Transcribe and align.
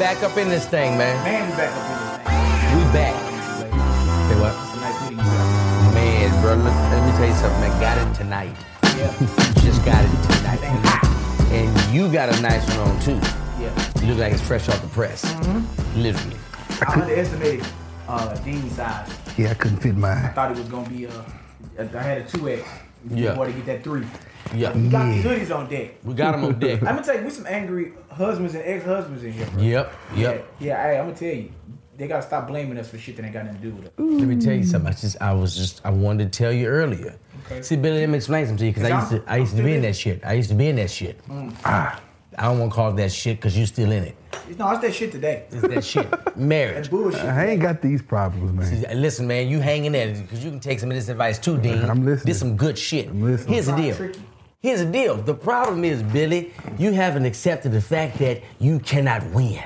back 0.00 0.22
up 0.22 0.34
in 0.38 0.48
this 0.48 0.66
thing, 0.66 0.96
man. 0.96 1.14
Man, 1.24 1.50
we 1.50 1.56
back 1.58 1.76
up 1.76 1.84
in 1.84 1.98
this 2.00 2.16
thing. 2.24 2.78
We 2.78 2.84
back. 2.90 3.14
Say 4.30 4.40
what? 4.40 4.56
It's 4.56 4.72
a 4.72 4.80
nice 4.80 5.00
meeting 5.02 5.18
you. 5.18 5.94
Man, 5.94 6.40
bro, 6.40 6.54
let, 6.54 6.72
let 6.90 7.04
me 7.04 7.12
tell 7.18 7.28
you 7.28 7.34
something, 7.34 7.60
man. 7.60 7.80
Got 7.82 7.98
it 7.98 8.14
tonight. 8.16 8.56
Yeah. 8.96 9.12
Just 9.60 9.84
got 9.84 10.02
it 10.02 10.08
tonight. 10.38 10.64
And 11.52 11.94
you 11.94 12.10
got 12.10 12.34
a 12.34 12.40
nice 12.40 12.66
one 12.70 12.88
on 12.88 13.00
too. 13.00 13.20
Yeah. 13.60 14.00
You 14.00 14.08
look 14.08 14.20
like 14.20 14.32
it's 14.32 14.40
fresh 14.40 14.70
off 14.70 14.80
the 14.80 14.88
press. 14.88 15.22
Mm-hmm. 15.22 16.00
Literally. 16.00 16.36
I 16.80 17.02
underestimated 17.02 17.66
uh, 18.08 18.34
Dean's 18.36 18.72
size. 18.72 19.14
Yeah, 19.36 19.50
I 19.50 19.54
couldn't 19.54 19.80
fit 19.80 19.96
mine. 19.96 20.24
I 20.24 20.28
thought 20.28 20.50
it 20.50 20.56
was 20.56 20.68
gonna 20.68 20.88
be 20.88 21.08
uh, 21.08 21.12
I 21.78 21.82
had 21.82 22.18
a 22.22 22.24
two 22.24 22.48
X. 22.48 22.66
Yeah. 23.10 23.34
Boy, 23.34 23.48
to 23.48 23.52
get 23.52 23.66
that 23.66 23.84
three. 23.84 24.06
Yeah. 24.54 24.72
We 24.72 24.88
got 24.88 25.06
these 25.12 25.24
hoodies 25.24 25.54
on 25.54 25.68
deck. 25.68 25.94
We 26.04 26.14
got 26.14 26.32
them 26.32 26.44
on 26.44 26.58
deck. 26.58 26.78
I'm 26.82 26.86
gonna 26.96 27.02
tell 27.04 27.16
you, 27.16 27.24
we 27.24 27.30
some 27.30 27.46
angry 27.46 27.92
husbands 28.10 28.54
and 28.54 28.64
ex-husbands 28.64 29.22
in 29.22 29.32
here. 29.32 29.46
Bro. 29.46 29.62
Yep, 29.62 29.92
yep. 30.16 30.48
Yeah, 30.58 30.66
yeah. 30.66 30.82
Hey, 30.82 30.98
I'm 30.98 31.06
gonna 31.06 31.16
tell 31.16 31.28
you, 31.34 31.52
they 31.96 32.08
gotta 32.08 32.22
stop 32.26 32.48
blaming 32.48 32.78
us 32.78 32.90
for 32.90 32.98
shit 32.98 33.16
that 33.16 33.24
ain't 33.24 33.34
got 33.34 33.44
nothing 33.44 33.60
to 33.60 33.68
do 33.68 33.74
with 33.74 33.86
it. 33.86 33.92
Let 33.98 34.28
me 34.28 34.36
tell 34.40 34.54
you 34.54 34.64
something. 34.64 34.88
I 34.92 34.96
just, 34.96 35.20
I 35.20 35.32
was 35.34 35.54
just, 35.56 35.84
I 35.84 35.90
wanted 35.90 36.32
to 36.32 36.38
tell 36.38 36.52
you 36.52 36.66
earlier. 36.66 37.16
Okay. 37.46 37.62
See, 37.62 37.76
Billy, 37.76 38.00
let 38.00 38.08
me 38.08 38.16
explain 38.16 38.46
something 38.46 38.58
to 38.58 38.66
you 38.66 38.72
because 38.72 38.90
I 38.90 38.98
used 38.98 39.10
to, 39.10 39.30
I 39.30 39.36
used 39.36 39.56
to 39.56 39.62
be 39.62 39.74
in 39.74 39.82
that 39.82 39.96
shit. 39.96 40.20
I 40.24 40.32
used 40.34 40.48
to 40.48 40.54
be 40.54 40.68
in 40.68 40.76
that 40.76 40.90
shit. 40.90 41.20
Ah, 41.64 42.00
I 42.38 42.44
don't 42.44 42.58
want 42.58 42.72
to 42.72 42.74
call 42.74 42.90
it 42.92 42.96
that 42.96 43.12
shit 43.12 43.36
because 43.38 43.56
you're 43.56 43.66
still 43.66 43.90
in 43.92 44.04
it. 44.04 44.16
No, 44.58 44.70
it's 44.70 44.80
that 44.80 44.94
shit 44.94 45.12
today. 45.12 45.44
It's 45.50 45.62
that 45.62 45.84
shit. 45.84 46.10
That's 46.10 46.36
Marriage. 46.36 46.90
bullshit. 46.90 47.20
I 47.20 47.46
ain't 47.48 47.62
got 47.62 47.82
these 47.82 48.02
problems, 48.02 48.52
man. 48.52 49.00
Listen, 49.00 49.26
man, 49.26 49.48
you 49.48 49.60
hang 49.60 49.84
in 49.84 49.92
there 49.92 50.12
because 50.14 50.42
you 50.42 50.50
can 50.50 50.58
take 50.60 50.80
some 50.80 50.90
of 50.90 50.96
this 50.96 51.08
advice 51.08 51.38
too, 51.38 51.58
Dean. 51.58 51.84
I'm 51.84 52.04
listening. 52.04 52.26
This 52.26 52.38
some 52.38 52.56
good 52.56 52.76
shit. 52.78 53.08
I'm 53.08 53.22
listening. 53.22 53.54
Here's 53.54 53.66
the 53.66 53.76
deal. 53.76 53.94
tricky. 53.94 54.20
Here's 54.60 54.80
the 54.80 54.90
deal. 54.90 55.16
The 55.16 55.34
problem 55.34 55.84
is, 55.84 56.02
Billy, 56.02 56.52
you 56.78 56.92
haven't 56.92 57.24
accepted 57.24 57.72
the 57.72 57.80
fact 57.80 58.18
that 58.18 58.42
you 58.58 58.78
cannot 58.80 59.24
win. 59.30 59.64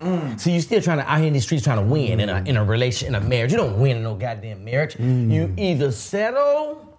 Mm. 0.00 0.38
So 0.40 0.50
you're 0.50 0.60
still 0.60 0.82
trying 0.82 0.98
to 0.98 1.08
out 1.08 1.18
here 1.18 1.28
in 1.28 1.32
these 1.32 1.44
streets 1.44 1.62
trying 1.62 1.78
to 1.78 1.84
win 1.84 2.18
in 2.18 2.28
a 2.28 2.34
mm. 2.34 2.48
in 2.48 2.56
a 2.56 2.64
relation 2.64 3.06
in 3.06 3.14
a 3.14 3.20
marriage. 3.20 3.52
You 3.52 3.58
don't 3.58 3.78
win 3.78 3.98
in 3.98 4.02
no 4.02 4.16
goddamn 4.16 4.64
marriage. 4.64 4.96
You 4.96 5.04
mm. 5.46 5.58
either 5.58 5.92
settle 5.92 6.98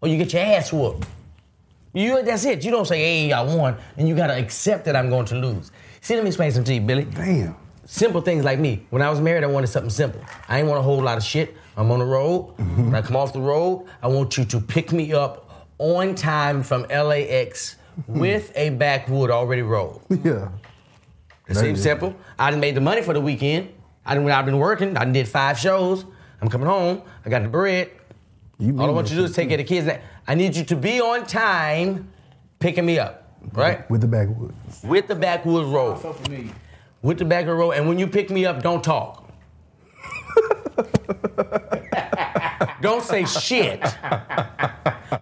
or 0.00 0.08
you 0.08 0.18
get 0.18 0.32
your 0.32 0.42
ass 0.42 0.72
whooped. 0.72 1.06
You 1.92 2.24
that's 2.24 2.44
it. 2.44 2.64
You 2.64 2.72
don't 2.72 2.86
say, 2.86 2.98
hey, 2.98 3.32
I 3.32 3.42
won, 3.42 3.76
and 3.96 4.08
you 4.08 4.16
gotta 4.16 4.36
accept 4.36 4.84
that 4.86 4.96
I'm 4.96 5.08
going 5.10 5.26
to 5.26 5.36
lose. 5.36 5.70
See, 6.00 6.16
let 6.16 6.24
me 6.24 6.28
explain 6.28 6.50
something 6.50 6.66
to 6.66 6.74
you, 6.74 6.80
Billy. 6.80 7.04
Damn. 7.04 7.54
Simple 7.86 8.20
things 8.20 8.44
like 8.44 8.58
me. 8.58 8.84
When 8.90 9.00
I 9.00 9.10
was 9.10 9.20
married, 9.20 9.44
I 9.44 9.46
wanted 9.46 9.68
something 9.68 9.90
simple. 9.90 10.20
I 10.48 10.58
ain't 10.58 10.66
want 10.66 10.80
a 10.80 10.82
whole 10.82 11.00
lot 11.00 11.18
of 11.18 11.22
shit. 11.22 11.54
I'm 11.76 11.90
on 11.92 12.00
the 12.00 12.04
road. 12.04 12.56
Mm-hmm. 12.56 12.86
When 12.86 12.94
I 12.94 13.02
come 13.02 13.14
off 13.14 13.32
the 13.32 13.40
road, 13.40 13.86
I 14.02 14.08
want 14.08 14.36
you 14.36 14.44
to 14.46 14.60
pick 14.60 14.92
me 14.92 15.12
up 15.12 15.43
on 15.78 16.14
time 16.14 16.62
from 16.62 16.82
LAX 16.88 17.76
with 18.08 18.52
a 18.56 18.70
backwood 18.70 19.30
already 19.30 19.62
rolled. 19.62 20.02
Yeah. 20.24 20.48
It 21.46 21.56
seems 21.56 21.82
simple. 21.82 22.14
I 22.38 22.50
done 22.50 22.60
made 22.60 22.74
the 22.74 22.80
money 22.80 23.02
for 23.02 23.12
the 23.12 23.20
weekend. 23.20 23.68
I 24.06 24.14
done, 24.14 24.30
I've 24.30 24.46
been 24.46 24.58
working. 24.58 24.96
I 24.96 25.04
done 25.04 25.12
did 25.12 25.28
five 25.28 25.58
shows. 25.58 26.06
I'm 26.40 26.48
coming 26.48 26.66
home. 26.66 27.02
I 27.26 27.28
got 27.28 27.42
the 27.42 27.48
bread. 27.50 27.90
You 28.58 28.78
All 28.80 28.88
I 28.88 28.92
want 28.92 29.10
you 29.10 29.16
to 29.16 29.22
do 29.22 29.24
is 29.26 29.32
take 29.34 29.48
care 29.48 29.58
of 29.60 29.66
the 29.66 29.68
kids. 29.68 29.90
I 30.26 30.34
need 30.34 30.56
you 30.56 30.64
to 30.64 30.76
be 30.76 31.02
on 31.02 31.26
time 31.26 32.10
picking 32.60 32.86
me 32.86 32.98
up, 32.98 33.28
right? 33.52 33.88
with 33.90 34.00
the 34.00 34.06
backwoods. 34.08 34.82
With 34.84 35.06
the 35.06 35.14
backwood 35.14 35.66
roll. 35.66 35.96
So 35.98 36.14
familiar. 36.14 36.52
With 37.02 37.18
the 37.18 37.26
backwood 37.26 37.58
roll. 37.58 37.72
And 37.72 37.88
when 37.88 37.98
you 37.98 38.06
pick 38.06 38.30
me 38.30 38.46
up, 38.46 38.62
don't 38.62 38.82
talk. 38.82 39.28
don't 42.84 43.02
say 43.02 43.24
shit. 43.24 43.82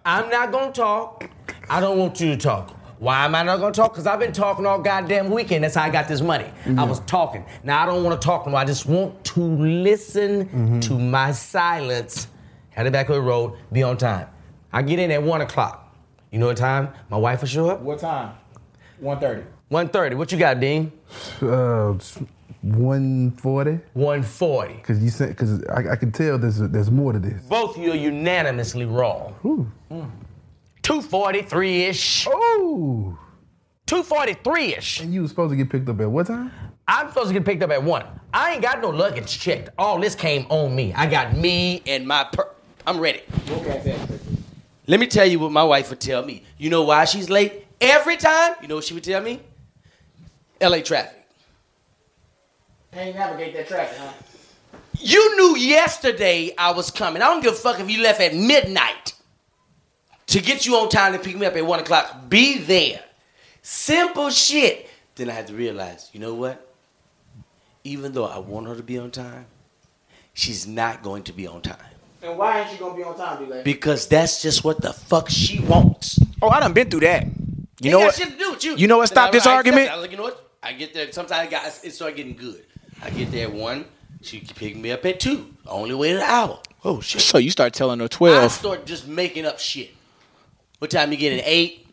I'm 0.05 0.29
not 0.29 0.51
gonna 0.51 0.71
talk. 0.71 1.29
I 1.69 1.79
don't 1.79 1.97
want 1.97 2.19
you 2.19 2.29
to 2.31 2.37
talk. 2.37 2.71
Why 2.99 3.25
am 3.25 3.35
I 3.35 3.43
not 3.43 3.57
gonna 3.59 3.73
talk? 3.73 3.93
Because 3.93 4.05
I've 4.05 4.19
been 4.19 4.31
talking 4.33 4.65
all 4.65 4.79
goddamn 4.79 5.31
weekend. 5.31 5.63
That's 5.63 5.75
how 5.75 5.83
I 5.83 5.89
got 5.89 6.07
this 6.07 6.21
money. 6.21 6.51
I 6.77 6.83
was 6.83 6.99
talking. 7.01 7.45
Now 7.63 7.81
I 7.81 7.85
don't 7.85 8.03
want 8.03 8.19
to 8.21 8.25
talk 8.25 8.45
no 8.45 8.51
more. 8.51 8.59
I 8.59 8.65
just 8.65 8.85
want 8.85 9.23
to 9.25 9.39
listen 9.41 10.79
to 10.81 10.97
my 10.99 11.31
silence. 11.31 12.27
Had 12.69 12.85
it 12.85 12.91
back 12.93 13.09
on 13.09 13.15
the 13.15 13.21
road, 13.21 13.53
be 13.71 13.81
on 13.83 13.97
time. 13.97 14.27
I 14.71 14.81
get 14.81 14.99
in 14.99 15.09
at 15.11 15.23
one 15.23 15.41
o'clock. 15.41 15.95
You 16.31 16.39
know 16.39 16.47
what 16.47 16.57
time? 16.57 16.89
My 17.09 17.17
wife 17.17 17.41
will 17.41 17.47
show 17.47 17.69
up? 17.69 17.81
What 17.81 17.99
time? 17.99 18.35
1.30. 19.01 19.45
1.30. 19.71 20.15
What 20.15 20.31
you 20.31 20.37
got, 20.39 20.59
Dean? 20.59 20.91
Uh, 21.41 21.93
140. 22.63 23.79
140. 23.93 24.73
Cause 24.83 25.03
you 25.03 25.09
said, 25.09 25.35
cause 25.35 25.63
I, 25.65 25.91
I 25.91 25.95
can 25.97 26.11
tell 26.13 26.37
there's 26.37 26.59
there's 26.59 26.89
more 26.89 27.11
to 27.11 27.19
this. 27.19 27.43
Both 27.43 27.77
of 27.77 27.83
you 27.83 27.91
are 27.91 27.95
unanimously 27.95 28.85
wrong. 28.85 29.35
Ooh. 29.45 29.69
243-ish. 30.83 32.27
Oh. 32.29 33.17
243-ish. 33.87 35.01
And 35.01 35.13
you 35.13 35.21
was 35.21 35.31
supposed 35.31 35.51
to 35.51 35.57
get 35.57 35.69
picked 35.69 35.89
up 35.89 35.99
at 35.99 36.09
what 36.09 36.27
time? 36.27 36.51
I'm 36.87 37.09
supposed 37.09 37.27
to 37.29 37.33
get 37.33 37.45
picked 37.45 37.63
up 37.63 37.71
at 37.71 37.83
one. 37.83 38.05
I 38.33 38.53
ain't 38.53 38.61
got 38.61 38.81
no 38.81 38.89
luggage 38.89 39.39
checked. 39.39 39.69
All 39.77 39.99
this 39.99 40.15
came 40.15 40.45
on 40.49 40.73
me. 40.75 40.93
I 40.93 41.05
got 41.07 41.35
me 41.35 41.81
and 41.85 42.07
my 42.07 42.25
per. 42.25 42.49
I'm 42.85 42.99
ready. 42.99 43.21
Okay, 43.49 43.97
Let 44.87 44.99
me 44.99 45.07
tell 45.07 45.25
you 45.25 45.39
what 45.39 45.51
my 45.51 45.63
wife 45.63 45.89
would 45.89 46.01
tell 46.01 46.25
me. 46.25 46.43
You 46.57 46.69
know 46.69 46.83
why 46.83 47.05
she's 47.05 47.29
late 47.29 47.65
every 47.79 48.17
time? 48.17 48.55
You 48.61 48.67
know 48.67 48.75
what 48.75 48.83
she 48.83 48.93
would 48.93 49.03
tell 49.03 49.21
me? 49.21 49.41
LA 50.61 50.79
traffic. 50.79 51.22
Can't 52.93 53.15
navigate 53.15 53.53
that 53.55 53.67
traffic, 53.67 53.97
huh? 53.97 54.13
You 54.99 55.35
knew 55.37 55.57
yesterday 55.57 56.53
I 56.57 56.71
was 56.71 56.91
coming. 56.91 57.21
I 57.21 57.25
don't 57.25 57.41
give 57.41 57.53
a 57.53 57.55
fuck 57.55 57.79
if 57.79 57.89
you 57.89 58.01
left 58.03 58.21
at 58.21 58.35
midnight 58.35 59.13
to 60.27 60.39
get 60.41 60.65
you 60.65 60.75
on 60.77 60.89
time 60.89 61.13
to 61.13 61.19
pick 61.19 61.35
me 61.35 61.45
up 61.45 61.55
at 61.55 61.65
one 61.65 61.79
o'clock. 61.79 62.29
Be 62.29 62.59
there. 62.59 63.01
Simple 63.61 64.29
shit. 64.29 64.89
Then 65.15 65.29
I 65.29 65.33
had 65.33 65.47
to 65.47 65.53
realize, 65.53 66.09
you 66.13 66.19
know 66.19 66.33
what? 66.33 66.73
Even 67.83 68.13
though 68.13 68.25
I 68.25 68.37
want 68.37 68.67
her 68.67 68.75
to 68.75 68.83
be 68.83 68.97
on 68.97 69.11
time, 69.11 69.45
she's 70.33 70.65
not 70.67 71.03
going 71.03 71.23
to 71.23 71.33
be 71.33 71.47
on 71.47 71.61
time. 71.61 71.77
And 72.21 72.37
why 72.37 72.61
ain't 72.61 72.71
you 72.71 72.77
gonna 72.77 72.95
be 72.95 73.03
on 73.03 73.17
time, 73.17 73.43
D-Lane? 73.43 73.63
Because 73.65 74.07
that's 74.07 74.41
just 74.41 74.63
what 74.63 74.79
the 74.81 74.93
fuck 74.93 75.29
she 75.29 75.59
wants. 75.59 76.19
Oh, 76.41 76.49
I 76.49 76.61
done 76.61 76.71
been 76.73 76.89
through 76.89 77.01
that. 77.01 77.25
You 77.25 77.31
Ain't 77.89 77.91
know 77.91 77.99
got 77.99 78.05
what? 78.05 78.15
shit 78.15 78.29
to 78.31 78.37
do 78.37 78.51
with 78.51 78.63
you. 78.63 78.75
You 78.77 78.87
know 78.87 78.97
what 78.97 79.09
Then 79.09 79.17
I- 79.17 79.21
stopped 79.21 79.33
this 79.33 79.47
I 79.47 79.55
argument? 79.55 79.87
it. 79.87 79.91
I 79.91 79.95
was 79.95 80.01
like, 80.03 80.11
you 80.11 80.17
know 80.17 80.23
what? 80.23 80.49
I 80.61 80.71
get 80.71 80.93
there. 80.93 81.11
Sometimes 81.11 81.49
guys, 81.51 81.81
it 81.83 81.91
start 81.93 82.15
getting 82.15 82.35
good. 82.37 82.63
I 83.03 83.09
get 83.09 83.31
there 83.31 83.47
at 83.47 83.53
one. 83.53 83.85
She 84.21 84.39
pick 84.39 84.77
me 84.77 84.91
up 84.91 85.05
at 85.05 85.19
two. 85.19 85.53
Only 85.67 85.93
wait 85.93 86.15
an 86.15 86.21
hour. 86.21 86.59
Oh 86.85 87.01
shit! 87.01 87.21
So 87.21 87.37
you 87.37 87.51
start 87.51 87.73
telling 87.73 87.99
her 87.99 88.07
twelve. 88.07 88.35
I 88.35 88.39
twelve. 88.39 88.51
start 88.53 88.85
just 88.85 89.07
making 89.07 89.45
up 89.45 89.59
shit. 89.59 89.91
What 90.79 90.89
time 90.89 91.11
you 91.11 91.17
get 91.17 91.33
at 91.33 91.43
eight? 91.45 91.87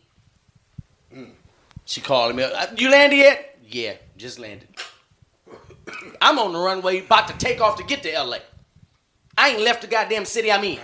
Mm. 1.13 1.31
She 1.85 1.99
calling 1.99 2.37
me. 2.37 2.43
up. 2.43 2.79
You 2.79 2.89
landed 2.89 3.17
yet? 3.17 3.59
Yeah, 3.67 3.93
just 4.17 4.39
landed. 4.39 4.67
I'm 6.21 6.39
on 6.39 6.53
the 6.53 6.59
runway, 6.59 6.99
about 6.99 7.27
to 7.27 7.37
take 7.37 7.59
off 7.59 7.77
to 7.77 7.83
get 7.83 8.03
to 8.03 8.11
LA. 8.23 8.37
I 9.37 9.49
ain't 9.49 9.61
left 9.61 9.81
the 9.81 9.87
goddamn 9.87 10.25
city 10.25 10.51
I'm 10.51 10.63
in. 10.63 10.79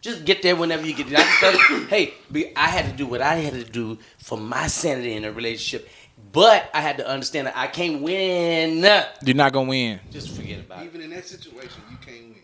Just 0.00 0.24
get 0.24 0.42
there 0.42 0.56
whenever 0.56 0.86
you 0.86 0.94
get 0.94 1.08
there. 1.08 1.18
I 1.18 1.22
just 1.22 1.40
tell 1.40 1.80
hey, 1.88 2.14
I 2.56 2.68
had 2.68 2.86
to 2.86 2.92
do 2.92 3.06
what 3.06 3.20
I 3.22 3.36
had 3.36 3.54
to 3.54 3.64
do 3.64 3.98
for 4.18 4.36
my 4.36 4.66
sanity 4.66 5.14
in 5.14 5.24
a 5.24 5.32
relationship, 5.32 5.88
but 6.32 6.70
I 6.72 6.80
had 6.80 6.96
to 6.98 7.06
understand 7.06 7.46
that 7.46 7.56
I 7.56 7.66
can't 7.66 8.02
win. 8.02 8.78
You're 9.24 9.36
not 9.36 9.52
gonna 9.52 9.68
win. 9.68 10.00
Just 10.10 10.30
forget 10.30 10.60
about 10.60 10.82
it. 10.82 10.86
Even 10.86 11.02
in 11.02 11.10
that 11.10 11.26
situation, 11.26 11.82
you 11.90 11.96
can't 12.04 12.28
win. 12.30 12.40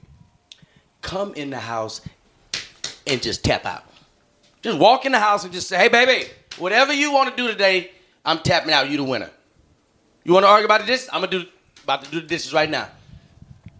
come 1.01 1.35
in 1.35 1.51
the 1.51 1.59
house 1.59 2.03
and 3.07 3.23
just 3.23 3.45
tap 3.45 3.65
out. 3.65 3.85
Just 4.63 4.79
walk 4.79 5.07
in 5.07 5.13
the 5.13 5.19
house 5.19 5.45
and 5.45 5.53
just 5.53 5.69
say, 5.69 5.79
hey, 5.79 5.89
baby, 5.89 6.29
whatever 6.59 6.93
you 6.93 7.13
want 7.13 7.31
to 7.31 7.37
do 7.37 7.49
today, 7.51 7.91
I'm 8.25 8.41
tapping 8.41 8.73
out. 8.73 8.91
You 8.91 8.99
the 8.99 9.05
winner. 9.05 9.31
You 10.25 10.33
want 10.35 10.45
to 10.45 10.49
argue 10.49 10.67
about 10.67 10.87
this? 10.87 11.09
I'm 11.13 11.23
gonna 11.23 11.31
do 11.31 11.45
about 11.85 12.05
to 12.05 12.11
do 12.11 12.21
the 12.21 12.27
dishes 12.27 12.53
right 12.53 12.69
now. 12.69 12.89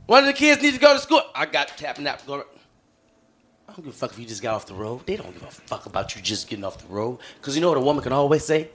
One 0.07 0.21
of 0.21 0.27
the 0.27 0.33
kids 0.33 0.63
needs 0.63 0.75
to 0.75 0.81
go 0.81 0.95
to 0.95 1.01
school. 1.01 1.21
I 1.35 1.45
got 1.45 1.69
tapping 1.77 2.07
out. 2.07 2.23
I 2.27 2.27
don't 2.27 3.85
give 3.85 3.89
a 3.89 3.93
fuck 3.93 4.13
if 4.13 4.19
you 4.19 4.25
just 4.25 4.43
got 4.43 4.55
off 4.55 4.65
the 4.65 4.73
road. 4.73 5.05
They 5.05 5.17
don't 5.17 5.31
give 5.35 5.43
a 5.43 5.51
fuck 5.51 5.85
about 5.85 6.17
you 6.17 6.23
just 6.23 6.49
getting 6.49 6.65
off 6.65 6.79
the 6.79 6.89
road. 6.89 7.19
Because 7.39 7.55
you 7.55 7.61
know 7.61 7.69
what 7.69 7.77
a 7.77 7.83
woman 7.83 8.03
can 8.03 8.15
always 8.15 8.43
say? 8.45 8.71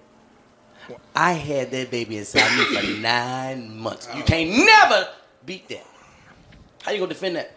I 1.16 1.34
had 1.34 1.72
that 1.72 1.92
baby 1.92 2.18
inside 2.18 2.58
me 2.58 2.66
for 2.76 3.00
nine 3.02 3.78
months. 3.78 4.08
You 4.16 4.24
can't 4.24 4.50
never 4.50 5.08
beat 5.46 5.68
that. 5.70 5.86
How 6.84 6.92
you 6.92 7.00
gonna 7.00 7.10
defend 7.14 7.36
that? 7.38 7.56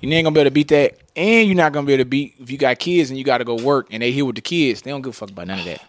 You 0.00 0.10
ain't 0.12 0.24
gonna 0.24 0.34
be 0.34 0.40
able 0.40 0.50
to 0.50 0.54
beat 0.54 0.68
that, 0.68 0.98
and 1.16 1.46
you're 1.48 1.56
not 1.56 1.72
gonna 1.72 1.86
be 1.86 1.92
able 1.94 2.02
to 2.04 2.08
beat 2.08 2.34
if 2.40 2.50
you 2.50 2.58
got 2.58 2.78
kids 2.78 3.10
and 3.10 3.18
you 3.18 3.24
got 3.24 3.38
to 3.38 3.44
go 3.44 3.56
work 3.56 3.88
and 3.90 4.02
they 4.02 4.10
here 4.12 4.24
with 4.24 4.36
the 4.36 4.40
kids. 4.42 4.82
They 4.82 4.90
don't 4.90 5.02
give 5.02 5.10
a 5.10 5.12
fuck 5.12 5.30
about 5.30 5.46
none 5.48 5.58
of 5.60 5.64
that. 5.64 5.82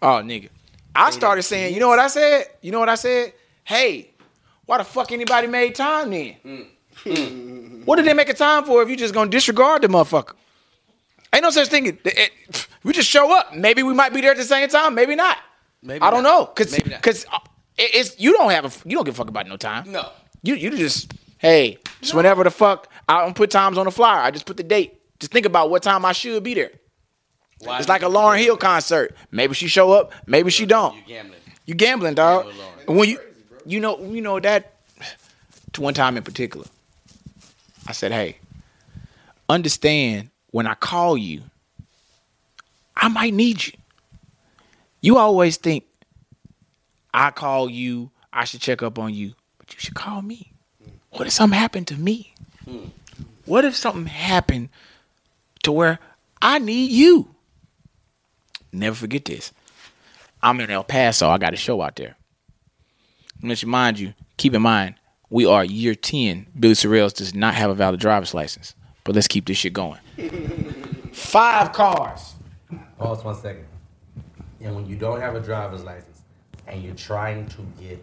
Oh, 0.00 0.20
nigga. 0.22 0.48
I 0.94 1.10
started 1.10 1.42
saying, 1.44 1.72
you 1.74 1.80
know 1.80 1.88
what 1.88 1.98
I 1.98 2.08
said? 2.08 2.46
You 2.60 2.70
know 2.72 2.80
what 2.80 2.88
I 2.88 2.96
said? 2.96 3.32
Hey, 3.64 4.10
why 4.66 4.78
the 4.78 4.84
fuck 4.84 5.10
anybody 5.12 5.46
made 5.46 5.74
time 5.74 6.10
then? 6.10 6.36
Hmm. 7.04 7.82
what 7.84 7.96
did 7.96 8.04
they 8.04 8.14
make 8.14 8.28
a 8.28 8.34
time 8.34 8.64
for 8.64 8.82
if 8.82 8.88
you 8.88 8.96
just 8.96 9.14
gonna 9.14 9.30
disregard 9.30 9.82
the 9.82 9.88
motherfucker? 9.88 10.34
Ain't 11.32 11.42
no 11.42 11.50
such 11.50 11.68
thing. 11.68 11.86
It- 11.86 12.00
it- 12.04 12.18
eh, 12.18 12.28
eh, 12.52 12.58
we 12.84 12.92
just 12.92 13.08
show 13.08 13.34
up. 13.36 13.54
Maybe 13.54 13.82
we 13.82 13.94
might 13.94 14.12
be 14.12 14.20
there 14.20 14.32
at 14.32 14.36
the 14.36 14.44
same 14.44 14.68
time. 14.68 14.94
Maybe 14.94 15.14
not. 15.14 15.38
Maybe 15.82 16.00
I 16.02 16.10
don't 16.10 16.22
not. 16.22 16.38
know, 16.40 16.46
cause 16.46 16.72
Maybe 16.72 16.90
cause 17.02 17.26
uh, 17.32 17.38
it- 17.76 17.94
it's 17.94 18.20
you 18.20 18.32
don't 18.32 18.50
have 18.50 18.64
a 18.64 18.88
you 18.88 18.96
don't 18.96 19.04
give 19.04 19.14
a 19.14 19.16
fuck 19.18 19.28
about 19.28 19.48
no 19.48 19.56
time. 19.56 19.90
No. 19.90 20.08
You 20.42 20.54
you 20.54 20.76
just 20.76 21.12
hey, 21.38 21.78
just 22.00 22.14
whenever 22.14 22.44
the 22.44 22.50
fuck 22.50 22.88
I 23.08 23.20
don't 23.24 23.34
put 23.34 23.50
times 23.50 23.78
on 23.78 23.84
the 23.86 23.90
flyer. 23.92 24.20
I 24.20 24.30
just 24.30 24.46
put 24.46 24.56
the 24.56 24.62
date. 24.62 25.00
Just 25.18 25.32
think 25.32 25.46
about 25.46 25.70
what 25.70 25.82
time 25.82 26.04
I 26.04 26.12
should 26.12 26.42
be 26.42 26.54
there. 26.54 26.70
Why 27.60 27.78
It's 27.78 27.88
like 27.88 28.02
a 28.02 28.06
Lauryn 28.06 28.38
Hill 28.38 28.56
concert. 28.56 29.14
Maybe 29.30 29.54
she 29.54 29.68
show 29.68 29.92
up, 29.92 30.12
maybe 30.26 30.50
she 30.50 30.66
don't. 30.66 30.96
You 30.96 31.02
gambling. 31.06 31.40
You 31.66 31.74
gambling, 31.74 32.14
dog. 32.14 32.46
When 32.86 33.08
you 33.08 33.18
you 33.66 33.78
know, 33.80 34.00
you 34.02 34.20
know 34.20 34.38
that. 34.40 34.68
To 35.74 35.80
one 35.80 35.94
time 35.94 36.18
in 36.18 36.22
particular, 36.22 36.66
I 37.86 37.92
said, 37.92 38.12
"Hey, 38.12 38.36
understand 39.48 40.28
when 40.50 40.66
I 40.66 40.74
call 40.74 41.16
you, 41.16 41.40
I 42.96 43.08
might 43.08 43.32
need 43.32 43.64
you. 43.64 43.72
You 45.02 45.18
always 45.18 45.56
think 45.56 45.84
I 47.12 47.30
call 47.32 47.68
you, 47.68 48.10
I 48.32 48.44
should 48.44 48.60
check 48.60 48.82
up 48.82 48.98
on 48.98 49.12
you, 49.12 49.34
but 49.58 49.74
you 49.74 49.80
should 49.80 49.94
call 49.94 50.22
me. 50.22 50.52
What 51.10 51.26
if 51.26 51.32
something 51.32 51.58
happened 51.58 51.88
to 51.88 51.96
me? 51.96 52.34
What 53.44 53.64
if 53.64 53.76
something 53.76 54.06
happened 54.06 54.70
to 55.64 55.72
where 55.72 55.98
I 56.40 56.60
need 56.60 56.92
you? 56.92 57.34
Never 58.72 58.94
forget 58.94 59.24
this. 59.24 59.52
I'm 60.42 60.60
in 60.60 60.70
El 60.70 60.84
Paso. 60.84 61.28
I 61.28 61.36
got 61.36 61.52
a 61.52 61.56
show 61.56 61.82
out 61.82 61.96
there. 61.96 62.16
Let 63.42 63.60
you 63.60 63.68
mind 63.68 63.98
you, 63.98 64.14
keep 64.36 64.54
in 64.54 64.62
mind, 64.62 64.94
we 65.30 65.44
are 65.44 65.64
year 65.64 65.96
10. 65.96 66.46
Billy 66.58 66.74
Sorrells 66.74 67.12
does 67.12 67.34
not 67.34 67.54
have 67.54 67.70
a 67.70 67.74
valid 67.74 67.98
driver's 67.98 68.34
license. 68.34 68.74
But 69.02 69.16
let's 69.16 69.26
keep 69.26 69.46
this 69.46 69.56
shit 69.56 69.72
going. 69.72 69.98
Five 71.12 71.72
cars. 71.72 72.34
Pause 72.98 73.24
one 73.24 73.34
second. 73.34 73.66
And 74.62 74.74
when 74.76 74.86
you 74.86 74.96
don't 74.96 75.20
have 75.20 75.34
a 75.34 75.40
driver's 75.40 75.82
license 75.82 76.22
and 76.66 76.82
you're 76.82 76.94
trying 76.94 77.46
to 77.48 77.62
get 77.80 78.02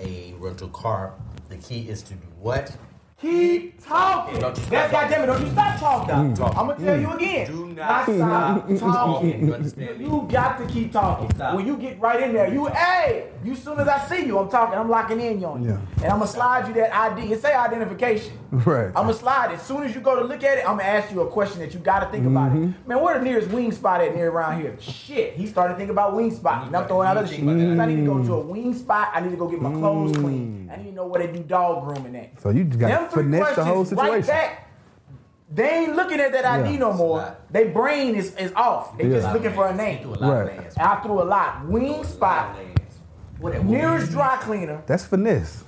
a 0.00 0.34
rental 0.38 0.68
car, 0.68 1.14
the 1.48 1.56
key 1.56 1.88
is 1.88 2.02
to 2.04 2.14
do 2.14 2.26
what? 2.40 2.74
Keep 3.18 3.82
talking. 3.82 4.38
Don't 4.40 4.54
you 4.58 4.62
stop 4.64 4.70
That's 4.70 4.92
talking. 4.92 5.08
goddamn 5.10 5.22
it. 5.22 5.26
Don't 5.26 5.40
you 5.46 5.50
stop 5.52 5.80
talking. 5.80 6.34
Talk. 6.34 6.54
I'm 6.54 6.66
gonna 6.66 6.84
tell 6.84 7.00
you 7.00 7.12
again. 7.14 7.46
Do 7.46 7.66
not 7.68 8.04
stop 8.04 8.68
You 8.68 8.78
talking. 8.78 9.54
understand 9.54 9.98
me? 9.98 10.04
You 10.04 10.28
got 10.30 10.58
to 10.58 10.66
keep 10.66 10.92
talking. 10.92 11.30
Stop. 11.34 11.54
When 11.56 11.66
you 11.66 11.78
get 11.78 11.98
right 11.98 12.22
in 12.22 12.34
there, 12.34 12.52
you 12.52 12.66
hey, 12.66 13.28
you 13.42 13.54
soon 13.54 13.80
as 13.80 13.88
I 13.88 14.00
see 14.06 14.26
you, 14.26 14.38
I'm 14.38 14.50
talking. 14.50 14.78
I'm 14.78 14.90
locking 14.90 15.18
in 15.18 15.42
on 15.46 15.62
you, 15.62 15.70
Yeah. 15.70 15.78
and 16.02 16.12
I'm 16.12 16.18
gonna 16.18 16.26
slide 16.26 16.68
you 16.68 16.74
that 16.74 16.94
ID. 16.94 17.32
It 17.32 17.40
say 17.40 17.54
identification. 17.54 18.34
Right. 18.50 18.86
I'm 18.88 18.92
gonna 19.06 19.14
slide. 19.14 19.52
As 19.52 19.62
soon 19.62 19.82
as 19.84 19.94
you 19.94 20.02
go 20.02 20.16
to 20.20 20.22
look 20.26 20.44
at 20.44 20.58
it, 20.58 20.68
I'm 20.68 20.76
gonna 20.76 20.82
ask 20.88 21.10
you 21.10 21.22
a 21.22 21.26
question 21.30 21.60
that 21.60 21.72
you 21.72 21.80
got 21.80 22.00
to 22.00 22.06
think 22.10 22.26
about 22.26 22.52
Mm-hmm. 22.52 22.64
it. 22.64 22.86
Man, 22.88 23.00
where 23.00 23.18
the 23.18 23.24
nearest 23.24 23.48
wing 23.50 23.72
spot 23.72 24.02
at 24.02 24.14
near 24.14 24.30
around 24.30 24.60
here? 24.60 24.76
Shit, 24.78 25.34
he 25.34 25.46
started 25.46 25.78
thinking 25.78 25.90
about 25.90 26.14
wing 26.14 26.34
spot. 26.34 26.66
And 26.66 26.76
I'm 26.76 26.86
throwing 26.86 27.08
out 27.08 27.16
other 27.16 27.26
shit. 27.26 27.40
I 27.40 27.86
need 27.86 27.96
to 27.96 28.04
go 28.04 28.22
to 28.22 28.34
a 28.34 28.40
wing 28.40 28.74
spot. 28.74 29.08
I 29.14 29.20
need 29.20 29.30
to 29.30 29.36
go 29.36 29.48
get 29.48 29.62
my 29.62 29.72
clothes 29.72 30.12
Mm. 30.12 30.20
clean. 30.20 30.70
I 30.72 30.76
need 30.76 30.90
to 30.90 30.92
know 30.96 31.06
where 31.06 31.26
they 31.26 31.32
do 31.32 31.42
dog 31.42 31.84
grooming 31.84 32.14
at. 32.14 32.40
So 32.42 32.50
you 32.50 32.64
just 32.64 32.78
got 32.78 32.88
Them 32.88 33.08
three 33.08 33.15
finesse 33.22 33.54
the 33.56 33.64
whole 33.64 33.74
questions 33.84 33.98
right 33.98 34.24
situation. 34.24 34.26
back. 34.28 34.62
They 35.52 35.68
ain't 35.70 35.94
looking 35.96 36.18
at 36.20 36.32
that 36.32 36.44
ID 36.44 36.72
Yeah. 36.72 36.78
no 36.78 36.92
more. 36.92 37.36
Their 37.50 37.66
brain 37.70 38.14
is, 38.16 38.34
is 38.36 38.52
off. 38.54 38.96
They 38.98 39.04
Yeah. 39.06 39.20
just 39.20 39.32
looking 39.32 39.52
for 39.52 39.66
a 39.68 39.74
name. 39.74 40.12
A 40.20 40.28
Right. 40.28 40.58
And 40.58 40.78
I 40.78 40.96
threw 40.96 41.22
a 41.22 41.24
lot. 41.24 41.64
Wing 41.66 42.02
spot. 42.04 42.56
Nearest 43.40 44.10
dry 44.12 44.36
cleaner. 44.38 44.82
That's 44.86 45.04
finesse. 45.04 45.62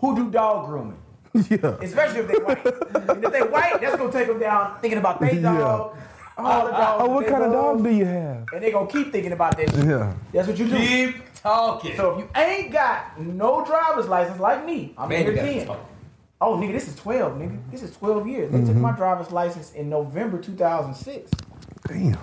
Who 0.00 0.16
do 0.16 0.30
dog 0.30 0.66
grooming? 0.66 0.98
yeah. 1.34 1.76
Especially 1.80 2.20
if 2.20 2.28
they 2.28 2.34
white. 2.38 2.66
and 2.66 3.24
if 3.24 3.32
they 3.32 3.42
white, 3.42 3.80
that's 3.80 3.96
gonna 3.96 4.12
take 4.12 4.26
them 4.26 4.38
down 4.40 4.74
thinking 4.80 4.98
about 4.98 5.20
their 5.20 5.34
Yeah. 5.34 5.42
dog. 5.58 5.96
All 6.36 6.66
the 6.66 6.72
dogs. 6.72 7.02
Oh, 7.04 7.08
what 7.14 7.26
kind 7.26 7.44
of 7.44 7.52
love, 7.52 7.76
dog 7.76 7.84
do 7.84 7.90
you 7.90 8.04
have? 8.06 8.44
And 8.52 8.62
they 8.62 8.70
gonna 8.72 8.86
keep 8.86 9.12
thinking 9.12 9.32
about 9.32 9.56
that. 9.56 9.72
Yeah. 9.74 10.12
That's 10.32 10.48
what 10.48 10.58
you 10.58 10.66
do. 10.68 10.76
Keep 10.76 11.16
talking. 11.42 11.96
So 11.96 12.12
if 12.12 12.18
you 12.20 12.28
ain't 12.34 12.72
got 12.72 13.20
no 13.20 13.64
driver's 13.64 14.08
license 14.08 14.40
like 14.40 14.64
me, 14.64 14.94
I'm 14.98 15.08
Man, 15.10 15.20
in 15.20 15.26
you 15.26 15.32
here 15.32 15.64
gotta 15.66 15.66
10. 15.66 15.76
Talk. 16.40 16.48
Oh, 16.48 16.56
nigga, 16.56 16.72
this 16.72 16.88
is 16.88 16.96
12, 16.96 17.34
nigga. 17.38 17.58
This 17.70 17.82
is 17.82 17.96
12 17.96 18.26
years. 18.26 18.50
They 18.50 18.58
Mm-hmm. 18.58 18.66
took 18.66 18.76
my 18.76 18.92
driver's 18.92 19.30
license 19.30 19.72
in 19.72 19.88
November 19.90 20.38
2006. 20.38 21.30
Damn. 21.86 22.18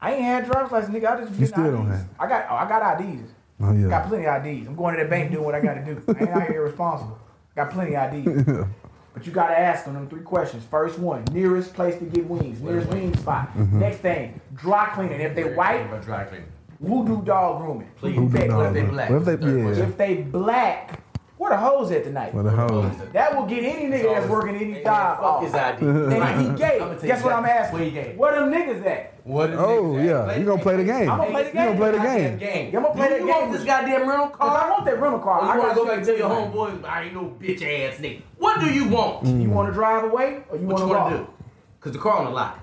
I 0.00 0.14
ain't 0.14 0.22
had 0.24 0.46
driver's 0.50 0.72
license, 0.72 0.94
nigga. 0.94 1.10
I 1.12 1.20
just 1.20 1.32
You 1.32 1.38
getting 1.38 1.46
still 1.46 1.72
don't 1.72 1.86
IDs. 1.88 1.96
have. 1.98 2.08
I 2.18 2.26
got, 2.28 2.46
oh, 2.50 2.54
I 2.56 2.68
got 2.68 3.00
IDs. 3.00 3.30
Oh 3.62 3.72
yeah. 3.72 3.88
Got 3.88 4.08
plenty 4.08 4.26
of 4.26 4.46
IDs. 4.46 4.66
I'm 4.68 4.74
going 4.74 4.96
to 4.96 5.02
the 5.04 5.08
bank 5.10 5.30
doing 5.32 5.44
what 5.44 5.54
I 5.54 5.60
got 5.60 5.74
to 5.74 5.84
do. 5.84 6.02
I 6.08 6.20
ain't 6.20 6.30
out 6.30 6.42
here 6.48 6.56
irresponsible. 6.62 7.18
Got 7.54 7.70
plenty 7.70 7.94
of 7.96 8.12
IDs. 8.14 8.58
But 9.12 9.26
you 9.26 9.32
gotta 9.32 9.58
ask 9.58 9.86
them 9.86 9.94
them 9.94 10.08
three 10.08 10.22
questions. 10.22 10.62
First 10.70 10.96
one, 11.00 11.24
nearest 11.32 11.74
place 11.74 11.98
to 11.98 12.04
get 12.04 12.26
wings, 12.26 12.60
nearest 12.62 12.88
wing 12.90 13.12
spot. 13.16 13.48
Mm-hmm. 13.56 13.80
Next 13.80 13.98
thing, 13.98 14.40
dry 14.54 14.88
cleaning. 14.94 15.20
If 15.20 15.34
they 15.34 15.52
white, 15.52 16.00
dry 16.02 16.22
cleaning. 16.24 16.46
voodoo 16.78 17.20
dog 17.24 17.60
grooming. 17.60 17.90
Please. 17.96 18.14
Who 18.14 18.28
dog 18.28 18.50
What 18.52 18.66
if 18.66 18.72
they 18.74 18.82
black? 18.84 19.10
What 19.10 19.16
if 19.18 19.24
they, 19.24 19.36
Third 19.36 19.76
yeah. 19.76 19.82
If 19.84 19.96
they 19.98 20.14
black, 20.14 21.00
where 21.40 21.50
the 21.52 21.56
hoes 21.56 21.90
at 21.90 22.04
tonight? 22.04 22.34
What 22.34 22.42
the 22.44 22.50
hell? 22.50 22.82
That 23.14 23.34
will 23.34 23.46
get 23.46 23.64
any 23.64 23.86
nigga 23.86 24.14
that's 24.14 24.28
working 24.28 24.56
any 24.56 24.82
job 24.84 25.16
Fuck 25.16 25.24
off. 25.24 25.42
his 25.42 25.54
ID. 25.54 25.86
And 25.86 26.12
if 26.12 26.38
he 26.50 26.56
gay, 26.58 26.78
I'ma 26.80 26.88
tell 26.94 27.00
guess 27.00 27.18
you 27.20 27.24
what 27.24 27.32
I'm 27.34 27.42
that. 27.44 27.56
asking? 27.56 27.78
Where 27.78 27.84
he 27.86 27.90
gay? 27.92 28.14
Where 28.14 28.34
them 28.40 28.52
niggas 28.52 28.84
at? 28.86 29.14
What 29.24 29.50
is 29.50 29.56
Oh 29.58 29.96
it? 29.96 30.04
yeah. 30.04 30.36
You 30.36 30.44
gonna 30.44 30.60
play 30.62 30.76
the 30.76 30.84
game? 30.84 31.10
I'm 31.10 31.16
gonna 31.18 31.30
play 31.30 31.44
the 31.44 31.50
game. 31.52 31.62
You 31.62 31.68
gonna 31.68 31.78
play 31.78 31.90
the 31.92 31.98
game? 31.98 32.38
game. 32.38 32.66
I'm 32.76 32.82
gonna 32.82 32.94
play 32.94 33.08
the 33.08 33.14
that 33.14 33.20
you 33.20 33.26
game 33.26 33.36
want 33.40 33.52
this 33.52 33.64
goddamn 33.64 34.08
rental 34.08 34.28
Cause 34.28 34.38
car? 34.38 34.64
I 34.66 34.70
want 34.70 34.84
that 34.84 35.00
rental 35.00 35.18
car. 35.20 35.40
Or 35.40 35.44
I 35.44 35.54
you 35.54 35.60
wanna 35.60 35.68
got 35.74 35.76
go 35.76 35.86
back 35.86 35.96
and 35.96 36.06
tell 36.06 36.16
your 36.18 36.30
homeboy, 36.30 36.84
I 36.84 37.02
ain't 37.04 37.14
no 37.14 37.36
bitch 37.40 37.62
ass 37.62 37.98
nigga. 38.00 38.22
What 38.36 38.60
do 38.60 38.66
you 38.72 38.88
want? 38.88 39.24
Mm. 39.24 39.42
You 39.42 39.48
want 39.50 39.68
to 39.68 39.72
drive 39.72 40.04
away 40.04 40.42
or 40.50 40.58
you 40.58 40.66
wanna 40.66 40.68
go? 40.68 40.72
What 40.74 40.80
you 40.80 40.86
wanna 40.94 41.16
walk? 41.16 41.26
do? 41.26 41.44
Cause 41.80 41.92
the 41.92 41.98
car 41.98 42.18
on 42.18 42.24
the 42.26 42.30
lot. 42.32 42.60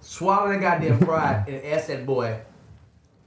Swallow 0.00 0.48
that 0.50 0.60
goddamn 0.62 0.98
pride 1.00 1.44
and 1.48 1.62
ask 1.66 1.88
that 1.88 2.06
boy 2.06 2.38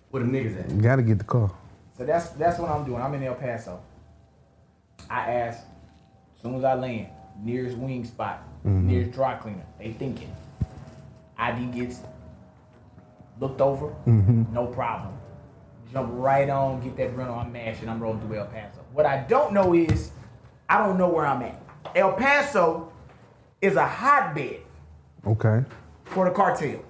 where 0.09 0.23
the 0.23 0.29
niggas 0.29 0.59
at. 0.65 0.71
You 0.71 0.81
gotta 0.81 1.03
get 1.03 1.19
the 1.19 1.23
car. 1.23 1.51
So 1.97 2.05
that's 2.05 2.29
that's 2.29 2.57
what 2.57 2.71
I'm 2.71 2.83
doing. 2.85 2.99
I'm 3.01 3.13
in 3.13 3.23
El 3.23 3.35
Paso. 3.35 3.79
I 5.09 5.31
ask, 5.31 5.59
as 6.35 6.41
soon 6.41 6.55
as 6.55 6.63
I 6.63 6.75
land, 6.75 7.07
nearest 7.41 7.77
wing 7.77 8.05
spot, 8.05 8.43
mm-hmm. 8.65 8.87
nearest 8.87 9.11
dry 9.11 9.35
cleaner. 9.35 9.65
They 9.79 9.93
thinking. 9.93 10.33
ID 11.37 11.77
gets 11.77 11.99
looked 13.39 13.61
over, 13.61 13.87
mm-hmm. 14.05 14.53
no 14.53 14.67
problem. 14.67 15.13
Jump 15.91 16.09
right 16.13 16.49
on, 16.49 16.81
get 16.81 16.95
that 16.97 17.15
rental. 17.15 17.35
I'm 17.35 17.51
mashing. 17.51 17.87
I'm 17.87 17.99
rolling 17.99 18.21
through 18.21 18.37
El 18.37 18.45
Paso. 18.47 18.79
What 18.93 19.05
I 19.05 19.17
don't 19.23 19.53
know 19.53 19.73
is, 19.73 20.11
I 20.67 20.79
don't 20.79 20.97
know 20.97 21.09
where 21.09 21.25
I'm 21.25 21.41
at. 21.43 21.61
El 21.95 22.13
Paso 22.13 22.91
is 23.61 23.75
a 23.75 23.85
hotbed 23.85 24.61
Okay. 25.25 25.63
for 26.05 26.27
the 26.27 26.35
cartel, 26.35 26.83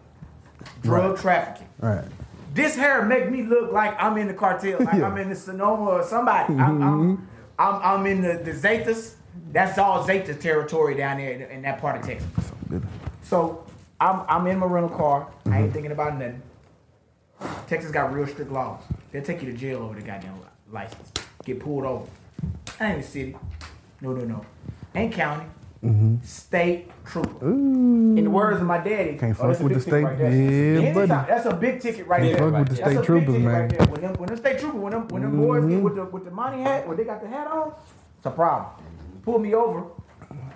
drug 0.81 1.18
trafficking. 1.19 1.68
All 1.81 1.89
right. 1.89 2.06
This 2.54 2.75
hair 2.75 3.04
make 3.04 3.30
me 3.30 3.44
look 3.44 3.71
like 3.71 3.95
I'm 4.01 4.18
in 4.18 4.27
the 4.27 4.33
cartel, 4.33 4.80
like 4.80 4.94
Yeah. 5.00 5.07
I'm 5.07 5.18
in 5.18 5.30
the 5.30 5.36
Sinaloa 5.36 6.00
or 6.00 6.04
somebody. 6.04 6.54
I'm, 6.54 6.81
I'm, 6.81 7.18
mm-hmm. 7.18 7.25
I'm, 7.63 7.81
I'm 7.81 8.06
in 8.06 8.21
the, 8.21 8.33
the 8.33 8.51
Zetas. 8.51 9.14
That's 9.52 9.78
all 9.78 10.06
Zetas 10.06 10.40
territory 10.40 10.95
down 10.95 11.18
there 11.18 11.31
in, 11.31 11.42
in 11.44 11.61
that 11.61 11.80
part 11.80 11.97
of 11.97 12.06
Texas. 12.06 12.52
So 13.21 13.66
I'm, 14.02 14.21
I'm 14.28 14.45
in 14.47 14.59
my 14.59 14.66
rental 14.66 14.95
car. 14.95 15.31
I 15.45 15.61
ain't 15.61 15.73
thinking 15.73 15.94
about 15.94 16.18
nothing. 16.18 16.42
Texas 17.68 17.92
got 17.92 18.14
real 18.14 18.28
strict 18.28 18.52
laws. 18.52 18.83
They'll 19.11 19.23
take 19.23 19.42
you 19.42 19.52
to 19.52 19.57
jail 19.57 19.81
over 19.81 19.95
the 19.95 20.02
goddamn 20.02 20.40
license. 20.71 21.11
Get 21.45 21.59
pulled 21.61 21.85
over. 21.85 22.06
I 22.80 22.92
ain't 22.92 23.02
the 23.02 23.07
city. 23.07 23.37
No, 24.02 24.11
no, 24.11 24.26
no. 24.26 24.45
Ain't 24.94 25.14
county. 25.14 25.45
State 26.23 26.90
trooper. 27.06 27.45
In 27.45 28.16
the 28.23 28.30
words 28.30 28.61
of 28.61 28.68
my 28.68 28.78
daddy, 28.78 29.18
Can't 29.18 29.37
oh, 29.40 29.54
fuck 29.54 29.59
with 29.59 29.85
the 29.85 29.92
right 30.02 30.16
state- 30.16 30.18
there. 30.18 30.80
yeah, 30.80 30.94
buddy. 30.94 31.07
That's 31.07 31.45
a 31.45 31.54
big 31.54 31.81
ticket 31.81 32.07
right 32.07 32.21
Can't 32.21 32.37
there. 32.40 32.52
fuck 32.52 32.59
with 32.59 32.69
the 32.69 32.75
state 32.75 33.04
troopers, 33.06 33.35
man. 33.37 33.68
Right. 33.69 33.90
When 33.90 34.02
them, 34.02 34.13
when 34.13 34.28
them 34.30 34.37
state 34.37 34.59
troopers, 34.59 34.80
when 34.80 34.92
them, 34.94 35.07
when 35.09 35.21
them 35.23 35.37
boys 35.37 35.66
get 35.66 35.81
with 35.81 35.95
the 35.95 36.06
with 36.06 36.23
the 36.25 36.31
money 36.31 36.61
hat, 36.63 36.87
when 36.87 36.95
they 36.95 37.04
got 37.04 37.21
the 37.21 37.28
hat 37.28 37.47
on, 37.47 37.73
it's 38.18 38.25
a 38.25 38.31
problem. 38.31 38.71
Pull 39.23 39.40
me 39.40 39.54
over. 39.54 39.83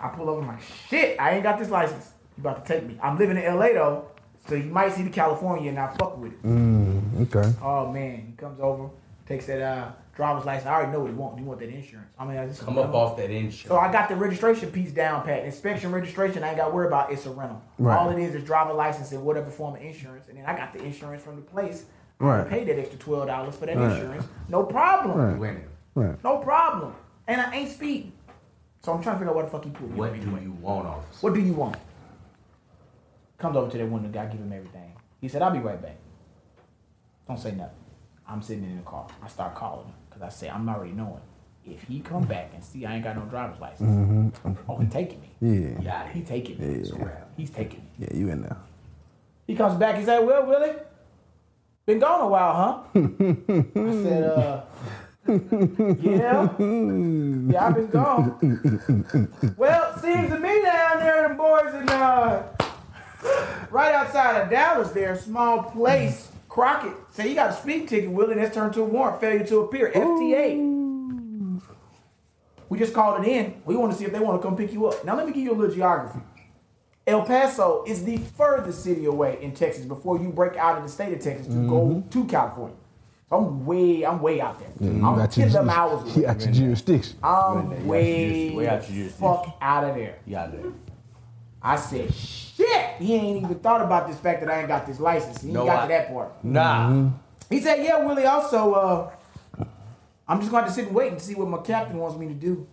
I 0.02 0.08
pull 0.10 0.30
over 0.30 0.42
my 0.42 0.58
shit. 0.90 1.20
I 1.20 1.32
ain't 1.34 1.44
got 1.44 1.60
this 1.60 1.70
license. 1.70 2.12
You 2.38 2.42
about 2.42 2.66
to 2.66 2.74
take 2.74 2.88
me. 2.88 2.98
I'm 3.02 3.18
living 3.18 3.36
in 3.38 3.44
LA 3.56 3.70
though, 3.74 4.06
so 4.48 4.56
you 4.56 4.66
might 4.72 4.94
see 4.94 5.04
the 5.04 5.10
California 5.10 5.68
and 5.70 5.76
not 5.76 5.98
fuck 5.98 6.18
with 6.18 6.34
it. 6.34 6.44
Mm, 6.44 7.24
okay. 7.36 7.52
Oh 7.62 7.92
man, 7.92 8.28
he 8.28 8.34
comes 8.38 8.60
over, 8.62 8.90
takes 9.28 9.48
that 9.48 9.62
uh, 9.62 9.92
driver's 10.18 10.44
license. 10.46 10.66
I 10.68 10.74
already 10.74 10.92
know 10.92 11.00
what 11.00 11.10
he 11.10 11.16
want. 11.16 11.38
He 11.40 11.46
want 11.46 11.60
that 11.62 11.70
insurance. 11.70 12.14
I 12.20 12.26
mean, 12.26 12.38
I 12.38 12.48
just 12.48 12.62
Come 12.62 12.78
up 12.78 12.94
off 12.94 13.16
that 13.18 13.30
insurance. 13.30 13.68
so 13.68 13.78
I 13.78 13.90
got 13.92 14.10
the 14.10 14.16
registration 14.16 14.70
piece 14.72 14.92
down 14.92 15.24
pat. 15.24 15.46
Inspection 15.46 15.92
registration, 15.92 16.44
I 16.44 16.50
ain't 16.50 16.58
got 16.58 16.68
to 16.70 16.74
worry 16.74 16.88
about. 16.88 17.12
It's 17.14 17.26
a 17.26 17.30
rental. 17.30 17.62
Right. 17.78 17.96
All 17.98 18.10
it 18.10 18.20
is 18.20 18.36
is 18.36 18.44
driver 18.44 18.74
license 18.74 19.12
and 19.14 19.24
whatever 19.24 19.50
form 19.50 19.76
of 19.76 19.82
insurance, 19.82 20.26
and 20.28 20.38
then 20.38 20.46
I 20.46 20.58
got 20.58 20.74
the 20.74 20.84
insurance 20.84 21.24
from 21.24 21.36
the 21.38 21.42
place. 21.44 21.86
Right. 22.20 22.42
I 22.42 22.50
pay 22.50 22.64
that 22.66 22.78
extra 22.80 22.98
twelve 23.00 23.28
dollars 23.28 23.56
for 23.56 23.68
that 23.68 23.78
Right. 23.78 23.92
insurance. 23.92 24.28
No 24.50 24.64
problem. 24.64 25.18
Right. 25.18 25.38
Winning. 25.40 25.68
Right. 25.96 26.22
No 26.24 26.40
problem. 26.40 26.94
And 27.28 27.40
I 27.40 27.54
ain't 27.56 27.70
speeding. 27.72 28.12
So 28.84 28.92
I'm 28.94 29.02
trying 29.04 29.16
to 29.16 29.20
figure 29.20 29.30
out 29.32 29.36
what 29.36 29.46
the 29.46 29.52
fuck 29.52 29.64
he 29.66 29.70
put 29.70 29.90
me 29.90 29.96
What 29.98 30.10
on. 30.12 30.20
do 30.20 30.42
you 30.44 30.52
want, 30.54 30.88
officer? 30.88 31.20
What 31.22 31.34
do 31.36 31.40
you 31.42 31.54
want? 31.54 31.76
Comes 33.38 33.56
over 33.56 33.70
to 33.70 33.78
that 33.78 33.86
window 33.88 34.10
guy, 34.10 34.26
give 34.26 34.40
him 34.40 34.52
everything. 34.52 34.94
He 35.22 35.28
said, 35.28 35.42
I'll 35.44 35.52
be 35.52 35.60
right 35.60 35.80
back. 35.82 35.98
Don't 37.28 37.38
say 37.40 37.52
nothing. 37.52 37.78
I'm 38.28 38.42
sitting 38.42 38.64
in 38.64 38.78
the 38.78 38.84
car. 38.84 39.08
I 39.24 39.28
start 39.28 39.56
calling 39.56 39.86
him 39.88 39.94
because 40.18 40.34
I 40.34 40.38
say, 40.38 40.50
I'm 40.50 40.68
already 40.68 40.92
knowing. 40.94 41.22
If 41.66 41.84
he 41.84 42.00
come 42.00 42.24
back 42.24 42.52
and 42.54 42.64
see 42.64 42.86
I 42.86 42.96
ain't 42.96 43.04
got 43.04 43.18
no 43.18 43.24
driver's 43.24 43.60
license, 43.60 44.38
oh, 44.70 44.78
he 44.78 44.88
taking 44.88 45.20
me. 45.20 45.30
Yeah. 45.42 45.82
Yeah, 45.82 46.08
he 46.10 46.22
taking 46.22 46.60
me. 46.60 46.84
Yeah. 46.98 47.24
He's 47.36 47.50
taking 47.50 47.80
me. 47.80 47.90
Yeah, 48.00 48.14
you 48.16 48.30
in 48.30 48.42
there. 48.42 48.58
He 49.48 49.56
comes 49.56 49.78
back. 49.78 49.98
He 49.98 50.06
said, 50.06 50.20
"Well, 50.20 50.46
Willie, 50.46 50.76
been 51.86 52.00
gone 52.00 52.22
a 52.22 52.28
while, 52.28 52.54
huh?" 52.54 52.80
I 52.96 54.04
said, 54.04 54.24
"Uh, 54.24 54.62
yeah, 56.00 56.50
yeah, 57.52 57.68
I've 57.68 57.76
been 57.76 57.90
gone." 57.90 59.54
well, 59.58 59.98
seems 60.00 60.30
to 60.30 60.40
me 60.40 60.62
down 60.62 61.00
there, 61.00 61.28
the 61.28 61.36
boys 61.36 61.74
in 61.74 61.90
uh, 61.90 62.44
right 63.72 63.94
outside 63.94 64.42
of 64.42 64.50
Dallas, 64.50 64.92
there, 64.92 65.14
a 65.14 65.18
small 65.18 65.64
place 65.64 66.27
Crockett 66.58 66.96
say 67.12 67.30
you 67.30 67.36
got 67.36 67.52
a 67.52 67.54
speeding 67.54 67.86
ticket, 67.86 68.10
Willie, 68.10 68.34
that's 68.34 68.56
turned 68.56 68.74
to 68.74 68.82
a 68.82 68.84
warrant, 68.84 69.22
failure 69.22 69.46
to 69.46 69.60
appear, 69.60 69.92
FTA. 69.92 71.62
We 72.68 72.80
just 72.80 72.96
called 72.96 73.24
it 73.24 73.28
in. 73.30 73.62
We 73.64 73.76
want 73.76 73.92
to 73.92 73.98
see 74.00 74.06
if 74.06 74.12
they 74.12 74.20
want 74.20 74.42
to 74.42 74.48
come 74.48 74.58
pick 74.58 74.74
you 74.74 74.88
up. 74.88 75.06
Now 75.06 75.16
let 75.16 75.28
me 75.28 75.34
give 75.34 75.44
you 75.44 75.52
a 75.52 75.54
little 75.54 75.76
geography. 75.76 76.20
El 77.06 77.22
Paso 77.22 77.84
is 77.86 78.04
the 78.06 78.18
furthest 78.18 78.84
city 78.84 79.06
away 79.06 79.38
in 79.40 79.54
Texas 79.54 79.86
before 79.86 80.20
you 80.20 80.30
break 80.30 80.56
out 80.56 80.80
of 80.80 80.84
the 80.84 80.90
state 80.90 81.14
of 81.14 81.20
Texas 81.20 81.46
to 81.46 81.70
go 81.70 82.04
to 82.10 82.26
California. 82.26 82.76
So 83.30 83.36
I'm 83.36 83.64
way, 83.64 84.04
I'm 84.04 84.20
way 84.20 84.42
out 84.42 84.58
there. 84.58 84.70
Mm-hmm. 84.70 85.06
I'm 85.06 85.16
got 85.16 85.38
your, 85.38 85.50
10 85.52 85.70
hours 85.70 86.02
away. 86.02 86.16
you 86.16 86.22
got 86.24 86.42
your 86.42 86.54
jurisdiction. 86.54 87.18
I'm 87.22 87.86
Way 87.86 88.50
way, 88.50 88.56
way 88.56 88.68
out 88.68 88.90
your 88.90 89.10
fuck 89.10 89.58
out 89.62 89.84
of 89.84 89.96
there. 89.96 90.18
You 90.26 90.38
out 90.38 90.52
there. 90.52 90.72
I 91.68 91.76
said, 91.76 92.14
shit. 92.14 92.96
He 93.00 93.14
ain't 93.16 93.44
even 93.44 93.60
thought 93.60 93.82
about 93.82 94.08
this 94.08 94.18
fact 94.18 94.40
that 94.42 94.50
I 94.50 94.60
ain't 94.60 94.68
got 94.68 94.86
this 94.88 95.00
license. 95.00 95.42
He 95.42 95.50
ain't 95.50 95.56
No, 95.56 95.66
got 95.66 95.80
I- 95.80 95.82
to 95.84 95.88
that 95.90 96.08
part. 96.14 96.44
Nah. 96.44 97.10
He 97.50 97.60
said, 97.62 97.84
yeah, 97.84 98.04
Willie, 98.06 98.26
also, 98.26 98.74
uh, 98.74 99.12
I'm 100.28 100.40
just 100.40 100.52
going 100.52 100.66
to 100.66 100.72
sit 100.72 100.88
and 100.88 100.96
wait 100.96 101.12
and 101.12 101.22
see 101.22 101.36
what 101.36 101.48
my 101.50 101.58
captain 101.60 101.98
wants 101.98 102.18
me 102.18 102.28
to 102.28 102.34
do. 102.34 102.68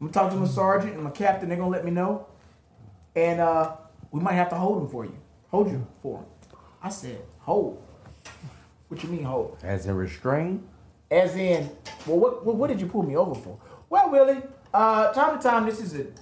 I'm 0.00 0.06
going 0.08 0.12
to 0.12 0.18
talk 0.18 0.30
to 0.32 0.36
my 0.36 0.46
sergeant 0.46 0.94
and 0.94 1.02
my 1.04 1.10
captain. 1.10 1.48
They're 1.48 1.58
going 1.58 1.70
to 1.70 1.76
let 1.76 1.84
me 1.84 1.90
know. 1.90 2.26
And 3.14 3.40
uh, 3.40 3.76
we 4.10 4.20
might 4.20 4.32
have 4.34 4.48
to 4.50 4.56
hold 4.56 4.82
him 4.82 4.88
for 4.88 5.04
you. 5.04 5.16
Hold 5.50 5.70
you 5.70 5.86
for 6.00 6.18
him. 6.18 6.24
I 6.82 6.88
said, 6.90 7.18
hold. 7.40 7.82
What 8.88 9.02
you 9.02 9.08
mean 9.08 9.24
hold? 9.24 9.58
As 9.62 9.86
in 9.86 9.94
restrain? 9.94 10.66
As 11.10 11.36
in, 11.36 11.70
well, 12.06 12.18
what, 12.18 12.44
what, 12.46 12.56
what 12.56 12.68
did 12.68 12.80
you 12.80 12.86
pull 12.86 13.02
me 13.02 13.16
over 13.16 13.34
for? 13.34 13.58
Well, 13.90 14.10
Willie, 14.10 14.42
uh, 14.72 15.12
time 15.12 15.36
to 15.38 15.42
time, 15.42 15.66
this 15.66 15.80
is 15.80 15.92
an 15.94 16.12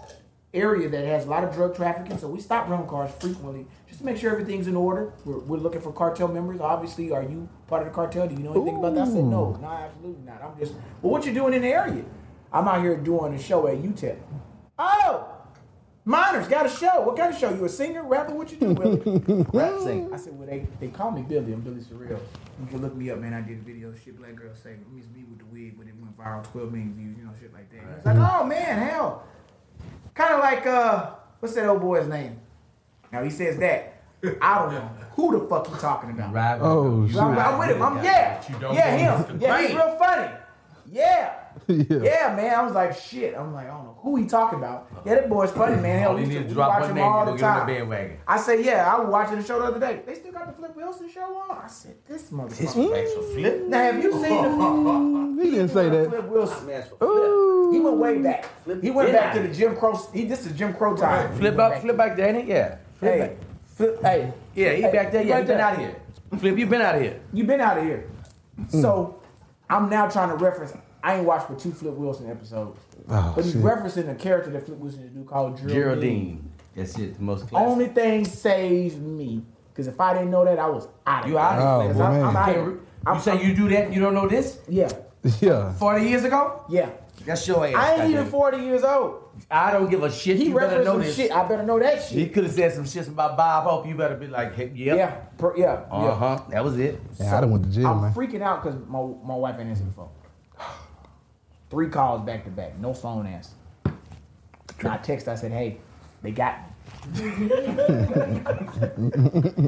area 0.53 0.89
that 0.89 1.05
has 1.05 1.27
a 1.27 1.31
lot 1.31 1.45
of 1.45 1.55
drug 1.55 1.77
trafficking, 1.77 2.19
so 2.19 2.29
we 2.29 2.41
stop 2.41 2.69
rental 2.69 2.87
cars 2.87 3.11
frequently 3.21 3.67
just 3.87 4.01
to 4.01 4.07
make 4.07 4.17
sure 4.17 4.33
everything's 4.33 4.67
in 4.67 4.77
order. 4.77 5.13
We're, 5.25 5.39
we're 5.41 5.59
looking 5.59 5.81
for 5.81 5.93
cartel 5.93 6.29
members. 6.29 6.61
Obviously, 6.61 7.13
are 7.13 7.23
you 7.23 7.49
part 7.69 7.83
of 7.83 7.89
the 7.89 7.95
cartel? 7.95 8.27
Do 8.27 8.35
you 8.35 8.41
know 8.41 8.53
anything 8.53 8.77
about 8.77 8.95
that? 8.95 9.03
I 9.03 9.07
said, 9.07 9.25
no, 9.25 9.59
no, 9.61 9.69
absolutely 9.69 10.25
not. 10.25 10.43
I'm 10.43 10.59
just, 10.59 10.75
well, 11.03 11.13
what 11.13 11.25
you 11.25 11.33
doing 11.33 11.55
in 11.55 11.63
the 11.63 11.69
area? 11.69 12.05
I'm 12.53 12.67
out 12.67 12.81
here 12.83 12.97
doing 12.97 13.35
a 13.35 13.39
show 13.39 13.69
at 13.69 13.77
UTEP. 13.77 14.17
Oh, 14.79 15.41
Miners 16.05 16.49
got 16.49 16.67
a 16.67 16.69
show. 16.69 17.03
What 17.03 17.17
kind 17.17 17.33
of 17.33 17.39
show? 17.39 17.55
You 17.55 17.65
a 17.67 17.69
singer, 17.69 18.03
rapper? 18.03 18.35
What 18.35 18.51
you 18.51 18.57
do, 18.57 18.73
Willie? 18.73 19.47
Rap 19.53 19.79
sing. 19.81 20.13
I 20.13 20.17
said, 20.17 20.37
well, 20.37 20.49
they, 20.49 20.67
they 20.81 20.89
call 20.89 21.11
me 21.11 21.23
Billy. 21.23 21.53
I'm 21.53 21.61
Billy 21.61 21.81
Sorrells. 21.81 22.23
You 22.59 22.67
can 22.69 22.81
look 22.81 22.97
me 22.97 23.11
up, 23.11 23.19
man. 23.19 23.35
I 23.35 23.43
did 23.43 23.59
a 23.59 23.61
video, 23.61 23.93
shit 23.93 24.19
black 24.19 24.35
girl 24.35 24.55
say, 24.55 24.77
it's 24.97 25.09
me 25.15 25.25
with 25.29 25.39
the 25.39 25.45
wig, 25.45 25.79
but 25.79 25.87
it 25.87 25.95
went 26.01 26.19
viral, 26.19 26.43
12 26.51 26.73
million 26.73 26.95
views, 26.95 27.17
you 27.19 27.25
know, 27.25 27.31
shit 27.39 27.53
like 27.53 27.71
that. 27.71 27.97
It's 27.97 28.07
like, 28.07 28.17
oh, 28.17 28.45
man, 28.45 28.79
hell. 28.79 29.25
Kind 30.15 30.35
of 30.35 30.41
like, 30.41 30.67
uh, 30.67 31.11
what's 31.41 31.55
that 31.55 31.67
old 31.67 31.81
boy's 31.81 32.07
name? 32.07 32.41
Now, 33.13 33.23
he 33.23 33.31
says 33.31 33.59
that. 33.59 34.03
I 34.43 34.59
don't 34.59 34.73
know. 34.75 34.91
Who 35.15 35.41
the 35.41 35.47
fuck 35.49 35.67
he 35.67 35.75
talking 35.81 36.11
about? 36.11 36.33
Rap. 36.33 36.59
Oh, 36.61 37.09
shit. 37.09 37.17
I'm, 37.17 37.39
I'm 37.39 37.59
with 37.59 37.71
him. 37.71 37.83
I'm, 37.83 38.05
yeah. 38.05 38.43
Yeah, 38.61 38.97
him. 38.97 39.41
Yeah, 39.41 39.61
he's 39.61 39.75
real 39.75 39.97
funny. 39.99 40.31
Yeah. 40.91 41.35
Yeah. 41.69 41.85
Yeah, 42.03 42.35
man. 42.37 42.53
I 42.55 42.63
was 42.63 42.73
like, 42.73 42.97
shit. 42.97 43.35
I'm 43.37 43.53
like, 43.55 43.67
I 43.67 43.71
don't 43.71 43.85
know 43.85 43.99
who 44.03 44.17
he 44.17 44.27
talking 44.27 44.59
about. 44.59 44.89
Yeah, 45.07 45.15
that 45.17 45.29
boy's 45.29 45.51
funny, 45.53 45.81
man. 45.81 46.01
Hell, 46.01 46.13
oh, 46.13 46.17
you 46.17 46.27
used 46.27 46.33
to 46.39 46.49
to 46.49 46.55
drop 46.55 46.81
watch 46.81 46.89
him 46.89 46.97
name, 46.97 47.05
all 47.05 47.25
the 47.25 47.31
on 47.33 47.37
the 47.37 47.41
time. 47.43 47.67
bandwagon. 47.67 48.17
I 48.27 48.39
said, 48.39 48.65
yeah, 48.65 48.93
I 48.93 48.99
was 49.01 49.09
watching 49.09 49.37
the 49.39 49.45
show 49.45 49.59
the 49.61 49.67
other 49.67 49.79
day. 49.81 50.03
They 50.05 50.15
still 50.15 50.33
got 50.33 50.47
the 50.49 50.53
Flip 50.53 50.75
Wilson 50.77 51.09
show 51.09 51.21
on. 51.49 51.59
I 51.65 51.69
said, 51.69 51.95
this 52.09 52.31
motherfucker. 52.31 53.15
For 53.15 53.23
flip. 53.35 53.63
Now, 53.69 53.79
have 53.83 54.03
you 54.03 54.13
seen 54.13 54.43
the 54.43 55.41
He 55.45 55.51
didn't 55.53 55.69
say 55.69 55.89
that. 55.89 56.09
Flip 56.09 56.25
Wilson? 56.29 56.65
Smash 56.65 56.85
for 56.89 56.97
flip. 56.97 57.11
Ooh. 57.11 57.73
He 57.73 57.79
went 57.81 57.97
way 57.99 58.19
back. 58.19 58.47
He 58.83 58.91
went 58.91 59.11
Yeah. 59.11 59.21
back 59.21 59.35
to 59.35 59.43
the 59.43 59.55
Jim 59.55 59.77
Crow. 59.77 59.97
He 60.13 60.25
this 60.25 60.45
is 60.47 60.53
Jim 60.59 60.75
Crow 60.75 60.97
time. 60.97 61.35
Flip 61.37 61.57
back, 61.57 61.81
flip 61.83 61.97
back 61.97 62.17
Danny. 62.17 62.43
Yeah. 62.49 62.79
Flip 62.99 63.13
Hey, 63.13 63.19
back. 63.21 63.37
flip, 63.77 64.03
hey, 64.03 64.33
Yeah, 64.55 64.73
he 64.73 64.83
hey, 64.83 64.93
back 64.93 65.13
there. 65.13 65.23
Yeah, 65.23 65.41
he 65.41 65.47
been 65.47 65.61
out 65.61 65.79
here. 65.79 65.95
Flip, 66.37 66.59
you 66.59 66.67
been 66.67 66.81
out 66.83 66.97
of 66.97 67.01
here. 67.03 67.21
You 67.33 67.45
been 67.45 67.61
out 67.61 67.79
of 67.79 67.85
here. 67.85 68.09
Hmm. 68.71 68.81
So 68.81 69.23
I'm 69.71 69.89
now 69.89 70.09
trying 70.09 70.29
to 70.31 70.37
reference. 70.45 70.73
I 71.03 71.17
ain't 71.17 71.25
watched 71.27 71.49
but 71.49 71.59
two 71.59 71.73
Flip 71.73 71.95
Wilson 71.95 72.31
episodes, 72.31 72.79
Oh, 73.09 73.33
but 73.35 73.45
he's 73.45 73.55
shit. 73.55 73.63
referencing 73.63 74.11
a 74.11 74.15
character 74.15 74.51
that 74.51 74.67
Flip 74.67 74.79
Wilson 74.79 75.01
used 75.03 75.15
to 75.15 75.19
do 75.21 75.25
called 75.25 75.57
Geraldine. 75.57 75.75
Geraldine. 75.75 76.51
That's 76.77 76.99
it. 76.99 77.17
The 77.17 77.23
most 77.23 77.49
classic. 77.49 77.69
Only 77.69 77.87
thing 77.87 78.25
saves 78.25 78.97
me 78.97 79.43
because 79.73 79.87
if 79.89 80.01
I 80.01 80.15
didn't 80.15 80.31
know 80.31 80.45
that, 80.45 80.59
I 80.59 80.69
was 80.69 80.87
out 81.07 81.25
of 81.25 81.31
You 81.31 81.37
here. 81.37 81.43
out 81.45 81.59
Oh, 81.59 81.81
here. 81.85 81.95
boy, 81.95 82.03
I'm, 82.03 82.13
man. 82.13 82.25
I'm 82.25 82.37
out 82.37 82.55
You 82.55 82.87
I'm, 83.07 83.15
You 83.17 83.21
say 83.23 83.43
you 83.47 83.55
do 83.57 83.69
that 83.71 83.87
and 83.87 83.95
you 83.95 84.01
don't 84.01 84.15
know 84.15 84.29
this? 84.29 84.59
yeah, 84.69 84.89
Yeah. 85.41 85.73
40 85.75 86.07
years 86.07 86.25
ago? 86.25 86.63
yeah. 86.69 86.91
That's 87.27 87.47
your 87.47 87.67
ass. 87.67 87.75
I 87.75 87.89
ain't 87.91 87.97
goddamn 87.99 88.11
even 88.13 88.27
it. 88.27 88.31
40 88.31 88.57
years 88.59 88.83
old. 88.83 89.29
I 89.51 89.73
don't 89.73 89.91
give 89.91 90.03
a 90.03 90.11
shit. 90.11 90.39
He 90.39 90.47
you 90.47 90.55
better 90.59 90.79
know 90.83 90.93
some 90.95 91.01
this. 91.03 91.17
shit. 91.17 91.31
I 91.31 91.47
better 91.47 91.63
know 91.65 91.79
that 91.79 92.03
shit. 92.03 92.17
He 92.19 92.29
could 92.31 92.45
have 92.45 92.53
said 92.55 92.73
some 92.73 92.87
shit 92.87 93.09
about 93.09 93.37
Bob 93.37 93.65
Hope. 93.65 93.87
You 93.87 93.95
better 93.95 94.17
be 94.17 94.27
like, 94.27 94.55
hey, 94.55 94.71
yep. 94.75 94.97
Yeah, 94.97 95.11
per, 95.37 95.55
yeah, 95.55 95.85
Uh 95.93 96.03
yeah. 96.03 96.15
huh. 96.15 96.41
That 96.49 96.65
was 96.65 96.79
it. 96.79 96.99
Yeah, 97.19 97.37
I 97.37 97.41
done 97.43 97.51
went 97.51 97.65
to 97.65 97.71
jail, 97.71 97.89
I'm 97.89 98.01
man. 98.01 98.15
freaking 98.15 98.41
out 98.41 98.63
because 98.63 98.79
my, 98.89 99.03
my 99.23 99.35
wife 99.37 99.57
ain't 99.59 99.69
answering 99.69 99.89
the 99.91 99.95
phone. 99.95 100.09
Three 101.71 101.89
calls 101.89 102.23
back 102.23 102.45
to 102.45 102.51
back, 102.51 102.79
no 102.79 102.93
phone 102.93 103.27
answer. 103.27 103.53
And 104.81 104.89
I 104.89 104.97
text, 104.99 105.29
I 105.29 105.35
said, 105.37 105.53
hey, 105.53 105.79
they 106.23 106.33
got 106.33 106.59
me. 106.63 106.67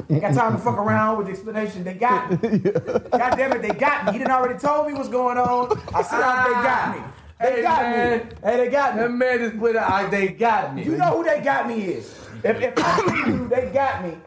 Ain't 0.09 0.21
got 0.21 0.33
time 0.33 0.51
to 0.53 0.57
fuck 0.59 0.77
around 0.77 1.17
with 1.17 1.27
the 1.27 1.33
explanation. 1.33 1.83
They 1.83 1.93
got 1.93 2.29
me. 2.29 2.37
God 2.59 3.35
damn 3.37 3.53
it, 3.53 3.61
they 3.61 3.69
got 3.69 4.05
me. 4.05 4.11
He 4.13 4.17
didn't 4.17 4.31
already 4.31 4.59
told 4.59 4.87
me 4.87 4.93
what's 4.93 5.09
going 5.09 5.37
on. 5.37 5.71
I 5.93 6.01
said, 6.01 6.19
oh, 6.21 6.43
they 6.47 6.53
got 6.63 6.95
me. 6.97 7.03
They 7.39 7.51
Hey, 7.55 7.61
got 7.61 7.81
man. 7.81 8.19
me. 8.19 8.25
Hey, 8.43 8.57
they 8.57 8.69
got 8.69 8.95
me. 8.95 9.01
That 9.01 9.11
man 9.11 9.39
just 9.39 9.59
put 9.59 9.75
out, 9.75 10.11
they 10.11 10.27
got 10.29 10.75
me. 10.75 10.83
You 10.83 10.97
know 10.97 11.17
who 11.17 11.23
they 11.23 11.41
got 11.41 11.67
me 11.67 11.75
is. 11.83 12.13
If, 12.43 12.61
if 12.61 12.73
I 12.77 12.97
see 13.25 13.31
you 13.31 13.47
they 13.49 13.71
got 13.73 14.03
me, 14.03 14.17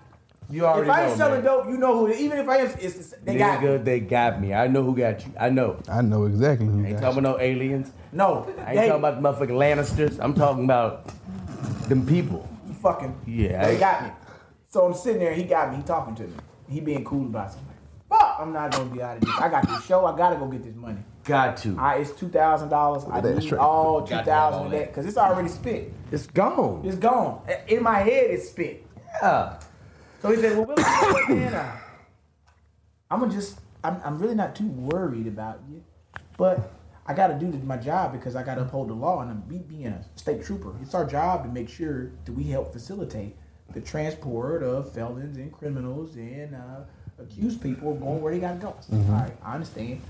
You 0.48 0.64
already 0.64 0.88
if 0.88 0.94
I 0.96 1.06
ain't 1.08 1.16
selling 1.16 1.42
man. 1.42 1.44
dope, 1.44 1.66
you 1.66 1.76
know 1.76 1.98
who. 2.06 2.12
Even 2.12 2.38
if 2.38 2.48
I 2.48 2.58
am, 2.58 2.66
it's, 2.80 2.96
it's, 2.96 3.14
they 3.24 3.36
got 3.36 3.60
me. 3.62 3.68
Nigga, 3.68 3.84
they 3.84 4.00
got 4.00 4.40
me. 4.40 4.54
I 4.54 4.68
know 4.68 4.84
who 4.84 4.96
got 4.96 5.24
you. 5.26 5.32
I 5.40 5.48
know. 5.50 5.80
I 5.88 6.02
know 6.02 6.24
exactly 6.26 6.66
who 6.66 6.84
I 6.84 6.88
ain't 6.88 7.00
got 7.00 7.06
talking 7.06 7.18
about 7.24 7.38
no 7.38 7.40
aliens. 7.42 7.90
No, 8.12 8.44
I 8.58 8.70
ain't 8.72 8.76
they, 8.80 8.88
talking 8.88 9.04
about 9.04 9.20
motherfucking 9.22 9.48
Lannisters. 9.50 10.18
I'm 10.22 10.34
talking 10.34 10.64
about 10.64 11.08
them 11.88 12.06
people. 12.06 12.48
you 12.66 12.74
fucking 12.74 13.18
Yeah, 13.26 13.66
They 13.66 13.76
I- 13.76 13.80
got 13.80 14.02
me. 14.04 14.10
So 14.68 14.84
I'm 14.86 14.94
sitting 14.94 15.20
there, 15.20 15.32
he 15.34 15.44
got 15.44 15.70
me, 15.70 15.78
he 15.78 15.82
talking 15.82 16.14
to 16.16 16.24
me. 16.24 16.34
He 16.68 16.80
being 16.80 17.04
cool 17.04 17.26
about 17.26 17.50
something. 17.52 17.68
Fuck, 18.08 18.36
I'm 18.38 18.52
not 18.52 18.70
gonna 18.72 18.90
be 18.90 19.02
out 19.02 19.16
of 19.16 19.22
this. 19.22 19.34
I 19.40 19.48
got 19.48 19.66
this 19.66 19.84
show, 19.86 20.04
I 20.06 20.16
gotta 20.16 20.36
go 20.36 20.46
get 20.46 20.62
this 20.62 20.74
money. 20.76 20.98
Got 21.24 21.56
to. 21.58 21.76
I, 21.78 21.96
it's 21.96 22.12
two 22.12 22.28
thousand 22.28 22.68
dollars. 22.68 23.04
I 23.10 23.20
that 23.20 23.34
need 23.36 23.42
straight. 23.44 23.58
all 23.58 24.02
two 24.02 24.10
Got 24.10 24.24
to 24.26 24.30
have 24.32 24.42
all 24.42 24.50
thousand 24.52 24.66
of 24.66 24.72
that 24.72 24.78
that. 24.78 24.88
because 24.88 25.06
it's 25.06 25.16
already 25.16 25.48
spent. 25.48 25.88
It's 26.12 26.26
gone. 26.28 26.82
It's 26.84 26.96
gone. 26.96 27.40
In 27.66 27.82
my 27.82 27.98
head, 27.98 28.30
it's 28.30 28.50
spent. 28.50 28.78
Yeah. 29.22 29.58
So 30.22 30.30
he 30.30 30.36
said, 30.36 30.56
well, 30.56 30.74
uh, 30.78 31.76
I'm 33.10 33.20
gonna 33.20 33.32
just, 33.32 33.60
I'm, 33.84 34.00
I'm 34.04 34.18
really 34.18 34.34
not 34.34 34.56
too 34.56 34.66
worried 34.66 35.26
about 35.26 35.60
you, 35.70 35.84
but 36.36 36.72
I 37.06 37.14
got 37.14 37.28
to 37.28 37.34
do 37.34 37.46
my 37.58 37.76
job 37.76 38.12
because 38.12 38.34
I 38.34 38.42
got 38.42 38.56
to 38.56 38.62
uphold 38.62 38.88
the 38.88 38.94
law 38.94 39.20
and 39.22 39.30
I'm 39.30 39.40
be, 39.42 39.58
being 39.58 39.86
a 39.86 40.04
state 40.16 40.44
trooper. 40.44 40.74
It's 40.82 40.94
our 40.94 41.04
job 41.04 41.44
to 41.44 41.48
make 41.48 41.68
sure 41.68 42.10
that 42.24 42.32
we 42.32 42.44
help 42.44 42.72
facilitate 42.72 43.36
the 43.72 43.80
transport 43.80 44.62
of 44.62 44.92
felons 44.92 45.36
and 45.36 45.52
criminals 45.52 46.16
and 46.16 46.54
uh, 46.56 46.80
accused 47.22 47.62
people 47.62 47.94
going 47.94 48.20
where 48.20 48.32
they 48.32 48.40
got 48.40 48.54
to 48.54 48.58
go. 48.58 48.68
All 48.92 48.98
right, 49.12 49.32
I 49.44 49.54
understand. 49.54 50.00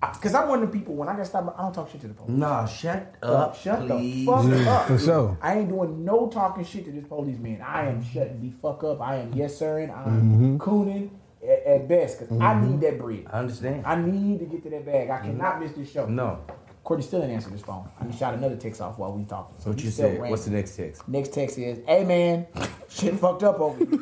Because 0.00 0.34
I'm 0.34 0.48
one 0.48 0.62
of 0.62 0.70
the 0.70 0.78
people 0.78 0.94
when 0.94 1.08
I 1.08 1.16
got 1.16 1.26
stopped, 1.26 1.58
I 1.58 1.62
don't 1.62 1.72
talk 1.72 1.90
shit 1.90 2.02
to 2.02 2.08
the 2.08 2.14
police. 2.14 2.36
Nah, 2.36 2.66
shut 2.66 3.14
up, 3.22 3.56
shut 3.56 3.86
please. 3.86 4.26
the 4.26 4.32
fuck 4.32 4.44
Yeah, 4.46 4.72
up. 4.72 4.86
for 4.86 4.98
sure. 4.98 5.38
I 5.40 5.58
ain't 5.58 5.68
doing 5.70 6.04
no 6.04 6.28
talking 6.28 6.64
shit 6.64 6.84
to 6.84 6.92
this 6.92 7.04
police 7.04 7.38
man. 7.38 7.62
I 7.62 7.88
am 7.88 8.04
shutting 8.04 8.40
the 8.42 8.50
fuck 8.50 8.84
up. 8.84 9.00
I 9.00 9.16
am 9.16 9.32
yes 9.32 9.56
sirring. 9.58 9.90
I'm 9.90 10.04
mm-hmm. 10.04 10.56
cooning 10.58 11.10
at, 11.42 11.62
at 11.66 11.88
best 11.88 12.20
because 12.20 12.38
I 12.38 12.54
mm-hmm. 12.54 12.70
need 12.72 12.80
that 12.82 12.98
bread. 12.98 13.24
I 13.30 13.38
understand. 13.38 13.86
I 13.86 13.96
need 13.96 14.40
to 14.40 14.44
get 14.44 14.62
to 14.64 14.70
that 14.70 14.84
bag. 14.84 15.08
I 15.08 15.18
cannot 15.18 15.60
miss 15.60 15.72
this 15.72 15.90
show. 15.90 16.06
No. 16.06 16.40
Courtney 16.86 17.04
still 17.04 17.18
didn't 17.20 17.34
answer 17.34 17.50
this 17.50 17.62
phone. 17.62 17.88
I 18.00 18.04
just 18.04 18.16
shot 18.20 18.34
another 18.34 18.54
text 18.54 18.80
off 18.80 18.96
while 18.96 19.10
we 19.12 19.24
talking. 19.24 19.56
So 19.58 19.70
What 19.70 19.82
you 19.82 19.90
said? 19.90 20.20
ran. 20.20 20.30
What's 20.30 20.44
the 20.44 20.52
next 20.52 20.76
text? 20.76 21.08
Next 21.08 21.32
text 21.32 21.58
is, 21.58 21.84
"Hey 21.84 22.04
man, 22.04 22.46
shit 22.88 23.14
fucked 23.18 23.42
up 23.42 23.58
over 23.58 23.76
here." 23.76 23.88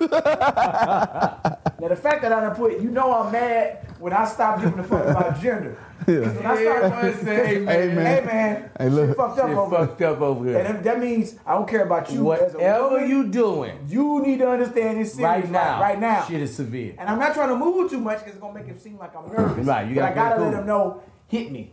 now 1.81 1.88
the 1.88 1.97
fact 1.97 2.21
that 2.21 2.31
I 2.31 2.41
done 2.41 2.55
put, 2.55 2.81
you 2.81 2.91
know, 2.91 3.11
I'm 3.14 3.33
mad 3.33 3.87
when 3.99 4.12
I 4.12 4.26
stop 4.26 4.61
giving 4.61 4.79
a 4.79 4.83
fuck 4.85 5.07
about 5.07 5.41
gender. 5.43 5.79
'Cause 6.05 6.35
when 6.35 6.45
I 6.47 6.62
start 6.62 7.14
say, 7.23 7.47
hey, 7.47 7.59
man. 7.64 8.05
hey 8.05 8.26
man, 8.26 8.71
Hey, 8.79 8.88
look. 8.91 9.09
shit 9.09 9.17
fucked 9.17 9.38
up 9.38 9.49
Shit 9.49 9.57
over 9.57 9.76
here. 9.79 9.87
fucked 9.87 10.03
up 10.03 10.21
over 10.21 10.45
here. 10.45 10.59
And 10.59 10.67
that- 10.76 10.85
that 10.85 11.00
means 11.00 11.37
I 11.47 11.55
don't 11.55 11.67
care 11.67 11.85
about 11.87 12.12
you 12.12 12.23
Whatever 12.25 12.88
woman. 12.91 13.09
you 13.09 13.29
doing 13.29 13.79
You 13.88 14.21
need 14.23 14.41
to 14.41 14.49
understand 14.50 15.00
this 15.00 15.14
serious 15.14 15.45
right 15.45 15.50
now, 15.50 15.81
right 15.81 15.99
now. 15.99 16.25
shit 16.25 16.43
is 16.43 16.55
severe. 16.55 16.95
And 16.99 17.09
I'm 17.09 17.19
not 17.19 17.33
trying 17.33 17.49
to 17.49 17.57
move 17.57 17.91
too 17.91 18.00
much 18.00 18.19
because 18.19 18.35
it's 18.35 18.43
gonna 18.43 18.53
make 18.61 18.69
it 18.69 18.83
seem 18.83 18.99
like 18.99 19.17
I'm 19.17 19.33
nervous. 19.33 19.64
Right, 19.67 19.88
you 19.88 19.95
but 19.95 20.05
I 20.05 20.09
gotta 20.14 20.31
gotta 20.37 20.43
let 20.43 20.50
cool. 20.53 20.61
him 20.61 20.67
know, 20.67 21.03
hit 21.29 21.50
me. 21.50 21.73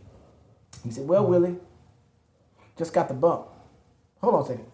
He 0.84 0.90
said, 0.90 1.06
"Well, 1.06 1.26
Willie, 1.26 1.56
just 2.76 2.92
got 2.92 3.08
the 3.08 3.14
bump. 3.14 3.46
Hold 4.20 4.34
on 4.34 4.42
a 4.42 4.46
second. 4.46 4.66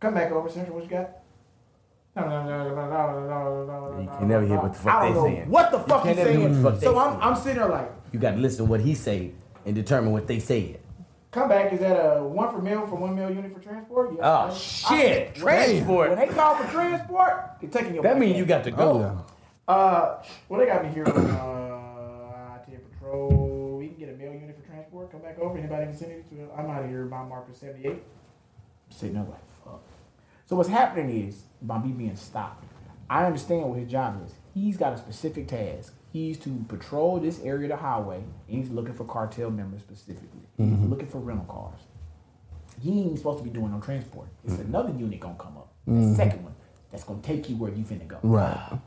Come 0.00 0.14
back 0.14 0.30
over, 0.32 0.48
sir. 0.48 0.60
What 0.70 0.84
you 0.84 0.90
got?" 0.90 1.10
You 2.16 2.24
can 4.18 4.28
never 4.28 4.44
hear 4.46 4.56
what 4.58 4.72
the 4.72 4.78
fuck 4.80 4.94
I 4.94 5.08
they 5.08 5.14
don't 5.14 5.24
saying. 5.24 5.50
what 5.50 5.70
the 5.70 5.78
fuck 5.80 6.04
You 6.04 6.08
he's 6.10 6.16
can't 6.16 6.28
never 6.30 6.40
hear 6.40 6.48
saying. 6.52 6.62
fuck 6.64 6.80
so 6.82 6.98
I'm. 6.98 7.20
I'm 7.20 7.36
sitting 7.36 7.58
there 7.58 7.68
like, 7.68 7.90
You 8.12 8.18
got 8.18 8.32
to 8.32 8.36
listen 8.38 8.64
to 8.64 8.70
what 8.70 8.80
he 8.80 8.94
say 8.94 9.32
and 9.64 9.74
determine 9.74 10.12
what 10.12 10.26
they 10.26 10.40
said. 10.40 10.80
Comeback 11.30 11.72
is 11.72 11.80
that 11.80 11.94
a 11.94 12.24
one 12.24 12.50
for 12.52 12.60
mil 12.60 12.86
for 12.86 12.96
one 12.96 13.14
mil 13.14 13.30
unit 13.30 13.52
for 13.52 13.60
transport? 13.60 14.10
Yes, 14.12 14.20
Oh, 14.22 14.48
I- 14.50 14.54
shit. 14.54 15.28
I- 15.36 15.38
Transport. 15.38 16.10
When 16.10 16.18
they 16.18 16.34
call 16.34 16.56
for 16.56 16.68
transport, 16.72 17.50
they're 17.60 17.70
taking 17.70 17.94
your. 17.94 18.02
That 18.02 18.14
money. 18.14 18.26
means 18.26 18.38
you 18.38 18.46
got 18.46 18.64
to 18.64 18.70
Oh, 18.72 18.74
go. 18.76 18.98
yeah. 19.00 19.72
Uh, 19.74 20.22
well, 20.48 20.58
they 20.60 20.66
got 20.66 20.82
me 20.84 20.90
here 20.90 21.04
on 21.04 21.12
uh, 21.30 21.67
back 25.38 25.46
over. 25.46 25.58
Anybody 25.58 25.86
can 25.86 25.96
send 25.96 26.12
it 26.12 26.28
to? 26.30 26.48
I'm 26.56 26.70
out 26.70 26.84
of 26.84 26.90
here. 26.90 27.04
My 27.04 27.22
marker 27.22 27.52
78. 27.52 28.02
Sitting 28.90 29.14
there 29.14 29.24
like 29.24 29.40
fuck. 29.64 29.82
So 30.46 30.56
what's 30.56 30.68
happening 30.68 31.28
is 31.28 31.42
by 31.62 31.78
me 31.78 31.92
being 31.92 32.16
stopped. 32.16 32.64
I 33.10 33.24
understand 33.24 33.62
what 33.64 33.78
his 33.78 33.90
job 33.90 34.22
is. 34.24 34.34
He's 34.54 34.76
got 34.76 34.92
a 34.92 34.98
specific 34.98 35.48
task. 35.48 35.94
He's 36.12 36.38
to 36.38 36.64
patrol 36.68 37.20
this 37.20 37.40
area 37.40 37.64
of 37.64 37.70
the 37.70 37.76
highway. 37.76 38.16
And 38.16 38.58
he's 38.58 38.70
looking 38.70 38.94
for 38.94 39.04
cartel 39.04 39.50
members 39.50 39.82
specifically. 39.82 40.40
He's 40.56 40.78
looking 40.80 41.06
for 41.06 41.18
rental 41.18 41.46
cars. 41.46 41.80
He 42.80 43.02
ain't 43.02 43.18
supposed 43.18 43.38
to 43.38 43.44
be 43.44 43.50
doing 43.50 43.72
no 43.72 43.80
transport. 43.80 44.28
It's 44.44 44.54
mm-hmm. 44.54 44.68
another 44.68 44.92
unit 44.92 45.20
gonna 45.20 45.36
come 45.36 45.56
up. 45.56 45.72
The 45.86 45.92
mm-hmm. 45.92 46.14
second 46.14 46.44
one 46.44 46.54
that's 46.90 47.04
gonna 47.04 47.22
take 47.22 47.48
you 47.48 47.56
where 47.56 47.72
you 47.72 47.84
finna 47.84 48.06
go. 48.06 48.18
Right. 48.22 48.78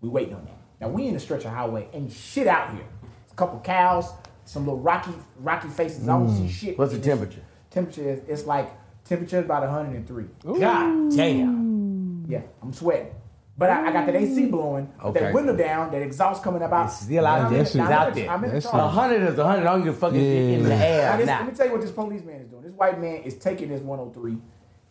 We 0.00 0.08
waiting 0.08 0.34
on 0.34 0.44
that. 0.44 0.58
Now 0.80 0.88
we 0.88 1.06
in 1.06 1.14
the 1.14 1.20
stretch 1.20 1.44
of 1.44 1.52
highway, 1.52 1.88
ain't 1.92 2.12
shit 2.12 2.46
out 2.46 2.74
here. 2.74 2.84
It's 3.24 3.32
a 3.32 3.36
couple 3.36 3.60
cows, 3.60 4.12
some 4.44 4.64
little 4.64 4.80
rocky, 4.80 5.12
rocky 5.38 5.68
faces. 5.68 6.08
I 6.08 6.18
don't 6.18 6.28
see 6.34 6.44
mm. 6.44 6.50
shit. 6.50 6.78
What's 6.78 6.92
the 6.92 6.96
in 6.96 7.02
this- 7.02 7.08
temperature? 7.08 7.42
Temperature 7.70 8.10
is 8.10 8.20
it's 8.28 8.46
like 8.46 8.70
temperature 9.04 9.38
is 9.38 9.44
about 9.46 9.62
103. 9.62 10.24
God 10.44 11.16
damn. 11.16 12.26
Yeah, 12.28 12.42
I'm 12.62 12.72
sweating. 12.72 13.12
But 13.56 13.70
I, 13.70 13.88
I 13.88 13.92
got 13.92 14.06
that 14.06 14.14
AC 14.14 14.46
blowing, 14.46 14.90
with 15.04 15.14
that 15.14 15.34
window 15.34 15.54
down, 15.54 15.90
that 15.92 16.00
exhaust 16.00 16.42
coming 16.42 16.62
up 16.62 16.72
out. 16.72 16.86
It's 16.86 17.00
still 17.00 17.26
out 17.26 17.38
Now 17.38 17.46
I'm 17.46 17.52
there. 17.52 17.62
It's 17.62 17.76
out 17.76 18.14
there. 18.14 18.30
I'm 18.30 18.44
in 18.44 18.54
the 18.54 18.62
car. 18.62 18.80
A 18.80 18.88
hundred 18.88 19.22
is 19.22 19.38
a 19.38 19.46
hundred. 19.46 19.66
I 19.66 19.72
don't 19.72 19.84
give 19.84 19.94
a 19.94 19.98
fuck 19.98 20.14
if 20.14 20.20
it's 20.20 20.58
in 20.58 20.64
the 20.64 20.70
Yeah. 20.70 21.10
Now, 21.10 21.16
this- 21.16 21.26
not. 21.26 21.40
let 21.40 21.50
me 21.50 21.56
tell 21.56 21.66
you 21.66 21.72
what 21.72 21.80
this 21.82 21.90
policeman 21.90 22.40
is 22.40 22.48
doing. 22.48 22.62
This 22.62 22.72
white 22.72 23.00
man 23.00 23.22
is 23.22 23.36
taking 23.36 23.68
this 23.68 23.82
103 23.82 24.38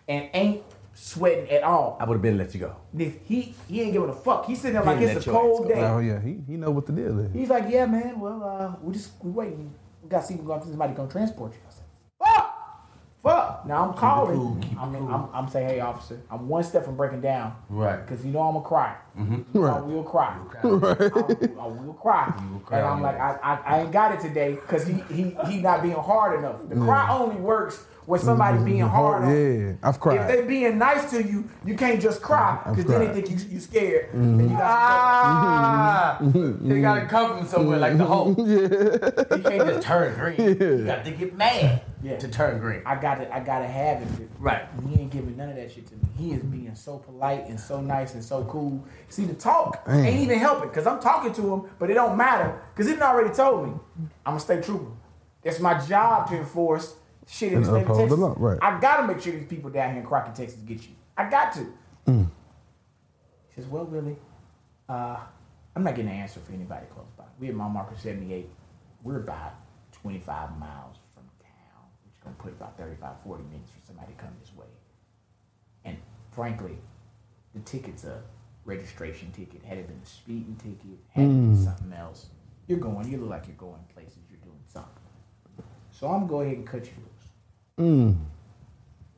and 0.08 0.30
ain't 0.34 0.64
sweating 0.94 1.50
at 1.50 1.64
all. 1.64 1.98
I 2.00 2.06
would 2.06 2.16
have 2.16 2.22
been 2.22 2.38
let 2.38 2.54
you 2.54 2.60
go. 2.62 2.76
This- 2.94 3.14
He 3.26 3.56
he 3.68 3.82
ain't 3.82 3.94
giving 3.94 4.10
a 4.10 4.14
fuck. 4.14 4.46
He's 4.46 4.60
sitting 4.62 4.74
there 4.74 4.84
like 4.84 5.02
it's 5.02 5.26
a 5.26 5.32
cold 5.32 5.68
day. 5.68 5.82
Oh 5.84 6.00
yeah, 6.00 6.20
he 6.22 6.42
he 6.48 6.58
know 6.58 6.72
what 6.72 6.86
the 6.86 6.94
deal 6.94 7.20
is. 7.20 7.32
He's 7.34 7.50
like, 7.50 7.66
yeah, 7.70 7.86
man. 7.86 8.20
Well, 8.20 8.44
uh, 8.44 8.76
we 8.82 8.94
just 8.94 9.12
we 9.24 9.32
waiting. 9.32 9.74
We 10.04 10.10
got 10.10 10.22
to 10.22 10.28
see 10.28 10.34
if 10.36 10.40
somebody 10.42 10.94
gonna 10.94 11.12
transport 11.12 11.54
you. 11.54 11.60
I 11.68 11.72
said, 11.72 11.84
fuck, 12.20 12.88
fuck. 13.22 13.66
Now 13.68 13.88
I'm 13.88 13.94
calling. 13.94 14.36
cool, 14.36 14.80
I'm, 14.80 14.94
cool. 14.96 15.14
I'm, 15.14 15.30
I'm 15.34 15.48
saying, 15.50 15.70
hey, 15.70 15.80
officer, 15.80 16.20
I'm 16.30 16.48
one 16.50 16.64
step 16.64 16.86
from 16.86 16.98
breaking 16.98 17.22
down. 17.22 17.56
Right. 17.70 18.06
Because 18.06 18.26
you 18.26 18.32
know 18.32 18.42
I'm 18.42 18.54
gonna 18.56 18.66
cry. 18.66 18.96
Mm-hmm. 19.18 19.64
I 19.64 19.80
will 19.80 20.04
cry. 20.04 20.38
I, 20.64 20.66
will, 20.68 20.86
I 20.86 21.68
will 21.68 21.94
cry. 21.94 22.34
will 22.52 22.60
cry 22.60 22.80
and 22.80 22.88
I'm 22.88 22.98
your 23.00 23.08
like, 23.12 23.20
I, 23.20 23.38
I, 23.44 23.60
I 23.66 23.82
ain't 23.82 23.92
got 23.92 24.14
it 24.16 24.20
today 24.22 24.56
because 24.56 24.86
he, 24.88 24.96
he 25.14 25.36
he 25.48 25.62
not 25.62 25.84
being 25.84 25.94
hard 25.96 26.40
enough. 26.40 26.68
The 26.68 26.76
cry 26.76 27.10
only 27.12 27.36
works 27.36 27.86
when 28.12 28.20
somebody 28.20 28.62
being 28.66 28.82
hard. 28.82 29.24
on 29.24 29.30
you. 29.32 29.68
Yeah, 29.82 29.88
I've 29.88 29.98
cried. 30.00 30.20
If 30.20 30.28
they 30.28 30.46
being 30.46 30.78
nice 30.78 31.10
to 31.12 31.24
you, 31.24 31.50
you 31.66 31.76
can't 31.78 32.02
just 32.02 32.22
cry 32.22 32.60
because 32.70 32.84
then 32.86 33.00
they 33.00 33.14
think 33.22 33.30
you 33.30 33.38
you 33.50 33.60
scared. 33.62 34.14
And 34.14 34.42
you 34.42 34.50
got 34.50 34.62
Ah, 34.62 36.18
they 36.22 36.82
gotta 36.82 37.06
come 37.06 37.38
from 37.38 37.48
somewhere 37.48 37.80
like 37.80 37.98
the 37.98 38.06
Hulk. 38.06 38.38
You 39.32 39.44
can't 39.44 39.68
just 39.70 39.88
turn 39.88 40.14
green. 40.20 40.58
You 40.60 40.86
got 40.86 41.06
to 41.06 41.12
get 41.12 41.36
mad 41.38 41.82
Yeah. 42.04 42.18
to 42.18 42.28
turn 42.28 42.60
green. 42.60 42.82
I 42.86 42.96
got 42.96 43.16
to 43.16 43.34
I 43.34 43.40
gotta 43.40 43.68
have 43.68 44.02
it. 44.02 44.30
Right. 44.40 44.66
He 44.90 45.00
ain't 45.00 45.12
giving 45.12 45.38
none 45.38 45.50
of 45.50 45.56
that 45.56 45.72
shit 45.72 45.88
to 45.88 45.96
me. 45.96 46.02
He 46.18 46.32
is 46.34 46.44
being 46.44 46.76
so 46.76 46.98
polite 46.98 47.48
and 47.48 47.58
so 47.58 47.80
nice 47.80 48.14
and 48.14 48.24
so 48.24 48.44
cool. 48.44 48.84
See, 49.08 49.24
the 49.26 49.34
talk 49.36 49.88
Man. 49.88 50.06
ain't 50.06 50.20
even 50.22 50.38
helping 50.38 50.68
because 50.68 50.86
I'm 50.86 51.00
talking 51.00 51.32
to 51.34 51.54
him, 51.54 51.62
but 51.80 51.90
it 51.90 51.94
don't 51.94 52.18
matter 52.18 52.62
because 52.76 52.92
he 52.92 53.00
already 53.02 53.34
told 53.34 53.68
me 53.68 53.74
I'm 54.26 54.36
a 54.36 54.40
state 54.40 54.64
trooper. 54.64 54.92
It's 55.44 55.60
my 55.62 55.80
job 55.86 56.28
to 56.30 56.36
enforce 56.38 56.96
shit 57.28 57.54
in 57.54 57.62
the 57.62 57.68
state 57.68 57.88
of 57.88 57.98
Texas. 57.98 58.20
right. 58.38 58.60
I 58.62 58.80
gotta 58.80 59.08
make 59.08 59.22
sure 59.22 59.34
these 59.34 59.48
people 59.48 59.70
down 59.70 59.92
here 59.92 60.02
in 60.02 60.08
Crockett, 60.08 60.36
Texas, 60.36 60.60
get 60.62 60.82
you. 60.84 60.96
I 61.18 61.30
got 61.30 61.54
to. 61.54 61.66
Mm. 62.08 62.28
He 63.48 63.56
says, 63.56 63.68
"Well, 63.68 63.86
Willie, 63.86 64.18
uh, 64.90 65.18
I'm 65.76 65.84
not 65.84 65.96
getting 65.96 66.12
an 66.12 66.18
answer 66.18 66.40
for 66.40 66.54
anybody 66.54 66.86
close 66.94 67.10
by. 67.18 67.26
We 67.40 67.50
at 67.50 67.56
mile 67.56 67.70
marker 67.70 67.96
78. 67.96 68.50
We're 69.04 69.18
about 69.20 69.54
25 69.94 70.58
miles 70.60 70.98
from 71.14 71.24
town, 71.40 71.86
which 72.04 72.14
is 72.14 72.20
gonna 72.24 72.36
put 72.38 72.52
about 72.54 72.78
35, 72.78 73.20
40 73.24 73.44
minutes 73.44 73.72
for 73.72 73.86
somebody 73.86 74.14
to 74.14 74.18
come 74.20 74.32
this 74.40 74.56
way. 74.56 74.68
And 75.86 75.98
frankly, 76.32 76.78
the 77.54 77.62
ticket's 77.62 78.04
a 78.04 78.22
registration 78.66 79.32
ticket. 79.32 79.64
Had 79.64 79.78
it 79.80 79.88
been 79.88 80.02
a 80.04 80.06
speeding 80.06 80.56
ticket, 80.56 81.00
had 81.10 81.26
it 81.26 81.28
been 81.28 81.64
something 81.64 81.94
else, 81.94 82.28
you're 82.68 82.80
going. 82.80 83.12
You 83.12 83.18
look 83.20 83.30
like 83.30 83.48
you're 83.48 83.56
going 83.56 83.84
places. 83.94 84.20
You're 84.30 84.40
doing 84.40 84.64
something. 84.66 84.92
So 85.92 86.08
I'm 86.08 86.22
gonna 86.22 86.28
go 86.28 86.42
ahead 86.42 86.58
and 86.58 86.66
cut 86.68 86.86
you. 86.86 86.92
Mm, 87.80 88.16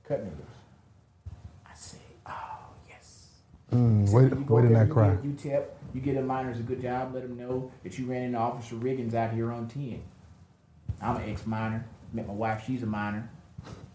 Cut 0.07 0.23
me 0.23 0.29
loose. 0.31 1.33
I 1.65 1.73
say, 1.75 1.97
oh 2.25 2.59
yes. 2.87 3.27
mm, 3.71 4.07
So 4.07 4.15
wait, 4.17 4.23
you 4.31 4.45
wait 4.47 4.59
up 4.61 4.65
in 4.67 4.73
that 4.73 4.87
you 4.87 4.93
cry. 4.93 5.15
Get, 5.15 5.23
you 5.25 5.33
tip, 5.33 5.77
you 5.93 6.01
get 6.01 6.17
a 6.17 6.21
miners 6.21 6.59
a 6.59 6.63
good 6.63 6.81
job. 6.81 7.13
Let 7.13 7.23
them 7.23 7.37
know 7.37 7.71
that 7.83 7.97
you 7.97 8.05
ran 8.05 8.23
into 8.23 8.37
Officer 8.37 8.75
Riggins 8.75 9.13
out 9.13 9.33
here 9.33 9.51
on 9.51 9.67
ten. 9.67 10.01
I'm 11.01 11.17
an 11.17 11.29
ex-miner. 11.29 11.85
Met 12.13 12.27
my 12.27 12.33
wife. 12.33 12.63
She's 12.65 12.83
a 12.83 12.85
miner. 12.85 13.29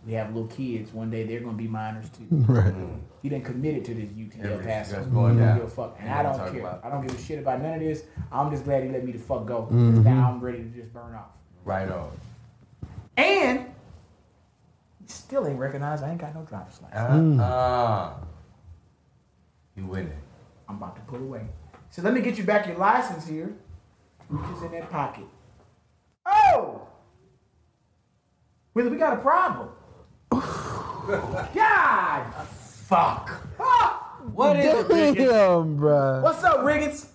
We 0.06 0.12
have 0.14 0.28
little 0.34 0.48
kids. 0.48 0.92
One 0.92 1.10
day 1.10 1.24
they're 1.24 1.40
gonna 1.40 1.56
be 1.56 1.68
miners 1.68 2.06
too. 2.10 2.26
Right. 2.30 2.74
He 3.22 3.28
done 3.28 3.42
committed 3.42 3.84
to 3.86 3.94
this 3.94 4.08
UT 4.10 4.44
El 4.44 4.52
Every- 4.52 4.64
Paso. 4.64 4.92
that's 4.92 5.06
He 5.06 5.12
going 5.12 5.36
don't 5.36 5.46
down. 5.46 5.58
give 5.58 5.66
a 5.66 5.70
fuck, 5.70 5.96
and 5.98 6.08
I 6.10 6.22
don't 6.22 6.38
care. 6.52 6.60
about. 6.60 6.84
I 6.84 6.88
don't 6.90 7.06
give 7.06 7.18
a 7.18 7.20
shit 7.22 7.38
about 7.40 7.60
none 7.62 7.74
of 7.74 7.80
this. 7.80 8.04
I'm 8.30 8.50
just 8.50 8.64
glad 8.64 8.84
he 8.84 8.90
let 8.90 9.04
me 9.04 9.12
the 9.12 9.18
fuck 9.18 9.44
go. 9.46 9.62
Mm-hmm. 9.62 9.96
'Cause 9.96 10.04
Now 10.04 10.30
I'm 10.30 10.40
ready 10.40 10.58
to 10.58 10.64
just 10.68 10.92
burn 10.92 11.14
off. 11.14 11.36
Right 11.64 11.88
on. 11.90 12.10
And 13.16 13.60
he 13.60 13.66
still 15.10 15.46
ain't 15.46 15.58
recognized. 15.58 16.04
I 16.04 16.10
ain't 16.10 16.20
got 16.20 16.34
no 16.34 16.42
driver's 16.42 16.80
license. 16.82 17.40
Uh-uh. 17.40 18.14
You 19.76 19.86
winning. 19.86 20.12
I'm 20.68 20.76
about 20.76 20.96
to 20.96 21.02
pull 21.02 21.20
away. 21.20 21.46
So 21.90 22.02
let 22.02 22.12
me 22.12 22.20
get 22.20 22.36
you 22.36 22.44
back 22.44 22.66
your 22.66 22.76
license 22.76 23.26
here. 23.26 23.54
Reaches 24.28 24.62
in 24.62 24.72
that 24.72 24.90
pocket. 24.90 25.24
Oh! 26.26 26.82
Willie, 28.74 28.90
we 28.90 28.96
got 28.96 29.14
a 29.14 29.22
problem. 29.22 29.70
God! 30.30 32.32
Fuck. 32.44 33.46
Ah! 33.58 34.18
What 34.32 34.56
is 34.58 34.66
it, 34.66 34.88
Ricky? 34.88 35.24
Damn, 35.24 35.78
bruh. 35.78 36.22
What's 36.22 36.44
up, 36.44 36.60
Riggins? 36.60 37.06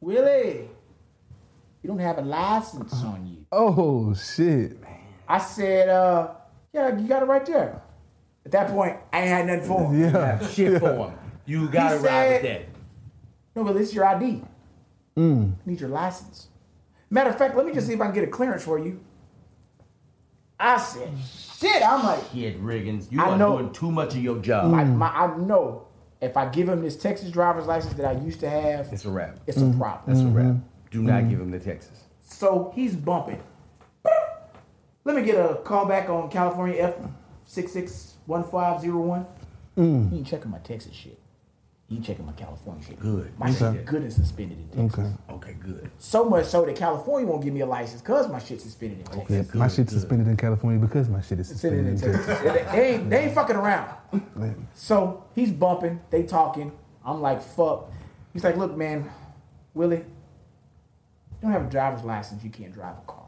Willie, 0.00 0.68
you 1.82 1.88
don't 1.88 1.98
have 1.98 2.18
a 2.18 2.22
license 2.22 2.94
on 3.02 3.26
you. 3.26 3.44
Oh 3.52 4.14
shit. 4.14 4.78
I 5.28 5.38
said, 5.38 5.88
uh, 5.88 6.34
yeah, 6.76 6.98
you 6.98 7.08
got 7.08 7.22
it 7.22 7.26
right 7.26 7.44
there. 7.46 7.80
At 8.44 8.52
that 8.52 8.68
point, 8.68 8.96
I 9.12 9.20
ain't 9.20 9.28
had 9.28 9.46
nothing 9.46 9.66
for 9.66 9.92
him. 9.92 10.00
Yeah. 10.00 10.46
Shit 10.48 10.78
for 10.78 11.08
him. 11.08 11.18
You 11.46 11.68
gotta 11.68 11.96
ride 11.98 12.32
with 12.32 12.42
that. 12.42 12.66
No, 13.54 13.64
but 13.64 13.72
this 13.72 13.88
is 13.88 13.94
your 13.94 14.04
ID. 14.04 14.42
Mm. 15.16 15.54
Need 15.64 15.80
your 15.80 15.88
license. 15.88 16.48
Matter 17.08 17.30
of 17.30 17.38
fact, 17.38 17.56
let 17.56 17.64
me 17.64 17.72
just 17.72 17.86
see 17.86 17.94
if 17.94 18.00
I 18.00 18.06
can 18.06 18.14
get 18.14 18.24
a 18.24 18.30
clearance 18.30 18.62
for 18.64 18.78
you. 18.78 19.00
I 20.60 20.78
said, 20.78 21.10
shit. 21.58 21.82
I'm 21.82 22.04
like, 22.04 22.30
Kid 22.30 22.60
Riggins, 22.60 23.10
you 23.10 23.22
I 23.22 23.30
are 23.30 23.38
know- 23.38 23.58
doing 23.58 23.72
too 23.72 23.90
much 23.90 24.14
of 24.14 24.22
your 24.22 24.38
job. 24.38 24.70
my, 24.70 24.84
my, 24.84 25.08
I 25.08 25.36
know 25.36 25.86
if 26.20 26.36
I 26.36 26.48
give 26.48 26.68
him 26.68 26.82
this 26.82 26.96
Texas 26.96 27.30
driver's 27.30 27.66
license 27.66 27.94
that 27.94 28.06
I 28.06 28.20
used 28.20 28.40
to 28.40 28.50
have, 28.50 28.92
It's 28.92 29.04
a 29.04 29.10
wrap. 29.10 29.38
it's 29.46 29.56
a 29.56 29.60
mm-hmm. 29.60 29.78
problem. 29.78 30.14
That's 30.14 30.26
a 30.26 30.30
wrap. 30.30 30.46
Mm-hmm. 30.46 30.66
Do 30.90 31.02
not 31.02 31.20
mm-hmm. 31.20 31.30
give 31.30 31.40
him 31.40 31.50
the 31.50 31.60
Texas. 31.60 32.04
So 32.20 32.72
he's 32.74 32.96
bumping. 32.96 33.42
Let 35.06 35.14
me 35.14 35.22
get 35.22 35.36
a 35.36 35.54
call 35.62 35.86
back 35.86 36.10
on 36.10 36.28
California 36.28 36.82
F 36.82 36.96
six 37.46 37.70
six 37.72 38.14
one 38.26 38.42
five 38.42 38.80
zero 38.80 38.98
one. 38.98 39.24
Mm. 39.76 40.10
He 40.10 40.18
ain't 40.18 40.26
checking 40.26 40.50
my 40.50 40.58
Texas 40.58 40.94
shit. 40.94 41.16
He 41.88 42.00
checking 42.00 42.26
my 42.26 42.32
California 42.32 42.84
shit. 42.84 42.98
Good. 42.98 43.38
My 43.38 43.52
shit 43.52 43.86
good 43.86 44.02
and 44.02 44.12
suspended 44.12 44.58
in 44.58 44.88
Texas. 44.88 45.12
Okay. 45.30 45.50
Okay, 45.52 45.56
good. 45.60 45.92
So 45.98 46.28
much 46.28 46.46
so 46.46 46.64
that 46.64 46.74
California 46.74 47.30
won't 47.30 47.44
give 47.44 47.54
me 47.54 47.60
a 47.60 47.66
license 47.66 48.00
because 48.02 48.28
my 48.28 48.40
shit's 48.40 48.64
suspended 48.64 48.98
in 48.98 49.04
Texas. 49.04 49.48
Yeah, 49.54 49.58
my 49.60 49.68
shit's 49.68 49.92
suspended 49.92 50.26
in 50.26 50.36
California 50.36 50.80
because 50.84 51.08
my 51.08 51.20
shit 51.20 51.38
is 51.38 51.46
Suspended 51.50 51.86
in 51.86 51.92
in 51.92 52.00
Texas. 52.00 52.26
Texas. 52.26 52.72
they, 52.72 52.94
ain't, 52.94 53.08
they 53.08 53.18
ain't 53.26 53.34
fucking 53.36 53.54
around. 53.54 53.94
So 54.74 55.22
he's 55.36 55.52
bumping, 55.52 56.00
they 56.10 56.24
talking. 56.24 56.72
I'm 57.04 57.22
like, 57.22 57.40
fuck. 57.40 57.92
He's 58.32 58.42
like, 58.42 58.56
look, 58.56 58.76
man, 58.76 59.08
Willie, 59.72 59.98
you 59.98 60.04
don't 61.42 61.52
have 61.52 61.66
a 61.66 61.70
driver's 61.70 62.02
license, 62.02 62.42
you 62.42 62.50
can't 62.50 62.72
drive 62.72 62.98
a 62.98 63.02
car. 63.02 63.25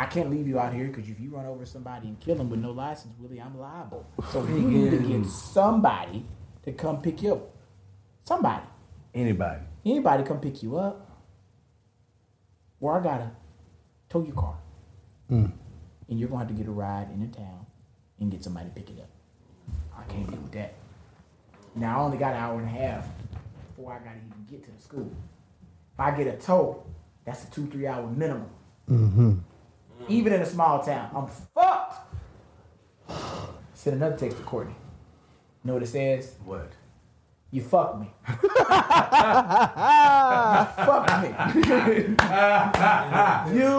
I 0.00 0.06
can't 0.06 0.30
leave 0.30 0.48
you 0.48 0.58
out 0.58 0.72
here 0.72 0.86
because 0.86 1.10
if 1.10 1.20
you 1.20 1.28
run 1.36 1.44
over 1.44 1.66
somebody 1.66 2.08
and 2.08 2.18
kill 2.18 2.36
them 2.36 2.48
with 2.48 2.58
no 2.58 2.70
license, 2.70 3.12
Willie, 3.18 3.38
I'm 3.38 3.60
liable. 3.60 4.06
So 4.32 4.42
you 4.44 4.58
need 4.62 4.92
to 4.92 4.96
get 4.96 5.26
somebody 5.26 6.24
to 6.62 6.72
come 6.72 7.02
pick 7.02 7.20
you 7.20 7.34
up. 7.34 7.50
Somebody. 8.22 8.64
Anybody. 9.14 9.60
Anybody 9.84 10.22
come 10.22 10.40
pick 10.40 10.62
you 10.62 10.78
up. 10.78 11.06
Or 12.80 12.98
I 12.98 13.02
gotta 13.02 13.30
tow 14.08 14.24
your 14.24 14.34
car. 14.34 14.56
Hmm. 15.28 15.48
And 16.08 16.18
you're 16.18 16.30
gonna 16.30 16.46
have 16.46 16.48
to 16.48 16.54
get 16.54 16.66
a 16.66 16.70
ride 16.70 17.10
into 17.12 17.36
town 17.38 17.66
and 18.20 18.30
get 18.30 18.42
somebody 18.42 18.70
to 18.70 18.74
pick 18.74 18.88
it 18.88 19.00
up. 19.00 19.10
I 19.94 20.10
can't 20.10 20.30
deal 20.30 20.40
with 20.40 20.52
that. 20.52 20.76
Now 21.74 22.00
I 22.00 22.04
only 22.04 22.16
got 22.16 22.32
an 22.32 22.40
hour 22.40 22.58
and 22.58 22.66
a 22.66 22.72
half 22.72 23.04
before 23.68 23.92
I 23.92 23.98
gotta 23.98 24.16
even 24.16 24.46
get 24.50 24.64
to 24.64 24.70
the 24.70 24.80
school. 24.80 25.12
If 25.92 26.00
I 26.00 26.16
get 26.16 26.26
a 26.26 26.38
tow, 26.38 26.86
that's 27.26 27.44
a 27.44 27.50
two, 27.50 27.66
three 27.66 27.86
hour 27.86 28.06
minimum. 28.06 28.48
Mm-hmm. 28.88 29.34
Mm-hmm. 30.00 30.12
even 30.12 30.32
in 30.32 30.40
a 30.40 30.46
small 30.46 30.82
town. 30.82 31.10
I'm 31.14 31.26
fucked. 31.54 31.98
Send 33.74 33.96
another 33.96 34.16
text 34.16 34.38
to 34.38 34.42
Courtney. 34.44 34.74
You 35.62 35.68
know 35.68 35.74
what 35.74 35.82
it 35.82 35.88
says? 35.88 36.34
What? 36.44 36.72
You 37.52 37.60
fucked 37.62 37.98
me. 38.00 38.06
you 38.28 38.36
fucked 40.78 41.20
me. 41.20 41.28
you 43.58 43.70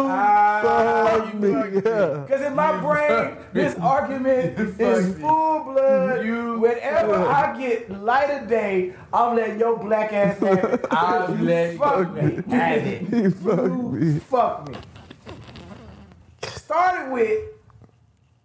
fucked 0.61 1.33
me. 1.35 1.51
Because 1.71 2.41
in 2.47 2.53
my 2.53 2.77
brain, 2.81 3.37
this 3.53 3.75
argument 3.75 4.59
is 4.59 4.75
full 5.15 5.63
blood. 5.63 6.25
You 6.25 6.59
Whenever 6.59 7.15
I 7.15 7.57
get 7.57 7.89
light 7.89 8.29
of 8.29 8.49
day, 8.49 8.93
I'm 9.13 9.37
letting 9.37 9.57
your 9.57 9.77
black 9.77 10.11
ass 10.11 10.37
have 10.39 10.65
it. 10.65 10.85
I'm 10.91 11.39
You 11.39 11.45
letting 11.45 11.79
fuck 11.79 12.13
me. 12.13 12.43
Have 12.49 12.85
it. 12.85 13.09
You 13.09 13.31
fuck 13.31 13.71
me. 13.71 14.19
Fuck 14.19 14.67
me. 14.69 14.75
Started 16.71 17.11
with, 17.11 17.49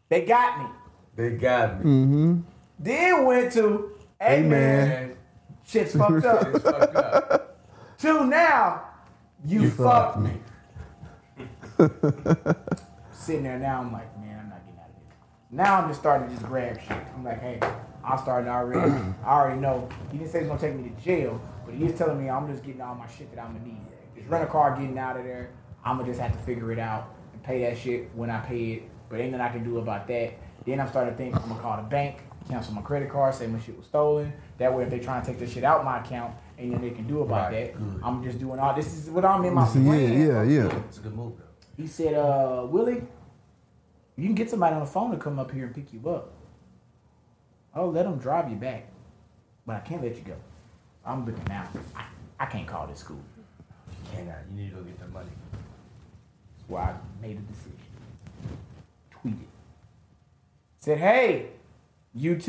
they 0.08 0.24
got 0.24 0.58
me. 0.58 0.66
They 1.14 1.30
got 1.36 1.78
me. 1.84 1.90
Mm-hmm. 1.90 2.40
Then 2.76 3.24
went 3.24 3.52
to, 3.52 3.92
hey, 4.20 4.38
Hey, 4.38 4.42
man, 4.42 4.88
man. 4.88 5.16
shit's 5.64 5.94
fucked 5.94 6.24
up. 6.24 6.48
It's 6.48 6.64
fucked 6.64 6.96
up. 6.96 7.56
to 7.98 8.26
now, 8.26 8.82
you, 9.44 9.70
fucked 9.70 10.18
me. 10.18 10.32
Sitting 13.12 13.44
there 13.44 13.60
now, 13.60 13.78
I'm 13.82 13.92
like, 13.92 14.18
man, 14.18 14.40
I'm 14.40 14.48
not 14.48 14.58
getting 14.66 14.80
out 14.80 14.88
of 14.88 14.96
here. 14.96 15.16
Now 15.52 15.76
I'm 15.80 15.88
just 15.88 16.00
starting 16.00 16.26
to 16.26 16.34
just 16.34 16.46
grab 16.46 16.80
shit. 16.80 16.98
I'm 17.14 17.22
like, 17.22 17.40
hey, 17.40 17.60
I'm 18.04 18.18
starting 18.18 18.50
already. 18.50 18.90
I 19.24 19.28
already 19.28 19.60
know. 19.60 19.88
He 20.10 20.18
didn't 20.18 20.32
say 20.32 20.40
he's 20.40 20.48
gonna 20.48 20.58
take 20.58 20.74
me 20.74 20.90
to 20.90 21.00
jail, 21.04 21.40
but 21.64 21.76
he 21.76 21.84
is 21.84 21.96
telling 21.96 22.20
me 22.20 22.28
I'm 22.28 22.50
just 22.50 22.64
getting 22.64 22.80
all 22.80 22.96
my 22.96 23.06
shit 23.06 23.32
that 23.36 23.40
I'm 23.40 23.52
gonna 23.52 23.64
need. 23.64 23.82
Just 24.16 24.28
rent 24.28 24.42
a 24.42 24.48
car, 24.48 24.72
getting 24.74 24.98
out 24.98 25.16
of 25.16 25.22
there. 25.22 25.50
I'm 25.84 25.98
gonna 25.98 26.08
just 26.08 26.20
have 26.20 26.32
to 26.32 26.38
figure 26.38 26.72
it 26.72 26.80
out 26.80 27.12
and 27.15 27.15
pay 27.46 27.60
that 27.62 27.78
shit 27.78 28.10
when 28.14 28.30
I 28.30 28.40
pay 28.40 28.72
it. 28.72 28.82
But 29.08 29.20
ain't 29.20 29.30
nothing 29.32 29.46
I 29.46 29.48
can 29.50 29.64
do 29.64 29.78
about 29.78 30.06
that. 30.08 30.32
Then 30.64 30.80
I'm 30.80 30.88
starting 30.88 31.12
to 31.12 31.16
think 31.16 31.36
I'm 31.36 31.48
gonna 31.48 31.60
call 31.60 31.76
the 31.76 31.84
bank, 31.84 32.18
cancel 32.48 32.74
my 32.74 32.82
credit 32.82 33.08
card, 33.08 33.34
say 33.34 33.46
my 33.46 33.60
shit 33.60 33.76
was 33.76 33.86
stolen. 33.86 34.32
That 34.58 34.74
way, 34.74 34.82
if 34.84 34.90
they 34.90 34.98
try 34.98 35.18
and 35.18 35.24
take 35.24 35.38
this 35.38 35.52
shit 35.52 35.62
out 35.62 35.84
my 35.84 36.00
account, 36.00 36.34
ain't 36.58 36.72
nothing 36.72 36.88
they 36.88 36.94
can 36.94 37.06
do 37.06 37.20
about 37.20 37.52
Right, 37.52 37.72
that. 37.72 37.78
good. 37.78 38.00
I'm 38.02 38.22
just 38.24 38.38
doing 38.40 38.58
all 38.58 38.74
this 38.74 38.92
is 38.92 39.08
what 39.10 39.24
I'm 39.24 39.44
in 39.44 39.54
my 39.54 39.62
Listen, 39.64 39.84
yeah, 39.86 39.92
plan. 39.92 40.20
yeah, 40.20 40.42
yeah. 40.42 40.76
It's 40.88 40.98
a 40.98 41.00
good 41.02 41.14
move 41.14 41.34
though. 41.38 41.44
He 41.76 41.86
said, 41.86 42.14
uh, 42.14 42.66
Willie, 42.68 43.02
you 44.16 44.24
can 44.26 44.34
get 44.34 44.50
somebody 44.50 44.74
on 44.74 44.80
the 44.80 44.86
phone 44.86 45.10
to 45.12 45.16
come 45.18 45.38
up 45.38 45.50
here 45.52 45.66
and 45.66 45.74
pick 45.74 45.92
you 45.92 46.08
up. 46.10 46.32
Oh, 47.74 47.88
let 47.90 48.04
them 48.06 48.18
drive 48.18 48.50
you 48.50 48.56
back. 48.56 48.86
But 49.66 49.76
I 49.76 49.80
can't 49.80 50.02
let 50.02 50.16
you 50.16 50.22
go. 50.22 50.36
I'm 51.04 51.24
looking 51.26 51.44
now. 51.48 51.68
I, 51.94 52.04
I 52.40 52.46
can't 52.46 52.66
call 52.66 52.86
this 52.86 53.00
school. 53.00 53.20
You 53.88 54.16
cannot. 54.16 54.38
You 54.50 54.62
need 54.62 54.70
to 54.70 54.76
go 54.76 54.82
get 54.82 54.98
the 54.98 55.06
money. 55.08 55.28
Why 56.68 56.82
I 56.82 56.94
made 57.22 57.38
a 57.38 57.40
decision. 57.52 57.78
Tweeted. 59.24 59.36
Said, 60.78 60.98
hey, 60.98 61.46
UT, 62.16 62.48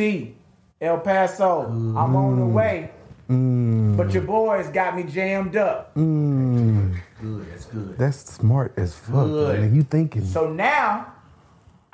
El 0.81 0.99
Paso, 0.99 1.63
I'm 1.67 2.15
on 2.15 2.39
the 2.39 2.45
way. 2.45 2.91
But 3.29 4.13
your 4.13 4.23
boys 4.23 4.69
got 4.69 4.95
me 4.95 5.03
jammed 5.03 5.55
up. 5.57 5.93
Mm, 5.95 6.95
Good. 7.21 7.51
That's 7.51 7.65
good. 7.65 7.97
that's 7.97 8.33
smart 8.33 8.73
as 8.77 8.95
fuck. 8.95 9.25
Good. 9.25 9.59
Man. 9.61 9.75
You 9.75 9.83
thinking? 9.83 10.23
So 10.25 10.49
now, 10.53 11.13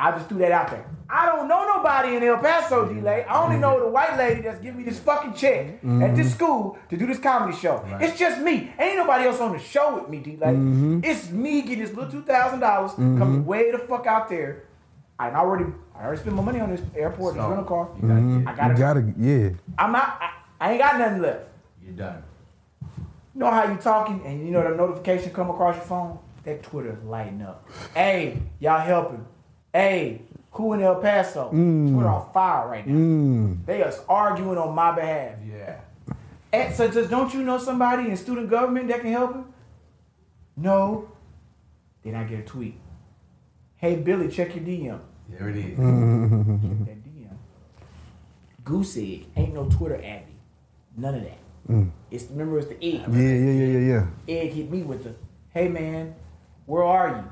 I 0.03 0.11
just 0.11 0.27
threw 0.27 0.39
that 0.39 0.51
out 0.51 0.69
there. 0.69 0.85
I 1.09 1.27
don't 1.27 1.47
know 1.47 1.65
nobody 1.65 2.17
in 2.17 2.23
El 2.23 2.37
Paso, 2.37 2.91
D'lai. 2.91 3.21
I 3.21 3.41
only 3.41 3.53
mm-hmm. 3.53 3.61
know 3.61 3.79
the 3.79 3.87
white 3.87 4.17
lady 4.17 4.41
that's 4.41 4.59
giving 4.59 4.79
me 4.79 4.83
this 4.83 4.99
fucking 4.99 5.33
check 5.33 5.67
at 5.67 5.79
this 5.79 5.81
mm-hmm. 5.81 6.27
school 6.27 6.77
to 6.89 6.97
do 6.97 7.07
this 7.07 7.19
comedy 7.19 7.55
show. 7.55 7.85
It's 8.01 8.19
just 8.19 8.41
me. 8.41 8.73
Ain't 8.77 8.97
nobody 8.97 9.27
else 9.27 9.39
on 9.39 9.53
the 9.53 9.59
show 9.59 9.95
with 9.97 10.09
me, 10.09 10.19
D'lai. 10.19 10.47
Mm-hmm. 10.47 10.99
It's 11.05 11.29
me 11.29 11.61
getting 11.61 11.85
this 11.85 11.93
little 11.93 12.11
two 12.11 12.23
thousand 12.23 12.59
dollars 12.59 12.91
coming 12.95 13.45
way 13.45 13.71
the 13.71 13.77
fuck 13.77 14.05
out 14.05 14.27
there. 14.27 14.65
I 15.17 15.31
already, 15.31 15.71
I 15.95 16.03
already 16.03 16.19
spent 16.19 16.35
my 16.35 16.43
money 16.43 16.59
on 16.59 16.69
this 16.69 16.81
airport, 16.97 17.35
this 17.35 17.43
So, 17.43 17.47
rental 17.47 17.65
car. 17.65 17.89
You 18.01 18.07
gotta 18.09 18.21
get. 18.21 18.47
I 18.47 18.67
you 18.67 18.75
gotta. 18.75 19.01
gotta, 19.01 19.13
yeah. 19.17 19.49
I'm 19.77 19.91
not. 19.93 20.19
I, 20.19 20.33
I 20.59 20.71
ain't 20.71 20.81
got 20.81 20.99
nothing 20.99 21.21
left. 21.21 21.45
You're 21.81 21.93
done. 21.93 22.23
You 22.81 23.39
know 23.39 23.51
how 23.51 23.71
you 23.71 23.77
talking 23.77 24.21
and 24.25 24.45
you 24.45 24.51
know 24.51 24.69
the 24.69 24.75
notification 24.75 25.31
come 25.31 25.49
across 25.49 25.77
your 25.77 25.85
phone? 25.85 26.19
That 26.43 26.61
Twitter 26.61 26.99
lighting 27.05 27.41
up. 27.41 27.65
Hey, 27.93 28.41
y'all 28.59 28.81
helping. 28.81 29.25
Hey, 29.73 30.21
who 30.51 30.73
in 30.73 30.81
El 30.81 30.95
Paso? 31.01 31.49
Twitter 31.49 32.07
on 32.07 32.31
fire 32.31 32.69
right 32.69 32.85
now. 32.85 32.93
Mm. 32.93 33.65
They 33.65 33.81
are 33.81 33.91
arguing 34.07 34.57
on 34.57 34.75
my 34.75 34.93
behalf. 34.93 35.39
Yeah. 35.43 35.79
And 36.51 36.73
so 36.75 36.87
just 36.87 37.09
don't 37.09 37.33
you 37.33 37.41
know 37.41 37.57
somebody 37.57 38.09
in 38.09 38.15
student 38.15 38.49
government 38.49 38.87
that 38.89 39.01
can 39.01 39.11
help 39.11 39.33
him? 39.33 39.45
No. 40.55 41.09
Then 42.03 42.13
I 42.13 42.23
get 42.25 42.39
a 42.41 42.43
tweet. 42.43 42.79
Hey 43.77 43.95
Billy, 43.95 44.29
check 44.29 44.55
your 44.55 44.63
DM. 44.63 44.99
There 45.27 45.49
it 45.49 45.57
is. 45.57 45.63
Check 45.65 45.77
that 45.77 47.03
DM. 47.03 47.37
Goose 48.63 48.97
egg. 48.97 49.25
Ain't 49.35 49.55
no 49.55 49.67
Twitter 49.67 49.95
Abby. 49.95 50.35
None 50.95 51.15
of 51.15 51.23
that. 51.23 51.39
It's 52.11 52.25
remember 52.29 52.59
it's 52.59 52.67
the 52.67 52.75
egg. 52.75 53.05
Yeah, 53.09 53.19
yeah, 53.19 53.51
yeah, 53.51 53.65
yeah, 53.65 54.05
yeah. 54.27 54.41
Egg 54.41 54.51
hit 54.51 54.69
me 54.69 54.83
with 54.83 55.05
the, 55.05 55.15
hey 55.49 55.67
man, 55.69 56.13
where 56.65 56.83
are 56.83 57.07
you? 57.07 57.31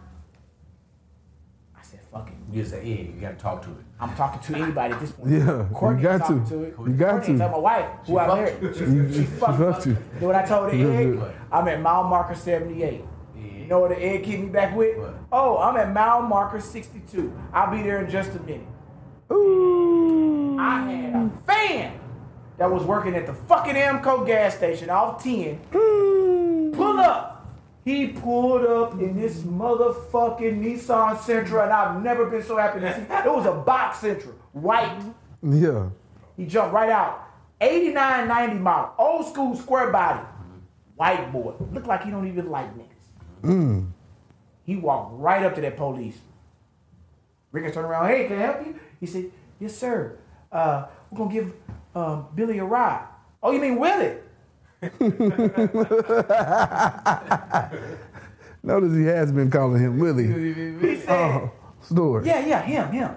I 2.13 2.17
said, 2.17 2.25
fuck 2.25 2.29
it. 2.29 2.55
You 2.55 2.65
say, 2.65 2.85
yeah, 2.85 2.95
you 3.03 3.13
gotta 3.21 3.35
talk 3.35 3.61
to 3.63 3.69
it. 3.69 3.75
I'm 3.99 4.13
talking 4.15 4.41
to 4.55 4.61
anybody 4.61 4.93
at 4.93 4.99
this 4.99 5.11
point. 5.11 5.31
Yeah, 5.31 5.67
Courtney 5.73 6.01
you 6.01 6.07
got 6.07 6.27
to. 6.27 6.45
to 6.49 6.63
it. 6.63 6.75
You 6.79 6.93
got 6.93 7.09
Courtney 7.11 7.33
to. 7.33 7.37
Tell 7.39 7.49
my 7.51 7.57
wife 7.57 7.85
who 8.05 8.19
I 8.19 8.27
married. 8.35 8.75
She, 8.75 8.83
You- 8.83 9.07
she 9.13 9.13
she 9.19 9.25
fucked 9.25 9.57
fucked 9.59 9.85
me. 9.85 9.93
you. 9.93 9.97
You 10.15 10.19
know 10.21 10.27
what 10.27 10.35
I 10.35 10.45
told 10.45 10.71
the 10.71 10.81
egg? 10.83 11.15
What? 11.19 11.35
I'm 11.51 11.67
at 11.67 11.81
mile 11.81 12.03
marker 12.05 12.35
78. 12.35 13.01
You 13.37 13.67
know 13.67 13.79
what 13.81 13.89
the 13.91 14.03
egg 14.03 14.25
hit 14.25 14.39
me 14.39 14.47
back 14.47 14.75
with? 14.75 14.97
What? 14.97 15.13
Oh, 15.31 15.57
I'm 15.59 15.77
at 15.77 15.93
mile 15.93 16.23
marker 16.23 16.59
62. 16.59 17.31
I'll 17.53 17.71
be 17.71 17.81
there 17.83 18.03
in 18.03 18.09
just 18.11 18.31
a 18.35 18.39
minute. 18.41 18.67
Ooh. 19.31 20.57
I 20.59 20.81
had 20.91 21.15
a 21.15 21.31
fan 21.47 21.99
that 22.57 22.69
was 22.69 22.83
working 22.83 23.15
at 23.15 23.25
the 23.25 23.33
fucking 23.33 23.75
Amco 23.75 24.25
gas 24.27 24.55
station 24.57 24.89
off 24.89 25.23
10. 25.23 25.59
Ooh. 25.75 26.71
Pull 26.75 26.99
up. 26.99 27.40
He 27.83 28.07
pulled 28.07 28.63
up 28.63 28.93
in 28.93 29.19
this 29.19 29.39
motherfucking 29.39 30.61
Nissan 30.61 31.17
Sentra, 31.17 31.63
and 31.63 31.73
I've 31.73 32.03
never 32.03 32.27
been 32.27 32.43
so 32.43 32.57
happy 32.57 32.79
to 32.81 32.93
see. 32.93 33.01
It 33.01 33.33
was 33.33 33.45
a 33.45 33.53
box 33.53 33.99
Sentra, 33.99 34.33
white. 34.51 35.01
Yeah. 35.41 35.89
He 36.37 36.45
jumped 36.45 36.73
right 36.73 36.89
out. 36.89 37.27
89, 37.59 38.27
90 38.27 38.55
model, 38.55 38.93
old 38.97 39.27
school 39.27 39.55
square 39.55 39.91
body, 39.91 40.25
white 40.95 41.31
boy. 41.31 41.53
Looked 41.71 41.87
like 41.87 42.03
he 42.03 42.11
don't 42.11 42.27
even 42.27 42.49
like 42.49 42.75
niggas. 42.75 43.43
Mm. 43.43 43.91
He 44.65 44.75
walked 44.75 45.13
right 45.19 45.43
up 45.43 45.55
to 45.55 45.61
that 45.61 45.77
police. 45.77 46.17
Riggins 47.53 47.73
turned 47.73 47.85
around, 47.87 48.07
hey, 48.07 48.27
can 48.27 48.37
I 48.37 48.41
help 48.41 48.65
you? 48.65 48.79
He 48.99 49.05
said, 49.05 49.31
yes, 49.59 49.75
sir. 49.75 50.17
Uh, 50.51 50.85
we're 51.09 51.17
gonna 51.17 51.33
give 51.33 51.53
um, 51.95 52.27
Billy 52.33 52.59
a 52.59 52.65
ride. 52.65 53.05
Oh, 53.43 53.51
you 53.51 53.59
mean 53.59 53.77
Willie? 53.77 54.17
Notice 58.63 58.95
he 58.95 59.03
has 59.03 59.31
been 59.31 59.51
calling 59.51 59.79
him 59.79 59.99
Willie. 59.99 60.27
He 60.79 60.95
said, 60.97 61.09
Oh, 61.09 61.51
store. 61.81 62.23
Yeah, 62.25 62.43
yeah, 62.45 62.63
him, 62.63 62.91
him. 62.91 63.15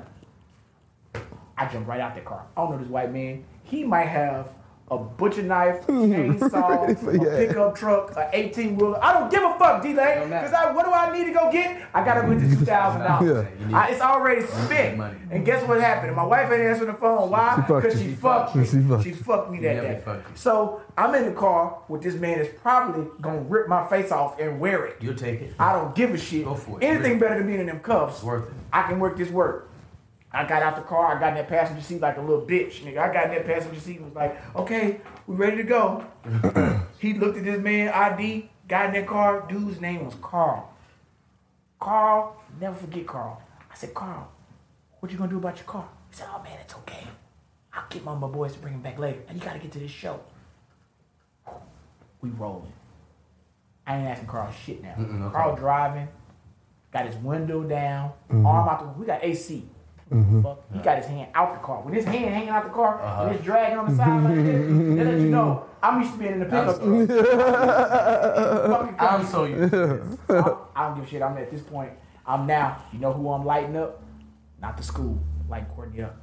I 1.57 1.67
jumped 1.69 1.89
right 1.89 2.01
out 2.01 2.15
the 2.15 2.21
car. 2.21 2.45
I 2.55 2.61
don't 2.61 2.73
know 2.73 2.79
this 2.79 2.89
white 2.89 3.11
man. 3.13 3.45
He 3.63 3.83
might 3.83 4.09
have 4.09 4.49
a 4.91 4.99
butcher 4.99 5.43
knife, 5.43 5.87
chainsaw, 5.87 7.03
Ready 7.07 7.19
a 7.19 7.47
pickup 7.49 7.75
truck, 7.75 8.13
an 8.17 8.29
18 8.33 8.77
wheeler. 8.77 9.03
I 9.03 9.15
don't 9.15 9.31
give 9.31 9.43
a 9.43 9.55
fuck, 9.59 9.83
D'lai. 9.83 10.25
Because 10.25 10.53
I, 10.53 10.73
what 10.73 10.85
do 10.85 10.93
I 10.93 11.17
need 11.17 11.25
to 11.25 11.33
go 11.33 11.51
get? 11.51 11.83
I 11.95 12.05
gotta 12.05 12.21
go 12.23 12.39
get 12.39 12.51
the 12.51 12.67
$2,000. 12.67 12.67
Yeah. 12.67 13.49
You 13.61 13.67
need- 13.67 13.75
I- 13.75 13.89
It's 13.89 14.01
already 14.03 14.43
spent. 14.43 14.99
money. 14.99 15.17
And 15.31 15.45
guess 15.45 15.67
what 15.67 15.81
happened? 15.81 16.15
My 16.15 16.25
wife 16.25 16.51
ain't 16.53 16.61
answering 16.63 16.93
the 16.93 16.99
phone. 16.99 17.31
Why? 17.31 17.57
Because 17.67 18.03
you. 18.03 18.11
she 18.11 18.15
fucked 18.15 18.57
me. 18.57 18.67
She 18.67 18.81
fucked 18.83 19.05
She 19.05 19.11
fucked 19.13 19.51
me 19.51 19.61
that 19.61 19.81
day. 19.81 19.95
they 19.95 20.01
fucked 20.01 20.31
you. 20.31 20.37
So 20.37 20.83
I'm 20.99 21.15
in 21.15 21.25
the 21.25 21.33
car 21.33 21.79
with 21.89 22.03
this 22.03 22.15
man 22.17 22.39
that's 22.39 22.51
probably 22.61 23.07
gonna 23.23 23.41
rip 23.41 23.69
my 23.69 23.87
face 23.89 24.13
off 24.13 24.39
and 24.39 24.61
wear 24.61 24.85
it. 24.85 24.99
You'll 25.01 25.15
take 25.15 25.41
it. 25.41 25.55
I 25.59 25.73
don't 25.73 25.95
give 25.95 26.13
a 26.13 26.19
shit. 26.19 26.45
Go 26.45 26.55
for 26.55 26.79
it. 26.81 26.85
Anything 26.85 27.13
Rip. 27.13 27.21
better 27.21 27.39
than 27.39 27.47
being 27.47 27.61
in 27.61 27.67
them 27.67 27.81
cuffs. 27.81 28.23
Worth 28.23 28.49
it. 28.49 28.55
I 28.73 28.83
can 28.83 29.01
work 29.01 29.17
this 29.17 29.31
work. 29.31 29.71
I 30.35 30.45
got 30.47 30.63
out 30.63 30.77
the 30.77 30.83
car. 30.83 31.17
I 31.17 31.21
got 31.21 31.29
in 31.31 31.35
that 31.37 31.49
passenger 31.49 31.81
seat 31.83 32.01
like 32.01 32.17
a 32.17 32.21
little 32.21 32.45
bitch, 32.45 32.81
nigga. 32.83 32.99
I 32.99 33.13
got 33.13 33.25
in 33.27 33.31
that 33.33 33.47
passenger 33.47 33.79
seat 33.81 33.97
and 33.97 34.07
was 34.07 34.15
like, 34.15 34.37
okay, 34.57 35.01
we 35.27 35.37
ready 35.37 35.57
to 35.59 35.63
go. 35.63 36.05
he 36.99 37.15
looked 37.15 37.39
at 37.39 37.45
this 37.45 37.61
man 37.61 37.89
ID, 37.91 38.51
got 38.69 38.87
in 38.87 38.93
that 38.95 39.07
car. 39.07 39.47
Dude's 39.49 39.81
name 39.81 40.05
was 40.05 40.15
Carl. 40.21 40.71
Carl, 41.79 42.37
never 42.61 42.75
forget 42.77 43.07
Carl. 43.07 43.41
I 43.71 43.77
said, 43.77 43.95
Carl, 43.95 44.31
what 45.01 45.13
you 45.13 45.19
gonna 45.19 45.31
do 45.31 45.39
about 45.39 45.57
your 45.57 45.67
car? 45.67 45.89
He 46.11 46.17
said, 46.17 46.27
oh 46.35 46.43
man, 46.43 46.59
it's 46.61 46.75
okay. 46.77 47.07
I'll 47.73 47.85
get 47.91 48.05
my, 48.05 48.15
my 48.15 48.29
boys 48.29 48.53
to 48.55 48.59
bring 48.59 48.75
him 48.75 48.81
back 48.83 48.99
later. 48.99 49.21
And 49.29 49.39
you 49.39 49.45
gotta 49.45 49.59
get 49.59 49.71
to 49.73 49.79
this 49.79 49.91
show. 49.91 50.21
We 52.21 52.31
rolling. 52.31 52.73
I 53.87 53.99
ain't 53.99 54.09
asking 54.09 54.29
Carl 54.29 54.51
shit 54.65 54.83
now. 54.83 54.95
Mm-mm, 54.95 55.23
okay. 55.27 55.33
Carl 55.35 55.57
driving, 55.57 56.09
got 56.93 57.07
his 57.07 57.17
window 57.17 57.63
down, 57.63 58.13
Mm-hmm. 58.31 58.47
arm 58.47 58.69
out 58.69 58.81
the. 58.81 58.99
We 59.01 59.05
got 59.07 59.23
AC. 59.23 59.63
Fuck. 60.43 60.59
He 60.73 60.79
got 60.81 60.97
his 60.99 61.07
hand 61.07 61.29
out 61.35 61.53
the 61.55 61.61
car. 61.67 61.81
When 61.83 61.95
his 61.95 62.05
hand 62.05 62.33
hanging 62.35 62.49
out 62.51 62.65
the 62.65 62.71
car, 62.71 63.01
Uh-huh. 63.03 63.25
and 63.25 63.35
it's 63.35 63.45
dragging 63.45 63.79
on 63.79 63.91
the 63.91 63.97
side 63.97 64.23
like 64.23 64.35
this, 64.37 64.67
that 64.99 65.07
let 65.07 65.19
you 65.21 65.29
know 65.31 65.65
I'm 65.83 66.01
used 66.01 66.13
to 66.15 66.19
being 66.19 66.33
in 66.33 66.39
the 66.41 66.45
pickup 66.47 66.81
I'm 66.83 67.07
truck. 68.67 68.95
I'm 69.03 69.27
so 69.27 69.45
used 69.45 69.71
to 69.73 69.77
this. 69.87 70.19
I, 70.31 70.57
I 70.77 70.87
don't 70.89 70.95
give 70.97 71.05
a 71.05 71.09
shit. 71.09 71.23
I'm 71.23 71.37
at 71.37 71.51
this 71.51 71.63
point. 71.63 71.93
I'm 72.27 72.47
now, 72.47 72.79
you 72.93 72.99
know 73.01 73.13
who 73.13 73.29
I'm 73.31 73.45
lighting 73.45 73.77
up? 73.77 74.03
Not 74.63 74.77
the 74.77 74.83
school, 74.83 75.19
lighting 75.49 75.69
Courtney 75.69 76.03
up. 76.03 76.17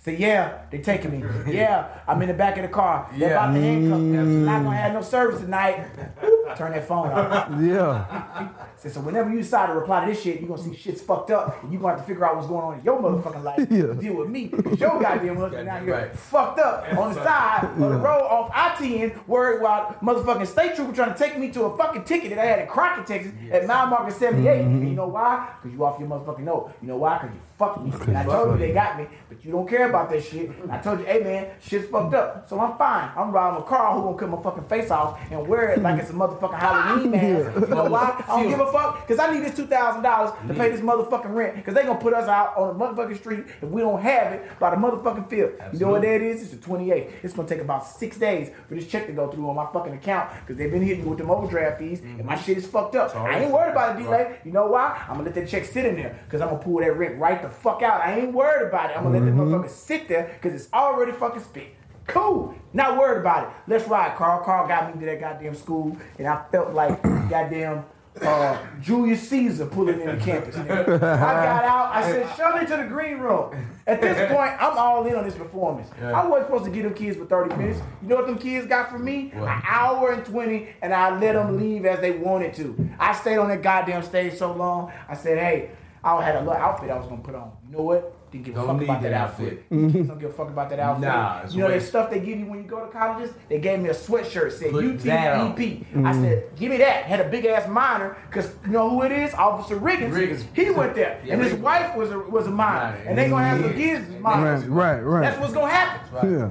Said, 0.00 0.18
yeah, 0.20 0.60
they 0.70 0.78
taking 0.78 1.10
me. 1.10 1.24
Yeah, 1.52 1.88
I'm 2.06 2.22
in 2.22 2.28
the 2.28 2.34
back 2.34 2.56
of 2.56 2.62
the 2.62 2.68
car. 2.68 3.10
They're 3.16 3.32
about 3.32 3.52
to 3.54 3.60
handcuff 3.60 3.98
me. 4.00 4.16
I'm 4.18 4.44
not 4.44 4.62
gonna 4.62 4.76
have 4.76 4.92
no 4.92 5.02
service 5.02 5.40
tonight. 5.40 5.86
Turn 6.56 6.72
that 6.72 6.86
phone 6.86 7.08
off. 7.10 7.50
Yeah. 7.60 8.48
Said, 8.76 8.92
so 8.92 9.00
whenever 9.00 9.28
you 9.30 9.38
decide 9.38 9.66
to 9.66 9.74
reply 9.74 10.04
to 10.04 10.12
this 10.12 10.22
shit, 10.22 10.40
you're 10.40 10.48
gonna 10.48 10.62
see 10.62 10.74
shit's 10.76 11.02
fucked 11.02 11.32
up, 11.32 11.62
and 11.64 11.72
you're 11.72 11.82
gonna 11.82 11.94
have 11.96 12.02
to 12.02 12.06
figure 12.06 12.24
out 12.24 12.36
what's 12.36 12.46
going 12.46 12.64
on 12.64 12.78
in 12.78 12.84
your 12.84 13.00
motherfucking 13.02 13.42
life 13.42 13.58
Yeah. 13.70 13.86
to 13.88 13.94
deal 13.96 14.14
with 14.14 14.28
me. 14.28 14.52
Your 14.78 15.00
goddamn 15.00 15.36
husband 15.36 15.68
out 15.68 15.82
here 15.82 15.92
Right. 15.94 16.14
fucked 16.16 16.60
up 16.60 16.84
on 16.96 17.12
the 17.12 17.24
side 17.24 17.64
of 17.64 17.78
the 17.78 17.96
road 17.96 18.22
off 18.22 18.50
I-10, 18.54 19.26
worried 19.26 19.58
about 19.60 20.02
motherfucking 20.02 20.46
state 20.46 20.76
trooper 20.76 20.92
trying 20.94 21.12
to 21.12 21.18
take 21.18 21.36
me 21.38 21.50
to 21.50 21.64
a 21.64 21.76
fucking 21.76 22.04
ticket 22.04 22.30
that 22.30 22.38
I 22.38 22.44
had 22.44 22.60
in 22.60 22.68
Crockett, 22.68 23.06
Texas, 23.06 23.32
at 23.50 23.66
mile 23.66 23.88
marker 23.88 24.12
78. 24.12 24.60
And 24.60 24.88
you 24.88 24.94
know 24.94 25.08
why? 25.08 25.48
Because 25.60 25.76
you 25.76 25.84
off 25.84 25.98
your 25.98 26.08
motherfucking 26.08 26.40
note. 26.44 26.72
You 26.80 26.86
know 26.88 26.98
why? 26.98 27.18
Because 27.18 27.34
you 27.34 27.40
fucked 27.58 27.82
me. 27.82 27.92
And 28.06 28.16
I 28.16 28.24
told 28.24 28.52
you 28.52 28.58
they 28.66 28.72
got 28.72 28.96
me, 28.96 29.08
but 29.28 29.44
you 29.44 29.50
don't 29.50 29.68
care 29.68 29.87
about 29.88 30.10
that 30.10 30.22
shit. 30.24 30.50
And 30.50 30.70
I 30.70 30.78
told 30.78 31.00
you, 31.00 31.06
hey 31.06 31.20
man, 31.22 31.50
shit's 31.60 31.88
fucked 31.88 32.14
up. 32.14 32.48
So 32.48 32.58
I'm 32.60 32.76
fine. 32.76 33.10
I'm 33.16 33.32
riding 33.32 33.60
a 33.60 33.64
car 33.64 33.94
who 33.94 34.02
gonna 34.02 34.18
cut 34.18 34.30
my 34.30 34.42
fucking 34.42 34.64
face 34.64 34.90
off 34.90 35.18
and 35.30 35.46
wear 35.46 35.70
it 35.70 35.82
like 35.82 36.00
it's 36.00 36.10
a 36.10 36.14
motherfucking 36.14 36.58
Halloween 36.58 37.10
mask. 37.10 37.60
You 37.60 37.66
know 37.74 37.84
why? 37.84 38.24
I 38.28 38.42
don't 38.42 38.50
give 38.50 38.60
a 38.60 38.72
fuck. 38.72 39.06
Because 39.06 39.18
I 39.18 39.32
need 39.32 39.44
this 39.44 39.58
$2,000 39.58 40.48
to 40.48 40.54
pay 40.54 40.70
this 40.70 40.80
motherfucking 40.80 41.34
rent. 41.34 41.56
Because 41.56 41.74
they 41.74 41.82
gonna 41.82 41.98
put 41.98 42.14
us 42.14 42.28
out 42.28 42.56
on 42.56 42.76
the 42.76 42.84
motherfucking 42.84 43.16
street 43.18 43.44
if 43.62 43.68
we 43.68 43.80
don't 43.80 44.00
have 44.00 44.32
it 44.32 44.58
by 44.58 44.70
the 44.70 44.76
motherfucking 44.76 45.28
5th. 45.28 45.72
You 45.72 45.80
know 45.80 45.92
what 45.92 46.02
that 46.02 46.20
is? 46.20 46.42
It's 46.42 46.50
the 46.50 46.56
28th. 46.56 47.12
It's 47.22 47.34
gonna 47.34 47.48
take 47.48 47.60
about 47.60 47.86
six 47.86 48.16
days 48.16 48.50
for 48.66 48.74
this 48.74 48.86
check 48.86 49.06
to 49.06 49.12
go 49.12 49.30
through 49.30 49.48
on 49.48 49.56
my 49.56 49.66
fucking 49.72 49.94
account 49.94 50.30
because 50.40 50.56
they've 50.56 50.70
been 50.70 50.82
hitting 50.82 51.04
me 51.04 51.10
with 51.10 51.18
them 51.18 51.30
overdraft 51.30 51.78
fees 51.78 52.00
and 52.00 52.24
my 52.24 52.36
shit 52.36 52.58
is 52.58 52.66
fucked 52.66 52.94
up. 52.94 53.14
I 53.16 53.40
ain't 53.40 53.52
worried 53.52 53.72
about 53.72 53.96
a 53.98 54.02
delay. 54.02 54.38
You 54.44 54.52
know 54.52 54.66
why? 54.66 55.04
I'm 55.08 55.16
gonna 55.16 55.24
let 55.24 55.34
that 55.34 55.48
check 55.48 55.64
sit 55.64 55.84
in 55.86 55.96
there 55.96 56.18
because 56.24 56.40
I'm 56.40 56.48
gonna 56.48 56.62
pull 56.62 56.78
that 56.80 56.96
rent 56.96 57.18
right 57.18 57.40
the 57.40 57.48
fuck 57.48 57.82
out. 57.82 58.00
I 58.02 58.20
ain't 58.20 58.32
worried 58.32 58.66
about 58.68 58.90
it. 58.90 58.96
I'm 58.96 59.04
gonna 59.04 59.18
let 59.18 59.24
that 59.24 59.34
motherfucker 59.34 59.70
sit 59.78 60.08
there 60.08 60.36
because 60.40 60.60
it's 60.60 60.72
already 60.72 61.12
fucking 61.12 61.42
spent. 61.42 61.68
Cool. 62.06 62.54
Not 62.72 62.96
worried 62.96 63.20
about 63.20 63.48
it. 63.48 63.54
Let's 63.66 63.86
ride. 63.86 64.16
Carl. 64.16 64.42
Carl 64.44 64.66
got 64.66 64.94
me 64.94 65.00
to 65.00 65.06
that 65.06 65.20
goddamn 65.20 65.54
school, 65.54 65.96
and 66.18 66.26
I 66.26 66.42
felt 66.50 66.72
like 66.72 67.02
goddamn 67.28 67.84
uh, 68.22 68.58
Julius 68.80 69.28
Caesar 69.28 69.66
pulling 69.66 70.00
in 70.00 70.18
the 70.18 70.24
campus. 70.24 70.56
I 70.56 70.66
got 70.66 71.64
out. 71.64 71.90
I 71.94 72.10
said, 72.10 72.36
"Show 72.36 72.56
me 72.56 72.66
to 72.66 72.76
the 72.78 72.84
green 72.88 73.18
room." 73.18 73.54
At 73.86 74.00
this 74.00 74.16
point, 74.32 74.52
I'm 74.60 74.76
all 74.78 75.06
in 75.06 75.14
on 75.16 75.24
this 75.24 75.34
performance. 75.34 75.90
I 76.02 76.26
wasn't 76.26 76.48
supposed 76.48 76.64
to 76.64 76.70
get 76.70 76.82
them 76.84 76.94
kids 76.94 77.16
for 77.16 77.26
30 77.26 77.56
minutes. 77.56 77.80
You 78.02 78.08
know 78.08 78.16
what 78.16 78.26
them 78.26 78.38
kids 78.38 78.66
got 78.66 78.90
from 78.90 79.04
me? 79.04 79.30
An 79.34 79.62
hour 79.66 80.12
and 80.12 80.24
20, 80.24 80.68
and 80.82 80.94
I 80.94 81.16
let 81.18 81.34
them 81.34 81.58
leave 81.58 81.84
as 81.84 82.00
they 82.00 82.12
wanted 82.12 82.54
to. 82.54 82.90
I 82.98 83.14
stayed 83.14 83.36
on 83.38 83.48
that 83.48 83.62
goddamn 83.62 84.02
stage 84.02 84.34
so 84.34 84.52
long. 84.52 84.92
I 85.08 85.14
said, 85.14 85.38
"Hey." 85.38 85.70
I 86.04 86.22
had 86.22 86.36
a 86.36 86.38
little 86.38 86.54
outfit 86.54 86.90
I 86.90 86.96
was 86.96 87.06
gonna 87.08 87.22
put 87.22 87.34
on. 87.34 87.50
You 87.66 87.76
know 87.76 87.82
what? 87.82 88.14
Didn't 88.30 88.44
give 88.44 88.54
a 88.56 88.58
Don't 88.58 88.66
fuck 88.66 88.82
about 88.82 89.02
that 89.02 89.10
that 89.10 89.20
outfit. 89.20 89.64
outfit. 89.72 90.06
Don't 90.08 90.18
give 90.18 90.30
a 90.30 90.32
fuck 90.32 90.48
about 90.48 90.68
that 90.70 90.78
outfit. 90.78 91.08
Nah, 91.08 91.40
it's 91.44 91.54
you 91.54 91.60
know 91.60 91.68
that 91.68 91.82
stuff 91.82 92.10
they 92.10 92.20
give 92.20 92.38
you 92.38 92.46
when 92.46 92.58
you 92.62 92.68
go 92.68 92.84
to 92.84 92.92
colleges? 92.92 93.32
They 93.48 93.58
gave 93.58 93.80
me 93.80 93.88
a 93.88 93.94
sweatshirt 93.94 94.52
said 94.52 94.70
Put 94.72 95.00
that. 95.00 95.56
UTEP. 95.56 95.84
I 95.94 96.12
mm. 96.12 96.20
said, 96.22 96.56
give 96.56 96.70
me 96.70 96.76
that. 96.78 97.04
Had 97.04 97.20
a 97.20 97.28
big 97.28 97.46
ass 97.46 97.68
miner, 97.68 98.16
cause 98.30 98.50
you 98.66 98.72
know 98.72 98.90
who 98.90 99.02
it 99.02 99.12
is? 99.12 99.32
Officer 99.34 99.76
Riggins. 99.78 100.12
Riggins. 100.12 100.44
He 100.54 100.70
went 100.70 100.94
there, 100.94 101.20
Yeah, 101.24 101.34
and 101.34 101.42
his 101.42 101.54
Riggins. 101.54 101.60
wife 101.60 101.96
was 101.96 102.10
a 102.10 102.18
was 102.18 102.46
a 102.46 102.50
miner, 102.50 102.96
Miner. 102.96 103.04
and 103.08 103.18
they 103.18 103.28
gonna 103.30 103.46
have 103.46 103.60
some 103.62 103.72
kids 103.74 104.08
as 104.08 104.20
miners. 104.20 104.64
Right, 104.66 104.94
right, 104.94 105.00
right. 105.00 105.20
That's 105.22 105.40
what's 105.40 105.54
gonna 105.54 105.72
happen. 105.72 106.30
Yeah. 106.30 106.50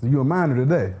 So 0.00 0.06
you 0.06 0.20
a 0.20 0.24
miner 0.24 0.56
today. 0.56 0.94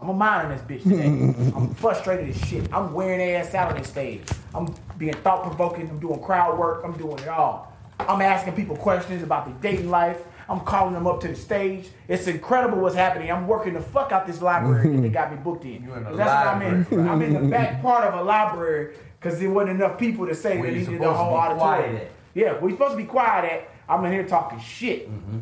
I'm 0.00 0.10
a 0.10 0.14
miner 0.14 0.52
in 0.52 0.58
this 0.58 0.62
bitch 0.62 0.82
today. 0.82 1.06
I'm 1.56 1.74
frustrated 1.74 2.28
as 2.28 2.48
shit. 2.48 2.70
I'm 2.72 2.92
wearing 2.92 3.20
ass 3.34 3.54
out 3.54 3.72
on 3.72 3.78
this 3.78 3.88
stage. 3.88 4.22
I'm 4.54 4.74
being 4.98 5.14
thought 5.14 5.42
provoking. 5.42 5.88
I'm 5.88 5.98
doing 5.98 6.20
crowd 6.22 6.58
work. 6.58 6.82
I'm 6.84 6.92
doing 6.92 7.18
it 7.18 7.28
all. 7.28 7.72
I'm 8.00 8.20
asking 8.20 8.54
people 8.54 8.76
questions 8.76 9.22
about 9.22 9.46
their 9.46 9.54
dating 9.72 9.90
life. 9.90 10.22
I'm 10.48 10.60
calling 10.60 10.94
them 10.94 11.06
up 11.06 11.20
to 11.22 11.28
the 11.28 11.34
stage. 11.34 11.88
It's 12.06 12.26
incredible 12.28 12.78
what's 12.78 12.94
happening. 12.94 13.30
I'm 13.32 13.48
working 13.48 13.74
the 13.74 13.80
fuck 13.80 14.12
out 14.12 14.26
this 14.26 14.40
library 14.40 14.94
that 14.94 15.02
they 15.02 15.08
got 15.08 15.32
me 15.32 15.38
booked 15.38 15.64
in. 15.64 15.82
In 15.84 15.88
That's 15.88 16.16
what 16.16 16.20
I'm 16.28 16.62
in. 16.62 16.78
library. 16.84 17.08
I'm 17.08 17.22
in 17.22 17.32
the 17.32 17.48
back 17.48 17.82
part 17.82 18.04
of 18.04 18.14
a 18.14 18.22
library 18.22 18.96
because 19.18 19.40
there 19.40 19.50
wasn't 19.50 19.80
enough 19.80 19.98
people 19.98 20.26
to 20.26 20.34
say 20.34 20.58
Where 20.58 20.70
that 20.70 20.78
you 20.78 20.84
needed 20.86 21.00
the 21.00 21.04
supposed 21.04 21.18
to 21.18 21.24
whole 21.24 21.30
be 21.32 21.36
auditorium. 21.36 21.58
quiet 21.90 22.02
at. 22.02 22.10
Yeah, 22.34 22.52
where 22.52 22.70
you 22.70 22.76
supposed 22.76 22.92
to 22.92 22.96
be 22.98 23.04
quiet 23.04 23.44
at. 23.52 23.68
I'm 23.88 24.04
in 24.04 24.12
here 24.12 24.26
talking 24.26 24.60
shit. 24.60 25.10
Mm-hmm. 25.10 25.38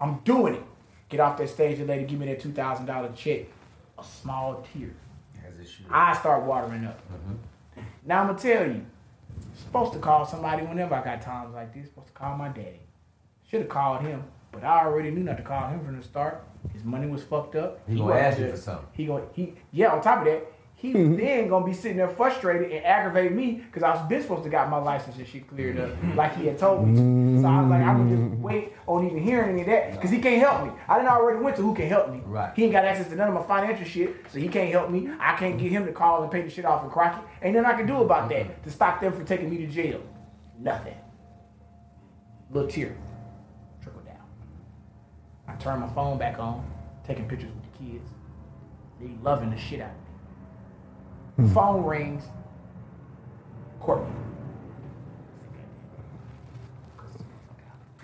I'm 0.00 0.18
doing 0.24 0.54
it. 0.54 0.62
Get 1.08 1.18
off 1.20 1.36
that 1.38 1.48
stage 1.48 1.78
and 1.80 1.88
lady, 1.88 2.04
give 2.04 2.20
me 2.20 2.26
that 2.26 2.38
two 2.40 2.52
thousand 2.52 2.86
dollar 2.86 3.10
check. 3.16 3.40
A 3.98 4.04
small 4.04 4.64
tear. 4.72 4.90
As 5.46 5.58
it 5.58 5.68
should. 5.68 5.86
I 5.90 6.14
start 6.16 6.44
watering 6.44 6.84
up. 6.84 7.00
Now 8.06 8.20
I'm 8.20 8.28
gonna 8.28 8.38
tell 8.38 8.66
you, 8.66 8.84
supposed 9.70 9.92
to 9.92 10.00
call 10.00 10.26
somebody 10.26 10.64
whenever 10.64 10.96
I 10.96 11.04
got 11.04 11.22
times 11.22 11.54
like 11.54 11.72
this. 11.72 11.86
Supposed 11.86 12.08
to 12.08 12.12
call 12.12 12.36
my 12.36 12.48
daddy. 12.48 12.80
Should 13.48 13.60
have 13.60 13.68
called 13.68 14.02
him, 14.02 14.24
but 14.50 14.64
I 14.64 14.84
already 14.84 15.10
knew 15.10 15.22
not 15.22 15.36
to 15.36 15.44
call 15.44 15.68
him 15.68 15.84
from 15.84 15.96
the 15.96 16.02
start. 16.02 16.44
His 16.72 16.84
money 16.84 17.06
was 17.06 17.22
fucked 17.22 17.54
up. 17.54 17.80
He 17.88 17.94
gonna 17.94 18.06
wasn't 18.06 18.24
ask 18.24 18.38
you 18.40 18.50
for 18.50 18.56
something. 18.56 18.86
He 18.92 19.06
gonna 19.06 19.24
he 19.32 19.54
yeah. 19.70 19.92
On 19.92 20.02
top 20.02 20.20
of 20.20 20.24
that, 20.24 20.52
he 20.80 20.94
was 20.94 21.18
then 21.18 21.48
gonna 21.48 21.66
be 21.66 21.74
sitting 21.74 21.98
there 21.98 22.08
frustrated 22.08 22.72
and 22.72 22.82
aggravate 22.86 23.32
me 23.32 23.62
because 23.66 23.82
I 23.82 23.90
was 23.90 24.08
been 24.08 24.22
supposed 24.22 24.44
to 24.44 24.48
got 24.48 24.70
my 24.70 24.78
license 24.78 25.14
and 25.18 25.28
shit 25.28 25.46
cleared 25.46 25.78
up 25.78 25.90
like 26.14 26.34
he 26.36 26.46
had 26.46 26.56
told 26.56 26.88
me. 26.88 26.94
to. 26.96 27.42
So 27.42 27.48
I 27.48 27.60
was 27.60 27.70
like, 27.70 27.82
I'm 27.82 27.98
gonna 27.98 28.28
just 28.30 28.40
wait 28.40 28.72
on 28.86 29.06
even 29.06 29.22
hearing 29.22 29.50
any 29.50 29.60
of 29.60 29.66
that 29.66 29.92
because 29.92 30.10
he 30.10 30.20
can't 30.20 30.40
help 30.40 30.64
me. 30.64 30.72
I 30.88 30.96
didn't 30.96 31.10
already 31.10 31.38
went 31.40 31.56
to 31.56 31.62
who 31.62 31.74
can 31.74 31.86
help 31.86 32.08
me. 32.08 32.22
Right. 32.24 32.50
He 32.56 32.64
ain't 32.64 32.72
got 32.72 32.86
access 32.86 33.08
to 33.10 33.14
none 33.14 33.28
of 33.28 33.34
my 33.34 33.42
financial 33.42 33.84
shit, 33.84 34.24
so 34.32 34.38
he 34.38 34.48
can't 34.48 34.72
help 34.72 34.88
me. 34.88 35.10
I 35.20 35.36
can't 35.36 35.58
get 35.58 35.70
him 35.70 35.84
to 35.84 35.92
call 35.92 36.22
and 36.22 36.32
pay 36.32 36.40
the 36.40 36.48
shit 36.48 36.64
off 36.64 36.82
in 36.82 36.88
Crockett. 36.88 37.24
Ain't 37.42 37.56
nothing 37.56 37.70
I 37.70 37.76
can 37.76 37.86
do 37.86 37.98
about 38.02 38.30
that 38.30 38.62
to 38.64 38.70
stop 38.70 39.02
them 39.02 39.12
from 39.12 39.26
taking 39.26 39.50
me 39.50 39.58
to 39.58 39.66
jail. 39.66 40.00
Nothing. 40.58 40.96
Little 42.50 42.70
tear. 42.70 42.96
Trickle 43.82 44.00
down. 44.00 44.16
I 45.46 45.56
turn 45.56 45.80
my 45.80 45.88
phone 45.88 46.16
back 46.16 46.38
on, 46.38 46.64
taking 47.06 47.28
pictures 47.28 47.50
with 47.52 47.70
the 47.70 47.78
kids. 47.84 48.10
They 48.98 49.10
loving 49.22 49.50
the 49.50 49.58
shit 49.58 49.82
out 49.82 49.90
of. 51.44 51.52
Phone 51.52 51.84
rings. 51.84 52.22
Courtney. 53.80 54.10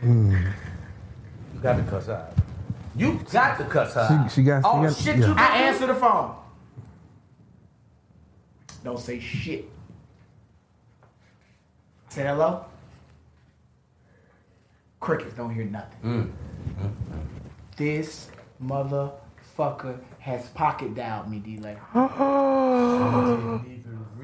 Hmm. 0.01 0.33
You 1.55 1.61
got 1.63 1.77
to 1.77 1.83
cuss 1.85 2.09
out. 2.09 2.33
You 2.95 3.21
got 3.33 3.59
to 3.59 3.65
cuss 3.65 3.97
out. 3.97 4.31
She- 4.31 4.37
she 4.37 4.43
got- 4.43 4.63
she 4.63 4.69
Oh 4.69 4.83
got- 4.83 4.97
shit! 4.97 5.17
yeah. 5.19 5.27
You 5.29 5.35
I 5.37 5.47
answer 5.59 5.87
the 5.87 5.95
phone. 5.95 6.35
Don't 8.85 8.99
say 9.01 9.19
shit. 9.19 9.69
Say 12.09 12.23
hello. 12.25 12.65
Crickets 15.01 15.35
don't 15.35 15.55
hear 15.55 15.65
nothing. 15.65 15.99
Mm, 16.03 16.31
mm, 16.81 16.89
mm. 16.89 17.27
This 17.77 18.31
motherfucker 18.63 19.99
has 20.27 20.47
pocket 20.51 20.95
dialed 20.95 21.31
me, 21.31 21.39
D'lai. 21.39 21.77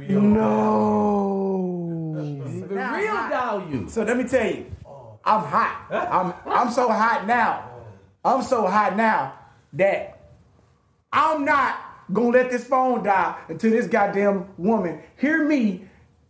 No. 0.09 2.13
The 2.15 2.75
real 2.75 3.29
value. 3.29 3.89
So 3.89 4.03
let 4.03 4.17
me 4.17 4.25
tell 4.25 4.47
you, 4.47 4.67
I'm 5.25 5.45
hot. 5.45 5.87
I'm 6.11 6.33
I'm 6.51 6.71
so 6.73 6.89
hot 6.89 7.27
now. 7.27 7.69
I'm 8.25 8.43
so 8.43 8.67
hot 8.67 8.97
now 8.97 9.39
that 9.75 10.19
I'm 11.13 11.45
not 11.45 11.77
gonna 12.13 12.29
let 12.31 12.51
this 12.51 12.65
phone 12.65 13.05
die 13.05 13.37
until 13.49 13.71
this 13.71 13.87
goddamn 13.87 14.49
woman 14.59 15.01
hear 15.17 15.45
me 15.47 15.85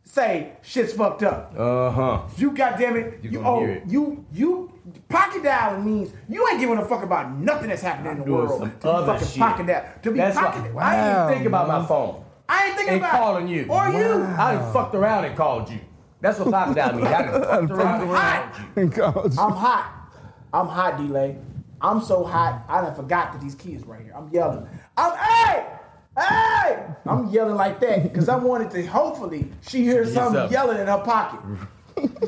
say 0.05 0.53
shit's 0.63 0.93
fucked 0.93 1.23
up. 1.23 1.55
Uh 1.57 1.91
huh. 1.91 2.23
You 2.37 2.51
goddamn 2.53 2.97
it, 2.97 3.21
You 3.23 3.31
you 3.31 3.43
oh 3.45 3.61
hear 3.61 3.71
it. 3.71 3.83
you 3.87 4.25
you 4.33 4.72
pocket 5.09 5.43
dialing 5.43 5.85
means 5.85 6.13
you 6.29 6.47
ain't 6.49 6.61
giving 6.61 6.79
a 6.79 6.85
fuck 6.85 7.03
about 7.03 7.37
nothing 7.37 7.69
that's 7.69 7.83
happening 7.83 8.13
in 8.13 8.19
the 8.21 8.25
doing 8.25 8.39
world. 8.47 8.61
some 8.61 8.71
to 8.71 8.77
be 8.79 8.89
other 8.89 9.13
fucking 9.15 9.29
shit. 9.29 9.39
pocket 9.39 9.67
dial. 9.67 9.85
To 10.03 10.11
be 10.11 10.19
That's 10.19 10.37
pocket 10.39 10.75
why 10.75 10.83
I 10.83 10.95
I 10.95 10.97
ain't 10.99 11.19
ain't 11.31 11.37
think 11.37 11.47
about 11.47 11.69
my 11.69 11.87
phone. 11.87 12.25
I 12.49 12.67
ain't 12.67 12.75
thinking 12.77 12.95
And 12.95 13.03
about 13.03 13.11
calling 13.13 13.49
you. 13.49 13.67
or 13.69 13.89
you. 13.89 14.25
I 14.25 14.55
done 14.55 14.73
fucked 14.73 14.95
around 14.95 15.25
and 15.25 15.37
called 15.37 15.71
you. 15.71 15.81
That's 16.21 16.39
what 16.39 16.51
pocket 16.51 16.75
dial 16.77 16.95
means. 16.95 17.09
I 17.09 17.23
done 17.23 17.43
fucked 17.69 17.71
around 17.73 18.01
and 18.03 18.95
hot. 18.95 19.13
called 19.15 19.35
you. 19.35 19.41
I'm 19.41 19.53
hot. 19.53 19.93
I'm 20.53 20.67
hot, 20.69 20.97
D'lai. 20.99 21.37
I'm 21.81 22.01
so 22.01 22.23
hot, 22.25 22.63
I 22.69 22.81
done 22.81 22.95
forgot 22.95 23.33
that 23.33 23.41
these 23.43 23.55
kids 23.57 23.85
right 23.87 24.03
here. 24.03 24.13
I'm 24.17 24.29
yelling. 24.33 24.69
I'm 24.97 25.17
hey! 25.19 25.67
Hey! 26.17 26.87
I'm 27.07 27.29
yelling 27.31 27.55
like 27.57 27.81
that 27.81 28.03
because 28.05 28.29
I 28.29 28.37
wanted 28.37 28.71
to 28.73 28.87
hopefully 28.87 29.51
she 29.67 29.83
hears 29.83 30.13
something 30.13 30.35
something. 30.41 30.53
yelling 30.53 30.79
in 30.79 30.87
her 30.87 31.03
pocket. 31.05 31.41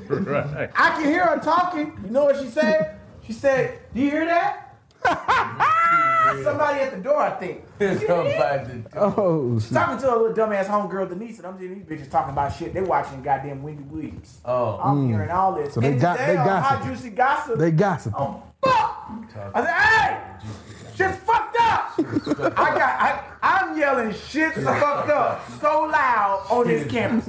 Right. 0.08 0.70
I 0.74 0.90
can 0.90 1.04
hear 1.04 1.26
her 1.26 1.38
talking. 1.38 1.98
You 2.04 2.10
know 2.10 2.24
what 2.24 2.40
she 2.40 2.48
said? 2.48 2.98
She 3.26 3.32
said, 3.32 3.78
Do 3.94 4.00
you 4.00 4.10
hear 4.10 4.26
that? 4.26 4.60
Somebody 6.42 6.80
at 6.80 6.92
the 6.92 7.02
door, 7.02 7.18
I 7.18 7.30
think. 7.30 7.64
Somebody. 7.78 8.38
at 8.40 8.96
Oh, 8.96 9.58
shit. 9.58 9.72
Talking 9.72 9.98
to 9.98 10.14
a 10.14 10.16
little 10.16 10.34
dumbass 10.34 10.66
homegirl 10.66 11.10
Denise, 11.10 11.38
and 11.38 11.46
I'm 11.46 11.58
seeing 11.58 11.74
these 11.74 11.84
bitches 11.84 12.10
talking 12.10 12.32
about 12.32 12.54
shit. 12.54 12.72
They 12.72 12.80
watching 12.80 13.22
goddamn 13.22 13.62
Wendy 13.62 13.82
Williams. 13.84 14.38
Oh. 14.44 14.78
I'm 14.82 15.04
mm. 15.04 15.08
hearing 15.08 15.30
all 15.30 15.54
this. 15.54 15.74
So 15.74 15.80
they 15.80 15.92
And 15.92 16.00
got- 16.00 16.16
today 16.16 16.32
they 16.32 16.38
on 16.38 16.62
Hot. 16.62 16.84
Juicy 16.84 17.10
Gossip. 17.10 17.58
They 17.58 17.70
gossip. 17.70 18.14
Oh 18.16 18.42
fuck! 18.62 19.30
I 19.54 19.62
said, 19.62 19.74
hey, 19.74 20.20
shit's. 21.96 22.28
I 22.28 22.34
got, 22.78 23.00
I, 23.00 23.24
I'm 23.42 23.64
I'm 23.74 23.78
yelling 23.78 24.14
shit 24.14 24.52
fucked 24.54 25.10
up 25.10 25.42
so 25.60 25.82
loud 25.90 26.46
on 26.50 26.66
this 26.66 26.90
campus. 26.90 27.28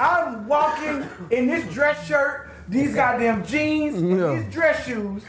I'm 0.00 0.46
walking 0.48 1.06
in 1.30 1.46
this 1.46 1.72
dress 1.72 2.06
shirt, 2.06 2.50
these 2.68 2.94
goddamn 2.94 3.44
jeans, 3.44 4.00
Yeah. 4.02 4.34
these 4.40 4.52
dress 4.52 4.86
shoes, 4.86 5.22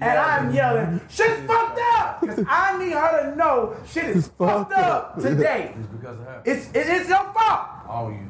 and 0.00 0.18
I'm 0.18 0.52
yelling, 0.52 1.00
shit's 1.08 1.40
fucked 1.46 1.78
up! 1.94 2.20
Because 2.20 2.44
I 2.48 2.76
need 2.78 2.92
her 2.92 3.30
to 3.30 3.36
know 3.36 3.76
shit 3.86 4.04
is 4.16 4.28
fucked 4.28 4.72
up 4.72 5.20
today. 5.20 5.74
It's 5.78 5.86
because 5.88 6.18
of 6.18 6.24
her. 6.26 6.42
It's, 6.44 6.68
it 6.74 6.86
is 6.88 7.08
your 7.08 7.24
fault. 7.32 7.68
All 7.88 8.10
you. 8.10 8.28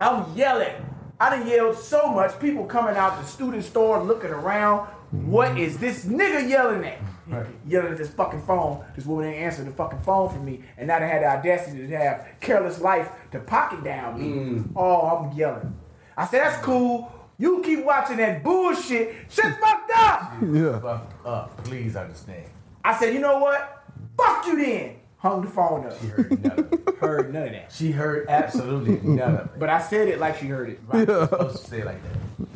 I'm 0.00 0.36
yelling. 0.36 0.74
I 1.20 1.30
done 1.30 1.46
yelled 1.48 1.78
so 1.78 2.08
much. 2.08 2.38
People 2.40 2.64
coming 2.64 2.96
out 2.96 3.20
the 3.20 3.26
student 3.26 3.64
store 3.64 4.02
looking 4.02 4.30
around. 4.30 4.86
What 5.12 5.56
is 5.58 5.78
this 5.78 6.04
nigga 6.04 6.48
yelling 6.48 6.84
at? 6.84 6.98
Mm-hmm. 7.28 7.70
Yelling 7.70 7.92
at 7.92 7.98
this 7.98 8.10
fucking 8.10 8.42
phone. 8.42 8.84
This 8.96 9.06
woman 9.06 9.26
ain't 9.26 9.38
answer 9.38 9.62
the 9.64 9.70
fucking 9.70 10.00
phone 10.00 10.28
for 10.28 10.38
me. 10.40 10.62
And 10.76 10.88
now 10.88 10.98
they 10.98 11.06
had 11.08 11.22
the 11.22 11.28
audacity 11.28 11.86
to 11.86 11.96
have 11.96 12.26
careless 12.40 12.80
life 12.80 13.10
to 13.30 13.38
pocket 13.40 13.84
down 13.84 14.20
me. 14.20 14.28
Mm. 14.58 14.72
Oh, 14.74 15.00
I'm 15.30 15.36
yelling. 15.36 15.74
I 16.16 16.26
said, 16.26 16.40
that's 16.42 16.62
cool. 16.64 17.12
You 17.38 17.62
keep 17.64 17.84
watching 17.84 18.18
that 18.18 18.42
bullshit. 18.42 19.14
Shit's 19.30 19.56
fucked 19.58 19.90
up. 19.96 20.32
Yeah. 20.42 20.78
Fucked 20.80 21.26
up. 21.26 21.64
Please 21.64 21.96
understand. 21.96 22.44
I 22.84 22.98
said, 22.98 23.14
you 23.14 23.20
know 23.20 23.38
what? 23.38 23.84
Fuck 24.16 24.46
you 24.46 24.56
then. 24.62 24.96
Hung 25.18 25.42
the 25.42 25.48
phone 25.48 25.86
up. 25.86 25.94
She 26.00 26.06
heard 26.08 26.42
none 26.42 26.58
of 26.58 26.72
it. 26.72 26.80
Heard 27.00 27.32
none 27.32 27.42
of 27.44 27.52
that. 27.52 27.72
She 27.72 27.90
heard 27.92 28.28
absolutely 28.28 29.00
none 29.08 29.34
of 29.36 29.46
it. 29.46 29.58
But 29.58 29.68
I 29.68 29.80
said 29.80 30.08
it 30.08 30.18
like 30.18 30.38
she 30.38 30.46
heard 30.46 30.68
it. 30.70 30.80
Right. 30.86 31.06
You're 31.06 31.28
supposed 31.28 31.64
to 31.64 31.70
say 31.70 31.80
it 31.80 31.86
like 31.86 32.00
that. 32.02 32.48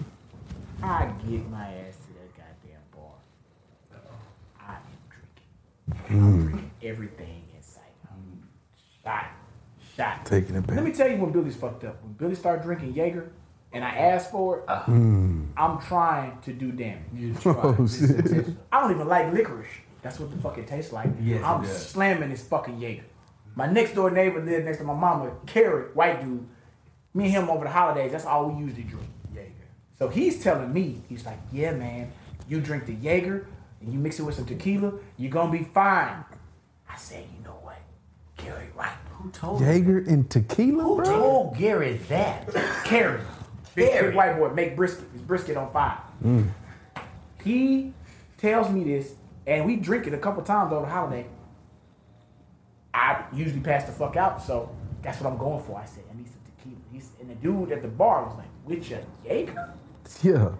I 0.83 1.07
get 1.29 1.48
my 1.48 1.64
ass 1.64 1.96
to 1.96 2.12
that 2.14 2.37
goddamn 2.37 2.83
bar. 2.94 3.12
I 4.61 4.74
am 5.92 5.96
Mm. 6.09 6.42
drinking. 6.42 6.71
Everything 6.83 7.42
in 7.57 7.62
sight. 7.62 7.83
I'm 8.11 8.49
shot, 9.05 9.27
shot. 9.97 10.25
Taking 10.27 10.57
it 10.57 10.66
back. 10.66 10.77
Let 10.77 10.85
me 10.85 10.92
tell 10.92 11.11
you 11.11 11.16
when 11.16 11.33
Billy's 11.33 11.57
fucked 11.57 11.85
up. 11.85 12.03
When 12.03 12.12
Billy 12.14 12.35
started 12.35 12.62
drinking 12.64 12.95
Jaeger 12.95 13.31
and 13.73 13.85
I 13.85 13.90
asked 13.90 14.31
for 14.31 14.61
it, 14.61 14.64
I'm 14.69 15.79
trying 15.87 16.40
to 16.42 16.53
do 16.53 16.73
damage. 16.73 17.03
You 17.14 17.35
try. 17.35 17.55
Oh, 17.62 17.77
It's 17.81 17.99
shit. 18.01 18.11
intentional. 18.11 18.57
I 18.73 18.81
don't 18.81 18.92
even 18.92 19.09
like 19.09 19.33
licorice. 19.33 19.66
That's 20.03 20.21
what 20.21 20.31
the 20.31 20.37
fuck 20.38 20.57
it 20.59 20.66
tastes 20.69 20.92
like. 20.92 21.09
Yes, 21.21 21.42
I'm 21.45 21.64
slamming 21.66 22.31
this 22.31 22.47
fucking 22.47 22.79
Jaeger. 22.81 23.05
My 23.57 23.66
next 23.66 23.95
door 23.95 24.11
neighbor 24.11 24.40
lived 24.45 24.66
next 24.66 24.79
to 24.79 24.85
my 24.85 24.95
mama, 24.95 25.33
Carrie, 25.47 25.87
white 25.95 26.23
dude. 26.23 26.47
Me 27.14 27.25
and 27.25 27.33
him 27.33 27.51
over 27.51 27.64
the 27.64 27.71
holidays, 27.71 28.12
that's 28.12 28.27
all 28.27 28.51
we 28.51 28.61
usually 28.62 28.83
drink. 28.83 29.09
Jaeger. 29.35 29.51
So 29.99 30.09
he's 30.09 30.42
telling 30.42 30.73
me, 30.73 31.03
he's 31.09 31.25
like, 31.25 31.38
yeah, 31.51 31.73
man, 31.73 32.12
you 32.49 32.61
drink 32.61 32.85
the 32.87 32.92
Jaeger 32.95 33.47
and 33.87 33.94
you 33.94 34.01
mix 34.01 34.18
it 34.18 34.25
with 34.25 34.35
some 34.35 34.44
tequila, 34.44 34.92
you're 35.16 35.31
gonna 35.31 35.51
be 35.53 35.62
fine. 35.64 36.25
I 36.90 36.96
said, 36.99 37.25
you 37.38 37.44
know 37.44 37.57
what? 37.62 37.79
Gary, 38.37 38.66
right? 38.77 38.92
Who 39.12 39.31
told 39.31 39.61
you? 39.61 39.66
Jaeger 39.66 39.99
and 39.99 40.29
tequila, 40.29 40.83
Who 40.83 40.96
bro. 40.96 41.05
told 41.05 41.57
Gary 41.57 41.99
that? 42.09 42.53
Gary. 42.85 43.20
Big, 43.77 43.90
Carrie. 43.90 44.07
big 44.09 44.16
white 44.16 44.38
boy, 44.38 44.49
make 44.55 44.75
brisket. 44.75 45.05
His 45.12 45.20
brisket 45.20 45.55
on 45.59 45.70
fire. 45.70 45.99
Mm. 46.25 46.49
He 47.44 47.92
tells 48.38 48.70
me 48.70 48.85
this, 48.85 49.12
and 49.46 49.66
we 49.66 49.77
drink 49.77 50.07
it 50.07 50.14
a 50.14 50.18
couple 50.18 50.42
times 50.42 50.72
over 50.72 50.87
the 50.87 50.90
holiday. 50.90 51.27
I 52.94 53.22
usually 53.35 53.61
pass 53.61 53.85
the 53.85 53.92
fuck 53.92 54.16
out, 54.16 54.42
so 54.42 54.75
that's 55.03 55.20
what 55.20 55.31
I'm 55.31 55.38
going 55.38 55.62
for. 55.62 55.79
I 55.79 55.85
said, 55.85 56.05
I 56.11 56.16
need 56.16 56.27
some 56.27 56.40
tequila. 56.57 56.81
He's, 56.90 57.11
and 57.20 57.29
the 57.29 57.35
dude 57.35 57.70
at 57.70 57.83
the 57.83 57.88
bar 57.88 58.25
was 58.25 58.38
like, 58.38 58.46
with 58.64 58.88
your 58.88 59.01
Jaeger? 59.27 59.75
Yeah. 60.22 60.53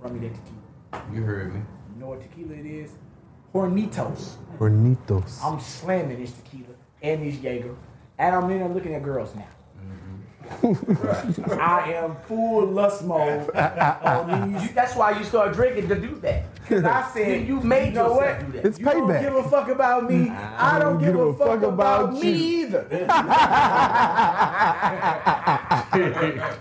Run 0.00 0.20
me 0.20 0.26
that 0.28 0.34
tequila. 0.34 1.14
You 1.14 1.22
heard 1.22 1.54
me. 1.54 1.60
You 1.96 2.02
know 2.02 2.08
what 2.08 2.20
tequila 2.20 2.52
it 2.52 2.66
is? 2.66 2.90
Hornitos. 3.54 4.34
Hornitos. 4.58 5.42
I'm 5.42 5.58
slamming 5.58 6.20
this 6.20 6.30
tequila 6.30 6.74
and 7.00 7.22
this 7.22 7.40
Jaeger, 7.40 7.74
and 8.18 8.34
I'm 8.34 8.50
in 8.50 8.58
there 8.58 8.68
looking 8.68 8.94
at 8.94 9.02
girls 9.02 9.34
now. 9.34 9.48
Mm-hmm. 10.60 11.58
I 11.58 11.94
am 11.94 12.16
full 12.28 12.66
lust 12.66 13.02
mode. 13.02 13.50
That's 13.54 14.94
why 14.94 15.18
you 15.18 15.24
start 15.24 15.54
drinking 15.54 15.88
to 15.88 15.94
do 15.98 16.16
that. 16.16 16.44
Cause 16.68 16.84
I 16.84 17.10
said, 17.14 17.48
You 17.48 17.62
made 17.62 17.94
you 17.94 17.94
know 17.94 18.12
what? 18.12 18.40
do 18.40 18.52
that. 18.52 18.66
It's 18.66 18.78
You 18.78 18.84
don't 18.84 19.08
give 19.08 19.34
a 19.34 19.48
fuck 19.48 19.68
about 19.70 20.10
me. 20.10 20.28
I 20.28 20.78
don't 20.78 20.98
give 20.98 21.18
a 21.18 21.32
fuck 21.32 21.62
about 21.62 22.12
me 22.12 22.28
either. 22.28 22.86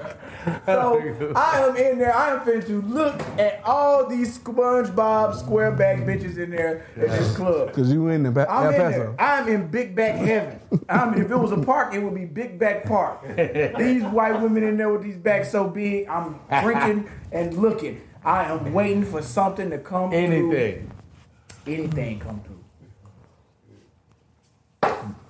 so 0.66 1.34
I 1.36 1.62
am 1.62 1.76
in 1.76 1.98
there. 1.98 2.16
I 2.16 2.34
am 2.34 2.40
finna 2.42 2.66
to 2.68 2.82
look 2.84 3.20
at 3.40 3.62
all 3.64 4.06
these 4.08 4.38
SpongeBob 4.38 5.42
SquareBack 5.42 6.06
bitches 6.06 6.38
in 6.38 6.52
there 6.52 6.86
in 6.96 7.02
this 7.02 7.36
club. 7.36 7.74
Cause 7.74 7.92
you 7.92 8.08
in 8.10 8.24
the 8.24 8.32
ba- 8.32 8.48
I'm 8.50 8.74
in 8.74 8.78
there. 8.92 9.16
I'm 9.20 9.48
in 9.48 9.68
Big 9.68 9.96
Back 9.96 10.16
heaven. 10.16 10.60
I 10.88 11.10
mean, 11.10 11.24
if 11.24 11.32
it 11.32 11.36
was 11.38 11.52
a 11.52 11.58
park, 11.58 11.94
it 11.94 12.00
would 12.00 12.16
be 12.16 12.26
Big 12.26 12.60
Back 12.60 12.84
Park. 12.86 13.22
These 13.78 14.04
white 14.04 14.40
women 14.42 14.64
in 14.64 14.78
there 14.78 14.90
with 14.90 15.04
these 15.04 15.18
backs 15.18 15.52
so 15.52 15.68
big, 15.68 16.08
I'm 16.08 16.40
drinking 16.62 17.10
and 17.32 17.54
looking. 17.58 18.02
I 18.24 18.46
am 18.46 18.74
waiting 18.74 19.04
for 19.06 19.22
something 19.22 19.70
to 19.70 19.78
come 19.78 20.10
through. 20.12 20.20
Anything. 20.20 20.92
Anything 21.68 22.20
come 22.20 22.42
through. 22.42 22.56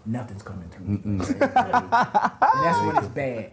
Nothing's 0.05 0.43
coming 0.43 0.69
through. 0.69 0.85
and 0.85 1.19
that's 1.21 2.79
when 2.85 2.97
it's 2.97 3.07
bad. 3.07 3.51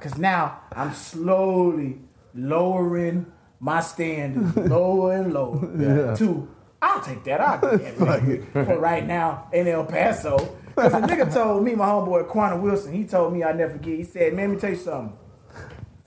Cause 0.00 0.16
now 0.16 0.60
I'm 0.72 0.94
slowly 0.94 1.98
lowering 2.34 3.26
my 3.60 3.80
standards, 3.80 4.56
lower 4.70 5.14
and 5.14 5.34
lower. 5.34 6.16
To 6.16 6.48
I'll 6.80 7.00
take 7.00 7.24
that. 7.24 7.40
I'll 7.40 7.78
get 7.78 7.98
that 7.98 8.66
for 8.66 8.78
right 8.78 9.04
now 9.04 9.48
in 9.52 9.66
El 9.66 9.84
Paso. 9.84 10.56
Cause 10.76 10.94
a 10.94 11.00
nigga 11.00 11.32
told 11.32 11.64
me, 11.64 11.74
my 11.74 11.86
homeboy 11.86 12.28
Quanah 12.30 12.60
Wilson, 12.60 12.92
he 12.92 13.04
told 13.04 13.32
me 13.32 13.42
I 13.42 13.52
never 13.52 13.72
forget. 13.72 13.98
He 13.98 14.04
said, 14.04 14.32
"Man, 14.34 14.50
let 14.50 14.54
me 14.54 14.60
tell 14.60 14.70
you 14.70 14.76
something. 14.76 15.18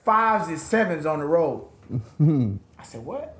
Fives 0.02 0.48
and 0.48 0.58
sevens 0.58 1.04
on 1.04 1.18
the 1.18 1.26
road." 1.26 1.68
I 2.20 2.82
said, 2.82 3.04
"What?" 3.04 3.36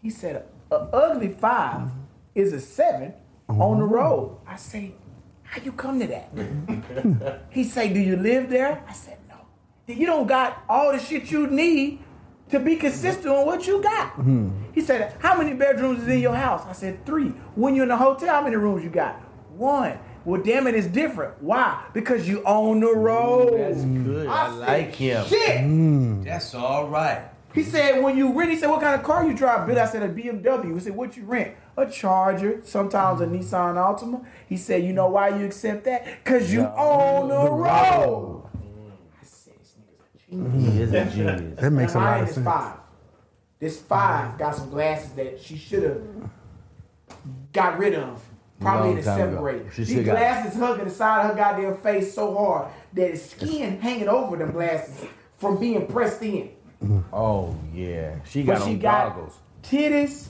He 0.00 0.10
said, 0.10 0.44
"A 0.70 0.74
ugly 0.74 1.32
five 1.32 1.88
mm-hmm. 1.88 2.00
is 2.36 2.52
a 2.52 2.60
seven 2.60 3.14
on 3.48 3.80
the 3.80 3.84
oh. 3.84 3.88
road." 3.88 4.38
I 4.46 4.56
say, 4.56 4.94
"How 5.42 5.60
you 5.60 5.72
come 5.72 5.98
to 5.98 6.06
that?" 6.06 7.42
he 7.50 7.64
say, 7.64 7.92
"Do 7.92 7.98
you 7.98 8.14
live 8.14 8.48
there?" 8.48 8.84
I 8.88 8.92
said, 8.92 9.15
You 9.86 10.06
don't 10.06 10.26
got 10.26 10.64
all 10.68 10.92
the 10.92 10.98
shit 10.98 11.30
you 11.30 11.46
need 11.46 12.00
to 12.50 12.58
be 12.58 12.76
consistent 12.76 13.28
on 13.28 13.46
what 13.46 13.66
you 13.66 13.82
got. 13.82 14.12
Mm-hmm. 14.14 14.72
He 14.72 14.80
said, 14.80 15.14
"How 15.20 15.36
many 15.38 15.54
bedrooms 15.54 16.02
is 16.02 16.08
in 16.08 16.20
your 16.20 16.34
house?" 16.34 16.64
I 16.66 16.72
said, 16.72 17.04
three. 17.06 17.28
When 17.54 17.74
you're 17.74 17.84
in 17.84 17.88
the 17.90 17.96
hotel, 17.96 18.28
how 18.28 18.42
many 18.42 18.56
rooms 18.56 18.84
you 18.84 18.90
got? 18.90 19.20
One. 19.56 19.98
Well, 20.24 20.42
damn 20.42 20.66
it, 20.66 20.74
it's 20.74 20.88
different. 20.88 21.40
Why? 21.40 21.84
Because 21.94 22.28
you 22.28 22.42
own 22.44 22.80
the 22.80 22.92
road. 22.92 23.60
That's 23.60 23.84
good. 23.84 24.26
I, 24.26 24.48
mm. 24.48 24.58
said, 24.58 24.68
like 24.68 24.94
him. 24.96 25.26
Shit. 25.26 25.58
Mm. 25.58 26.24
That's 26.24 26.52
all 26.52 26.88
right. 26.88 27.22
He 27.54 27.62
said, 27.62 28.02
when 28.02 28.18
you 28.18 28.32
rent, 28.38 28.50
he 28.50 28.56
said, 28.56 28.68
what 28.68 28.82
kind 28.82 28.96
of 28.96 29.02
car 29.06 29.24
you 29.24 29.34
drive? 29.34 29.66
Bill, 29.68 29.78
I 29.78 29.86
said, 29.86 30.02
a 30.02 30.08
BMW. 30.08 30.74
He 30.74 30.80
said, 30.80 30.96
what 30.96 31.16
you 31.16 31.24
rent? 31.24 31.54
A 31.76 31.86
Charger, 31.86 32.60
sometimes 32.64 33.20
a 33.20 33.26
mm. 33.26 33.38
Nissan 33.38 33.76
Altima. 33.76 34.26
He 34.48 34.56
said, 34.56 34.84
you 34.84 34.92
know 34.92 35.08
why 35.08 35.28
you 35.28 35.46
accept 35.46 35.84
that? 35.84 36.04
Because 36.22 36.52
you 36.52 36.66
own 36.76 37.28
the 37.28 37.50
road. 37.50 38.42
I 38.52 39.24
said, 39.24 39.54
this 39.60 39.74
nigga's 39.80 40.00
a 40.02 40.15
genius. 40.15 40.15
He 40.28 40.80
is 40.82 40.92
a 40.92 41.04
genius. 41.06 41.60
That 41.60 41.70
makes 41.70 41.94
a 41.94 41.98
Now, 41.98 42.04
lot 42.04 42.10
mine 42.12 42.22
of 42.24 42.28
is 42.28 42.34
sense. 42.34 42.44
five. 42.44 42.76
This 43.58 43.80
five 43.80 44.38
got 44.38 44.54
some 44.56 44.70
glasses 44.70 45.10
that 45.12 45.40
she 45.40 45.56
should 45.56 45.82
have 45.84 46.02
got 47.52 47.78
rid 47.78 47.94
of. 47.94 48.22
Probably 48.58 48.90
in 48.92 48.96
the 48.96 49.02
seventh 49.02 49.32
ago. 49.34 49.40
grade. 49.42 49.62
She 49.72 49.84
These 49.84 49.88
shoulda 49.88 50.04
got- 50.04 50.16
glasses 50.16 50.58
hugging 50.58 50.84
the 50.86 50.90
side 50.90 51.24
of 51.26 51.30
her 51.32 51.36
goddamn 51.36 51.76
face 51.76 52.14
so 52.14 52.34
hard 52.34 52.68
that 52.94 53.10
his 53.10 53.22
skin 53.30 53.78
hanging 53.80 54.08
over 54.08 54.36
them 54.36 54.50
glasses 54.52 55.04
from 55.36 55.58
being 55.58 55.86
pressed 55.86 56.22
in. 56.22 56.50
Oh 57.12 57.54
yeah, 57.74 58.16
she 58.24 58.42
got 58.44 58.58
But 58.60 58.64
she 58.64 58.70
on 58.72 58.78
got 58.78 59.08
goggles. 59.14 59.38
titties, 59.62 60.28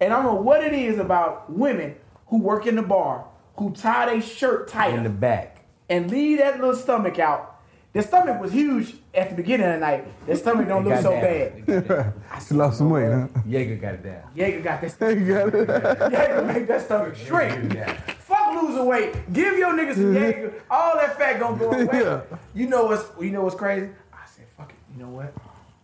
and 0.00 0.12
I 0.12 0.16
don't 0.22 0.34
know 0.34 0.42
what 0.42 0.64
it 0.64 0.72
is 0.72 0.98
about 0.98 1.50
women 1.52 1.94
who 2.26 2.38
work 2.38 2.66
in 2.66 2.74
the 2.74 2.82
bar 2.82 3.24
who 3.56 3.70
tie 3.72 4.06
their 4.06 4.20
shirt 4.20 4.66
tight 4.68 4.94
in 4.94 5.04
the 5.04 5.08
back. 5.10 5.64
and 5.88 6.10
leave 6.10 6.38
that 6.38 6.56
little 6.58 6.74
stomach 6.74 7.18
out. 7.20 7.53
The 7.94 8.02
stomach 8.02 8.40
was 8.40 8.50
huge 8.50 8.92
at 9.14 9.30
the 9.30 9.36
beginning 9.36 9.66
of 9.66 9.74
the 9.74 9.78
night. 9.78 10.26
The 10.26 10.34
stomach 10.34 10.66
don't 10.66 10.84
look 10.84 11.00
so 11.00 11.12
bad. 11.12 12.12
She 12.46 12.52
lost 12.54 12.78
some 12.78 12.90
weight, 12.90 13.08
huh? 13.08 13.28
Jaeger 13.46 13.76
got 13.76 13.94
it 13.94 14.02
down. 14.02 14.22
Jaeger 14.34 14.60
got 14.62 14.80
that. 14.80 15.16
You 15.16 15.32
got 15.32 15.54
it. 15.54 15.68
Jaeger 16.12 16.44
make 16.44 16.66
that 16.66 16.82
stomach 16.84 17.14
shrink. 17.14 17.72
Yeah. 17.72 17.92
Fuck 17.92 18.60
losing 18.60 18.86
weight. 18.86 19.32
Give 19.32 19.56
your 19.56 19.72
niggas 19.74 19.94
some 19.94 20.12
Jaeger. 20.12 20.60
All 20.68 20.96
that 20.96 21.16
fat 21.16 21.38
gonna 21.38 21.56
go 21.56 21.70
away. 21.70 21.88
Yeah. 21.92 22.22
You 22.52 22.66
know 22.66 22.86
what's 22.86 23.04
you 23.20 23.30
know 23.30 23.44
what's 23.44 23.54
crazy? 23.54 23.90
I 24.12 24.26
said, 24.26 24.46
fuck 24.56 24.70
it. 24.70 24.76
You 24.92 25.04
know 25.04 25.10
what? 25.10 25.32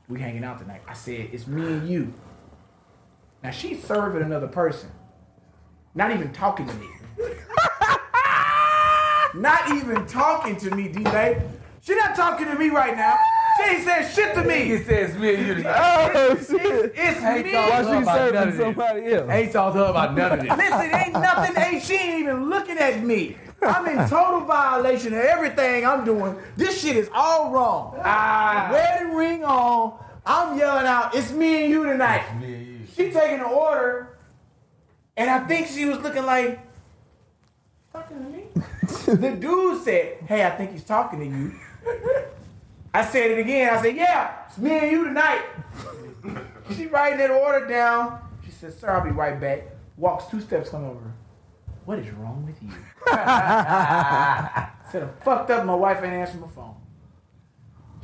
We 0.08 0.18
hanging 0.18 0.42
out 0.42 0.58
tonight. 0.58 0.82
I 0.88 0.94
said, 0.94 1.28
it's 1.32 1.46
me 1.46 1.62
and 1.62 1.88
you. 1.88 2.12
Now 3.44 3.52
she's 3.52 3.84
serving 3.84 4.22
another 4.22 4.48
person. 4.48 4.90
Not 5.94 6.10
even 6.10 6.32
talking 6.32 6.66
to 6.66 6.74
me. 6.74 6.88
not 9.36 9.70
even 9.76 10.04
talking 10.08 10.56
to 10.56 10.74
me, 10.74 10.88
D-Bay. 10.88 11.40
She 11.82 11.94
not 11.94 12.14
talking 12.14 12.46
to 12.46 12.54
me 12.56 12.68
right 12.68 12.96
now. 12.96 13.16
She 13.56 13.62
ain't 13.74 13.84
saying 13.84 14.12
shit 14.14 14.34
to 14.34 14.44
me. 14.44 14.64
He 14.64 14.72
me. 14.72 14.82
says 14.84 15.16
me 15.18 15.34
and 15.34 15.46
you. 15.46 15.64
Oh 15.66 16.10
It's, 16.32 16.48
shit! 16.50 16.92
it's 16.94 17.22
Ain't 17.22 17.46
me. 17.46 17.52
talking 17.52 17.70
Why 17.70 17.80
about 17.80 18.28
she 18.28 18.32
none 18.34 18.48
of 18.48 18.54
serving 18.54 18.60
somebody 18.60 19.12
else? 19.14 19.30
Ain't 19.30 19.52
talk 19.52 19.72
to 19.74 19.78
her 19.80 19.84
about 19.86 20.14
none 20.14 20.32
of 20.32 20.40
this. 20.40 20.50
Listen, 20.56 20.94
ain't 20.94 21.12
nothing, 21.12 21.56
ain't 21.62 21.82
she 21.82 21.94
ain't 21.94 22.20
even 22.20 22.48
looking 22.48 22.78
at 22.78 23.02
me. 23.02 23.36
I'm 23.62 23.86
in 23.86 24.08
total 24.08 24.40
violation 24.42 25.12
of 25.12 25.18
everything 25.20 25.84
I'm 25.86 26.04
doing. 26.04 26.36
This 26.56 26.80
shit 26.80 26.96
is 26.96 27.10
all 27.12 27.50
wrong. 27.50 27.98
Ah. 28.02 28.68
Wedding 28.72 29.14
ring 29.14 29.44
on. 29.44 29.98
I'm 30.24 30.58
yelling 30.58 30.86
out, 30.86 31.14
"It's 31.14 31.30
me 31.32 31.64
and 31.64 31.70
you 31.70 31.84
tonight." 31.84 32.24
She 32.94 33.10
taking 33.10 33.38
the 33.38 33.46
order, 33.46 34.16
and 35.16 35.28
I 35.30 35.40
think 35.40 35.66
she 35.66 35.84
was 35.86 35.98
looking 36.00 36.24
like 36.24 36.60
talking 37.92 38.16
to 38.18 38.22
me. 38.30 38.44
the 39.16 39.30
dude 39.32 39.82
said, 39.82 40.18
"Hey, 40.26 40.44
I 40.46 40.50
think 40.50 40.72
he's 40.72 40.84
talking 40.84 41.18
to 41.20 41.26
you." 41.26 41.52
I 42.92 43.04
said 43.04 43.30
it 43.30 43.38
again. 43.38 43.72
I 43.72 43.82
said, 43.82 43.96
"Yeah, 43.96 44.34
it's 44.46 44.58
me 44.58 44.70
and 44.70 44.90
you 44.90 45.04
tonight." 45.04 45.42
she 46.76 46.86
writing 46.86 47.18
that 47.18 47.30
order 47.30 47.66
down. 47.66 48.20
She 48.44 48.50
says, 48.50 48.78
"Sir, 48.78 48.90
I'll 48.90 49.04
be 49.04 49.10
right 49.10 49.40
back." 49.40 49.64
Walks 50.00 50.24
two 50.30 50.40
steps, 50.40 50.70
come 50.70 50.84
over. 50.84 51.12
What 51.84 51.98
is 51.98 52.10
wrong 52.12 52.46
with 52.46 52.62
you? 52.62 52.70
said, 54.90 55.02
I'm 55.02 55.10
fucked 55.22 55.50
up. 55.50 55.66
My 55.66 55.74
wife 55.74 56.02
ain't 56.02 56.14
answering 56.14 56.40
my 56.40 56.48
phone. 56.48 56.76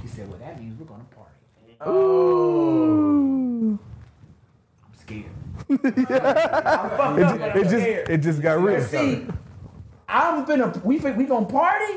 She 0.03 0.09
said, 0.09 0.29
Well, 0.29 0.39
that 0.39 0.61
means 0.61 0.79
we're 0.79 0.87
gonna 0.87 1.05
party. 1.05 1.31
Oh. 1.81 3.79
I'm 4.85 4.95
scared. 5.01 5.25
I'm 5.71 5.79
fucked 5.79 6.11
up, 6.11 7.19
It, 7.19 7.23
I'm 7.23 7.59
it 7.59 7.65
just, 7.65 8.11
it 8.11 8.19
just 8.19 8.43
got 8.43 8.61
real. 8.61 8.83
See, 8.83 9.27
I'm 10.09 10.45
gonna 10.45 10.79
we 10.85 10.99
think 10.99 11.17
we 11.17 11.25
gonna 11.25 11.47
party. 11.47 11.95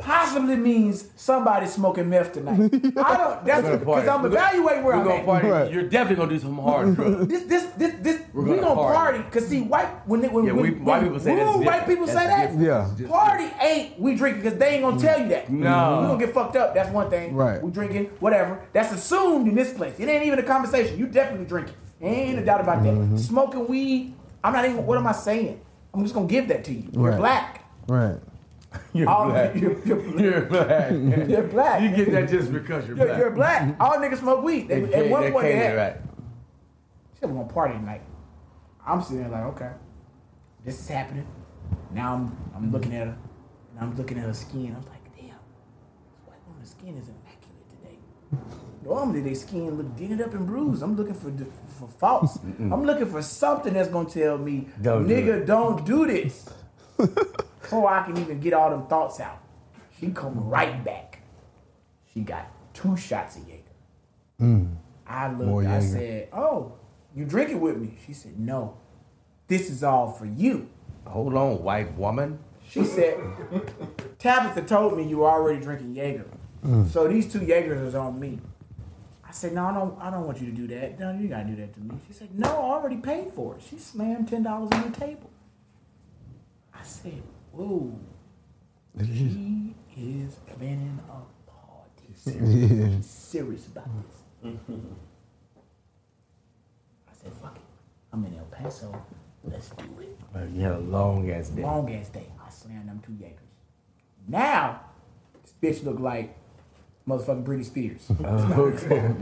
Possibly 0.00 0.56
means 0.56 1.08
somebody 1.16 1.66
smoking 1.66 2.08
meth 2.10 2.32
tonight. 2.32 2.58
I 2.96 3.16
don't. 3.16 3.44
That's 3.44 3.62
gonna 3.62 3.76
because. 3.78 4.08
I'm 4.08 4.22
gonna- 4.22 4.26
evaluating 4.28 4.84
where 4.84 4.96
We're 4.96 5.00
I'm 5.00 5.04
gonna 5.04 5.20
at. 5.20 5.24
party. 5.26 5.48
Right. 5.48 5.72
You're 5.72 5.82
definitely 5.88 6.16
gonna 6.16 6.30
do 6.30 6.38
some 6.38 6.58
hard 6.58 6.94
drugs. 6.96 7.26
This, 7.30 7.42
this, 7.44 7.64
this, 7.76 7.94
this. 8.00 8.22
We're 8.32 8.42
we 8.42 8.48
gonna 8.50 8.62
gonna 8.62 8.74
party. 8.74 8.96
party 8.96 9.18
because 9.24 9.46
see, 9.48 9.62
white 9.62 9.88
when 10.08 10.20
they, 10.20 10.28
when, 10.28 10.44
Yeah, 10.44 10.52
when, 10.52 10.62
we- 10.62 10.70
when, 10.70 10.84
white 10.84 11.02
people 11.02 11.18
say 11.20 11.34
when 11.34 11.38
that's 11.46 11.56
white 11.58 11.64
different. 11.64 11.88
people 11.88 12.06
say 12.06 12.26
That's 12.26 12.56
that. 12.56 12.98
Yeah. 12.98 13.08
Party 13.08 13.44
ain't 13.60 14.00
we 14.00 14.14
drinking 14.16 14.42
because 14.42 14.58
they 14.58 14.68
ain't 14.70 14.82
gonna 14.82 15.00
tell 15.00 15.20
you 15.20 15.28
that. 15.28 15.50
No. 15.50 16.00
we 16.02 16.06
gonna 16.08 16.18
get 16.26 16.34
fucked 16.34 16.56
up. 16.56 16.74
That's 16.74 16.90
one 16.90 17.10
thing. 17.10 17.34
Right. 17.34 17.62
We 17.62 17.70
drinking 17.70 18.06
whatever. 18.20 18.60
That's 18.72 18.92
assumed 18.92 19.48
in 19.48 19.54
this 19.54 19.72
place. 19.72 19.98
It 19.98 20.08
ain't 20.08 20.24
even 20.24 20.38
a 20.38 20.42
conversation. 20.42 20.98
You 20.98 21.06
definitely 21.06 21.46
drinking. 21.46 21.74
Ain't 22.00 22.38
a 22.38 22.44
doubt 22.44 22.60
about 22.62 22.82
that. 22.82 22.94
Mm-hmm. 22.94 23.16
Smoking 23.18 23.68
weed. 23.68 24.14
I'm 24.42 24.52
not 24.54 24.64
even. 24.64 24.86
What 24.86 24.96
am 24.96 25.06
I 25.06 25.12
saying? 25.12 25.60
I'm 25.92 26.02
just 26.02 26.14
gonna 26.14 26.26
give 26.26 26.48
that 26.48 26.64
to 26.64 26.72
you. 26.72 26.88
You're 26.92 27.10
Right. 27.10 27.18
black. 27.18 27.64
Right. 27.88 28.18
You're 28.92 29.08
All- 29.08 29.28
black. 29.30 29.54
You're, 29.60 29.78
you're, 29.84 30.20
You're 30.20 30.40
black. 30.46 30.90
you're 31.28 31.42
black. 31.48 31.82
You 31.82 31.90
get 31.90 32.12
that 32.12 32.28
just 32.28 32.52
because 32.52 32.86
you're 32.86 32.96
You're, 32.96 33.06
black. 33.06 33.18
you're 33.18 33.30
black. 33.30 33.76
All 33.80 33.92
niggas 33.98 34.18
smoke 34.18 34.42
weed. 34.44 34.68
They, 34.68 34.80
They, 34.82 34.94
at 34.94 35.10
one 35.10 35.22
they 35.22 35.30
point 35.32 35.44
they 35.46 35.56
had. 35.56 35.76
right. 35.76 35.96
She 37.14 37.20
said, 37.20 37.30
we're 37.30 37.42
gonna 37.42 37.52
party 37.52 37.74
tonight. 37.74 38.02
I'm 38.86 39.02
sitting 39.02 39.22
there 39.22 39.30
like, 39.30 39.44
okay, 39.54 39.70
this 40.64 40.78
is 40.80 40.88
happening. 40.88 41.26
Now 41.92 42.14
I'm 42.14 42.36
I'm 42.54 42.70
looking 42.72 42.94
at 42.94 43.06
her, 43.08 43.16
and 43.72 43.80
I'm 43.80 43.96
looking 43.96 44.18
at 44.18 44.24
her 44.24 44.34
skin. 44.34 44.74
I'm 44.76 44.84
like, 44.86 45.04
damn, 45.16 45.26
this 45.26 46.20
white 46.26 46.38
woman's 46.48 46.70
skin 46.70 46.96
is 46.96 47.08
immaculate 47.08 47.70
today. 47.70 47.98
Normally, 48.84 49.20
their 49.20 49.34
skin 49.34 49.70
look 49.76 49.96
dented 49.96 50.20
up 50.22 50.32
and 50.34 50.46
bruised. 50.46 50.82
I'm 50.82 50.96
looking 50.96 51.14
for 51.14 51.32
for 51.78 51.88
faults. 51.98 52.38
I'm 52.58 52.84
looking 52.84 53.06
for 53.06 53.20
something 53.22 53.74
that's 53.74 53.88
gonna 53.88 54.08
tell 54.08 54.38
me, 54.38 54.68
Don't 54.80 55.06
do 55.08 55.14
nigga, 55.14 55.46
don't 55.46 55.84
do 55.84 56.06
this. 56.06 56.48
Before 57.70 57.88
I 57.88 58.02
can 58.02 58.16
even 58.18 58.40
get 58.40 58.52
all 58.52 58.68
them 58.68 58.88
thoughts 58.88 59.20
out, 59.20 59.38
she 59.96 60.08
come 60.10 60.48
right 60.48 60.82
back. 60.84 61.20
She 62.12 62.18
got 62.22 62.50
two 62.74 62.96
shots 62.96 63.36
of 63.36 63.46
Jaeger. 63.46 63.62
Hmm. 64.40 64.64
I 65.06 65.28
looked, 65.30 65.44
More 65.48 65.60
I 65.62 65.74
Jaeger. 65.78 65.86
said, 65.86 66.28
Oh, 66.32 66.72
you 67.14 67.24
drinking 67.24 67.60
with 67.60 67.76
me? 67.76 67.96
She 68.04 68.12
said, 68.12 68.40
No. 68.40 68.76
This 69.46 69.70
is 69.70 69.84
all 69.84 70.10
for 70.10 70.26
you. 70.26 70.68
Hold 71.06 71.34
on, 71.36 71.62
white 71.62 71.96
woman. 71.96 72.40
She 72.68 72.82
said, 72.84 73.16
Tabitha 74.18 74.62
told 74.62 74.96
me 74.96 75.04
you 75.08 75.18
were 75.18 75.30
already 75.30 75.60
drinking 75.62 75.94
Jaeger. 75.94 76.26
Hmm. 76.64 76.88
So 76.88 77.06
these 77.06 77.32
two 77.32 77.44
Jaegers 77.44 77.86
is 77.86 77.94
on 77.94 78.18
me. 78.18 78.40
I 79.24 79.30
said, 79.30 79.52
No, 79.52 79.66
I 79.66 79.72
don't 79.74 79.96
I 80.00 80.10
don't 80.10 80.26
want 80.26 80.40
you 80.40 80.46
to 80.46 80.52
do 80.56 80.66
that. 80.74 80.98
No, 80.98 81.12
you 81.12 81.28
gotta 81.28 81.44
do 81.44 81.54
that 81.54 81.72
to 81.74 81.80
me. 81.80 81.94
She 82.08 82.14
said, 82.14 82.36
No, 82.36 82.48
I 82.48 82.74
already 82.74 82.96
paid 82.96 83.32
for 83.32 83.54
it. 83.54 83.62
She 83.62 83.78
slammed 83.78 84.26
ten 84.28 84.42
dollars 84.42 84.70
on 84.72 84.90
the 84.90 84.98
table. 84.98 85.30
I 86.74 86.82
said, 86.82 87.22
Whoa. 87.52 87.98
he 88.98 89.74
is 90.22 90.34
planning 90.56 90.98
a 91.08 91.50
party. 91.50 92.14
Serious. 92.14 92.70
Yeah. 92.70 92.96
She's 92.96 93.06
serious 93.06 93.66
about 93.68 93.88
this. 94.42 94.56
I 97.08 97.12
said, 97.22 97.32
fuck 97.42 97.56
it. 97.56 97.62
I'm 98.12 98.24
in 98.24 98.36
El 98.36 98.44
Paso. 98.46 99.04
Let's 99.44 99.70
do 99.70 99.84
it. 100.00 100.18
You 100.54 100.62
had 100.62 100.72
a 100.72 100.78
long 100.78 101.30
ass 101.30 101.48
day. 101.48 101.62
Long 101.62 101.92
ass 101.94 102.08
day. 102.08 102.26
I 102.44 102.50
slammed 102.50 102.88
them 102.88 103.00
two 103.04 103.12
Jaegers. 103.14 103.38
Now, 104.28 104.80
this 105.42 105.54
bitch 105.62 105.84
look 105.84 105.98
like 106.00 106.36
motherfucking 107.08 107.44
Britney 107.44 107.64
Spears. 107.64 108.10
Okay. 108.20 109.14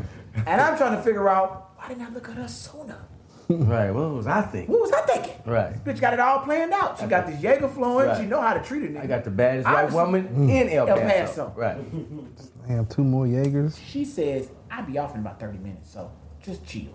and 0.47 0.61
I'm 0.61 0.76
trying 0.76 0.97
to 0.97 1.03
figure 1.03 1.29
out 1.29 1.72
why 1.76 1.89
didn't 1.89 2.03
I 2.07 2.11
look 2.11 2.29
at 2.29 2.37
her 2.37 2.49
sooner? 2.49 3.05
right. 3.66 3.90
What 3.90 4.11
was 4.11 4.26
I 4.26 4.42
thinking? 4.42 4.70
What 4.72 4.80
was 4.82 4.92
I 4.92 5.01
thinking? 5.03 5.32
Right. 5.46 5.84
This 5.84 5.94
bitch 5.96 6.01
got 6.01 6.12
it 6.12 6.20
all 6.20 6.40
planned 6.40 6.72
out. 6.72 6.99
She 6.99 7.07
got 7.07 7.26
this 7.26 7.40
Jaeger 7.40 7.68
flowing. 7.68 8.07
Right. 8.07 8.18
She 8.20 8.26
know 8.26 8.40
how 8.40 8.53
to 8.55 8.62
treat 8.62 8.82
a 8.84 8.86
nigga. 8.92 9.03
I 9.05 9.07
got 9.07 9.24
the 9.24 9.30
baddest 9.30 9.66
I 9.66 9.72
white 9.72 9.84
was- 9.86 9.94
woman 9.94 10.51
in 10.51 10.68
El 10.68 10.88
El 10.88 10.96
Paso. 10.99 11.09
Paso. 11.46 11.53
Right. 11.57 11.76
Damn, 12.68 12.86
two 12.86 13.05
more 13.05 13.26
Jaegers. 13.26 13.78
She 13.78 14.05
says, 14.05 14.51
I'll 14.70 14.84
be 14.84 14.99
off 14.99 15.14
in 15.14 15.20
about 15.22 15.40
30 15.40 15.59
minutes, 15.59 15.90
so 15.90 16.11
just 16.42 16.66
chill. 16.66 16.92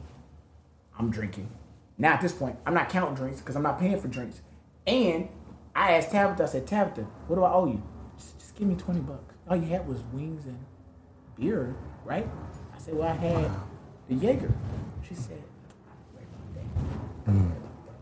I'm 1.00 1.10
drinking. 1.10 1.50
Now 1.98 2.14
at 2.14 2.22
this 2.22 2.34
point, 2.34 2.58
I'm 2.68 2.74
not 2.76 2.90
counting 2.90 3.16
drinks 3.16 3.40
because 3.40 3.56
I'm 3.56 3.64
not 3.64 3.80
paying 3.80 4.00
for 4.00 4.08
drinks. 4.08 4.42
And 4.86 5.30
I 5.76 5.94
asked 5.94 6.12
Tabitha, 6.12 6.44
I 6.44 6.46
said, 6.46 6.68
Tabitha, 6.68 7.02
what 7.28 7.36
do 7.38 7.44
I 7.44 7.52
owe 7.52 7.66
you? 7.66 7.82
Just, 8.18 8.38
just 8.40 8.56
give 8.56 8.68
me 8.68 8.76
20 8.76 9.00
bucks. 9.02 9.34
All 9.50 9.56
you 9.56 9.66
had 9.66 9.88
was 9.88 10.02
wings 10.14 10.46
and 10.46 10.60
beer, 11.40 11.76
right? 12.06 12.28
I 12.74 12.78
said, 12.78 12.94
well, 12.94 13.08
I 13.10 13.14
had 13.16 13.50
the 14.08 14.16
Jaeger. 14.16 14.54
She 15.08 15.16
said, 15.16 15.32
"I'll 15.32 15.34
worry 15.34 15.34
about 15.34 15.43
that. 17.26 17.32
I'll 17.32 17.38
worry 17.38 17.58
about 17.58 17.86
that." 17.88 17.96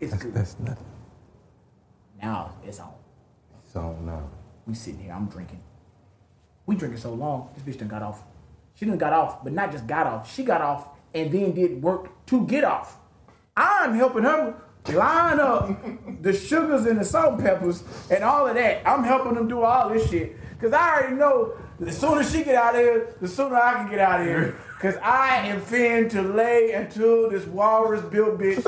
It's 0.00 0.14
good. 0.14 0.34
That's 0.34 0.58
nothing. 0.60 0.86
Now 2.22 2.54
it's 2.64 2.80
on. 2.80 2.92
So 3.72 3.92
no. 4.02 4.30
We 4.66 4.74
sitting 4.74 5.00
here, 5.00 5.12
I'm 5.12 5.26
drinking. 5.26 5.62
We 6.66 6.74
drinking 6.74 7.00
so 7.00 7.14
long, 7.14 7.50
this 7.54 7.62
bitch 7.62 7.78
done 7.78 7.88
got 7.88 8.02
off. 8.02 8.22
She 8.74 8.84
done 8.84 8.98
got 8.98 9.12
off, 9.12 9.44
but 9.44 9.52
not 9.52 9.70
just 9.70 9.86
got 9.86 10.06
off. 10.06 10.32
She 10.32 10.42
got 10.42 10.60
off 10.60 10.88
and 11.14 11.30
then 11.30 11.52
did 11.52 11.82
work 11.82 12.26
to 12.26 12.46
get 12.46 12.64
off. 12.64 12.98
I'm 13.56 13.94
helping 13.94 14.24
her 14.24 14.60
line 14.88 15.40
up 15.40 15.70
the 16.22 16.32
sugars 16.32 16.86
and 16.86 16.98
the 17.00 17.04
salt 17.04 17.34
and 17.34 17.42
peppers 17.42 17.82
and 18.10 18.24
all 18.24 18.46
of 18.46 18.54
that. 18.54 18.86
I'm 18.88 19.04
helping 19.04 19.34
them 19.34 19.48
do 19.48 19.62
all 19.62 19.88
this 19.88 20.08
shit. 20.10 20.36
Cause 20.60 20.72
I 20.72 20.98
already 21.00 21.16
know 21.16 21.52
the 21.78 21.92
sooner 21.92 22.24
she 22.24 22.42
get 22.42 22.54
out 22.54 22.74
of 22.74 22.80
here, 22.80 23.14
the 23.20 23.28
sooner 23.28 23.56
I 23.56 23.74
can 23.74 23.90
get 23.90 23.98
out 23.98 24.20
of 24.20 24.26
here. 24.26 24.56
Cause 24.80 24.96
I 25.02 25.38
am 25.48 25.60
fin 25.60 26.08
to 26.10 26.22
lay 26.22 26.72
until 26.72 27.28
this 27.30 27.44
walrus 27.46 28.02
built 28.02 28.38
bitch 28.38 28.56
and 28.56 28.64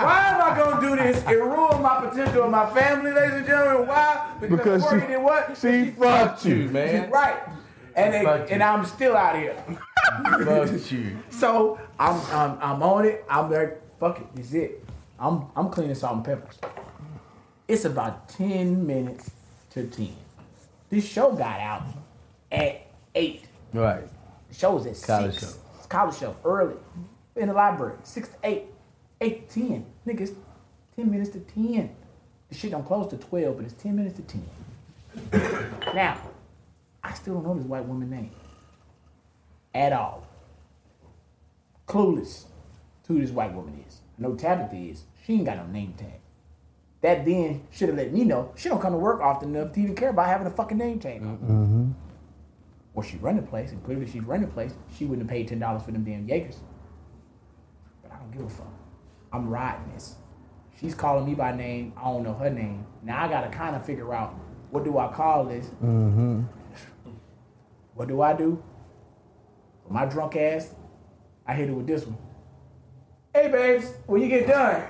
why 0.00 0.28
am 0.28 0.40
I 0.40 0.54
gonna 0.56 0.80
do 0.80 0.96
this? 0.96 1.22
It 1.24 1.42
ruined 1.42 1.82
my 1.82 2.06
potential 2.08 2.44
of 2.44 2.50
my 2.50 2.70
family, 2.72 3.12
ladies 3.12 3.36
and 3.38 3.46
gentlemen. 3.46 3.88
Why? 3.88 4.34
Because, 4.40 4.82
Because 4.82 5.00
she- 5.02 5.06
did 5.06 5.22
what? 5.22 5.58
she 5.58 5.90
Fuck 5.90 6.44
you, 6.44 6.68
man. 6.68 7.10
Right. 7.10 7.36
And 7.94 8.14
they, 8.14 8.22
you. 8.22 8.28
and 8.28 8.62
I'm 8.62 8.84
still 8.86 9.16
out 9.16 9.36
here. 9.36 9.54
Fuck 10.44 10.90
you. 10.90 11.18
So 11.30 11.78
I'm, 11.98 12.20
I'm 12.32 12.58
I'm 12.60 12.82
on 12.82 13.04
it. 13.04 13.24
I'm 13.28 13.50
like, 13.50 13.81
fuck 14.02 14.18
it, 14.18 14.34
this 14.34 14.46
is 14.46 14.54
it. 14.54 14.84
I'm 15.16 15.44
I'm 15.54 15.70
cleaning 15.70 15.94
salt 15.94 16.16
and 16.16 16.24
peppers. 16.24 16.58
It's 17.68 17.84
about 17.84 18.28
ten 18.28 18.84
minutes 18.84 19.30
to 19.70 19.86
ten. 19.86 20.16
This 20.90 21.06
show 21.08 21.30
got 21.36 21.60
out 21.60 21.84
at 22.50 22.84
eight. 23.14 23.44
Right. 23.72 24.02
The 24.48 24.54
show 24.54 24.74
was 24.74 24.86
at 24.86 25.00
College 25.06 25.34
six. 25.38 25.52
show. 25.52 25.58
It's 25.78 25.86
college 25.86 26.16
show 26.16 26.34
early 26.44 26.74
in 27.36 27.46
the 27.46 27.54
library. 27.54 27.94
Six 28.02 28.28
to 28.30 28.34
eight, 28.42 28.64
eight 29.20 29.48
to 29.48 29.60
ten. 29.60 29.86
Niggas, 30.04 30.34
ten 30.96 31.08
minutes 31.08 31.30
to 31.30 31.38
ten. 31.38 31.94
The 32.48 32.56
shit 32.56 32.72
don't 32.72 32.84
close 32.84 33.08
to 33.10 33.16
twelve, 33.16 33.56
but 33.56 33.66
it's 33.66 33.80
ten 33.80 33.94
minutes 33.94 34.16
to 34.16 34.22
ten. 34.22 34.44
now, 35.94 36.18
I 37.04 37.14
still 37.14 37.34
don't 37.34 37.44
know 37.44 37.54
this 37.54 37.66
white 37.66 37.84
woman 37.84 38.10
name 38.10 38.32
at 39.72 39.92
all. 39.92 40.26
Clueless 41.86 42.46
who 43.12 43.20
this 43.20 43.30
white 43.30 43.54
woman 43.54 43.82
is. 43.88 44.00
I 44.18 44.22
know 44.22 44.34
Tabitha 44.34 44.76
is. 44.76 45.04
She 45.24 45.34
ain't 45.34 45.44
got 45.46 45.56
no 45.56 45.66
name 45.66 45.94
tag. 45.94 46.20
That 47.00 47.24
then 47.24 47.66
should 47.70 47.88
have 47.88 47.98
let 47.98 48.12
me 48.12 48.24
know 48.24 48.52
she 48.56 48.68
don't 48.68 48.80
come 48.80 48.92
to 48.92 48.98
work 48.98 49.20
often 49.20 49.54
enough 49.54 49.72
to 49.72 49.80
even 49.80 49.94
care 49.96 50.10
about 50.10 50.26
having 50.26 50.46
a 50.46 50.50
fucking 50.50 50.78
name 50.78 51.00
tag. 51.00 51.20
on. 51.22 51.38
Mm-hmm. 51.38 51.90
Or 52.94 53.02
she 53.02 53.16
run 53.16 53.36
the 53.36 53.42
place, 53.42 53.72
and 53.72 53.82
clearly 53.82 54.06
she's 54.06 54.22
run 54.22 54.42
the 54.42 54.46
place. 54.46 54.74
She 54.96 55.04
wouldn't 55.04 55.28
have 55.28 55.30
paid 55.34 55.48
ten 55.48 55.58
dollars 55.58 55.82
for 55.82 55.90
them 55.92 56.04
damn 56.04 56.28
Jaegers. 56.28 56.60
But 58.02 58.12
I 58.12 58.18
don't 58.18 58.30
give 58.30 58.42
a 58.42 58.48
fuck. 58.50 58.72
I'm 59.32 59.48
riding 59.48 59.92
this. 59.94 60.16
She's 60.78 60.94
calling 60.94 61.24
me 61.24 61.34
by 61.34 61.52
name. 61.56 61.92
I 61.96 62.04
don't 62.04 62.22
know 62.22 62.34
her 62.34 62.50
name. 62.50 62.86
Now 63.02 63.24
I 63.24 63.28
gotta 63.28 63.48
kind 63.48 63.74
of 63.74 63.84
figure 63.84 64.12
out 64.12 64.34
what 64.70 64.84
do 64.84 64.98
I 64.98 65.12
call 65.12 65.44
this. 65.44 65.66
Mm-hmm. 65.82 66.42
What 67.94 68.08
do 68.08 68.20
I 68.22 68.32
do? 68.34 68.62
For 69.86 69.92
my 69.92 70.06
drunk 70.06 70.36
ass, 70.36 70.74
I 71.46 71.54
hit 71.54 71.68
it 71.68 71.72
with 71.72 71.86
this 71.86 72.06
one. 72.06 72.18
Hey, 73.34 73.48
babes, 73.50 73.94
when 74.06 74.20
you 74.20 74.28
get 74.28 74.46
done. 74.46 74.82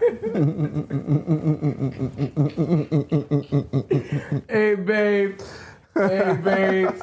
hey, 4.48 4.74
babes. 4.74 5.44
Hey, 5.94 6.36
babes. 6.42 7.02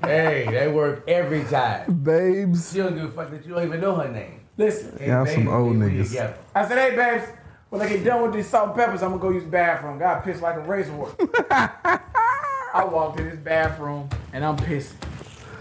Hey, 0.00 0.48
they 0.50 0.68
work 0.72 1.04
every 1.06 1.44
time. 1.44 1.92
Babes. 1.92 2.72
She 2.72 2.78
don't 2.78 2.94
give 2.94 3.04
a 3.04 3.08
fuck 3.10 3.30
that 3.30 3.44
you 3.44 3.54
don't 3.54 3.64
even 3.66 3.80
know 3.82 3.96
her 3.96 4.08
name. 4.10 4.40
Listen, 4.56 4.96
Hey, 4.98 5.08
Y'all 5.08 5.26
some 5.26 5.48
old 5.48 5.76
niggas. 5.76 6.08
together. 6.08 6.36
I 6.54 6.66
said, 6.66 6.78
hey, 6.90 6.96
babes, 6.96 7.30
when 7.68 7.82
I 7.82 7.88
get 7.90 8.02
done 8.04 8.22
with 8.22 8.32
these 8.32 8.48
salt 8.48 8.68
and 8.68 8.76
peppers, 8.76 9.02
I'm 9.02 9.10
gonna 9.10 9.20
go 9.20 9.28
use 9.30 9.44
the 9.44 9.50
bathroom. 9.50 9.98
God 9.98 10.24
pissed 10.24 10.40
like 10.40 10.56
a 10.56 10.60
racehorse. 10.60 11.12
I 11.50 12.84
walked 12.90 13.20
in 13.20 13.28
this 13.28 13.38
bathroom 13.38 14.08
and 14.32 14.42
I'm 14.42 14.56
pissing. 14.56 14.94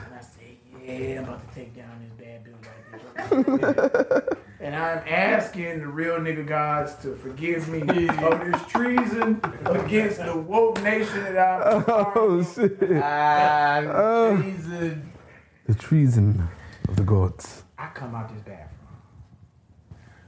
And 0.05 0.15
I 0.15 0.21
said, 0.21 0.57
yeah, 0.86 1.17
I'm 1.19 1.23
about 1.25 1.49
to 1.49 1.53
take 1.55 1.75
down 1.75 1.89
this 2.01 2.11
bad 2.25 2.43
bill 2.45 2.55
right 2.63 3.59
here. 3.59 4.38
and 4.59 4.75
I'm 4.75 5.03
asking 5.07 5.79
the 5.79 5.87
real 5.87 6.15
nigga 6.19 6.45
gods 6.47 6.95
to 7.03 7.15
forgive 7.15 7.67
me 7.69 7.81
of 8.09 8.39
this 8.39 8.65
treason 8.67 9.39
against 9.65 10.17
the 10.23 10.35
woke 10.35 10.81
nation 10.83 11.23
that 11.23 11.37
I'm 11.37 11.83
Oh 11.87 12.43
shit. 12.43 12.77
Ah, 13.03 13.79
Oh. 13.85 14.37
treason. 14.41 15.11
The 15.67 15.75
treason 15.75 16.47
of 16.87 16.95
the 16.95 17.03
gods. 17.03 17.63
I 17.77 17.87
come 17.93 18.15
out 18.15 18.29
this 18.33 18.41
bathroom. 18.41 18.71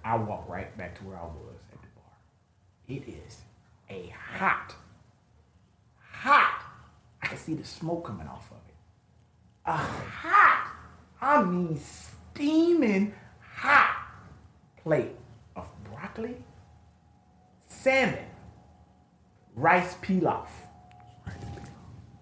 I 0.03 0.15
walk 0.17 0.47
right 0.49 0.75
back 0.77 0.97
to 0.99 1.03
where 1.05 1.17
I 1.17 1.23
was 1.23 1.61
at 1.71 1.81
the 1.81 1.87
bar. 1.95 2.13
It 2.87 3.07
is 3.07 3.37
a 3.89 4.13
hot, 4.37 4.75
hot. 5.99 6.63
I 7.21 7.27
can 7.27 7.37
see 7.37 7.53
the 7.55 7.63
smoke 7.65 8.05
coming 8.05 8.27
off 8.27 8.49
of 8.51 8.57
it. 8.67 8.73
A 9.65 9.75
hot, 9.77 10.71
I 11.21 11.43
mean 11.43 11.79
steaming 11.79 13.13
hot 13.41 13.95
plate 14.83 15.15
of 15.55 15.67
broccoli, 15.83 16.37
salmon, 17.67 18.25
rice 19.55 19.95
pilaf. 20.01 20.47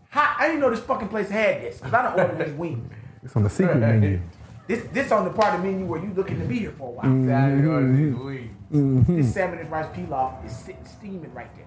Hot. 0.10 0.36
I 0.40 0.48
didn't 0.48 0.62
know 0.62 0.70
this 0.70 0.80
fucking 0.82 1.10
place 1.10 1.30
had 1.30 1.62
this 1.62 1.78
because 1.78 1.94
I 1.94 2.02
don't 2.04 2.20
order 2.20 2.44
these 2.46 2.54
wings. 2.58 2.92
It's 3.24 3.36
on 3.36 3.44
the 3.44 3.50
secret 3.50 3.78
menu. 3.78 4.22
This 4.68 4.84
this 4.92 5.12
on 5.12 5.26
the 5.26 5.32
part 5.32 5.56
of 5.56 5.62
the 5.62 5.72
menu 5.72 5.86
where 5.86 6.02
you 6.04 6.14
looking 6.14 6.40
to 6.40 6.46
be 6.46 6.60
here 6.60 6.72
for 6.72 6.90
a 6.90 6.92
while. 6.92 7.26
Saturday 7.26 7.68
or 7.68 7.82
this 7.82 8.16
week. 8.16 9.08
This 9.08 9.34
salmon 9.34 9.60
and 9.60 9.72
rice 9.72 9.88
pilaf 9.96 10.46
is 10.46 10.56
sitting 10.56 10.86
steaming 10.86 11.34
right 11.34 11.54
there. 11.56 11.66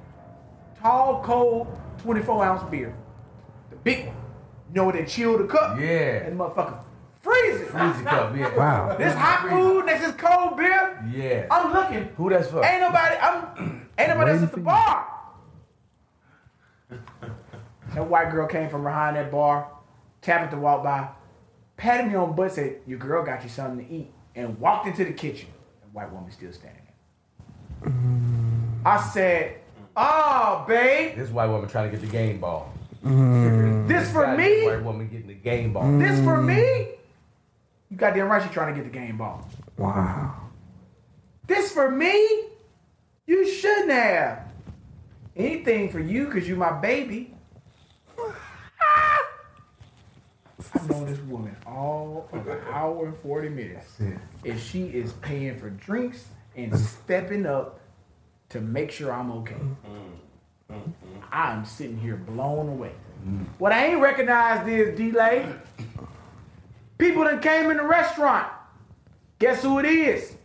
Tall, 0.81 1.23
cold, 1.23 1.79
24 1.99 2.45
ounce 2.45 2.71
beer. 2.71 2.95
The 3.71 3.77
big 3.77 4.07
one. 4.07 4.17
You 4.69 4.75
know, 4.77 4.85
what 4.85 4.95
they 4.95 5.05
chill 5.05 5.37
the 5.37 5.45
cup. 5.45 5.79
Yeah. 5.79 6.25
And 6.27 6.39
motherfucker 6.39 6.83
freezing. 7.21 7.67
Freezy 7.69 8.05
cup, 8.05 8.37
yeah. 8.37 8.55
Wow. 8.57 8.97
This 8.97 9.15
hot 9.15 9.49
food 9.49 9.87
next 9.87 10.05
is 10.05 10.15
cold 10.15 10.57
beer. 10.57 11.05
Yeah. 11.13 11.47
I'm 11.51 11.73
looking. 11.73 12.09
Who 12.17 12.31
that's 12.31 12.49
for? 12.49 12.65
Ain't 12.65 12.81
nobody. 12.81 13.17
I'm. 13.17 13.89
Ain't 13.99 14.09
nobody 14.09 14.31
else 14.33 14.43
at 14.43 14.53
the 14.53 14.61
bar. 14.61 15.07
that 17.95 18.07
white 18.09 18.31
girl 18.31 18.47
came 18.47 18.69
from 18.69 18.85
behind 18.85 19.17
that 19.17 19.31
bar, 19.31 19.69
tapping 20.23 20.51
to 20.51 20.57
walk 20.57 20.83
by, 20.83 21.09
patted 21.77 22.09
me 22.09 22.15
on 22.15 22.29
the 22.31 22.35
butt, 22.35 22.53
said, 22.53 22.77
"Your 22.87 22.99
girl 22.99 23.25
got 23.25 23.43
you 23.43 23.49
something 23.49 23.85
to 23.87 23.93
eat," 23.93 24.13
and 24.35 24.59
walked 24.59 24.87
into 24.87 25.05
the 25.05 25.13
kitchen. 25.13 25.49
The 25.83 25.89
white 25.89 26.13
woman 26.13 26.31
still 26.31 26.53
standing 26.53 26.83
there. 27.83 27.93
I 28.85 29.01
said, 29.01 29.57
"Oh, 29.97 30.65
babe, 30.67 31.17
This 31.17 31.31
white 31.31 31.47
woman 31.49 31.69
trying 31.69 31.91
to 31.91 31.97
get 31.97 32.05
the 32.05 32.11
game 32.11 32.41
ball. 32.41 32.73
this 33.03 34.11
for 34.13 34.37
me? 34.37 34.67
White 34.67 34.83
woman 34.85 35.09
getting 35.09 35.29
the 35.29 35.35
game 35.35 35.73
ball. 35.73 35.99
This 35.99 36.19
for 36.25 36.41
me?" 36.41 36.95
You 37.91 37.97
goddamn 37.97 38.29
right, 38.29 38.43
she 38.43 38.49
trying 38.49 38.73
to 38.75 38.81
get 38.81 38.91
the 38.91 38.99
game 38.99 39.17
ball. 39.17 39.49
Wow. 39.77 40.37
This 41.47 41.73
for 41.73 41.91
me? 41.91 42.45
You 43.27 43.49
shouldn't 43.49 43.91
have. 43.91 44.47
Anything 45.37 45.91
for 45.91 46.01
you 46.01 46.27
because 46.27 46.49
you 46.49 46.55
my 46.57 46.73
baby. 46.81 47.35
I've 50.75 50.89
known 50.91 51.07
this 51.07 51.19
woman 51.21 51.57
all 51.67 52.29
of 52.33 52.47
an 52.47 52.59
hour 52.71 53.07
and 53.07 53.17
40 53.17 53.49
minutes. 53.49 53.99
And 54.45 54.61
she 54.61 54.85
is 54.85 55.13
paying 55.15 55.59
for 55.59 55.71
drinks 55.71 56.27
and 56.57 56.79
stepping 56.79 57.47
up 57.47 57.81
to 58.51 58.61
make 58.61 58.91
sure 58.91 59.13
I'm 59.13 59.31
okay. 59.33 59.57
Mm. 60.71 60.93
I'm 61.33 61.65
sitting 61.65 61.99
here 61.99 62.17
blown 62.17 62.69
away. 62.69 62.93
Mm. 63.27 63.47
What 63.59 63.73
I 63.73 63.87
ain't 63.87 64.01
recognized 64.01 64.69
is 64.69 64.97
D'lai. 64.97 65.47
People 67.01 67.25
that 67.25 67.43
came 67.43 67.71
in 67.71 67.79
the 67.79 67.83
restaurant. 67.83 68.47
Guess 69.39 69.63
who 69.63 69.79
it 69.81 69.87
is? 69.87 70.37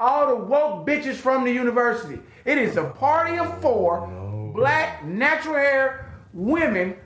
all 0.00 0.28
the 0.28 0.34
woke 0.34 0.86
bitches 0.86 1.16
from 1.16 1.44
the 1.44 1.52
university. 1.52 2.18
It 2.46 2.56
is 2.56 2.78
a 2.78 2.84
party 2.84 3.38
of 3.38 3.60
four 3.60 4.08
black, 4.54 5.04
natural 5.04 5.56
hair 5.56 6.10
women 6.32 6.96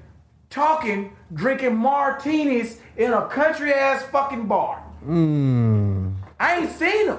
talking, 0.49 1.15
drinking 1.33 1.77
martinis 1.77 2.79
in 2.97 3.13
a 3.13 3.27
country 3.27 3.75
ass 3.75 4.05
fucking 4.05 4.47
bar. 4.47 4.79
Hmm. 5.03 6.13
I 6.39 6.61
ain't 6.61 6.71
seen 6.71 7.09
them. 7.09 7.19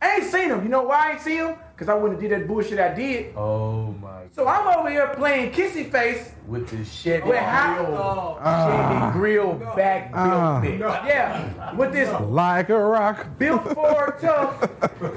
I 0.00 0.16
ain't 0.16 0.24
seen 0.24 0.48
them. 0.48 0.62
You 0.62 0.68
know 0.68 0.84
why 0.84 1.08
I 1.08 1.12
ain't 1.12 1.20
seen 1.20 1.38
them? 1.38 1.56
Because 1.74 1.88
I 1.88 1.94
wouldn't 1.94 2.20
have 2.20 2.30
did 2.30 2.40
that 2.40 2.46
bullshit 2.46 2.78
I 2.78 2.94
did. 2.94 3.36
Oh. 3.36 3.94
So 4.32 4.46
I'm 4.46 4.78
over 4.78 4.88
here 4.88 5.08
playing 5.16 5.50
kissy 5.52 5.90
face 5.90 6.32
With 6.46 6.68
the 6.68 6.84
shit. 6.84 7.24
with 7.26 7.36
how 7.36 8.38
Chevy 8.42 9.12
grill 9.18 9.54
back 9.76 10.12
built 10.12 10.24
Ah. 10.24 10.60
bitch. 10.62 10.78
Yeah, 11.06 11.74
with 11.74 11.92
this 11.92 12.08
Like 12.22 12.70
a 12.70 12.78
rock. 12.78 13.26
built 13.38 13.64
for 13.74 14.16
tough 14.20 14.68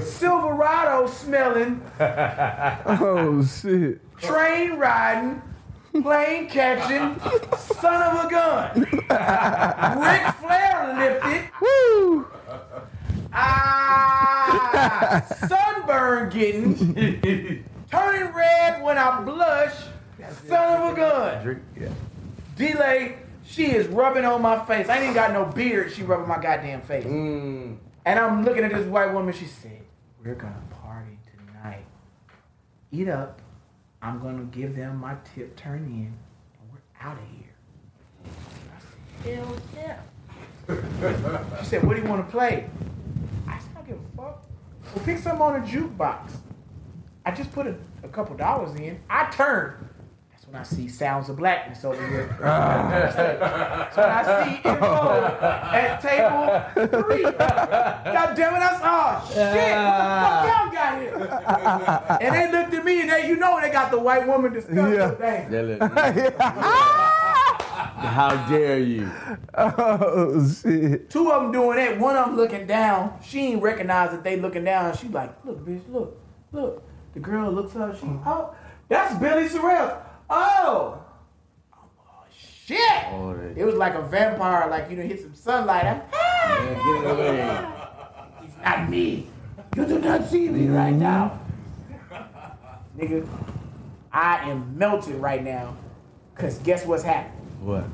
Silverado 0.03 1.07
smelling 1.07 1.81
Oh 1.99 3.43
shit. 3.45 3.99
train 4.19 4.73
riding, 4.77 5.41
plane 6.01 6.49
catching, 6.49 7.19
son 7.57 8.01
of 8.01 8.25
a 8.25 8.29
gun. 8.29 8.79
Ric 10.01 10.33
Flair 10.41 10.95
lifted. 10.97 11.49
Woo! 11.61 12.27
Ah, 13.35 15.23
sunburn 15.47 16.29
getting, 16.29 17.63
turning 17.93 18.33
red 18.33 18.81
when 18.81 18.97
I 18.97 19.21
blush, 19.21 19.75
son 20.47 20.81
of 20.81 20.93
a 20.93 20.95
gun. 20.95 21.61
Yeah. 21.79 21.89
D'lai, 22.55 23.17
she 23.45 23.71
is 23.71 23.87
rubbing 23.87 24.25
on 24.25 24.41
my 24.41 24.65
face. 24.65 24.89
I 24.89 24.95
ain't 24.95 25.03
even 25.03 25.13
got 25.13 25.31
no 25.31 25.45
beard. 25.45 25.91
She 25.93 26.03
rubbing 26.03 26.27
my 26.27 26.41
goddamn 26.41 26.81
face. 26.81 27.05
Mm. 27.05 27.77
And 28.05 28.19
I'm 28.19 28.43
looking 28.43 28.63
at 28.63 28.73
this 28.73 28.87
white 28.87 29.13
woman. 29.13 29.33
She 29.33 29.45
said, 29.45 29.81
We're 30.23 30.35
going 30.35 30.53
to 30.53 30.75
party 30.75 31.17
tonight. 31.47 31.85
Eat 32.91 33.09
up. 33.09 33.41
I'm 34.01 34.19
going 34.19 34.37
to 34.37 34.57
give 34.57 34.75
them 34.75 34.97
my 34.97 35.15
tip, 35.33 35.55
turn 35.55 35.85
in, 35.85 36.13
and 36.59 36.71
we're 36.71 36.79
out 36.99 37.17
of 37.17 37.23
here. 37.37 37.53
I 38.75 39.23
said, 39.23 39.37
Hell 39.37 39.57
yeah. 39.75 41.61
she 41.61 41.65
said, 41.67 41.83
What 41.83 41.95
do 41.95 42.01
you 42.01 42.07
want 42.07 42.25
to 42.25 42.31
play? 42.31 42.69
I 43.47 43.59
said, 43.59 43.69
I 43.71 43.73
don't 43.75 43.87
give 43.87 43.97
a 43.97 44.17
fuck. 44.17 44.45
Well, 44.95 45.05
pick 45.05 45.17
something 45.17 45.41
on 45.41 45.55
a 45.61 45.65
jukebox. 45.65 46.31
I 47.25 47.31
just 47.31 47.51
put 47.51 47.67
a, 47.67 47.75
a 48.03 48.07
couple 48.09 48.35
dollars 48.35 48.75
in. 48.79 48.99
I 49.09 49.29
turn. 49.31 49.89
That's 50.31 50.45
when 50.47 50.55
I 50.57 50.63
see 50.63 50.87
Sounds 50.89 51.29
of 51.29 51.37
Blackness 51.37 51.85
over 51.85 52.05
here. 52.07 52.37
Ah. 52.43 53.89
so 53.93 54.01
when 54.01 54.11
I 54.11 54.43
see 54.43 54.55
info 54.69 55.23
at 55.73 56.01
table 56.01 57.01
three. 57.03 57.21
God 57.23 58.35
damn 58.35 58.55
it, 58.55 58.61
I 58.61 58.79
saw, 58.79 59.21
oh 59.23 59.27
shit, 59.29 59.37
what 59.37 59.53
the 59.53 59.61
fuck 59.63 60.43
ah. 60.43 60.63
y'all 60.63 60.71
got 60.73 61.01
here? 61.01 62.19
and 62.21 62.35
they 62.35 62.51
looked 62.59 62.73
at 62.73 62.83
me 62.85 63.01
and 63.01 63.09
they, 63.09 63.27
you 63.29 63.37
know, 63.37 63.59
they 63.61 63.69
got 63.69 63.89
the 63.91 63.99
white 63.99 64.27
woman 64.27 64.51
disgusted 64.51 64.93
Yeah. 64.97 65.11
thing. 65.11 65.49
That 65.49 65.63
look- 65.65 66.39
How 68.03 68.47
dare 68.49 68.79
you? 68.79 69.09
Oh 69.55 70.45
shit. 70.61 71.09
Two 71.09 71.31
of 71.31 71.43
them 71.43 71.51
doing 71.53 71.77
that. 71.77 71.97
One 71.99 72.15
of 72.17 72.25
them 72.27 72.35
looking 72.35 72.67
down. 72.67 73.17
She 73.23 73.39
ain't 73.53 73.61
recognize 73.61 74.11
that 74.11 74.23
they 74.23 74.35
looking 74.39 74.65
down. 74.65 74.95
She 74.97 75.07
like, 75.07 75.33
look, 75.45 75.65
bitch, 75.65 75.81
look, 75.89 76.19
look. 76.51 76.83
The 77.13 77.19
girl 77.19 77.51
looks 77.51 77.75
up. 77.75 77.99
She, 77.99 78.05
oh, 78.05 78.55
that's 78.89 79.17
Billy 79.19 79.47
Sorrells. 79.47 79.97
Oh. 80.29 81.03
Oh, 81.73 82.25
shit. 82.31 82.79
Oh, 83.11 83.33
that- 83.35 83.57
It 83.57 83.65
was 83.65 83.75
like 83.75 83.95
a 83.95 84.01
vampire, 84.01 84.69
like 84.69 84.89
you 84.89 84.97
know, 84.97 85.03
hit 85.03 85.21
some 85.21 85.35
sunlight. 85.35 85.85
I'm, 85.85 86.01
Man, 86.11 86.73
get 86.73 87.03
it 87.03 87.11
away. 87.11 87.67
It's 88.43 88.57
not 88.63 88.89
me. 88.89 89.27
You 89.75 89.85
do 89.85 89.99
not 89.99 90.27
see 90.29 90.49
me 90.49 90.67
right 90.67 90.93
mm-hmm. 90.93 90.99
now. 90.99 91.39
Nigga, 92.97 93.27
I 94.11 94.49
am 94.49 94.77
melted 94.77 95.15
right 95.15 95.43
now. 95.43 95.75
Cause 96.35 96.59
guess 96.59 96.85
what's 96.85 97.03
happening? 97.03 97.39
What? 97.61 97.85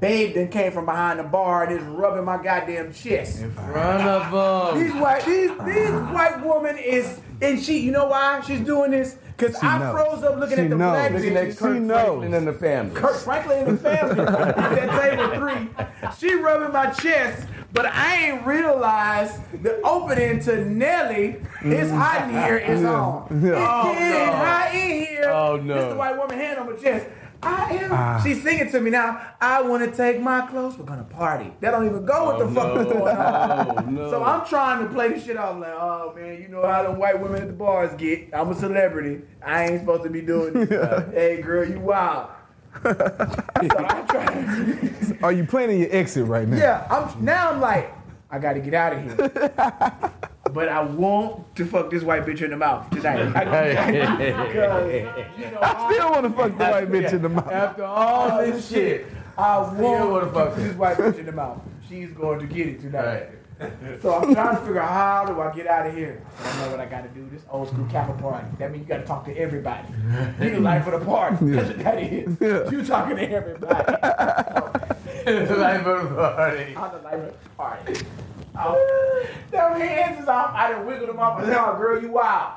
Babe 0.00 0.34
then 0.34 0.48
came 0.48 0.72
from 0.72 0.84
behind 0.84 1.18
the 1.18 1.24
bar 1.24 1.64
and 1.64 1.72
is 1.78 1.82
rubbing 1.82 2.24
my 2.24 2.42
goddamn 2.42 2.92
chest. 2.92 3.40
In 3.40 3.50
front 3.52 4.02
of 4.02 4.74
them. 4.74 4.82
These 4.82 4.94
white, 5.00 5.24
these, 5.24 5.50
these 5.64 5.90
white 5.90 6.44
woman 6.44 6.76
is, 6.76 7.20
and 7.42 7.62
she, 7.62 7.78
you 7.78 7.92
know 7.92 8.06
why 8.06 8.40
she's 8.46 8.60
doing 8.60 8.90
this? 8.90 9.16
Cause 9.36 9.54
I 9.62 9.78
knows. 9.78 9.92
froze 9.92 10.24
up 10.24 10.38
looking 10.38 10.56
She 10.56 10.62
at 10.62 10.70
the 10.70 10.76
knows. 10.76 10.92
black 10.92 11.12
Looking 11.12 11.36
at. 11.36 11.56
Kirk 11.58 11.78
knows. 11.82 11.90
Franklin 12.00 12.34
and 12.34 12.46
the 12.48 12.52
family. 12.54 12.94
Kirk 12.94 13.16
Franklin 13.16 13.68
and 13.68 13.78
the 13.78 13.82
family 13.82 14.20
at 14.26 14.56
that 14.56 15.00
table 15.02 16.08
three. 16.08 16.08
She 16.18 16.34
rubbing 16.36 16.72
my 16.72 16.86
chest, 16.90 17.46
But 17.74 17.84
I 17.86 18.16
ain't 18.30 18.46
realized 18.46 19.38
the 19.62 19.78
opening 19.82 20.40
to 20.40 20.64
Nelly 20.64 21.36
mm. 21.60 21.72
is 21.72 21.90
hot 21.90 22.22
in 22.28 22.30
here 22.30 22.56
is 22.56 22.82
on. 22.84 23.26
It's 23.30 23.44
Yeah. 23.44 23.92
getting 23.94 24.34
hot 24.34 24.74
in 24.74 25.06
here. 25.06 25.30
Oh, 25.30 25.56
no. 25.62 25.74
This 25.74 25.92
the 25.92 25.96
white 25.98 26.16
woman 26.16 26.38
hand 26.38 26.58
on 26.58 26.72
my 26.72 26.76
chest. 26.78 27.06
I 27.46 27.72
am. 27.74 27.92
Ah. 27.92 28.20
She's 28.22 28.42
singing 28.42 28.70
to 28.70 28.80
me 28.80 28.90
now. 28.90 29.34
I 29.40 29.62
want 29.62 29.88
to 29.88 29.96
take 29.96 30.20
my 30.20 30.46
clothes. 30.46 30.76
We're 30.76 30.84
gonna 30.84 31.04
party. 31.04 31.52
That 31.60 31.70
don't 31.70 31.86
even 31.86 32.04
go 32.04 32.28
with 32.28 32.38
the 32.38 32.44
oh, 32.44 32.54
fuck 32.54 32.86
is 32.86 32.92
going 32.92 33.16
on. 33.16 33.94
no. 33.94 34.10
So 34.10 34.24
I'm 34.24 34.46
trying 34.46 34.86
to 34.86 34.92
play 34.92 35.08
this 35.08 35.24
shit 35.24 35.36
off 35.36 35.58
like, 35.58 35.72
oh 35.72 36.12
man, 36.16 36.42
you 36.42 36.48
know 36.48 36.66
how 36.66 36.82
the 36.82 36.92
white 36.92 37.20
women 37.20 37.42
at 37.42 37.48
the 37.48 37.54
bars 37.54 37.94
get. 37.96 38.30
I'm 38.32 38.50
a 38.50 38.54
celebrity. 38.54 39.22
I 39.42 39.68
ain't 39.68 39.80
supposed 39.80 40.04
to 40.04 40.10
be 40.10 40.22
doing 40.22 40.54
this. 40.54 41.12
hey 41.12 41.40
girl, 41.40 41.68
you 41.68 41.80
wild. 41.80 42.30
so. 42.82 42.94
Are 45.22 45.32
you 45.32 45.46
planning 45.46 45.80
your 45.80 45.92
exit 45.92 46.26
right 46.26 46.46
now? 46.46 46.56
Yeah, 46.56 46.86
I'm 46.90 47.24
now. 47.24 47.52
I'm 47.52 47.60
like, 47.60 47.92
I 48.30 48.38
got 48.38 48.54
to 48.54 48.60
get 48.60 48.74
out 48.74 48.92
of 48.92 49.02
here. 49.02 50.12
but 50.56 50.70
I 50.70 50.80
want 50.80 51.54
to 51.56 51.66
fuck 51.66 51.90
this 51.90 52.02
white 52.02 52.24
bitch 52.24 52.40
in 52.40 52.50
the 52.50 52.56
mouth 52.56 52.88
tonight. 52.88 53.26
Because, 54.46 54.90
you 55.38 55.50
know, 55.50 55.58
I 55.60 55.92
still 55.92 56.10
want 56.10 56.24
to 56.24 56.30
fuck 56.30 56.56
the 56.56 56.64
white 56.64 56.88
bitch 56.88 57.12
in 57.12 57.20
the 57.22 57.28
mouth. 57.28 57.52
after 57.52 57.84
all 57.84 58.38
this 58.38 58.70
shit, 58.70 59.06
I 59.36 59.58
want 59.58 60.10
wanna 60.10 60.32
fuck 60.32 60.56
this 60.56 60.74
white 60.74 60.96
bitch 60.96 61.18
in 61.18 61.26
the 61.26 61.32
mouth. 61.32 61.60
She's 61.86 62.10
going 62.12 62.40
to 62.40 62.46
get 62.46 62.68
it 62.68 62.80
tonight. 62.80 63.28
So 64.00 64.14
I'm 64.14 64.34
trying 64.34 64.56
to 64.56 64.62
figure 64.62 64.80
out 64.80 64.88
how 64.88 65.32
do 65.32 65.38
I 65.40 65.54
get 65.54 65.66
out 65.66 65.86
of 65.86 65.94
here. 65.94 66.22
I 66.42 66.58
know 66.58 66.70
what 66.70 66.80
I 66.80 66.86
got 66.86 67.02
to 67.02 67.08
do. 67.08 67.28
This 67.30 67.42
old 67.50 67.68
school 67.68 67.86
Kappa 67.90 68.14
party. 68.20 68.46
That 68.58 68.72
means 68.72 68.84
you 68.84 68.88
got 68.88 68.98
to 68.98 69.06
talk 69.06 69.26
to 69.26 69.36
everybody. 69.36 69.88
You 70.40 70.50
the 70.52 70.60
life 70.60 70.86
of 70.86 71.00
the 71.00 71.06
party. 71.06 71.36
That's 71.50 71.68
what 71.68 71.78
that 71.80 72.02
is. 72.02 72.72
You 72.72 72.82
talking 72.84 73.16
to 73.16 73.30
everybody. 73.30 73.92
life 75.26 75.86
of 75.86 76.10
the 76.10 76.16
party. 76.16 76.76
I'm 76.76 76.92
the 76.92 77.02
life 77.02 77.14
of 77.14 77.42
the 77.44 77.50
party. 77.56 78.06
Oh, 78.58 79.26
them 79.50 79.80
hands 79.80 80.20
is 80.22 80.28
off. 80.28 80.52
I 80.54 80.70
done 80.72 80.86
wiggled 80.86 81.08
them 81.08 81.18
off. 81.18 81.40
I 81.40 81.44
said, 81.46 81.56
oh, 81.58 81.76
girl, 81.78 82.00
you 82.02 82.10
wild. 82.12 82.52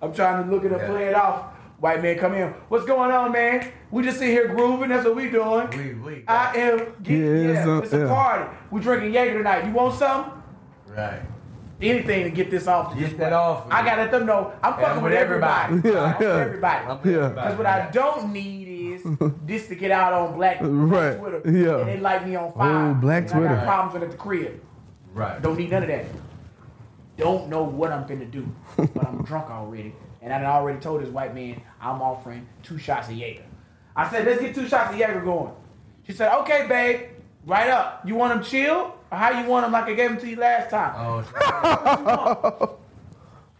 I'm 0.00 0.12
trying 0.12 0.44
to 0.44 0.50
look 0.50 0.64
at 0.64 0.70
her, 0.72 0.86
play 0.86 1.06
it 1.06 1.14
off. 1.14 1.46
White 1.78 2.00
man 2.02 2.16
come 2.18 2.34
in. 2.34 2.48
What's 2.68 2.84
going 2.86 3.10
on, 3.10 3.32
man? 3.32 3.70
We 3.90 4.04
just 4.04 4.18
sit 4.18 4.28
here 4.28 4.46
grooving. 4.48 4.90
That's 4.90 5.04
what 5.04 5.16
we 5.16 5.28
doing. 5.30 5.68
We, 5.70 5.94
we. 5.94 6.24
I 6.28 6.54
am 6.56 6.94
getting, 7.02 7.22
Yeah, 7.26 7.52
yeah, 7.52 7.58
it's 7.58 7.66
a- 7.66 7.78
it's 7.82 7.92
a 7.92 8.06
party. 8.06 8.56
We 8.70 8.80
drinking 8.80 9.12
Jaeger 9.12 9.38
tonight. 9.38 9.66
You 9.66 9.72
want 9.72 9.94
something? 9.96 10.32
Right. 10.96 11.22
Anything 11.80 12.22
to 12.24 12.30
get 12.30 12.48
this 12.52 12.68
off. 12.68 12.96
Get 12.96 13.18
that 13.18 13.32
off. 13.32 13.66
I 13.68 13.84
gotta 13.84 14.02
let 14.02 14.12
them 14.12 14.24
know 14.26 14.52
I'm 14.62 14.74
fucking 14.74 14.86
I'm 14.86 14.94
with 15.02 15.10
with 15.10 15.12
everybody. 15.20 15.74
everybody. 15.74 15.88
Yeah, 15.88 16.02
I'm 16.04 16.18
with 16.18 16.28
yeah. 16.28 16.40
everybody. 16.44 16.84
Because 17.34 17.58
what 17.58 17.66
I 17.66 17.90
don't 17.90 18.32
need 18.32 18.68
is 18.94 19.02
this 19.44 19.66
to 19.66 19.74
get 19.74 19.90
out 19.90 20.12
on 20.12 20.34
Black, 20.34 20.58
Right, 20.60 21.18
Twitter. 21.18 21.42
yeah. 21.44 21.78
And 21.80 21.88
they 21.88 21.98
light 21.98 22.24
me 22.24 22.36
on 22.36 22.52
fire. 22.52 22.90
Oh, 22.90 22.94
Black 22.94 23.24
and 23.24 23.32
I 23.32 23.38
Twitter. 23.38 23.54
got 23.56 23.64
problems 23.64 23.94
with 23.94 24.02
at 24.04 24.10
the 24.12 24.16
crib. 24.16 24.60
Right. 25.12 25.40
Don't 25.42 25.58
need 25.58 25.70
none 25.70 25.82
of 25.82 25.88
that. 25.88 26.06
Don't 27.16 27.48
know 27.48 27.62
what 27.62 27.92
I'm 27.92 28.04
finna 28.04 28.30
do, 28.30 28.50
but 28.76 29.06
I'm 29.06 29.22
drunk 29.22 29.50
already. 29.50 29.94
And 30.22 30.32
I 30.32 30.44
already 30.44 30.78
told 30.80 31.02
this 31.02 31.08
white 31.08 31.34
man 31.34 31.60
I'm 31.80 32.00
offering 32.00 32.48
two 32.62 32.78
shots 32.78 33.08
of 33.08 33.14
Jaeger. 33.14 33.44
I 33.94 34.10
said, 34.10 34.24
let's 34.26 34.40
get 34.40 34.54
two 34.54 34.66
shots 34.68 34.92
of 34.92 34.98
Jaeger 34.98 35.20
going. 35.20 35.52
She 36.06 36.12
said, 36.12 36.32
okay, 36.40 36.66
babe, 36.68 37.10
right 37.44 37.68
up. 37.68 38.02
You 38.06 38.14
want 38.14 38.34
them 38.34 38.42
chilled? 38.42 38.92
Or 39.10 39.18
how 39.18 39.30
you 39.38 39.46
want 39.46 39.64
them 39.64 39.72
like 39.72 39.84
I 39.84 39.92
gave 39.92 40.10
them 40.10 40.18
to 40.20 40.28
you 40.28 40.36
last 40.36 40.70
time? 40.70 40.94
Oh, 40.96 42.78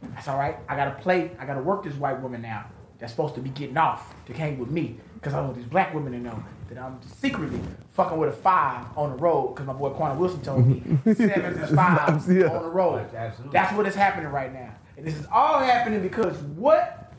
That's 0.03 0.29
all 0.29 0.39
right. 0.39 0.57
I 0.69 0.77
gotta 0.77 0.93
play. 1.03 1.31
I 1.39 1.45
gotta 1.45 1.63
work 1.63 1.85
this 1.85 1.95
white 1.95 2.21
woman 2.21 2.43
now. 2.43 2.67
That's 2.99 3.13
supposed 3.13 3.35
to 3.35 3.41
be 3.41 3.51
getting 3.51 3.77
off 3.77 4.15
to 4.27 4.33
hang 4.33 4.59
with 4.59 4.71
me 4.71 4.97
because 5.15 5.35
I 5.35 5.41
want 5.41 5.57
these 5.57 5.67
black 5.67 5.93
women 5.95 6.13
to 6.13 6.19
know 6.19 6.43
that 6.75 6.83
I'm 6.83 7.01
secretly 7.03 7.61
fucking 7.93 8.17
with 8.19 8.31
a 8.31 8.33
five 8.33 8.87
on 8.97 9.11
the 9.11 9.17
road 9.17 9.49
because 9.55 9.67
my 9.67 9.73
boy 9.73 9.91
Quanah 9.91 10.17
Wilson 10.17 10.41
told 10.43 10.67
me 10.67 10.83
sevens 11.05 11.59
and 11.69 11.77
fives 11.77 12.29
Yeah. 12.33 12.47
on 12.47 12.63
the 12.63 12.71
road. 12.71 13.15
Absolutely. 13.15 13.53
That's 13.53 13.77
what 13.77 13.87
is 13.87 13.95
happening 13.95 14.31
right 14.31 14.53
now, 14.53 14.71
and 14.97 15.07
this 15.07 15.15
is 15.15 15.27
all 15.31 15.59
happening 15.61 16.01
because 16.03 16.37
what? 16.39 17.13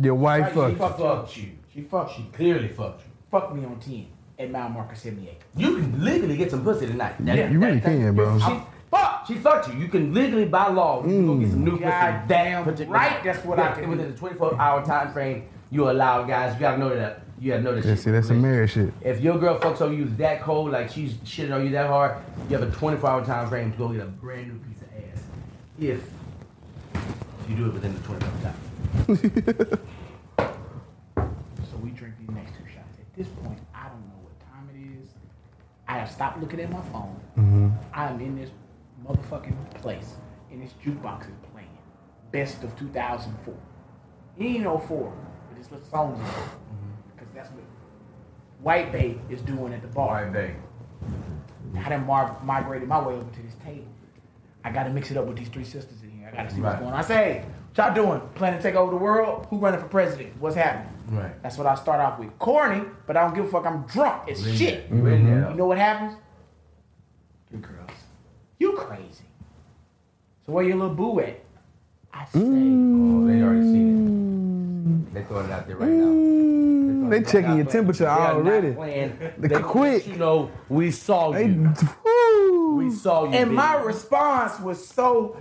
Your 0.00 0.14
wife 0.14 0.54
Right, 0.54 0.72
she 0.72 0.76
fucked. 0.76 0.78
fucked, 0.78 1.00
fucked 1.00 1.36
you. 1.38 1.42
you. 1.44 1.50
She 1.72 1.80
fucked 1.82 2.18
you. 2.18 2.24
clearly 2.32 2.68
fucked 2.68 3.00
you. 3.00 3.10
Fucked 3.30 3.54
me 3.54 3.64
on 3.64 3.78
ten 3.80 4.06
at 4.38 4.50
mile 4.50 4.68
marker 4.68 4.94
seventy 4.94 5.28
eight. 5.28 5.40
You 5.56 5.76
can 5.76 6.04
legally 6.04 6.36
get 6.36 6.50
some 6.50 6.62
pussy 6.62 6.86
tonight. 6.86 7.14
That- 7.20 7.36
Yeah. 7.36 7.50
You 7.50 7.58
really 7.58 7.78
that- 7.80 7.84
that- 7.84 7.98
can, 7.98 8.14
bro. 8.14 8.38
She, 8.38 8.60
fuck, 8.90 9.24
she 9.26 9.34
fucked 9.36 9.68
you. 9.72 9.80
You 9.80 9.88
can 9.88 10.12
legally, 10.12 10.44
by 10.44 10.68
law, 10.68 11.02
you 11.02 11.08
can 11.10 11.26
go 11.26 11.36
get 11.38 11.50
some 11.50 11.64
new 11.64 11.70
pussy. 11.72 11.84
God 11.84 11.90
that 11.90 12.28
damn 12.28 12.64
particular 12.64 12.92
right, 12.92 13.10
night. 13.12 13.24
that's 13.24 13.44
what 13.44 13.58
I 13.58 13.68
Yeah, 13.68 13.74
can 13.80 13.88
Within 13.90 14.06
do. 14.06 14.12
the 14.12 14.18
24 14.18 14.60
hour 14.60 14.84
time 14.84 15.12
frame, 15.12 15.44
you 15.70 15.90
allow 15.90 16.22
guys. 16.24 16.52
You 16.54 16.60
gotta 16.60 16.76
know 16.78 16.94
that. 16.94 17.22
You 17.38 17.50
gotta 17.52 17.62
know 17.62 17.74
that. 17.74 17.84
Yeah, 17.84 17.94
shit. 17.94 18.04
see, 18.04 18.10
that's 18.10 18.28
some 18.28 18.40
married 18.40 18.70
shit. 18.70 18.92
If 19.02 19.20
your 19.20 19.38
girl 19.38 19.58
fucks 19.58 19.80
on 19.80 19.96
you 19.96 20.06
that 20.16 20.40
cold, 20.42 20.72
like 20.72 20.90
she's 20.90 21.12
shitting 21.14 21.54
on 21.54 21.64
you 21.64 21.70
that 21.72 21.86
hard, 21.88 22.16
you 22.48 22.56
have 22.56 22.66
a 22.66 22.72
24 22.74 23.10
hour 23.10 23.24
time 23.24 23.48
frame 23.48 23.72
to 23.72 23.78
go 23.78 23.88
get 23.88 24.02
a 24.02 24.06
brand 24.06 24.48
new 24.48 24.58
piece 24.60 24.82
of 24.82 24.88
ass. 24.96 25.22
If 25.78 26.10
you 27.48 27.56
do 27.56 27.66
it 27.66 27.74
within 27.74 27.94
the 27.94 28.00
24 28.00 28.28
hour 28.28 28.42
time. 28.42 29.78
So 31.70 31.76
we 31.82 31.90
drink 31.90 32.14
these 32.18 32.30
next 32.30 32.52
two 32.52 32.64
shots. 32.72 32.98
At 32.98 33.14
this 33.16 33.26
point, 33.42 33.58
I 33.74 33.88
don't 33.88 34.06
know 34.08 34.20
what 34.22 34.38
time 34.40 34.68
it 34.74 35.00
is. 35.02 35.08
I 35.88 35.98
have 35.98 36.10
stopped 36.10 36.40
looking 36.40 36.60
at 36.60 36.70
my 36.70 36.80
phone. 36.92 37.20
Mm-hmm. 37.36 37.68
I 37.92 38.08
am 38.08 38.20
in 38.20 38.36
this 38.36 38.50
motherfucking 39.06 39.74
place, 39.74 40.14
and 40.50 40.62
this 40.62 40.72
jukebox 40.84 41.22
is 41.22 41.36
playing. 41.52 41.68
Best 42.32 42.62
of 42.64 42.76
2004. 42.78 43.54
It 44.38 44.44
ain't 44.44 44.64
04, 44.64 45.12
but 45.48 45.58
it's 45.58 45.68
the 45.68 45.80
songs 45.90 46.18
in 46.18 46.24
it. 46.26 46.32
Because 47.14 47.32
that's 47.34 47.50
what 47.50 47.62
White 48.66 48.90
Bay 48.90 49.16
is 49.30 49.40
doing 49.42 49.72
at 49.72 49.80
the 49.80 49.86
bar. 49.86 50.26
babe. 50.26 50.56
I 51.78 51.88
done 51.88 52.04
mar- 52.04 52.36
migrated 52.42 52.88
my 52.88 52.98
way 53.00 53.14
over 53.14 53.30
to 53.30 53.42
this 53.42 53.54
table. 53.64 53.86
I 54.64 54.72
got 54.72 54.84
to 54.84 54.90
mix 54.90 55.12
it 55.12 55.16
up 55.16 55.26
with 55.26 55.36
these 55.36 55.48
three 55.48 55.62
sisters 55.62 56.02
in 56.02 56.10
here. 56.10 56.28
I 56.32 56.36
got 56.36 56.48
to 56.48 56.54
see 56.56 56.60
what's 56.60 56.80
going 56.80 56.92
on. 56.92 56.98
I 56.98 57.02
say, 57.02 57.14
hey, 57.14 57.44
what 57.76 57.86
y'all 57.86 57.94
doing? 57.94 58.20
Planning 58.34 58.58
to 58.58 58.62
take 58.64 58.74
over 58.74 58.90
the 58.90 58.96
world? 58.96 59.46
Who 59.50 59.58
running 59.58 59.78
for 59.78 59.86
president? 59.86 60.32
What's 60.40 60.56
happening? 60.56 60.92
Right. 61.16 61.40
That's 61.44 61.56
what 61.56 61.68
I 61.68 61.76
start 61.76 62.00
off 62.00 62.18
with. 62.18 62.36
Corny, 62.40 62.82
but 63.06 63.16
I 63.16 63.20
don't 63.24 63.36
give 63.36 63.44
a 63.44 63.48
fuck. 63.48 63.66
I'm 63.66 63.82
drunk 63.86 64.28
as 64.28 64.42
shit. 64.58 64.90
You 64.90 64.96
in 65.06 65.26
there. 65.26 65.42
Mm-hmm. 65.42 65.50
You 65.52 65.56
know 65.58 65.66
what 65.66 65.78
happens? 65.78 66.14
You 67.52 67.58
girls, 67.58 67.90
you 68.58 68.72
crazy. 68.72 69.26
So 70.44 70.50
where 70.50 70.64
your 70.64 70.74
little 70.76 70.96
boo 70.96 71.20
at? 71.20 71.38
I 72.12 72.24
say, 72.24 72.40
Oh, 72.40 73.26
they 73.28 73.42
already 73.42 73.62
seen 73.62 75.06
it. 75.06 75.14
They 75.14 75.22
throwing 75.22 75.46
it 75.46 75.52
out 75.52 75.68
there 75.68 75.76
right 75.76 75.88
now. 75.88 76.04
Mm. 76.06 76.85
They 77.10 77.22
checking 77.22 77.56
your 77.56 77.66
temperature 77.66 78.04
They 78.04 78.10
already. 78.10 78.72
playing. 78.72 79.18
They 79.38 79.48
They 79.48 79.60
quick. 79.60 80.06
You 80.06 80.16
know, 80.16 80.50
we 80.68 80.90
saw 80.90 81.32
They, 81.32 81.46
you. 81.46 81.72
woo. 82.04 82.76
We 82.76 82.90
saw 82.90 83.24
you. 83.24 83.30
and 83.32 83.46
baby. 83.50 83.56
my 83.56 83.76
response 83.76 84.60
was 84.60 84.86
so. 84.86 85.36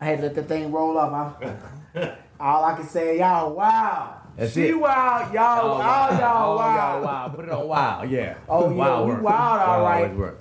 I 0.00 0.06
had 0.06 0.18
to 0.18 0.24
let 0.24 0.34
the 0.34 0.42
thing 0.42 0.72
roll 0.72 0.98
off. 0.98 1.36
I, 1.42 2.14
all 2.40 2.64
I 2.64 2.74
can 2.74 2.86
say, 2.86 3.18
y'all, 3.18 3.52
wow. 3.54 4.18
That's 4.36 4.52
she 4.54 4.68
it. 4.68 4.80
wild, 4.80 5.32
y'all, 5.34 5.60
Oh, 5.66 5.72
all 5.72 5.78
wow. 5.78 6.08
y'all, 6.18 6.52
Oh, 6.52 6.56
wild. 6.56 6.76
y'all 6.76 7.04
wild. 7.04 7.34
Put 7.36 7.44
it 7.44 7.50
on 7.52 7.68
wild. 7.68 8.10
Yeah. 8.10 8.34
Oh, 8.48 8.70
yeah, 8.70 8.76
wild 8.76 9.08
we 9.08 9.14
wild, 9.16 9.60
all 9.68 9.82
right. 9.84 10.02
always 10.04 10.18
work. 10.18 10.40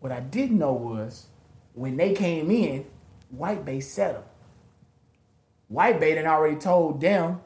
What 0.00 0.12
I 0.12 0.20
didn't 0.20 0.58
know 0.58 0.72
was 0.72 1.26
when 1.74 1.96
they 1.96 2.12
came 2.12 2.50
in, 2.50 2.84
White 3.30 3.64
Bay 3.64 3.80
set 3.80 4.14
them. 4.14 4.24
White 5.68 6.00
Bay 6.00 6.14
done 6.16 6.26
already 6.26 6.56
told 6.56 7.00
them 7.00 7.40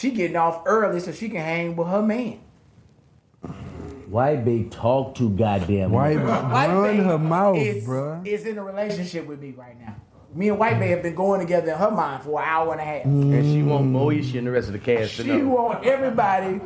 she 0.00 0.10
getting 0.10 0.36
off 0.36 0.62
early 0.66 0.98
so 1.00 1.12
she 1.12 1.28
can 1.28 1.42
hang 1.42 1.76
with 1.76 1.88
her 1.88 2.02
man. 2.02 2.40
Why 4.08 4.34
they 4.36 4.64
talk 4.64 5.14
to 5.16 5.30
goddamn? 5.30 5.92
White 5.92 6.16
White 6.18 6.72
run 6.72 6.96
her 6.98 7.18
mouth, 7.18 7.56
is, 7.58 7.86
bruh. 7.86 8.26
is 8.26 8.44
in 8.44 8.58
a 8.58 8.64
relationship 8.64 9.26
with 9.26 9.40
me 9.40 9.52
right 9.56 9.78
now. 9.78 9.94
Me 10.34 10.48
and 10.48 10.58
White 10.58 10.78
Bay 10.80 10.88
have 10.88 11.02
been 11.02 11.14
going 11.14 11.40
together 11.40 11.72
in 11.72 11.78
her 11.78 11.90
mind 11.90 12.22
for 12.24 12.40
an 12.40 12.48
hour 12.48 12.72
and 12.72 12.80
a 12.80 12.84
half. 12.84 13.04
And 13.04 13.44
she 13.44 13.62
want 13.62 13.86
Moesha 13.86 14.38
and 14.38 14.46
the 14.46 14.50
rest 14.50 14.66
of 14.68 14.72
the 14.72 14.78
cast 14.78 15.16
to 15.16 15.22
She 15.22 15.28
know. 15.28 15.48
want 15.48 15.84
everybody 15.84 16.60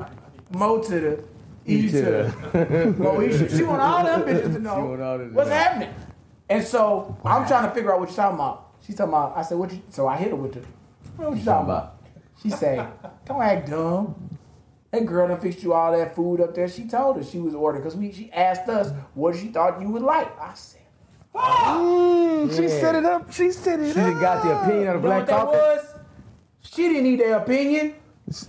Mo 0.53 0.83
to 0.83 1.01
the 1.01 1.25
E 1.67 1.89
to 1.91 2.03
the 2.03 2.95
Moesha. 2.99 3.57
She 3.57 3.63
want 3.63 3.81
all 3.83 4.05
them 4.05 4.23
bitches 4.29 4.53
to 4.55 4.59
know 4.59 4.85
want 4.87 5.03
all 5.03 5.19
them 5.19 5.31
to 5.31 5.35
what's 5.37 5.49
know. 5.51 5.55
happening. 5.57 5.95
And 6.49 6.63
so 6.65 7.17
I'm 7.25 7.47
trying 7.47 7.69
to 7.69 7.75
figure 7.75 7.93
out 7.93 8.01
what 8.01 8.09
you're 8.09 8.17
talking 8.17 8.37
about. 8.37 8.75
She's 8.87 8.97
talking 8.97 9.13
about. 9.15 9.37
I 9.37 9.43
said, 9.43 9.57
"What 9.59 9.73
you?" 9.73 9.81
So 9.89 10.07
I 10.07 10.17
hit 10.19 10.29
her 10.31 10.37
with 10.37 10.53
the. 10.55 10.61
What 11.17 11.37
you 11.39 11.45
talking 11.45 11.65
about? 11.65 11.97
She 12.43 12.51
said, 12.51 12.87
"Don't 13.27 13.43
act 13.43 13.69
dumb." 13.71 14.39
That 14.91 15.07
girl 15.07 15.27
done 15.29 15.41
fixed 15.41 15.63
you 15.63 15.73
all 15.73 15.91
that 15.97 16.15
food 16.15 16.41
up 16.41 16.55
there. 16.55 16.69
She 16.69 16.87
told 16.87 17.19
us 17.19 17.29
she 17.31 17.39
was 17.41 17.55
ordering 17.55 17.83
because 17.83 17.97
we. 17.97 18.13
She 18.13 18.31
asked 18.33 18.69
us 18.69 18.93
what 19.15 19.35
she 19.37 19.49
thought 19.49 19.81
you 19.81 19.89
would 19.91 20.03
like. 20.03 20.29
I 20.41 20.53
said, 20.55 20.81
Mm, 21.35 22.51
She 22.57 22.69
set 22.69 22.95
it 22.95 23.05
up. 23.05 23.33
She 23.33 23.51
set 23.51 23.81
it 23.81 23.93
She 23.93 24.01
up. 24.01 24.07
done 24.13 24.21
got 24.21 24.43
the 24.45 24.51
opinion 24.61 24.89
of 24.89 24.95
"You 24.97 25.01
the 25.03 25.09
know 25.09 25.25
black 25.25 25.27
what 25.27 25.27
that 25.27 25.47
was? 25.47 25.95
She 26.61 26.83
didn't 26.89 27.05
need 27.05 27.21
their 27.21 27.37
opinion. 27.39 27.95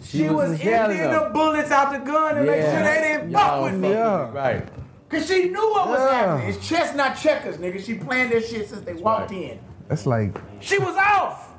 She, 0.03 0.29
was, 0.29 0.51
was 0.51 0.63
yelling 0.63 0.97
emptying 0.99 1.11
the 1.25 1.29
bullets 1.33 1.69
out 1.71 1.91
the 1.91 1.97
gun 1.99 2.37
and 2.37 2.45
make 2.47 2.61
sure 2.61 2.83
they 2.83 3.01
didn't 3.01 3.33
fuck 3.33 3.63
with 3.63 3.73
me. 3.73 3.89
Yeah. 3.89 4.31
Right. 4.31 4.67
Cause 5.09 5.27
she 5.27 5.49
knew 5.49 5.71
what 5.71 5.89
was 5.89 5.99
Yeah. 5.99 6.13
happening. 6.15 6.49
It's 6.53 6.67
chess, 6.67 6.95
not 6.95 7.17
checkers, 7.17 7.57
nigga. 7.57 7.83
She 7.83 7.95
planned 7.95 8.31
this 8.31 8.49
shit 8.49 8.69
since 8.69 8.81
they 8.81 8.93
walked 8.93 9.31
right. 9.31 9.51
in. 9.51 9.59
That's 9.89 10.05
like 10.05 10.39
She 10.61 10.77
was 10.79 10.95
off. 10.95 11.51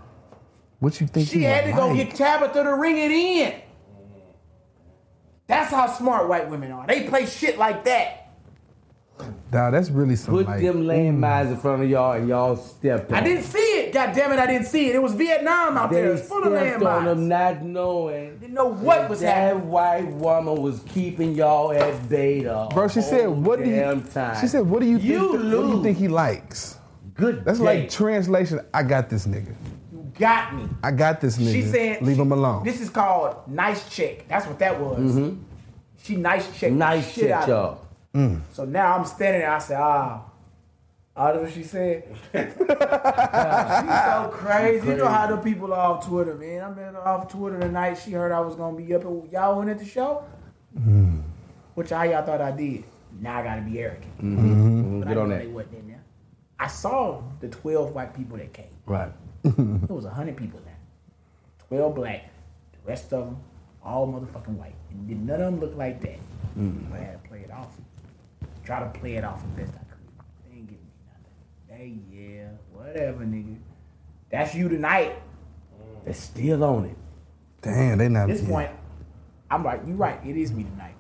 What 0.86 1.00
you 1.00 1.08
think 1.08 1.28
She 1.28 1.42
had 1.42 1.64
to 1.64 1.72
go 1.72 1.88
like. 1.88 1.96
get 1.96 2.14
Tabitha 2.16 2.62
to 2.62 2.74
ring 2.76 2.96
it 2.96 3.10
in. 3.10 3.60
That's 5.48 5.72
how 5.72 5.88
smart 5.88 6.28
white 6.28 6.48
women 6.48 6.70
are. 6.70 6.86
They 6.86 7.08
play 7.08 7.26
shit 7.26 7.58
like 7.58 7.84
that. 7.86 8.22
Dog, 9.50 9.72
that's 9.72 9.90
really 9.90 10.14
some 10.14 10.34
Put 10.34 10.46
like. 10.46 10.62
them 10.62 10.84
landmines 10.84 11.46
mm. 11.46 11.52
in 11.52 11.56
front 11.56 11.82
of 11.82 11.90
y'all 11.90 12.12
and 12.12 12.28
y'all 12.28 12.54
stepped 12.54 13.10
on 13.10 13.18
I 13.18 13.24
didn't 13.24 13.42
see 13.42 13.58
it. 13.58 13.92
God 13.92 14.14
damn 14.14 14.30
it, 14.30 14.38
I 14.38 14.46
didn't 14.46 14.66
see 14.66 14.90
it. 14.90 14.94
It 14.94 15.02
was 15.02 15.14
Vietnam 15.14 15.76
out 15.76 15.90
They 15.90 16.02
there. 16.02 16.12
It's 16.12 16.28
full 16.28 16.44
of 16.44 16.52
stepped 16.52 16.84
on 16.84 17.04
them 17.06 17.26
not 17.26 17.62
knowing 17.62 18.38
Didn't 18.38 18.54
know 18.54 18.66
what 18.66 19.08
was 19.08 19.20
that 19.20 19.34
happening. 19.34 19.68
white 19.70 20.06
woman 20.06 20.62
was 20.62 20.80
keeping 20.86 21.34
y'all 21.34 21.72
at 21.72 22.08
bay 22.08 22.42
the 22.44 22.68
Bro, 22.72 22.88
she 22.88 23.00
said, 23.00 23.24
whole 23.24 23.34
"What 23.34 23.58
do 23.58 23.64
you?" 23.68 23.76
damn 23.76 24.04
time. 24.04 24.40
She 24.40 24.46
said, 24.46 24.60
"What 24.68 24.80
do 24.82 24.86
you 24.86 24.98
think? 24.98 25.10
You 25.10 25.32
what 25.32 25.40
do 25.40 25.76
you 25.76 25.82
think 25.82 25.98
he 25.98 26.06
likes?" 26.06 26.78
Good 27.14 27.44
That's 27.44 27.58
day. 27.58 27.64
like 27.64 27.90
translation. 27.90 28.60
I 28.74 28.82
got 28.82 29.08
this 29.08 29.26
nigga. 29.26 29.54
You 30.16 30.20
got 30.20 30.54
me. 30.54 30.68
I 30.82 30.90
got 30.92 31.20
this 31.20 31.38
nigga. 31.38 31.52
She 31.52 31.62
said, 31.62 32.02
"Leave 32.02 32.18
him 32.18 32.32
alone." 32.32 32.64
This 32.64 32.80
is 32.80 32.88
called 32.88 33.48
nice 33.48 33.88
check. 33.88 34.26
That's 34.28 34.46
what 34.46 34.58
that 34.58 34.80
was. 34.80 34.98
Mm-hmm. 34.98 35.42
She 36.02 36.16
nice 36.16 36.58
check. 36.58 36.72
nice 36.72 37.12
shit 37.12 37.30
out 37.30 37.44
shit, 37.44 37.54
of 37.54 37.78
me. 38.14 38.20
y'all. 38.20 38.28
Mm. 38.28 38.40
So 38.52 38.64
now 38.64 38.96
I'm 38.96 39.04
standing 39.04 39.42
there. 39.42 39.50
I 39.50 39.58
said, 39.58 39.78
ah. 39.80 40.22
Oh, 41.18 41.32
that's 41.32 41.44
what 41.44 41.52
she 41.52 41.62
said. 41.62 42.04
She's 42.34 42.54
so 42.54 44.28
crazy. 44.32 44.86
You 44.88 44.96
know 44.96 45.08
how 45.08 45.26
the 45.26 45.38
people 45.38 45.72
are 45.72 45.94
off 45.94 46.06
Twitter, 46.06 46.34
man. 46.34 46.62
I'm 46.62 46.74
been 46.74 46.94
off 46.94 47.28
Twitter 47.28 47.58
tonight. 47.58 47.94
She 47.94 48.12
heard 48.12 48.32
I 48.32 48.40
was 48.40 48.54
gonna 48.54 48.76
be 48.76 48.94
up. 48.94 49.00
At, 49.02 49.32
y'all 49.32 49.56
went 49.56 49.70
at 49.70 49.78
the 49.78 49.86
show. 49.86 50.24
Mm. 50.78 51.22
Which 51.74 51.90
how 51.90 52.02
y'all 52.02 52.24
thought 52.24 52.42
I 52.42 52.50
did? 52.52 52.84
Now 53.18 53.38
I 53.38 53.42
gotta 53.42 53.62
be 53.62 53.78
arrogant. 53.80 54.18
Mm-hmm. 54.18 54.36
Mm-hmm. 54.36 55.02
I 55.02 55.06
Mm-hmm. 55.06 55.08
Get 55.08 55.18
on 55.18 55.28
knew 55.28 55.34
that. 55.34 55.40
They 55.40 55.50
wasn't 55.50 55.74
in 55.74 55.88
there. 55.88 56.04
I 56.58 56.66
saw 56.68 57.22
the 57.40 57.48
12 57.48 57.94
white 57.94 58.14
people 58.14 58.36
that 58.36 58.52
came. 58.52 58.66
Right. 58.84 59.12
There 59.54 59.96
was 59.96 60.04
hundred 60.04 60.36
people 60.36 60.60
there. 60.64 60.78
Twelve 61.68 61.94
black. 61.94 62.30
The 62.72 62.88
rest 62.88 63.12
of 63.12 63.26
them 63.26 63.36
all 63.82 64.06
motherfucking 64.08 64.56
white. 64.56 64.74
And 64.90 65.08
did 65.08 65.20
none 65.20 65.40
of 65.40 65.52
them 65.52 65.60
look 65.60 65.76
like 65.76 66.00
that. 66.00 66.18
Mm. 66.58 66.90
But 66.90 67.00
I 67.00 67.04
had 67.04 67.22
to 67.22 67.28
play 67.28 67.40
it 67.40 67.50
off. 67.50 67.68
Try 68.64 68.80
to 68.80 68.98
play 68.98 69.14
it 69.14 69.24
off 69.24 69.42
as 69.44 69.50
best 69.50 69.72
I 69.74 69.84
could. 69.84 69.98
They 70.50 70.56
ain't 70.56 70.68
giving 70.68 70.84
me 70.84 70.92
nothing. 71.06 72.02
They 72.10 72.16
yeah, 72.16 72.48
whatever, 72.72 73.24
nigga. 73.24 73.58
That's 74.30 74.54
you 74.54 74.68
tonight. 74.68 75.14
They're 76.04 76.14
still 76.14 76.64
on 76.64 76.86
it. 76.86 76.96
Damn, 77.62 77.98
they 77.98 78.08
not. 78.08 78.28
At 78.30 78.36
this 78.36 78.46
point, 78.46 78.70
I'm 79.50 79.64
like, 79.64 79.82
you 79.86 79.94
right. 79.94 80.18
It 80.24 80.36
is 80.36 80.52
me 80.52 80.64
tonight. 80.64 80.95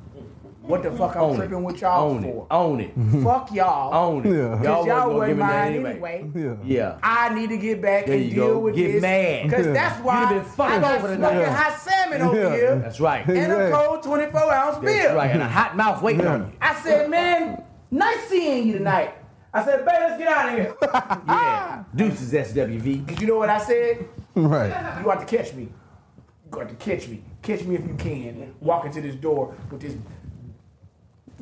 What 0.66 0.82
the 0.82 0.90
fuck 0.90 1.14
I'm 1.14 1.22
Own 1.22 1.36
tripping 1.36 1.58
it. 1.58 1.62
with 1.62 1.80
y'all 1.80 2.10
Own 2.10 2.22
for? 2.22 2.28
it. 2.28 2.46
Own 2.50 2.80
it. 2.80 3.22
Fuck 3.22 3.52
y'all. 3.52 3.94
Own 3.94 4.26
it. 4.26 4.30
Yeah. 4.36 4.62
Y'all, 4.62 4.86
y'all 4.86 5.14
wasn't 5.14 5.38
wasn't 5.38 5.38
mine 5.38 5.72
give 5.74 5.82
me 5.82 5.88
that 5.88 5.90
anyway. 5.92 6.30
Yeah. 6.34 6.54
Yeah. 6.64 6.98
I 7.02 7.34
need 7.34 7.48
to 7.50 7.56
get 7.56 7.80
back 7.80 8.06
There 8.06 8.16
and 8.16 8.30
deal 8.30 8.46
go. 8.54 8.58
with 8.58 8.74
Get 8.74 8.92
this. 8.92 9.02
mad. 9.02 9.42
Because 9.44 9.66
Yeah. 9.66 9.72
that's 9.72 10.04
why 10.04 10.20
You'd 10.22 10.28
been 10.30 10.44
fucking 10.44 10.74
I 10.76 10.80
got 10.80 10.98
over 10.98 11.14
smoking 11.16 11.38
tonight. 11.38 11.48
hot 11.56 11.78
salmon 11.80 12.22
over 12.22 12.36
Yeah. 12.36 12.50
here 12.56 12.76
That's 12.80 13.00
right. 13.00 13.28
and 13.28 13.52
a 13.52 13.70
cold 13.70 14.02
24 14.02 14.52
ounce 14.54 14.78
beer. 14.78 15.02
That's 15.04 15.14
right. 15.14 15.30
And 15.30 15.42
a 15.42 15.48
hot 15.48 15.76
mouth 15.76 16.02
waiting 16.02 16.26
on 16.26 16.40
you. 16.40 16.52
I 16.60 16.74
said, 16.74 17.10
man, 17.10 17.62
nice 17.92 18.24
seeing 18.28 18.66
you 18.66 18.78
tonight. 18.78 19.14
I 19.54 19.64
said, 19.64 19.84
babe, 19.86 19.94
let's 20.00 20.18
get 20.18 20.28
out 20.28 20.48
of 20.48 20.54
here. 20.58 20.74
Yeah. 21.28 21.84
Deuces 21.94 22.32
SWV. 22.32 23.06
Cause 23.08 23.20
you 23.20 23.26
know 23.28 23.36
what 23.38 23.50
I 23.50 23.58
said? 23.58 24.04
right. 24.34 24.66
You 25.02 25.10
have 25.10 25.26
to 25.26 25.36
catch 25.36 25.54
me. 25.54 25.62
You 25.62 26.50
got 26.50 26.68
to 26.68 26.74
catch 26.74 27.08
me. 27.08 27.22
Catch 27.42 27.62
me 27.62 27.74
if 27.76 27.86
you 27.86 27.94
can. 27.94 28.54
Walk 28.60 28.84
into 28.84 29.00
this 29.00 29.14
door 29.14 29.54
with 29.70 29.80
this 29.80 29.94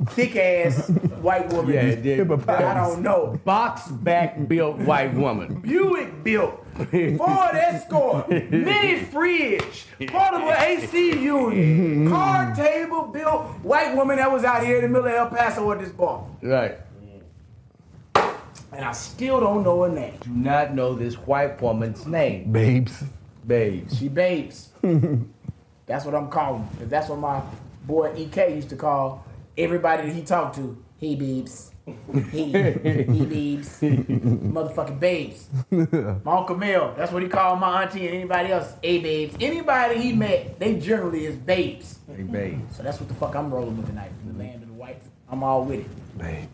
thick 0.06 0.36
ass 0.36 0.88
white 1.20 1.52
woman 1.52 1.74
Yeah, 1.74 1.94
that 1.94 2.48
I 2.48 2.74
don't 2.74 3.02
know. 3.02 3.38
Box 3.44 3.88
back 3.88 4.48
built 4.48 4.78
white 4.78 5.14
woman. 5.14 5.60
Buick 5.60 6.24
built, 6.24 6.66
Ford 6.76 7.54
Escort, 7.54 8.28
mini 8.28 9.04
fridge, 9.04 9.86
portable 10.08 10.52
AC 10.52 11.22
unit, 11.22 12.10
card 12.10 12.56
table 12.56 13.06
built 13.06 13.46
white 13.62 13.94
woman 13.94 14.16
that 14.16 14.30
was 14.30 14.44
out 14.44 14.64
here 14.64 14.76
in 14.76 14.82
the 14.82 14.88
middle 14.88 15.06
of 15.08 15.14
El 15.14 15.28
Paso 15.28 15.70
at 15.72 15.78
this 15.78 15.90
bar. 15.90 16.26
Right. 16.42 16.78
And 18.72 18.84
I 18.84 18.90
still 18.92 19.38
don't 19.38 19.62
know 19.62 19.82
her 19.84 19.88
name. 19.88 20.18
Do 20.20 20.30
not 20.30 20.74
know 20.74 20.94
this 20.94 21.14
white 21.14 21.62
woman's 21.62 22.04
name. 22.06 22.50
Babes. 22.50 23.04
Babes. 23.46 23.96
She 23.96 24.08
babes. 24.08 24.70
that's 25.86 26.04
what 26.04 26.12
I'm 26.12 26.28
calling. 26.28 26.68
Cause 26.78 26.88
that's 26.88 27.08
what 27.08 27.20
my 27.20 27.40
boy 27.86 28.12
EK 28.16 28.56
used 28.56 28.70
to 28.70 28.76
call 28.76 29.23
everybody 29.56 30.08
that 30.08 30.14
he 30.14 30.22
talked 30.22 30.56
to. 30.56 30.82
He 30.98 31.16
babes. 31.16 31.72
He, 32.32 32.44
he 32.46 32.52
babes. 32.52 33.80
Motherfucking 33.80 34.98
babes. 35.00 35.48
My 35.70 36.36
Uncle 36.38 36.56
Mel, 36.56 36.94
that's 36.96 37.12
what 37.12 37.22
he 37.22 37.28
called 37.28 37.60
my 37.60 37.82
auntie 37.82 38.06
and 38.06 38.16
anybody 38.16 38.52
else. 38.52 38.72
A 38.82 39.00
babes. 39.00 39.36
Anybody 39.40 40.00
he 40.00 40.12
met, 40.12 40.58
they 40.58 40.76
generally 40.78 41.26
is 41.26 41.36
babes. 41.36 41.98
Hey, 42.06 42.22
babes. 42.22 42.76
So 42.76 42.82
that's 42.82 43.00
what 43.00 43.08
the 43.08 43.14
fuck 43.14 43.34
I'm 43.34 43.52
rolling 43.52 43.76
with 43.76 43.86
tonight. 43.86 44.12
In 44.24 44.32
the 44.32 44.38
land 44.42 44.62
of 44.62 44.68
the 44.68 44.74
whites. 44.74 45.06
I'm 45.28 45.42
all 45.42 45.64
with 45.64 45.80
it. 45.80 46.18
Babes. 46.18 46.48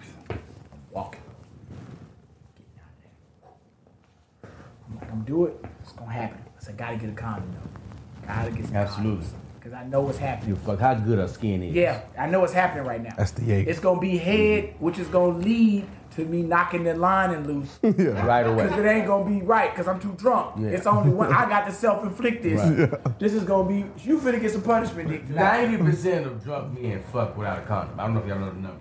Walking. 0.90 1.20
Getting 2.56 2.72
out 2.80 2.90
there. 4.42 4.50
I'm 4.88 4.96
like, 5.00 5.12
I'm 5.12 5.22
do 5.22 5.46
it. 5.46 5.64
It's 5.82 5.92
gonna 5.92 6.10
happen. 6.12 6.38
I 6.58 6.62
said, 6.62 6.76
gotta 6.76 6.96
get 6.96 7.10
a 7.10 7.12
condom 7.12 7.52
though. 7.54 8.26
Gotta 8.26 8.50
get 8.50 8.66
some 8.66 8.76
Absolutely. 8.76 9.26
Because 9.70 9.84
I 9.84 9.88
know 9.88 10.00
what's 10.00 10.18
happening. 10.18 10.50
You 10.50 10.56
fuck 10.56 10.80
how 10.80 10.94
good 10.94 11.18
her 11.18 11.28
skin 11.28 11.62
is. 11.62 11.72
Yeah, 11.72 12.00
I 12.18 12.26
know 12.26 12.40
what's 12.40 12.52
happening 12.52 12.84
right 12.84 13.00
now. 13.00 13.14
That's 13.16 13.30
the 13.30 13.44
yay. 13.44 13.62
It's 13.62 13.78
gonna 13.78 14.00
be 14.00 14.18
head, 14.18 14.74
which 14.80 14.98
is 14.98 15.06
gonna 15.06 15.38
lead 15.38 15.86
to 16.16 16.24
me 16.24 16.42
knocking 16.42 16.82
the 16.82 16.94
lining 16.94 17.46
loose. 17.46 17.78
yeah. 17.82 18.26
Right 18.26 18.44
away. 18.44 18.64
Because 18.64 18.80
it 18.80 18.88
ain't 18.88 19.06
gonna 19.06 19.30
be 19.30 19.42
right 19.42 19.70
because 19.70 19.86
I'm 19.86 20.00
too 20.00 20.12
drunk. 20.18 20.56
Yeah. 20.58 20.70
It's 20.70 20.88
only 20.88 21.10
one. 21.10 21.32
I 21.32 21.48
got 21.48 21.66
to 21.66 21.72
self 21.86 22.02
inflict 22.02 22.42
this. 22.42 22.60
Right. 22.60 23.18
This 23.20 23.32
is 23.32 23.44
gonna 23.44 23.68
be. 23.68 23.86
You 24.02 24.18
finna 24.18 24.40
get 24.40 24.50
some 24.50 24.62
punishment, 24.62 25.08
Dick. 25.08 25.28
tonight. 25.28 25.68
Ninety 25.68 25.84
percent 25.84 26.26
of 26.26 26.42
drunk 26.42 26.80
men 26.80 27.00
fuck 27.12 27.36
without 27.36 27.60
a 27.60 27.62
condom. 27.62 28.00
I 28.00 28.06
don't 28.06 28.14
know 28.14 28.20
if 28.22 28.26
y'all 28.26 28.40
know 28.40 28.50
the 28.50 28.58
numbers. 28.58 28.80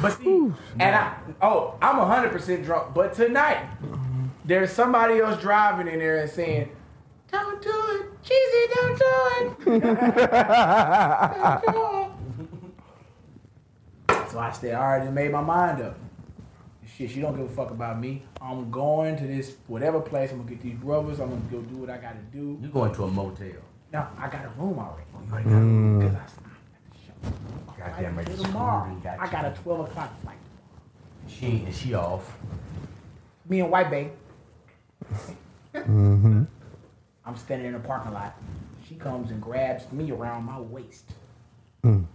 But 0.00 0.18
see, 0.18 0.52
and 0.78 0.94
I, 0.94 1.16
oh, 1.42 1.76
I'm 1.80 1.96
100% 1.96 2.64
drunk. 2.64 2.94
But 2.94 3.14
tonight, 3.14 3.68
mm-hmm. 3.80 4.26
there's 4.44 4.70
somebody 4.70 5.18
else 5.20 5.40
driving 5.40 5.88
in 5.88 6.00
there 6.00 6.18
and 6.18 6.30
saying, 6.30 6.70
Don't 7.30 7.62
do 7.62 7.70
it. 7.70 8.06
Cheesy, 8.24 8.66
don't 8.74 8.98
do 8.98 9.04
it. 9.30 9.44
Don't 9.64 9.80
do 9.80 9.88
it. 14.08 14.30
so 14.30 14.38
I 14.38 14.52
said, 14.52 14.74
I 14.74 14.80
already 14.80 15.10
made 15.10 15.30
my 15.32 15.40
mind 15.42 15.82
up. 15.82 15.96
Shit, 16.96 17.10
she 17.10 17.20
don't 17.20 17.36
give 17.36 17.44
a 17.46 17.48
fuck 17.54 17.70
about 17.70 18.00
me. 18.00 18.22
I'm 18.40 18.70
going 18.70 19.16
to 19.18 19.26
this 19.26 19.56
whatever 19.66 20.00
place. 20.00 20.30
I'm 20.32 20.38
gonna 20.38 20.50
get 20.50 20.60
these 20.62 20.76
rubbers. 20.82 21.20
I'm 21.20 21.28
gonna 21.30 21.40
go 21.50 21.60
do 21.60 21.76
what 21.76 21.90
I 21.90 21.98
gotta 21.98 22.18
do. 22.32 22.58
You're 22.60 22.70
going 22.70 22.94
to 22.94 23.04
a 23.04 23.08
motel. 23.08 23.48
No, 23.92 24.06
I 24.18 24.28
got 24.28 24.44
a 24.44 24.48
room 24.58 24.78
already. 24.78 25.04
You 25.26 25.32
already 25.32 25.44
got 25.48 25.56
a 25.56 25.60
room? 25.60 26.00
'Cause 26.02 26.16
I- 26.16 27.80
Goddamn 27.90 28.16
right. 28.16 28.26
Till 28.26 28.36
tomorrow. 28.44 28.94
got 29.04 29.20
I 29.20 29.28
got 29.30 29.44
a 29.44 29.50
12 29.62 29.80
o'clock 29.80 30.20
flight. 30.22 30.38
She 31.28 31.46
ain't 31.46 31.66
and 31.66 31.74
she 31.74 31.94
off. 31.94 32.36
Me 33.48 33.60
and 33.60 33.70
White 33.70 33.90
Bay. 33.90 34.10
Mm-hmm. 35.74 36.42
I'm 37.28 37.36
standing 37.36 37.66
in 37.66 37.74
the 37.74 37.78
parking 37.80 38.12
lot. 38.14 38.34
She 38.88 38.94
comes 38.94 39.30
and 39.30 39.40
grabs 39.40 39.90
me 39.92 40.10
around 40.10 40.44
my 40.44 40.58
waist. 40.58 41.12
Mm. 41.84 42.06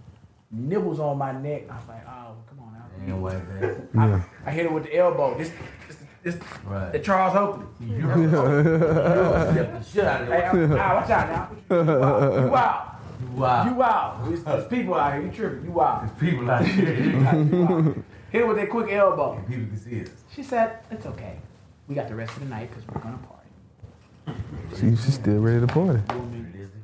Nibbles 0.51 0.99
on 0.99 1.19
my 1.19 1.31
neck. 1.31 1.69
I 1.69 1.75
was 1.77 1.87
like, 1.87 2.07
oh, 2.07 2.35
come 2.49 2.59
on 2.61 2.73
now. 2.73 3.13
Ain't 3.13 3.21
white 3.21 3.47
man. 3.47 3.87
Yeah. 3.93 4.23
I 4.45 4.51
hit 4.51 4.65
her 4.65 4.71
with 4.71 4.85
the 4.85 4.95
elbow. 4.97 5.37
This, 5.37 5.51
this, 5.87 5.97
this 6.23 6.35
Right. 6.65 6.91
the 6.91 6.99
Charles 6.99 7.35
Oakley. 7.35 7.65
You 7.79 8.01
step 8.01 9.71
the 9.73 9.83
shit 9.83 10.03
out 10.05 10.21
of 10.23 10.27
Hey, 10.29 10.65
the 10.67 10.79
ah, 10.79 10.95
watch 10.95 11.09
out 11.11 11.29
now. 11.69 11.75
You 11.75 12.55
out. 12.55 12.99
Wow. 13.33 13.65
You 13.65 13.83
out. 13.83 14.25
There's, 14.25 14.43
there's 14.43 14.67
people 14.67 14.95
out 14.95 15.13
here. 15.13 15.21
You 15.23 15.31
tripping. 15.31 15.65
You 15.65 15.81
out. 15.81 16.17
There's 16.19 16.31
people 16.31 16.49
out 16.49 16.65
here. 16.65 16.93
You 17.03 17.63
out. 17.67 17.97
Hit 18.31 18.41
her 18.41 18.47
with 18.47 18.57
that 18.57 18.69
quick 18.71 18.91
elbow. 18.91 19.35
People 19.47 19.67
can 19.67 19.77
see 19.77 20.01
us. 20.01 20.09
She 20.35 20.41
said, 20.41 20.79
it's 20.89 21.05
okay. 21.05 21.37
We 21.87 21.93
got 21.93 22.07
the 22.07 22.15
rest 22.15 22.33
of 22.33 22.39
the 22.39 22.49
night 22.49 22.69
because 22.71 22.87
we're 22.87 22.99
going 23.01 23.15
to 23.15 23.23
party. 23.23 23.32
She, 24.75 24.89
she's 24.95 25.15
still 25.15 25.39
ready 25.39 25.59
to 25.61 25.67
party. 25.67 26.01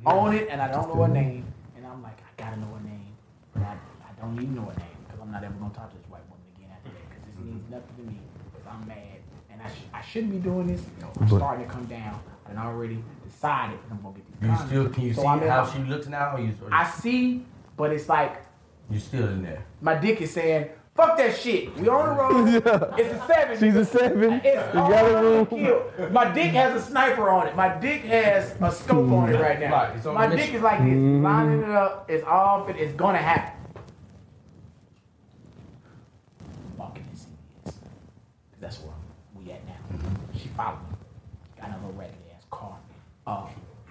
own 0.06 0.34
it, 0.34 0.48
and 0.50 0.60
I 0.60 0.70
don't 0.70 0.88
know 0.94 1.02
her 1.02 1.08
name. 1.08 1.44
And 1.76 1.86
I'm 1.86 2.02
like, 2.02 2.18
I 2.20 2.42
gotta 2.42 2.58
know 2.60 2.66
her 2.74 2.84
name, 2.88 3.12
but 3.52 3.62
I, 3.62 3.72
I 3.74 4.20
don't 4.20 4.34
even 4.34 4.54
know 4.54 4.62
her 4.62 4.78
name 4.78 4.96
because 5.06 5.20
I'm 5.20 5.32
not 5.32 5.42
ever 5.44 5.54
gonna 5.54 5.74
talk 5.74 5.90
to 5.90 5.96
this 5.96 6.06
white 6.08 6.22
woman 6.28 6.44
again 6.56 6.70
after 6.72 6.90
that 6.90 7.08
because 7.10 7.24
this 7.26 7.34
mm-hmm. 7.36 7.50
means 7.54 7.70
nothing 7.70 7.96
to 7.96 8.02
me. 8.12 8.18
Because 8.52 8.66
I'm 8.68 8.86
mad, 8.86 9.18
and 9.50 9.60
I, 9.62 9.68
sh- 9.68 9.90
I 9.92 10.02
shouldn't 10.02 10.32
be 10.32 10.38
doing 10.38 10.66
this. 10.68 10.82
I'm 11.02 11.28
But- 11.28 11.36
starting 11.36 11.66
to 11.66 11.72
come 11.72 11.84
down, 11.86 12.20
and 12.48 12.58
I 12.58 12.66
already 12.66 13.02
decided 13.26 13.78
I'm 13.90 14.00
gonna 14.02 14.14
get 14.16 14.26
these. 14.26 14.36
You 14.42 14.48
condoms. 14.54 14.66
still 14.66 14.88
can 14.90 15.04
you 15.04 15.14
So 15.14 15.22
see 15.22 15.28
I'm 15.28 15.42
in- 15.42 15.48
how 15.48 15.66
she 15.66 15.78
looks 15.80 16.06
now? 16.06 16.36
Or 16.36 16.40
you, 16.40 16.52
or 16.62 16.72
I 16.72 16.84
see, 16.88 17.44
but 17.76 17.92
it's 17.92 18.08
like 18.08 18.42
you're 18.90 19.00
still 19.00 19.28
in 19.28 19.42
there? 19.42 19.64
my 19.80 19.94
dick 19.94 20.20
is 20.20 20.32
saying, 20.32 20.68
"Fuck 21.00 21.16
that 21.16 21.34
shit. 21.36 21.74
We 21.78 21.88
on 21.88 22.08
the 22.08 22.22
road. 22.22 22.94
It's 22.98 23.14
a 23.14 23.26
seven. 23.26 23.58
She's 23.58 23.74
a 23.74 23.84
seven. 23.86 24.40
It's 24.44 24.74
You 24.74 24.80
all 24.80 24.90
got 24.90 25.04
a 25.04 25.16
I'm 25.16 25.24
room. 25.24 25.46
kill. 25.46 26.10
My 26.10 26.30
dick 26.30 26.52
has 26.52 26.82
a 26.82 26.84
sniper 26.84 27.30
on 27.30 27.46
it. 27.46 27.56
My 27.56 27.68
dick 27.78 28.02
has 28.02 28.54
a 28.60 28.70
scope 28.70 29.10
on 29.10 29.30
it 29.30 29.36
mm. 29.36 29.40
right 29.40 29.58
now. 29.58 29.72
Right, 29.72 30.04
My 30.04 30.26
dick 30.26 30.52
is 30.52 30.60
like 30.60 30.80
this, 30.80 30.88
mm-hmm. 30.88 31.22
lining 31.22 31.62
it 31.62 31.70
up. 31.70 32.04
It's 32.10 32.24
all 32.24 32.66
fit. 32.66 32.76
It's 32.76 32.92
gonna 32.94 33.18
happen. 33.18 33.52
Walking 36.76 37.04
in 37.10 37.16
CVS. 37.16 37.74
That's 38.60 38.78
where 38.80 38.92
we 39.34 39.50
at 39.52 39.66
now. 39.66 39.72
Mm-hmm. 39.92 40.38
She 40.38 40.48
followed 40.48 40.80
me. 40.90 40.96
Got 41.58 41.68
in 41.68 41.74
a 41.74 41.76
little 41.78 41.92
raggedy 41.92 42.30
ass 42.36 42.44
car. 42.50 42.76
Uh, 43.26 43.46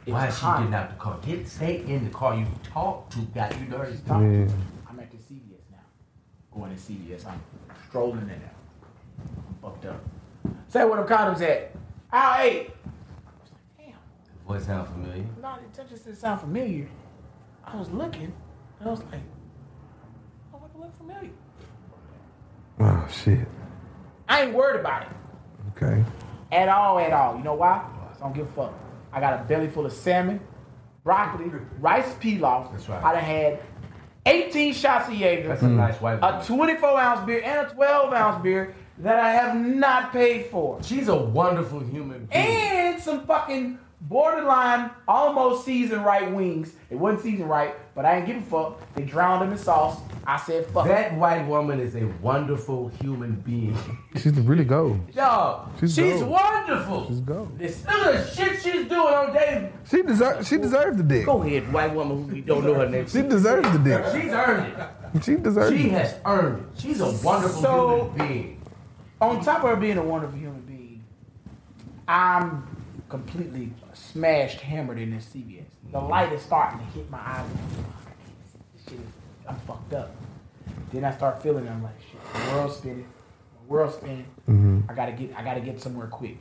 it 0.05 0.11
Why 0.11 0.27
is 0.27 0.35
she 0.35 0.41
Honda. 0.41 0.61
getting 0.61 0.75
out 0.75 0.89
the 0.91 0.95
car? 1.03 1.19
Get 1.25 1.47
stay 1.47 1.83
in 1.87 2.05
the 2.05 2.11
car. 2.11 2.35
You 2.35 2.45
talk 2.63 3.09
to 3.09 3.19
got 3.33 3.59
you 3.59 3.65
dirty. 3.65 3.97
Stop. 3.97 4.21
Yeah. 4.21 4.47
Going 6.59 6.75
to 6.75 6.81
CVS. 6.81 7.25
I'm 7.25 7.41
strolling 7.87 8.21
in 8.21 8.27
there. 8.27 8.51
I'm 9.19 9.55
fucked 9.61 9.85
up. 9.85 10.01
Say 10.67 10.83
where 10.85 11.01
the 11.01 11.07
condoms 11.07 11.41
at. 11.41 11.71
Aisle 12.11 12.41
eight. 12.45 12.69
Damn. 13.77 13.93
Voice 14.47 14.65
sound 14.65 14.87
familiar. 14.87 15.25
No, 15.41 15.53
it 15.55 15.89
just 15.89 16.05
didn't 16.05 16.17
sound 16.19 16.41
familiar. 16.41 16.87
I 17.65 17.75
was 17.77 17.89
looking, 17.89 18.33
and 18.79 18.87
I 18.87 18.91
was 18.91 18.99
like, 19.11 19.21
oh, 20.53 20.57
it 20.65 20.79
look 20.79 20.97
familiar. 20.97 21.29
Oh 22.79 23.07
shit. 23.11 23.47
I 24.27 24.43
ain't 24.43 24.53
worried 24.53 24.79
about 24.79 25.03
it 25.03 25.09
Okay. 25.75 26.03
at 26.51 26.67
all, 26.69 26.99
at 26.99 27.11
all. 27.13 27.37
You 27.37 27.43
know 27.43 27.53
why? 27.55 27.83
I 28.15 28.19
don't 28.19 28.33
give 28.33 28.47
a 28.47 28.51
fuck. 28.51 28.73
I 29.11 29.19
got 29.19 29.39
a 29.39 29.43
belly 29.43 29.67
full 29.69 29.85
of 29.85 29.91
salmon, 29.93 30.39
broccoli, 31.03 31.51
rice 31.79 32.13
pilaf. 32.15 32.71
That's 32.71 32.87
right. 32.89 33.03
I 33.03 33.13
done 33.13 33.23
had 33.23 33.59
18 34.25 34.73
shots 34.73 35.07
of 35.07 35.15
Jaeger, 35.15 35.47
That's 35.47 35.61
a 35.61 35.65
mm. 35.65 35.75
nice 35.75 35.99
white 36.01 36.19
a 36.21 36.43
24 36.45 36.99
ounce 36.99 37.25
beer, 37.25 37.41
and 37.43 37.67
a 37.67 37.73
12 37.73 38.13
ounce 38.13 38.43
beer 38.43 38.75
that 38.99 39.19
I 39.19 39.31
have 39.31 39.55
not 39.55 40.11
paid 40.11 40.47
for. 40.47 40.81
She's 40.83 41.07
a 41.07 41.15
wonderful 41.15 41.79
human 41.79 42.25
being. 42.25 42.31
and 42.31 43.01
some 43.01 43.25
fucking 43.25 43.79
borderline, 44.01 44.89
almost 45.07 45.65
seasoned 45.65 46.05
right 46.05 46.31
wings. 46.31 46.71
It 46.89 46.95
wasn't 46.95 47.23
seasoned 47.23 47.49
right, 47.49 47.75
but 47.95 48.05
I 48.05 48.17
ain't 48.17 48.25
give 48.25 48.37
a 48.37 48.41
fuck. 48.41 48.93
They 48.95 49.03
drowned 49.03 49.41
them 49.41 49.51
in 49.51 49.57
sauce. 49.57 49.99
I 50.25 50.37
said, 50.37 50.65
fuck. 50.67 50.85
that 50.87 51.15
white 51.15 51.47
woman 51.47 51.79
is 51.79 51.95
a 51.95 52.05
wonderful 52.21 52.89
human 53.01 53.35
being. 53.41 53.75
She's 54.15 54.33
really 54.39 54.63
gold. 54.63 54.99
Yo, 55.15 55.67
She's 55.79 55.95
she's, 55.95 56.19
gold. 56.19 56.29
wonderful. 56.31 57.07
She's 57.07 57.19
gold. 57.21 57.59
Listen, 57.59 57.85
Look 57.91 58.05
at 58.15 58.25
the 58.25 58.31
shit 58.35 58.61
she's 58.61 58.87
doing 58.87 59.13
on 59.13 59.33
day. 59.33 59.71
She 59.89 60.01
deserves. 60.03 60.47
She 60.47 60.57
deserves 60.57 60.97
the 60.97 61.03
dick. 61.03 61.25
Go 61.25 61.41
ahead, 61.41 61.71
white 61.73 61.93
woman 61.93 62.17
who 62.25 62.33
we 62.33 62.41
don't 62.41 62.63
know 62.63 62.75
her 62.75 62.87
name. 62.89 63.07
She 63.07 63.21
deserves 63.23 63.71
the 63.71 63.79
dick. 63.79 64.05
She's 64.13 64.31
earned 64.31 64.73
it. 65.15 65.23
She 65.23 65.35
deserves. 65.35 65.75
She 65.75 65.85
it. 65.87 65.91
has 65.91 66.15
earned 66.25 66.59
it. 66.75 66.79
She's 66.79 67.01
a 67.01 67.11
wonderful 67.25 67.61
So- 67.61 68.11
human 68.15 68.27
being. 68.27 68.61
on 69.21 69.43
top 69.43 69.63
of 69.63 69.69
her 69.71 69.75
being 69.75 69.97
a 69.97 70.03
wonderful 70.03 70.37
human 70.37 70.61
being, 70.61 71.03
I'm 72.07 72.67
completely 73.09 73.73
smashed, 74.13 74.59
hammered 74.61 74.99
in 74.99 75.11
this 75.11 75.25
CVS. 75.25 75.63
The 75.91 75.97
mm-hmm. 75.97 76.09
light 76.09 76.33
is 76.33 76.41
starting 76.41 76.79
to 76.79 76.85
hit 76.85 77.09
my 77.09 77.19
eyes. 77.19 77.45
This 78.75 78.83
shit 78.85 78.93
is, 78.99 79.05
I'm 79.47 79.55
fucked 79.61 79.93
up. 79.93 80.11
Then 80.91 81.05
I 81.05 81.11
start 81.15 81.41
feeling 81.41 81.65
it. 81.65 81.69
I'm 81.69 81.83
like, 81.83 81.93
shit, 82.01 82.33
the 82.33 82.51
world's 82.53 82.75
spinning. 82.77 83.07
The 83.61 83.67
world's 83.73 83.95
spinning. 83.95 84.25
Mm-hmm. 84.47 84.81
I 84.89 84.93
gotta 84.93 85.11
get, 85.11 85.35
I 85.35 85.43
gotta 85.43 85.61
get 85.61 85.79
somewhere 85.81 86.07
quick. 86.07 86.37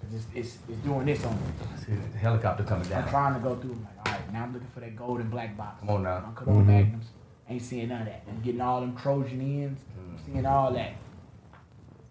'Cause 0.00 0.14
It's, 0.14 0.26
it's, 0.34 0.58
it's 0.68 0.78
doing 0.80 1.06
this 1.06 1.24
on 1.24 1.34
me. 1.34 1.46
See 1.84 1.92
the 1.94 2.18
helicopter 2.18 2.64
coming 2.64 2.88
down. 2.88 3.04
I'm 3.04 3.08
trying 3.08 3.34
to 3.34 3.40
go 3.40 3.56
through. 3.56 3.72
I'm 3.72 3.84
like, 3.84 4.08
all 4.08 4.12
right, 4.12 4.32
now 4.32 4.42
I'm 4.44 4.52
looking 4.52 4.68
for 4.68 4.80
that 4.80 4.94
gold 4.96 5.20
and 5.20 5.30
black 5.30 5.56
box. 5.56 5.80
Come 5.80 5.90
on 5.90 6.02
now. 6.02 6.24
I'm 6.26 6.34
cut 6.34 6.48
on 6.48 6.66
magnums. 6.66 7.06
Ain't 7.48 7.62
seeing 7.62 7.88
none 7.88 8.02
of 8.02 8.06
that. 8.08 8.22
I'm 8.28 8.40
getting 8.40 8.60
all 8.60 8.80
them 8.80 8.96
Trojan 8.96 9.40
ends. 9.40 9.80
I'm 9.96 10.16
mm. 10.16 10.26
seeing 10.26 10.46
all 10.46 10.72
that. 10.72 10.94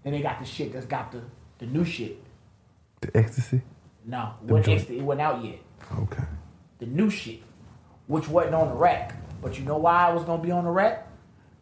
Then 0.03 0.13
they 0.13 0.21
got 0.21 0.39
the 0.39 0.45
shit 0.45 0.71
that's 0.71 0.85
got 0.85 1.11
the, 1.11 1.21
the 1.59 1.65
new 1.65 1.83
shit. 1.83 2.23
The 3.01 3.17
ecstasy. 3.17 3.61
No, 4.05 4.33
it 4.43 4.51
wasn't, 4.51 4.77
extra, 4.77 4.95
it 4.95 5.01
wasn't 5.01 5.21
out 5.21 5.43
yet. 5.43 5.59
Okay. 5.99 6.23
The 6.79 6.85
new 6.85 7.09
shit, 7.09 7.41
which 8.07 8.27
wasn't 8.27 8.55
on 8.55 8.69
the 8.69 8.75
rack. 8.75 9.15
But 9.41 9.57
you 9.57 9.65
know 9.65 9.77
why 9.77 10.07
I 10.07 10.13
was 10.13 10.23
gonna 10.23 10.41
be 10.43 10.51
on 10.51 10.63
the 10.63 10.71
rack? 10.71 11.07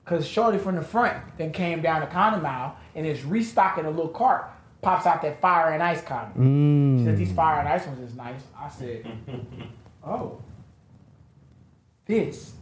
Cause 0.06 0.28
Shorty 0.28 0.58
from 0.58 0.76
the 0.76 0.82
front 0.82 1.18
then 1.38 1.52
came 1.54 1.82
down 1.82 2.02
the 2.02 2.08
condom 2.08 2.46
aisle 2.46 2.76
and 2.96 3.06
is 3.06 3.24
restocking 3.24 3.86
a 3.86 3.90
little 3.90 4.10
cart. 4.10 4.50
Pops 4.82 5.06
out 5.06 5.22
that 5.22 5.40
fire 5.40 5.72
and 5.72 5.82
ice 5.82 6.02
condom. 6.02 6.98
She 7.00 7.06
said 7.06 7.18
these 7.18 7.32
fire 7.32 7.60
and 7.62 7.70
ice 7.70 7.86
ones 7.88 8.02
is 8.02 8.16
nice. 8.18 8.42
I 8.58 8.68
said, 8.70 9.10
oh, 10.06 10.42
this 12.06 12.54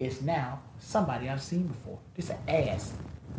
is 0.00 0.22
now 0.22 0.60
somebody 0.80 1.28
I've 1.28 1.40
seen 1.42 1.68
before. 1.68 1.98
This 2.16 2.30
an 2.30 2.38
ass 2.48 2.92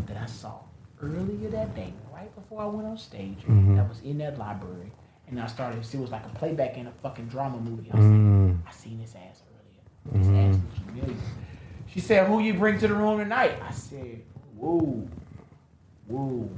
that 0.05 0.15
I 0.15 0.25
saw 0.25 0.59
earlier 1.01 1.49
that 1.49 1.75
day, 1.75 1.93
right 2.13 2.33
before 2.33 2.61
I 2.61 2.65
went 2.67 2.87
on 2.87 2.97
stage. 2.97 3.39
That 3.75 3.89
was 3.89 3.99
in 4.01 4.19
that 4.19 4.37
library, 4.39 4.93
and 5.29 5.39
I 5.39 5.47
started 5.47 5.79
it 5.79 5.97
was 5.97 6.11
like 6.11 6.25
a 6.25 6.29
playback 6.29 6.77
in 6.77 6.87
a 6.87 6.91
fucking 6.91 7.27
drama 7.27 7.57
movie. 7.59 7.89
I 7.91 7.97
was 7.97 8.05
like, 8.05 8.15
mm. 8.15 8.57
I 8.67 8.71
seen 8.71 8.99
this 8.99 9.15
ass 9.15 9.41
earlier. 9.49 10.23
This 10.23 10.27
ass 10.27 10.33
mm-hmm. 10.33 10.51
looks 10.51 10.79
familiar. 10.79 11.15
She 11.87 11.99
said, 11.99 12.27
"Who 12.27 12.39
you 12.39 12.53
bring 12.55 12.79
to 12.79 12.87
the 12.87 12.93
room 12.93 13.19
tonight?" 13.19 13.57
I 13.61 13.71
said, 13.71 14.21
"Whoa, 14.55 15.07
whoa." 16.07 16.49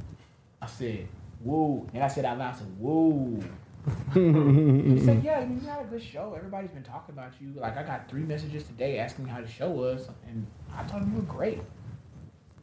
I 0.61 0.66
said, 0.66 1.07
"Whoa," 1.43 1.88
and 1.93 2.03
I 2.03 2.07
said 2.07 2.26
out 2.26 2.38
loud, 2.38 2.55
I 2.55 2.57
said, 2.57 2.80
"Whoa." 2.80 3.39
She 4.13 5.05
said, 5.05 5.24
"Yeah, 5.24 5.45
you 5.45 5.59
had 5.59 5.82
a 5.82 5.88
good 5.89 6.01
show. 6.01 6.34
Everybody's 6.36 6.72
been 6.72 6.84
talking 6.84 7.13
about 7.13 7.34
you. 7.39 7.53
Like, 7.55 7.78
I 7.78 7.84
got 7.84 8.09
three 8.09 8.24
messages 8.24 8.63
today 8.63 8.97
asking 8.97 9.26
me 9.26 9.32
how 9.32 9.41
the 9.41 9.47
show 9.47 9.70
was, 9.70 10.09
and 10.28 10.47
I 10.76 10.84
told 10.84 11.03
them 11.03 11.11
you 11.11 11.18
were 11.18 11.24
great. 11.24 11.59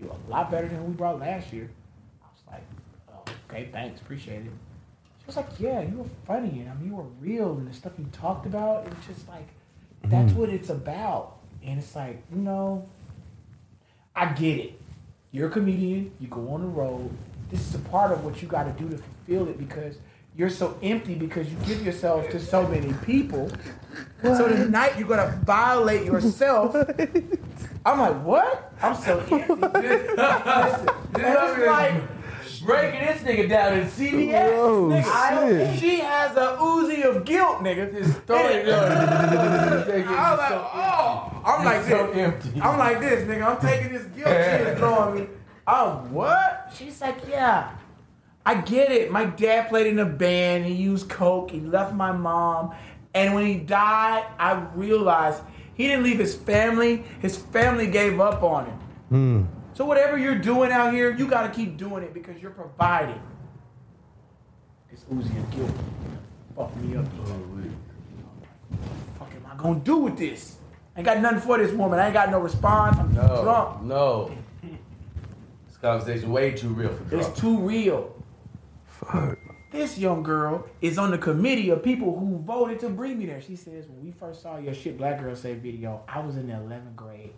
You 0.01 0.07
were 0.07 0.17
a 0.27 0.31
lot 0.31 0.51
better 0.51 0.67
than 0.67 0.85
we 0.85 0.93
brought 0.95 1.21
last 1.21 1.53
year." 1.53 1.71
I 2.23 2.27
was 2.33 2.43
like, 2.51 2.67
oh, 3.13 3.33
"Okay, 3.49 3.69
thanks, 3.71 4.01
appreciate 4.01 4.47
it." 4.47 4.53
She 5.23 5.27
was 5.29 5.37
like, 5.37 5.61
"Yeah, 5.61 5.83
you 5.83 5.99
were 5.99 6.11
funny, 6.27 6.61
and 6.61 6.69
I 6.69 6.75
mean, 6.75 6.91
you 6.91 6.97
were 6.97 7.05
real, 7.21 7.53
and 7.57 7.71
the 7.71 7.73
stuff 7.73 7.93
you 7.97 8.07
talked 8.11 8.45
about. 8.45 8.89
It's 8.89 9.07
just 9.07 9.29
like, 9.29 9.47
that's 10.03 10.33
mm-hmm. 10.33 10.41
what 10.41 10.49
it's 10.49 10.69
about." 10.69 11.37
And 11.65 11.79
it's 11.79 11.95
like, 11.95 12.25
you 12.35 12.41
know, 12.41 12.89
I 14.17 14.27
get 14.33 14.59
it. 14.59 14.81
You're 15.31 15.47
a 15.47 15.51
comedian. 15.51 16.13
You 16.19 16.27
go 16.27 16.49
on 16.51 16.63
the 16.63 16.67
road. 16.67 17.11
This 17.51 17.61
is 17.69 17.77
a 17.77 17.79
part 17.79 18.11
of 18.11 18.25
what 18.25 18.43
you 18.43 18.49
got 18.49 18.65
to 18.65 18.83
do 18.83 18.91
to 18.91 18.99
fulfill 18.99 19.49
it 19.49 19.59
because 19.59 19.97
you're 20.37 20.51
so 20.51 20.77
empty 20.83 21.15
because 21.15 21.49
you 21.49 21.57
give 21.67 21.85
yourself 21.85 22.29
to 22.31 22.41
so 22.41 22.67
many 22.67 22.93
people. 23.05 23.51
So 24.23 24.49
tonight 24.49 24.99
you're 24.99 25.09
gonna 25.09 25.39
violate 25.45 26.05
yourself. 26.05 26.75
I'm 27.85 27.99
like, 27.99 28.25
what? 28.25 28.73
I'm 28.81 28.95
so 28.97 29.19
empty. 29.19 29.37
Listen, 31.15 31.67
like 31.67 32.12
Breaking 32.65 33.01
this 33.01 33.21
nigga 33.23 33.49
down 33.49 33.79
in 33.79 33.87
CVS. 33.89 34.53
Oh 34.59 34.89
nigga, 34.91 35.05
I 35.05 35.35
don't- 35.35 35.79
she 35.79 35.99
has 36.01 36.37
a 36.37 36.57
Uzi 36.61 37.03
of 37.05 37.25
guilt, 37.25 37.59
nigga. 37.61 37.93
Just 37.93 38.21
Throw 38.23 38.37
it 38.49 38.69
I'm 38.73 40.39
like, 40.39 40.53
oh, 40.53 41.43
I'm 41.45 41.65
like 41.65 41.83
so 41.85 42.07
this. 42.09 42.17
empty. 42.17 42.61
I'm 42.61 42.79
like 42.79 43.01
this, 43.01 43.29
nigga. 43.29 43.45
I'm 43.45 43.61
taking 43.61 43.93
this 43.93 44.05
guilt 44.05 44.29
she 44.29 44.71
is 44.71 44.79
throwing 44.79 45.15
me. 45.21 45.27
Oh, 45.67 46.07
what? 46.11 46.73
She's 46.77 47.01
like, 47.01 47.19
yeah. 47.29 47.71
I 48.45 48.61
get 48.61 48.91
it. 48.91 49.11
My 49.11 49.25
dad 49.27 49.69
played 49.69 49.87
in 49.87 49.99
a 50.01 50.05
band. 50.05 50.65
He 50.65 50.73
used 50.75 51.09
coke. 51.09 51.51
He 51.51 51.61
left 51.61 51.95
my 51.95 52.13
mom. 52.13 52.75
And 53.15 53.35
when 53.35 53.47
he 53.47 53.55
died, 53.57 54.25
I 54.39 54.55
realized 54.75 55.43
he 55.75 55.87
didn't 55.87 56.03
leave 56.05 56.19
his 56.19 56.35
family. 56.35 57.05
His 57.21 57.37
family 57.37 57.87
gave 57.87 58.19
up 58.21 58.43
on 58.43 58.67
him. 58.67 58.79
Hmm. 59.09 59.43
So 59.75 59.85
whatever 59.87 60.19
you're 60.19 60.39
doing 60.39 60.71
out 60.71 60.93
here, 60.93 61.15
you 61.15 61.27
got 61.27 61.43
to 61.43 61.49
keep 61.49 61.77
doing 61.77 62.03
it 62.03 62.13
because 62.13 62.41
you're 62.43 62.51
providing. 62.51 63.21
It's 64.91 65.03
Uzi 65.05 65.35
and 65.35 65.51
guilt 65.51 65.71
fuck 66.57 66.77
me 66.77 66.97
up. 66.97 67.05
What 67.05 67.27
the 68.71 69.19
fuck 69.19 69.35
am 69.35 69.47
I 69.51 69.57
gonna 69.57 69.81
do 69.81 69.97
with 69.99 70.19
this? 70.19 70.57
I 70.95 71.01
ain't 71.01 71.07
got 71.07 71.21
nothing 71.21 71.41
for 71.41 71.59
this 71.59 71.73
woman. 71.73 71.99
I 71.99 72.07
ain't 72.07 72.15
got 72.15 72.31
no 72.31 72.39
response. 72.41 72.99
I'm 72.99 73.15
No, 73.15 73.43
drunk. 73.43 73.83
no. 73.83 74.31
This 74.63 75.77
conversation 75.81 76.31
way 76.31 76.53
too 76.53 76.69
real 76.69 76.91
for 76.91 77.05
drunk. 77.05 77.27
It's 77.27 77.41
too 77.41 77.59
real. 77.59 78.15
Fuck. 78.87 79.39
This 79.71 79.97
young 79.99 80.23
girl 80.23 80.67
is 80.83 80.99
on 80.99 81.11
the 81.11 81.17
committee 81.17 81.71
of 81.71 81.83
people 81.83 82.19
who 82.19 82.37
voted 82.39 82.79
to 82.81 82.91
bring 82.91 83.19
me 83.19 83.25
there. 83.25 83.41
She 83.41 83.57
says, 83.57 83.87
when 83.89 84.05
we 84.05 84.11
first 84.11 84.43
saw 84.43 84.59
your 84.59 84.75
shit 84.75 84.99
Black 84.99 85.19
Girl 85.19 85.35
Say 85.35 85.55
video, 85.55 86.03
I 86.07 86.21
was 86.21 86.37
in 86.37 86.47
the 86.49 86.53
11th 86.53 86.95
grade. 86.95 87.33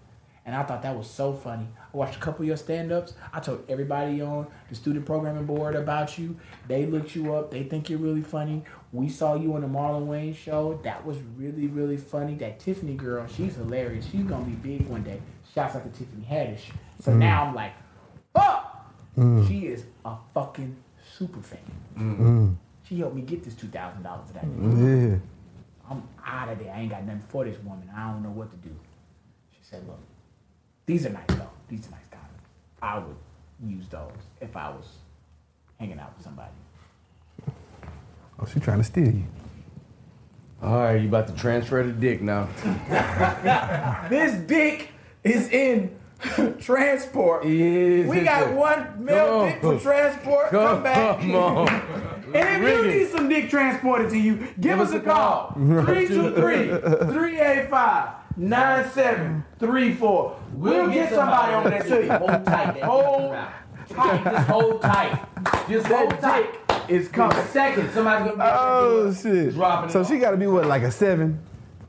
And 0.46 0.54
I 0.54 0.62
thought 0.62 0.82
that 0.82 0.94
was 0.94 1.08
so 1.08 1.32
funny. 1.32 1.66
I 1.92 1.96
watched 1.96 2.16
a 2.16 2.18
couple 2.18 2.42
of 2.42 2.48
your 2.48 2.58
stand-ups. 2.58 3.14
I 3.32 3.40
told 3.40 3.64
everybody 3.66 4.20
on 4.20 4.46
the 4.68 4.74
student 4.74 5.06
programming 5.06 5.46
board 5.46 5.74
about 5.74 6.18
you. 6.18 6.36
They 6.68 6.84
looked 6.84 7.14
you 7.16 7.34
up. 7.34 7.50
They 7.50 7.62
think 7.62 7.88
you're 7.88 7.98
really 7.98 8.20
funny. 8.20 8.62
We 8.92 9.08
saw 9.08 9.36
you 9.36 9.54
on 9.54 9.62
the 9.62 9.66
Marlon 9.66 10.06
Wayans 10.06 10.36
show. 10.36 10.78
That 10.84 11.04
was 11.04 11.16
really, 11.36 11.68
really 11.68 11.96
funny. 11.96 12.34
That 12.34 12.60
Tiffany 12.60 12.94
girl, 12.94 13.26
she's 13.26 13.54
hilarious. 13.54 14.06
She's 14.10 14.24
gonna 14.24 14.44
be 14.44 14.52
big 14.52 14.86
one 14.86 15.02
day. 15.02 15.22
Shouts 15.54 15.76
out 15.76 15.84
to 15.84 15.98
Tiffany 15.98 16.26
Haddish. 16.30 16.70
So 17.00 17.12
mm. 17.12 17.18
now 17.18 17.44
I'm 17.44 17.54
like, 17.54 17.72
fuck! 18.34 18.92
Mm. 19.16 19.48
She 19.48 19.66
is 19.66 19.84
a 20.04 20.16
fucking 20.34 20.76
super 21.16 21.40
fan. 21.40 21.58
Mm-hmm. 21.96 22.38
Mm. 22.38 22.56
She 22.82 22.98
helped 22.98 23.16
me 23.16 23.22
get 23.22 23.44
this 23.44 23.54
two 23.54 23.68
thousand 23.68 24.02
dollars 24.02 24.30
that 24.34 24.42
day. 24.42 24.48
Mm-hmm. 24.48 25.10
Yeah. 25.10 25.18
I'm 25.90 26.02
out 26.24 26.48
of 26.50 26.58
there. 26.58 26.72
I 26.72 26.80
ain't 26.80 26.90
got 26.90 27.04
nothing 27.04 27.24
for 27.28 27.44
this 27.44 27.58
woman. 27.62 27.90
I 27.96 28.10
don't 28.10 28.22
know 28.22 28.30
what 28.30 28.50
to 28.50 28.56
do. 28.58 28.74
She 29.52 29.58
said, 29.62 29.86
look, 29.86 30.00
these 30.86 31.06
are 31.06 31.10
nice 31.10 31.26
though. 31.28 31.50
These 31.68 31.86
are 31.88 31.90
nice 31.92 32.06
condoms. 32.10 32.82
I 32.82 32.98
would 32.98 33.16
use 33.66 33.86
those 33.88 34.10
if 34.40 34.56
I 34.56 34.68
was 34.70 34.86
hanging 35.78 35.98
out 35.98 36.14
with 36.16 36.24
somebody. 36.24 36.50
Oh, 38.38 38.46
she 38.52 38.60
trying 38.60 38.78
to 38.78 38.84
steal 38.84 39.06
you. 39.08 39.24
All 40.62 40.78
right, 40.78 41.00
you 41.00 41.08
about 41.08 41.26
to 41.28 41.34
transfer 41.34 41.82
the 41.82 41.92
dick 41.92 42.20
now. 42.22 42.48
This 44.08 44.34
dick 44.46 44.88
is 45.22 45.48
in 45.50 45.94
transport. 46.60 47.44
Is 47.44 48.06
We 48.08 48.22
got 48.22 48.48
the- 48.48 48.54
one 48.56 49.04
male 49.04 49.40
Come 49.40 49.48
dick 49.50 49.60
for 49.60 49.74
on. 49.74 49.80
transport. 49.80 50.50
Come, 50.50 50.82
back. 50.82 51.20
Come 51.20 51.34
on. 51.34 51.68
And 52.34 52.64
if 52.64 52.68
you 52.68 52.82
it. 52.82 52.86
need 52.96 53.08
some 53.10 53.28
dick 53.28 53.48
transported 53.48 54.10
to 54.10 54.18
you, 54.18 54.48
give, 54.58 54.80
us 54.80 54.90
a 54.92 54.98
call. 54.98 55.52
323-385-9999. 55.56 57.12
nine 57.32 58.23
seven 58.36 59.44
three 59.58 59.94
four. 59.94 60.38
We'll 60.52 60.90
get 60.90 61.12
somebody 61.12 61.54
over 61.54 61.70
there 61.70 61.82
to 61.82 62.04
you. 62.04 62.12
Hold 62.12 62.44
tight. 62.44 62.82
Hold 62.82 63.32
dick 63.88 63.98
around. 63.98 64.24
Just 64.28 64.48
hold 64.48 64.82
tight. 64.82 65.68
Just 65.68 65.86
hold 65.86 66.10
tight. 66.20 66.68
dick 66.68 66.90
is 66.90 67.08
coming. 67.08 67.36
A 67.36 67.46
second, 67.46 67.90
somebody's 67.92 68.30
gonna 68.30 68.36
be 68.36 68.42
Oh 68.42 69.12
shit. 69.14 69.54
Dropping 69.54 69.90
So 69.90 70.00
off. 70.00 70.08
she 70.08 70.18
got 70.18 70.32
to 70.32 70.36
be 70.36 70.46
what, 70.46 70.66
like 70.66 70.82
a 70.82 70.90
seven? 70.90 71.38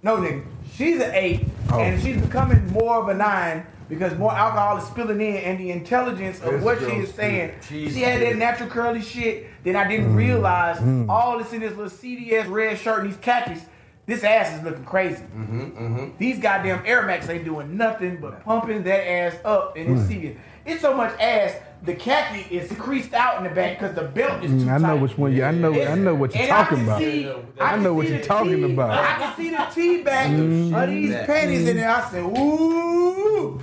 No, 0.04 0.18
nigga. 0.18 0.44
She's 0.74 1.00
an 1.02 1.12
eight, 1.14 1.46
Oh. 1.72 1.80
and 1.80 2.02
she's 2.02 2.22
becoming 2.22 2.68
more 2.72 3.02
of 3.02 3.08
a 3.10 3.14
nine 3.14 3.66
because 3.88 4.18
more 4.18 4.32
alcohol 4.34 4.78
is 4.78 4.84
spilling 4.84 5.22
in, 5.22 5.38
and 5.38 5.60
the 5.60 5.72
intelligence 5.72 6.40
of 6.42 6.52
This 6.54 6.64
what 6.64 6.80
she 6.80 6.86
girl's 6.86 7.10
is 7.10 7.14
saying. 7.16 7.54
she's 7.68 7.94
she 7.94 8.02
had 8.02 8.22
that 8.22 8.36
natural 8.36 8.70
curly 8.70 9.02
shit. 9.02 9.48
Then 9.64 9.76
I 9.76 9.88
didn't 9.88 10.16
realize 10.16 10.78
mm. 10.78 11.06
Mm. 11.06 11.10
all 11.10 11.38
this 11.38 11.54
in 11.54 11.62
this 11.62 11.72
little 11.76 11.86
CVS 11.86 12.50
red 12.50 12.78
shirt 12.78 13.04
and 13.04 13.10
these 13.10 13.18
khakis. 13.20 13.62
This 14.06 14.24
ass 14.24 14.56
is 14.58 14.64
looking 14.64 14.84
crazy. 14.84 15.24
These 16.20 16.40
goddamn 16.40 16.84
Air 16.86 17.04
Max 17.08 17.28
ain't 17.28 17.44
doing 17.46 17.76
nothing 17.76 18.18
but 18.22 18.44
pumping 18.44 18.84
that 18.84 19.10
ass 19.10 19.36
up 19.44 19.76
in 19.78 19.96
this 19.96 20.08
CVS. 20.08 20.38
It's 20.66 20.82
so 20.82 20.96
much 20.96 21.18
ass. 21.20 21.56
The 21.84 21.94
khaki 21.96 22.56
is 22.56 22.72
creased 22.74 23.14
out 23.14 23.38
in 23.38 23.44
the 23.44 23.50
back 23.54 23.78
because 23.80 23.96
the 23.96 24.04
belt 24.04 24.44
is 24.44 24.50
too 24.52 24.58
Mm, 24.68 24.72
I 24.74 24.78
know 24.80 24.88
tight. 24.96 25.02
which 25.02 25.18
one. 25.18 25.34
you 25.34 25.44
I 25.44 25.52
know. 25.52 25.74
I 25.74 25.96
know 25.96 26.16
what 26.16 26.34
you're 26.34 26.44
And 26.44 26.52
I 26.52 26.64
talking 26.64 26.84
about. 26.84 27.00
see- 27.00 27.32
I 27.62 27.70
can 27.72 27.84
know 27.84 27.94
what 27.94 28.08
you're 28.08 28.18
the 28.20 28.24
talking 28.26 28.56
T- 28.58 28.74
about. 28.74 28.90
I 28.92 29.14
can 29.18 29.36
see 29.36 29.50
the 29.52 29.68
T 29.74 30.02
back 30.04 30.28
of 30.32 30.90
these 30.90 31.14
panties 31.26 31.68
in 31.68 31.78
there. 31.78 31.90
I 31.90 32.10
said, 32.10 32.24
ooh. 32.24 33.62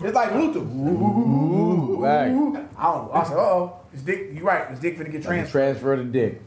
It's 0.00 0.14
like 0.14 0.34
Luther. 0.34 0.58
Ooh. 0.60 1.96
Right. 2.02 2.26
I 2.26 2.30
don't 2.30 2.68
know. 2.76 3.10
I 3.14 3.24
said, 3.24 3.36
uh 3.36 3.40
oh. 3.40 3.76
His 3.92 4.02
dick, 4.02 4.30
you're 4.34 4.44
right. 4.44 4.66
It's 4.70 4.80
dick 4.80 4.98
finna 4.98 5.10
get 5.10 5.22
transferred. 5.22 5.50
Transfer 5.50 5.96
the 5.96 6.04
dick. 6.04 6.42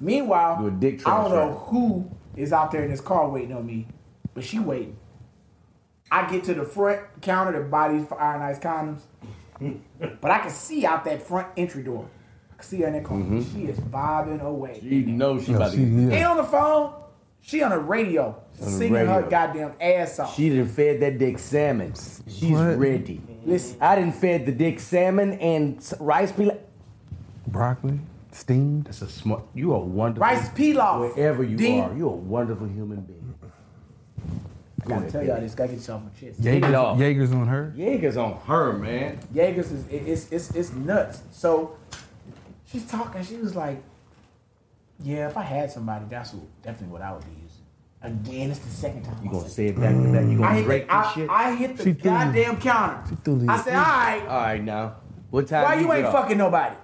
Meanwhile, 0.00 0.58
Do 0.62 0.68
a 0.68 0.70
dick 0.70 1.00
transfer. 1.00 1.10
I 1.10 1.22
don't 1.22 1.32
know 1.32 1.54
who 1.66 2.10
is 2.36 2.52
out 2.52 2.70
there 2.70 2.82
in 2.84 2.90
this 2.90 3.00
car 3.00 3.28
waiting 3.28 3.54
on 3.54 3.66
me, 3.66 3.86
but 4.34 4.44
she 4.44 4.58
waiting. 4.58 4.96
I 6.10 6.30
get 6.30 6.44
to 6.44 6.54
the 6.54 6.64
front 6.64 7.00
counter 7.22 7.52
to 7.54 7.60
buy 7.68 7.92
these 7.92 8.06
Iron 8.18 8.42
Ice 8.42 8.58
condoms, 8.58 9.00
but 10.20 10.30
I 10.30 10.38
can 10.40 10.50
see 10.50 10.84
out 10.84 11.04
that 11.04 11.22
front 11.22 11.48
entry 11.56 11.82
door. 11.82 12.08
I 12.52 12.56
can 12.56 12.64
see 12.64 12.80
her 12.80 12.86
in 12.88 12.92
that 12.94 13.04
car. 13.04 13.16
Mm-hmm. 13.16 13.42
She 13.54 13.66
is 13.66 13.78
vibing 13.78 14.40
away. 14.42 14.78
You 14.82 15.06
know 15.06 15.40
she 15.40 15.54
about 15.54 15.70
she, 15.72 15.78
to. 15.78 15.82
Ain't 15.82 16.12
yeah. 16.12 16.30
on 16.30 16.36
the 16.36 16.44
phone. 16.44 16.94
She 17.44 17.60
on 17.62 17.70
the 17.70 17.78
radio 17.78 18.40
the 18.56 18.66
singing 18.70 18.94
her 18.94 19.16
radio. 19.16 19.28
goddamn 19.30 19.72
ass 19.80 20.20
off. 20.20 20.36
She 20.36 20.48
done 20.50 20.68
fed 20.68 21.00
that 21.00 21.18
dick 21.18 21.38
salmon. 21.40 21.92
She's 22.28 22.52
What? 22.52 22.78
ready. 22.78 23.20
Listen, 23.44 23.78
I 23.80 23.96
done 23.96 24.12
fed 24.12 24.46
the 24.46 24.52
dick 24.52 24.78
salmon 24.78 25.32
and 25.40 25.78
s- 25.78 25.94
rice 25.98 26.30
pilaf. 26.30 26.58
Broccoli, 27.48 27.98
steamed. 28.34 28.84
That's 28.86 29.02
a 29.02 29.08
smart. 29.08 29.44
You 29.54 29.74
are 29.74 29.80
wonderful. 29.80 30.22
rice 30.22 30.48
pilaf. 30.50 31.00
Wherever 31.14 31.42
you 31.42 31.56
D. 31.56 31.78
are, 31.80 31.94
you're 31.94 32.08
a 32.12 32.16
wonderful 32.16 32.66
human 32.66 33.00
being. 33.02 33.34
I 34.84 34.88
gotta 34.88 35.10
tell 35.10 35.22
y'all 35.24 35.40
this. 35.40 35.54
Gotta 35.54 35.68
get 35.68 35.76
yourself 35.76 36.02
a 36.06 36.20
chest. 36.20 36.42
Take 36.42 36.64
off. 36.64 36.98
Jaeger's, 36.98 37.30
Jaeger's 37.30 37.32
on 37.32 37.46
her. 37.46 37.72
Jaeger's 37.76 38.16
on 38.16 38.32
her, 38.46 38.72
man. 38.72 39.18
Jaegers 39.32 39.70
is 39.70 39.86
it- 39.88 40.08
it's 40.08 40.32
it's 40.32 40.50
it's 40.56 40.72
nuts. 40.72 41.22
So 41.30 41.76
she's 42.66 42.84
talking. 42.86 43.22
She 43.22 43.36
was 43.36 43.54
like, 43.54 43.80
"Yeah, 45.00 45.28
if 45.28 45.36
I 45.36 45.42
had 45.42 45.70
somebody, 45.70 46.06
that's 46.08 46.32
what, 46.34 46.44
definitely 46.62 46.88
what 46.92 47.02
I 47.02 47.12
would 47.12 47.24
be 47.24 47.30
using." 47.30 47.48
Again, 48.02 48.50
it's 48.50 48.58
the 48.58 48.70
second 48.70 49.04
time. 49.04 49.16
You 49.22 49.30
I 49.30 49.32
gonna 49.34 49.48
say 49.48 49.66
it 49.66 49.78
back 49.78 49.94
to 49.94 50.12
back? 50.12 50.24
You 50.24 50.42
I 50.42 50.46
gonna 50.48 50.54
hit, 50.54 50.64
break 50.66 50.88
the, 50.88 50.92
this 50.98 51.06
I, 51.06 51.12
shit? 51.14 51.30
I 51.30 51.54
hit 51.54 51.76
the 51.76 51.84
She 51.84 51.92
threw 51.92 52.10
goddamn 52.10 52.60
counter. 52.60 53.08
She 53.08 53.14
threw. 53.16 53.46
I 53.48 53.56
said, 53.60 53.74
"All 53.76 53.82
right, 53.82 54.22
All 54.28 54.40
right, 54.40 54.62
now. 54.64 54.96
What 55.30 55.46
time? 55.46 55.62
why 55.62 55.74
you 55.80 55.86
get 55.86 55.98
ain't 55.98 56.12
fucking 56.12 56.38
nobody?" 56.38 56.74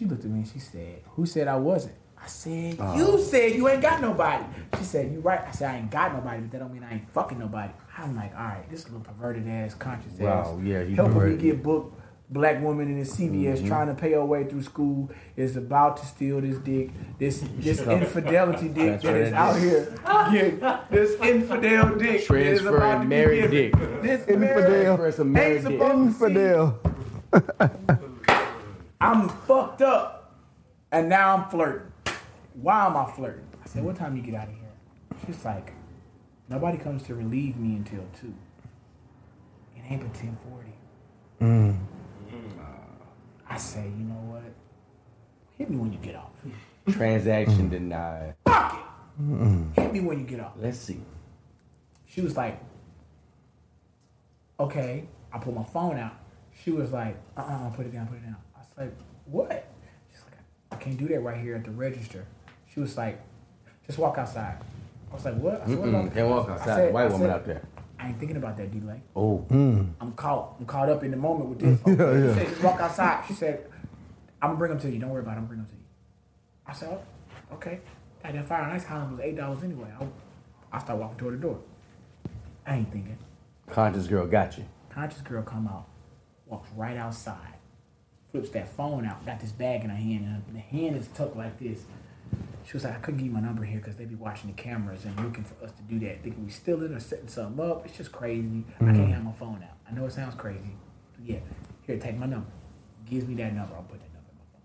She 0.00 0.06
looked 0.06 0.24
at 0.24 0.30
me 0.30 0.38
and 0.40 0.48
she 0.48 0.58
said, 0.58 1.02
"Who 1.10 1.26
said 1.26 1.46
I 1.46 1.56
wasn't?" 1.56 1.94
I 2.22 2.26
said, 2.26 2.76
Uh. 2.80 2.94
"You 2.96 3.18
said 3.20 3.52
you 3.54 3.68
ain't 3.68 3.82
got 3.82 4.00
nobody." 4.00 4.42
She 4.78 4.84
said, 4.84 5.12
"You 5.12 5.20
right." 5.20 5.42
I 5.46 5.50
said, 5.50 5.70
"I 5.74 5.76
ain't 5.76 5.90
got 5.90 6.14
nobody, 6.14 6.40
but 6.40 6.50
that 6.52 6.58
don't 6.60 6.72
mean 6.72 6.82
I 6.82 6.94
ain't 6.94 7.10
fucking 7.12 7.38
nobody." 7.38 7.70
I'm 7.98 8.16
like, 8.16 8.32
"All 8.34 8.44
right, 8.46 8.64
this 8.70 8.84
little 8.86 9.00
perverted 9.00 9.46
ass, 9.46 9.74
conscious 9.74 10.14
ass, 10.14 10.20
Wow, 10.46 10.60
yeah, 10.64 10.82
he 10.84 10.94
helping 10.94 11.12
perverted. 11.12 11.36
me 11.36 11.42
get 11.50 11.62
booked." 11.62 11.96
Black 12.32 12.62
woman 12.62 12.86
in 12.88 12.96
the 12.98 13.04
CVS 13.04 13.58
Mm-hmm. 13.58 13.66
trying 13.68 13.88
to 13.88 13.94
pay 13.94 14.12
her 14.12 14.24
way 14.24 14.44
through 14.44 14.62
school 14.62 15.10
is 15.36 15.56
about 15.56 15.96
to 15.98 16.06
steal 16.06 16.40
this 16.40 16.56
dick, 16.58 16.90
this 17.18 17.44
this 17.58 17.80
infidelity 17.98 18.68
dick 18.68 19.02
that 19.02 19.02
Transfer 19.02 19.16
is 19.16 19.32
out 19.34 19.58
here. 19.58 19.92
Yeah, 20.32 20.80
this 20.90 21.20
infidel 21.20 21.90
dick 21.96 21.98
that 21.98 22.14
is 22.20 22.24
Transfer 22.26 22.76
about 22.76 23.02
to 23.02 23.08
married 23.08 23.50
given. 23.50 23.80
dick. 23.80 24.02
This 24.02 24.26
Infidel. 24.28 24.96
Transfer 24.96 25.22
ain't 25.22 25.30
married 25.32 25.64
dick. 25.64 25.78
to 25.80 25.86
see 25.86 25.90
Infidel. 25.92 26.78
I'm 29.00 29.28
fucked 29.30 29.80
up, 29.80 30.34
and 30.92 31.08
now 31.08 31.34
I'm 31.34 31.48
flirting. 31.48 31.90
Why 32.54 32.86
am 32.86 32.96
I 32.96 33.10
flirting? 33.10 33.46
I 33.64 33.66
said, 33.66 33.82
"What 33.82 33.96
time 33.96 34.14
you 34.14 34.22
get 34.22 34.34
out 34.34 34.48
of 34.48 34.54
here?" 34.54 34.72
She's 35.26 35.42
like, 35.44 35.72
"Nobody 36.48 36.76
comes 36.76 37.02
to 37.04 37.14
relieve 37.14 37.56
me 37.56 37.76
until 37.76 38.04
two. 38.20 38.34
It 39.76 39.82
ain't 39.88 40.02
but 40.02 40.12
ten 40.12 40.36
forty. 40.48 40.74
I 43.48 43.56
say, 43.56 43.84
"You 43.84 44.04
know 44.04 44.20
what? 44.32 44.52
Hit 45.56 45.70
me 45.70 45.76
when 45.76 45.92
you 45.92 45.98
get 45.98 46.16
off. 46.16 46.32
Transaction 46.90 47.70
denied. 47.70 48.34
Fuck 48.44 48.74
it. 48.74 49.80
Hit 49.80 49.92
me 49.92 50.00
when 50.00 50.18
you 50.18 50.26
get 50.26 50.40
off." 50.40 50.52
Let's 50.58 50.78
see. 50.78 51.00
She 52.06 52.20
was 52.20 52.36
like, 52.36 52.60
"Okay." 54.58 55.08
I 55.32 55.38
put 55.38 55.54
my 55.54 55.62
phone 55.62 55.96
out. 55.96 56.16
She 56.62 56.70
was 56.70 56.90
like, 56.90 57.16
"Uh, 57.36 57.40
uh 57.40 57.70
put 57.70 57.86
it 57.86 57.92
down, 57.92 58.06
put 58.08 58.18
it 58.18 58.24
down." 58.24 58.36
I 58.80 58.84
was 58.84 58.92
like, 58.92 58.98
"What?" 59.26 59.68
She's 60.10 60.22
like, 60.24 60.38
"I 60.72 60.76
can't 60.76 60.96
do 60.96 61.06
that 61.08 61.20
right 61.20 61.38
here 61.40 61.54
at 61.56 61.64
the 61.64 61.70
register." 61.70 62.26
She 62.72 62.80
was 62.80 62.96
like, 62.96 63.20
"Just 63.86 63.98
walk 63.98 64.18
outside." 64.18 64.56
I 65.10 65.14
was 65.14 65.24
like, 65.24 65.34
"What?" 65.36 65.62
I 65.62 65.66
said, 65.66 65.78
what 65.78 65.88
about- 65.88 66.14
can't 66.14 66.28
walk 66.28 66.48
I 66.48 66.52
outside. 66.52 66.66
said- 66.76 66.88
The 66.88 66.92
white 66.92 67.02
I 67.02 67.06
woman 67.06 67.20
said, 67.20 67.30
out 67.30 67.46
there. 67.46 67.62
I 67.98 68.08
ain't 68.08 68.18
thinking 68.18 68.38
about 68.38 68.56
that, 68.56 68.70
D'lai. 68.70 69.02
Oh, 69.14 69.38
hmm. 69.38 69.82
I'm 70.00 70.12
caught. 70.12 70.56
I'm 70.58 70.64
caught 70.64 70.88
up 70.88 71.04
in 71.04 71.10
the 71.10 71.18
moment 71.18 71.50
with 71.50 71.58
this. 71.58 71.80
Okay. 71.86 71.96
Yeah, 72.20 72.26
yeah. 72.26 72.32
She 72.34 72.38
said, 72.40 72.48
just 72.48 72.62
walk 72.62 72.80
outside. 72.80 73.24
She 73.28 73.34
said, 73.34 73.66
I'm 74.40 74.48
gonna 74.50 74.58
bring 74.58 74.70
them 74.70 74.80
to 74.80 74.90
you. 74.90 74.98
Don't 74.98 75.10
worry 75.10 75.20
about 75.20 75.32
it. 75.32 75.40
I'm 75.40 75.46
gonna 75.46 75.48
bring 75.48 75.58
them 75.60 75.66
to 75.68 75.74
you. 75.74 75.82
I 76.66 76.72
said, 76.72 76.88
oh, 77.52 77.54
okay. 77.56 77.80
Got 78.22 78.32
that 78.32 78.46
fire 78.48 78.62
and 78.62 78.72
ice 78.72 78.84
column 78.86 79.12
was 79.12 79.20
eight 79.20 79.36
dollars 79.36 79.62
anyway. 79.62 79.88
I, 80.00 80.06
I 80.72 80.78
start 80.78 80.98
walking 80.98 81.18
toward 81.18 81.34
the 81.34 81.38
door. 81.38 81.58
I 82.66 82.76
ain't 82.76 82.90
thinking. 82.90 83.18
conscious 83.70 84.06
girl 84.06 84.26
got 84.26 84.56
you. 84.56 84.64
Conscious 84.88 85.20
girl 85.20 85.42
come 85.42 85.66
out, 85.68 85.86
walks 86.46 86.68
right 86.76 86.96
outside, 86.96 87.49
flips 88.30 88.50
that 88.50 88.68
phone 88.76 89.06
out, 89.06 89.24
got 89.26 89.40
this 89.40 89.52
bag 89.52 89.84
in 89.84 89.90
her 89.90 89.96
hand, 89.96 90.42
and 90.46 90.56
the 90.56 90.60
hand 90.60 90.96
is 90.96 91.08
tucked 91.08 91.36
like 91.36 91.58
this. 91.58 91.84
She 92.64 92.74
was 92.74 92.84
like, 92.84 92.94
I 92.94 92.98
couldn't 92.98 93.18
give 93.18 93.26
you 93.26 93.32
my 93.32 93.40
number 93.40 93.64
here 93.64 93.78
because 93.78 93.96
they'd 93.96 94.08
be 94.08 94.14
watching 94.14 94.50
the 94.50 94.62
cameras 94.62 95.04
and 95.04 95.18
looking 95.18 95.44
for 95.44 95.64
us 95.64 95.72
to 95.72 95.82
do 95.82 95.98
that, 96.06 96.22
thinking 96.22 96.44
we 96.44 96.50
stealing 96.50 96.92
or 96.92 97.00
setting 97.00 97.26
something 97.26 97.64
up. 97.64 97.84
It's 97.84 97.96
just 97.96 98.12
crazy. 98.12 98.64
I 98.76 98.84
can't 98.84 98.96
mm-hmm. 98.96 99.12
have 99.12 99.24
my 99.24 99.32
phone 99.32 99.64
out. 99.68 99.76
I 99.90 99.94
know 99.94 100.06
it 100.06 100.12
sounds 100.12 100.34
crazy. 100.36 100.76
But 101.16 101.28
yeah, 101.28 101.38
here, 101.86 101.98
take 101.98 102.16
my 102.16 102.26
number. 102.26 102.46
Gives 103.08 103.26
me 103.26 103.34
that 103.36 103.54
number. 103.54 103.74
I'll 103.74 103.82
put 103.82 103.98
that 103.98 104.12
number 104.12 104.30
in 104.30 104.36
my 104.38 104.44
phone. 104.52 104.62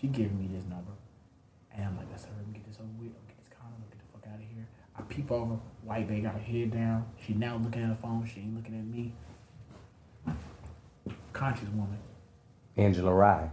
She 0.00 0.08
giving 0.08 0.38
me 0.40 0.48
this 0.52 0.64
number. 0.64 0.90
And 1.72 1.84
I'm 1.84 1.96
like, 1.96 2.06
let's 2.10 2.24
hurry 2.24 2.44
and 2.44 2.54
get 2.54 2.66
this 2.66 2.78
over 2.80 2.88
with. 2.98 3.12
Get 3.28 3.38
this 3.38 3.48
condom. 3.48 3.78
Get 3.90 4.00
the 4.00 4.12
fuck 4.12 4.26
out 4.26 4.40
of 4.40 4.40
here. 4.40 4.66
I 4.98 5.02
peep 5.02 5.30
over. 5.30 5.60
White 5.84 6.08
baby 6.08 6.22
got 6.22 6.34
her 6.34 6.40
head 6.40 6.72
down. 6.72 7.06
She 7.24 7.34
now 7.34 7.56
looking 7.62 7.82
at 7.82 7.88
her 7.90 7.94
phone. 7.94 8.26
She 8.26 8.40
ain't 8.40 8.56
looking 8.56 8.74
at 8.74 8.84
me. 8.84 9.14
Conscious 11.40 11.70
woman. 11.70 11.96
Angela 12.76 13.14
Rye. 13.14 13.48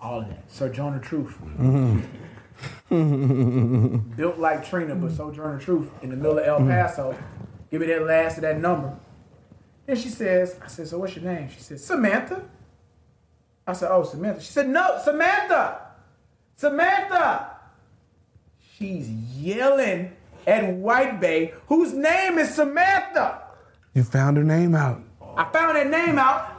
All 0.00 0.22
of 0.22 0.28
that. 0.28 0.50
Sojourner 0.50 0.98
Truth. 0.98 1.38
Built 4.16 4.38
like 4.38 4.66
Trina, 4.68 4.96
but 4.96 5.12
Sojourner 5.12 5.60
Truth 5.60 5.88
in 6.02 6.10
the 6.10 6.16
middle 6.16 6.40
of 6.40 6.44
El 6.44 6.58
Paso. 6.66 7.16
Give 7.70 7.80
me 7.82 7.86
that 7.86 8.02
last 8.02 8.38
of 8.38 8.42
that 8.42 8.58
number. 8.58 8.98
Then 9.86 9.94
she 9.94 10.08
says, 10.08 10.56
I 10.60 10.66
said, 10.66 10.88
so 10.88 10.98
what's 10.98 11.14
your 11.14 11.24
name? 11.24 11.48
She 11.54 11.60
said, 11.60 11.78
Samantha. 11.78 12.50
I 13.64 13.74
said, 13.74 13.88
oh, 13.92 14.02
Samantha. 14.02 14.40
She 14.40 14.50
said, 14.50 14.68
no, 14.68 14.98
Samantha. 15.04 15.82
Samantha. 16.56 17.58
She's 18.76 19.08
yelling 19.08 20.16
at 20.48 20.68
White 20.68 21.20
Bay, 21.20 21.54
whose 21.68 21.92
name 21.92 22.38
is 22.38 22.52
Samantha. 22.52 23.40
You 23.94 24.02
found 24.02 24.36
her 24.36 24.42
name 24.42 24.74
out. 24.74 25.00
I 25.36 25.44
found 25.44 25.76
that 25.76 25.86
name 25.88 26.18
out. 26.18 26.51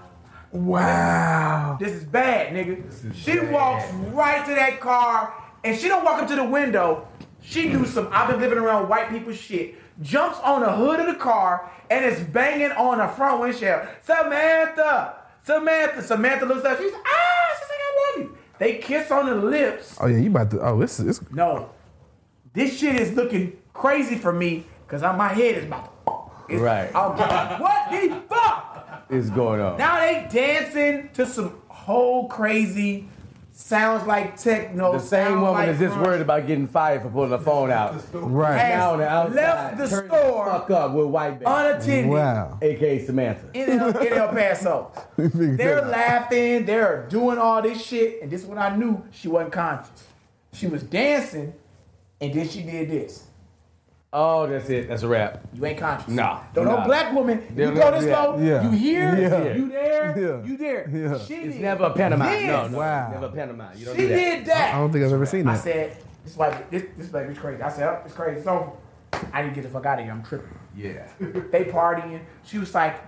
Wow. 0.54 1.78
This 1.80 1.92
is 1.94 2.04
bad, 2.06 2.54
nigga. 2.54 3.14
she 3.16 3.40
walks 3.40 3.92
right 4.14 4.46
to 4.46 4.54
that 4.56 4.80
car, 4.80 5.34
and 5.64 5.78
she 5.78 5.88
don't 5.88 6.06
walk 6.06 6.22
up 6.22 6.28
to 6.30 6.36
the 6.36 6.44
window. 6.44 7.08
She 7.42 7.70
do 7.70 7.86
some 7.86 8.08
I've 8.12 8.30
been 8.30 8.40
living 8.40 8.58
around 8.60 8.88
white 8.88 9.10
people 9.10 9.34
shit. 9.34 9.76
Jumps 10.02 10.40
on 10.40 10.62
the 10.62 10.72
hood 10.72 11.00
of 11.02 11.08
the 11.08 11.16
car 11.16 11.70
and 11.90 12.06
is 12.06 12.20
banging 12.22 12.72
on 12.72 13.00
the 13.00 13.08
front 13.08 13.42
windshield. 13.42 13.82
Samantha, 14.02 15.16
Samantha, 15.44 16.02
Samantha 16.02 16.46
looks 16.46 16.64
up. 16.66 16.78
She's 16.80 16.92
ah, 16.94 17.50
she's 17.60 17.70
like 17.70 17.80
I 17.80 18.20
love 18.22 18.24
you. 18.32 18.38
They 18.60 18.78
kiss 18.78 19.12
on 19.12 19.26
the 19.26 19.36
lips. 19.36 19.98
Oh 20.00 20.08
yeah, 20.08 20.18
you 20.18 20.30
about 20.30 20.52
to? 20.52 20.62
Oh, 20.62 20.80
this 20.80 21.00
is. 21.00 21.20
No, 21.32 21.70
this 22.54 22.78
shit 22.80 22.96
is 22.96 23.14
looking 23.14 23.58
crazy 23.74 24.16
for 24.16 24.32
me 24.32 24.66
because 24.88 25.02
my 25.02 25.28
head 25.30 25.58
is 25.58 25.66
about 25.66 25.84
to. 26.06 26.54
it's- 26.54 26.62
Right. 26.62 26.90
I'm 26.96 27.18
like, 27.18 27.60
what 27.60 27.92
the 27.92 28.22
fuck? 28.30 28.63
Is 29.14 29.30
going 29.30 29.62
on. 29.62 29.78
Now 29.78 30.00
they 30.00 30.28
dancing 30.32 31.10
to 31.14 31.26
some 31.26 31.62
whole 31.68 32.28
crazy 32.28 33.08
sounds 33.54 34.06
like 34.08 34.36
techno. 34.38 34.94
The 34.94 35.00
same 35.00 35.42
woman 35.42 35.54
like 35.54 35.70
is 35.70 35.80
just 35.80 35.98
worried 35.98 36.22
about 36.22 36.48
getting 36.48 36.68
fired 36.68 37.04
for 37.04 37.10
pulling 37.10 37.30
the 37.30 37.40
phone 37.40 37.72
out. 37.72 37.96
Right. 38.12 38.60
Hey. 38.60 38.70
Now 38.76 38.94
on 38.94 39.00
the 39.00 39.08
outside, 39.08 39.36
left 39.36 39.78
the 39.78 39.88
turn 39.88 40.08
store 40.08 40.46
fuck 40.52 40.72
up 40.72 40.92
with 40.94 41.08
white 41.08 41.40
baby, 41.40 41.46
unattended. 41.46 42.12
Wow. 42.12 42.60
aka 42.62 43.06
Samantha. 43.06 43.50
in 43.54 43.80
El, 43.80 43.98
in 43.98 44.14
El 44.14 44.28
Paso. 44.30 44.92
They're 45.18 45.86
laughing, 45.86 46.66
they're 46.66 47.08
doing 47.10 47.38
all 47.38 47.62
this 47.62 47.84
shit, 47.84 48.22
and 48.22 48.32
this 48.32 48.42
is 48.42 48.48
when 48.48 48.58
I 48.58 48.76
knew 48.76 49.04
she 49.12 49.28
wasn't 49.28 49.54
conscious. 49.54 50.08
She 50.54 50.68
was 50.68 50.84
dancing, 50.84 51.54
and 52.20 52.34
then 52.34 52.48
she 52.48 52.64
did 52.64 52.90
this. 52.90 53.24
Oh, 54.16 54.46
that's 54.46 54.70
it. 54.70 54.88
That's 54.88 55.02
a 55.02 55.08
wrap. 55.08 55.42
You 55.56 55.66
ain't 55.66 55.80
conscious. 55.80 56.08
Nah, 56.08 56.44
Don't 56.54 56.66
no 56.66 56.76
nah. 56.78 56.86
black 56.86 57.12
woman. 57.14 57.44
They'll 57.56 57.70
you 57.72 57.76
go 57.76 57.92
this 57.92 58.04
do 58.04 58.12
low. 58.12 58.38
Yeah. 58.40 58.62
You 58.64 58.70
here. 58.70 59.16
Yeah. 59.20 59.56
You 59.56 59.70
there. 59.70 60.20
Yeah. 60.20 60.46
You 60.46 60.58
there. 60.58 60.90
Yeah. 60.90 61.18
She 61.26 61.34
It's 61.34 61.54
did 61.56 61.62
never 61.62 61.86
a 61.86 61.94
pantomime. 61.94 62.30
this. 62.32 62.46
No, 62.46 62.68
no. 62.68 62.78
Wow. 62.78 63.12
Never 63.12 63.26
a 63.26 63.32
pantomime. 63.32 63.76
You 63.76 63.86
don't 63.86 63.96
She 63.96 64.02
do 64.04 64.08
that. 64.10 64.16
did 64.16 64.46
that. 64.46 64.76
I 64.76 64.78
don't 64.78 64.92
think 64.92 65.04
I've 65.04 65.14
ever 65.14 65.26
seen 65.26 65.46
that. 65.46 65.56
I 65.56 65.58
said, 65.58 65.98
this 66.24 66.38
like 66.38 66.70
this 66.70 66.84
this 66.96 67.08
baby's 67.08 67.40
crazy. 67.40 67.62
I 67.64 67.70
said, 67.70 67.90
oh, 67.90 68.02
it's 68.06 68.14
crazy. 68.14 68.44
So 68.44 68.78
I 69.34 69.42
need 69.42 69.50
to 69.50 69.56
get 69.56 69.64
the 69.64 69.70
fuck 69.70 69.86
out 69.88 69.98
of 69.98 70.06
here. 70.06 70.14
I'm 70.14 70.22
tripping. 70.24 70.60
Yeah. 70.78 71.08
They 71.20 71.66
partying. 71.66 72.22
She 72.44 72.60
was 72.60 72.74
like, 72.76 73.02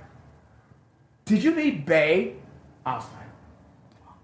Did 1.25 1.43
you 1.43 1.53
meet 1.53 1.85
Bay? 1.85 2.35
I 2.83 2.95
was 2.95 3.03
like, 3.03 4.15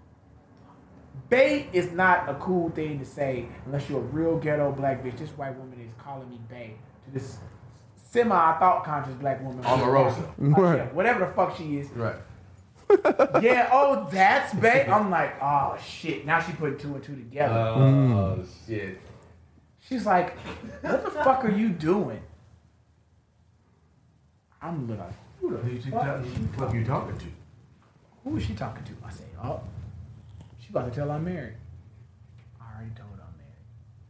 Bay 1.28 1.68
is 1.72 1.92
not 1.92 2.28
a 2.28 2.34
cool 2.34 2.68
thing 2.70 2.98
to 2.98 3.04
say 3.04 3.46
unless 3.66 3.88
you're 3.88 4.00
a 4.00 4.02
real 4.02 4.36
ghetto 4.36 4.70
black 4.72 5.02
bitch. 5.02 5.16
This 5.18 5.30
white 5.30 5.56
woman 5.58 5.80
is 5.80 5.81
calling 6.02 6.28
me 6.30 6.40
Bay 6.48 6.74
to 7.04 7.10
this 7.12 7.38
semi 7.96 8.58
thought 8.58 8.84
conscious 8.84 9.14
black 9.14 9.42
woman. 9.42 9.62
Omarosa. 9.64 10.26
Like, 10.38 10.56
Right. 10.58 10.76
yeah, 10.78 10.88
whatever 10.92 11.26
the 11.26 11.32
fuck 11.32 11.56
she 11.56 11.78
is. 11.78 11.90
Right. 11.90 12.16
Yeah, 13.40 13.70
oh, 13.72 14.06
that's 14.10 14.52
Bay. 14.54 14.86
I'm 14.86 15.10
like, 15.10 15.42
oh 15.42 15.78
shit. 15.82 16.26
Now 16.26 16.40
she 16.40 16.52
put 16.52 16.78
two 16.78 16.94
and 16.94 17.02
two 17.02 17.16
together. 17.16 17.54
Oh 17.54 18.38
mm. 18.38 18.46
shit. 18.66 19.00
She's 19.80 20.04
like, 20.06 20.38
what 20.82 21.02
the 21.04 21.10
fuck 21.10 21.44
are 21.44 21.50
you 21.50 21.70
doing? 21.70 22.22
I'm 24.60 24.88
like, 24.88 24.98
who 25.40 25.50
the 25.50 25.56
Who 25.56 25.70
you 25.72 25.80
fuck 25.90 26.24
is 26.24 26.32
she 26.32 26.40
fuck 26.56 26.74
you 26.74 26.84
talking 26.84 27.18
to? 27.18 27.26
Who 28.24 28.36
is 28.36 28.44
she 28.44 28.54
talking 28.54 28.84
to? 28.84 28.92
I 29.04 29.10
say, 29.10 29.24
oh, 29.42 29.60
she 30.60 30.68
about 30.70 30.88
to 30.88 30.94
tell 30.94 31.10
I'm 31.10 31.24
married. 31.24 31.56
I 32.60 32.76
already 32.76 32.94
told 32.94 33.10
her 33.16 33.24
I'm 33.26 33.36
married. 33.38 33.58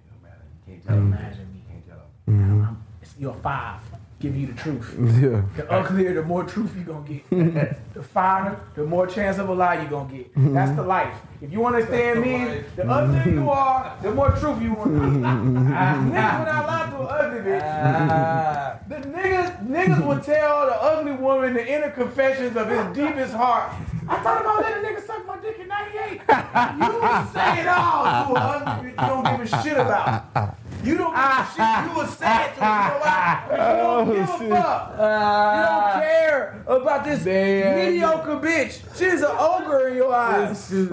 It 0.02 0.10
don't 0.10 0.22
matter. 0.22 0.44
You 0.68 0.80
can't. 0.86 0.98
Imagine 0.98 1.52
me. 1.52 1.58
You 1.58 1.72
can't 1.72 1.86
tell 1.88 1.96
them. 1.96 2.06
Mm-hmm. 2.28 2.62
I'm, 2.64 2.84
you're 3.18 3.34
five. 3.34 3.80
Give 4.20 4.36
you 4.36 4.46
the 4.46 4.52
truth. 4.54 4.94
Yeah. 5.20 5.42
The 5.56 5.68
uglier, 5.68 6.14
the 6.14 6.22
more 6.22 6.44
truth 6.44 6.76
you're 6.76 6.84
gonna 6.84 7.08
get. 7.08 7.28
the 7.94 8.02
finer, 8.04 8.60
the 8.76 8.84
more 8.84 9.08
chance 9.08 9.38
of 9.38 9.48
a 9.48 9.52
lie 9.52 9.80
you're 9.80 9.90
gonna 9.90 10.12
get. 10.12 10.30
That's 10.36 10.76
the 10.76 10.82
life. 10.84 11.14
If 11.40 11.50
you 11.50 11.66
understand 11.66 12.20
me, 12.20 12.62
the 12.76 12.88
uglier 12.88 13.34
you 13.34 13.50
are, 13.50 13.98
the 14.00 14.12
more 14.12 14.30
truth 14.30 14.62
you 14.62 14.74
want. 14.74 14.92
Niggas 14.92 15.04
would 15.64 15.74
I 15.74 16.66
lie 16.66 16.90
to 16.90 17.00
an 17.00 17.06
ugly 17.10 17.40
bitch. 17.50 17.62
Ah. 17.64 18.78
The 18.88 18.94
niggas, 18.94 19.66
niggas 19.66 20.06
would 20.06 20.22
tell 20.22 20.66
the 20.66 20.80
ugly 20.80 21.12
woman 21.14 21.54
the 21.54 21.66
inner 21.66 21.90
confessions 21.90 22.56
of 22.56 22.68
his 22.68 22.96
deepest 22.96 23.34
heart. 23.34 23.72
I 24.08 24.20
thought 24.22 24.40
about 24.40 24.62
letting 24.62 24.84
a 24.84 24.88
nigga 24.88 25.04
suck 25.04 25.26
my 25.26 25.38
dick 25.38 25.58
in 25.58 25.66
98. 25.66 26.10
You 26.12 26.92
would 27.00 27.32
say 27.32 27.60
it 27.62 27.66
all 27.66 28.04
to 28.04 28.36
an 28.36 28.62
ugly 28.62 28.90
bitch 28.90 29.02
you 29.02 29.08
don't 29.08 29.24
give 29.24 29.52
a 29.52 29.62
shit 29.64 29.76
about. 29.78 30.56
You 30.84 30.96
don't 30.98 31.12
give 31.14 31.18
a 31.18 31.48
shit. 31.56 31.90
You 31.90 31.96
would 31.96 32.10
say 32.10 32.44
it 32.46 32.54
to 32.56 32.64
her. 32.64 33.46
You 33.50 33.56
know 33.56 33.70
you 33.70 33.76
don't 33.82 34.08
oh, 34.08 34.12
give 34.12 34.22
a 34.22 34.26
fuck. 34.26 34.90
You 34.92 35.62
don't 35.62 35.92
care 36.02 36.64
about 36.66 37.04
this 37.04 37.24
Damn. 37.24 37.76
mediocre 37.92 38.36
bitch. 38.36 38.80
She's 38.98 39.22
an 39.22 39.30
ogre 39.38 39.88
in 39.88 39.96
your 39.96 40.14
eyes. 40.14 40.70
Fuck, 40.70 40.88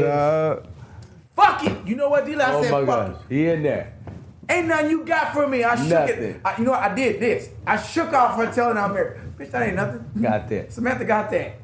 dog. 0.00 0.66
Fuck 1.34 1.64
it. 1.64 1.86
You 1.86 1.96
know 1.96 2.08
what, 2.08 2.24
D-Lo? 2.26 2.44
I 2.44 2.52
Oh 2.54 2.62
said, 2.62 2.70
my 2.72 2.86
fuck 2.86 3.12
gosh. 3.14 3.22
He 3.28 3.46
in 3.48 3.62
there. 3.64 3.92
Ain't 4.48 4.68
nothing 4.68 4.90
you 4.90 5.04
got 5.04 5.32
from 5.32 5.50
me. 5.50 5.64
I 5.64 5.74
shook 5.74 5.88
Nothing. 5.88 6.22
it. 6.22 6.40
I, 6.44 6.58
you 6.58 6.64
know 6.64 6.72
what? 6.72 6.82
I 6.82 6.94
did 6.94 7.18
this. 7.18 7.48
I 7.66 7.76
shook 7.80 8.12
off 8.12 8.36
her 8.36 8.52
telling 8.52 8.76
her 8.76 8.82
I'm 8.82 8.92
married. 8.94 9.20
Bitch, 9.38 9.50
that 9.50 9.62
ain't 9.62 9.74
nothing. 9.76 10.04
Got 10.20 10.48
that. 10.50 10.72
Samantha 10.72 11.04
got 11.06 11.30
that. 11.30 11.54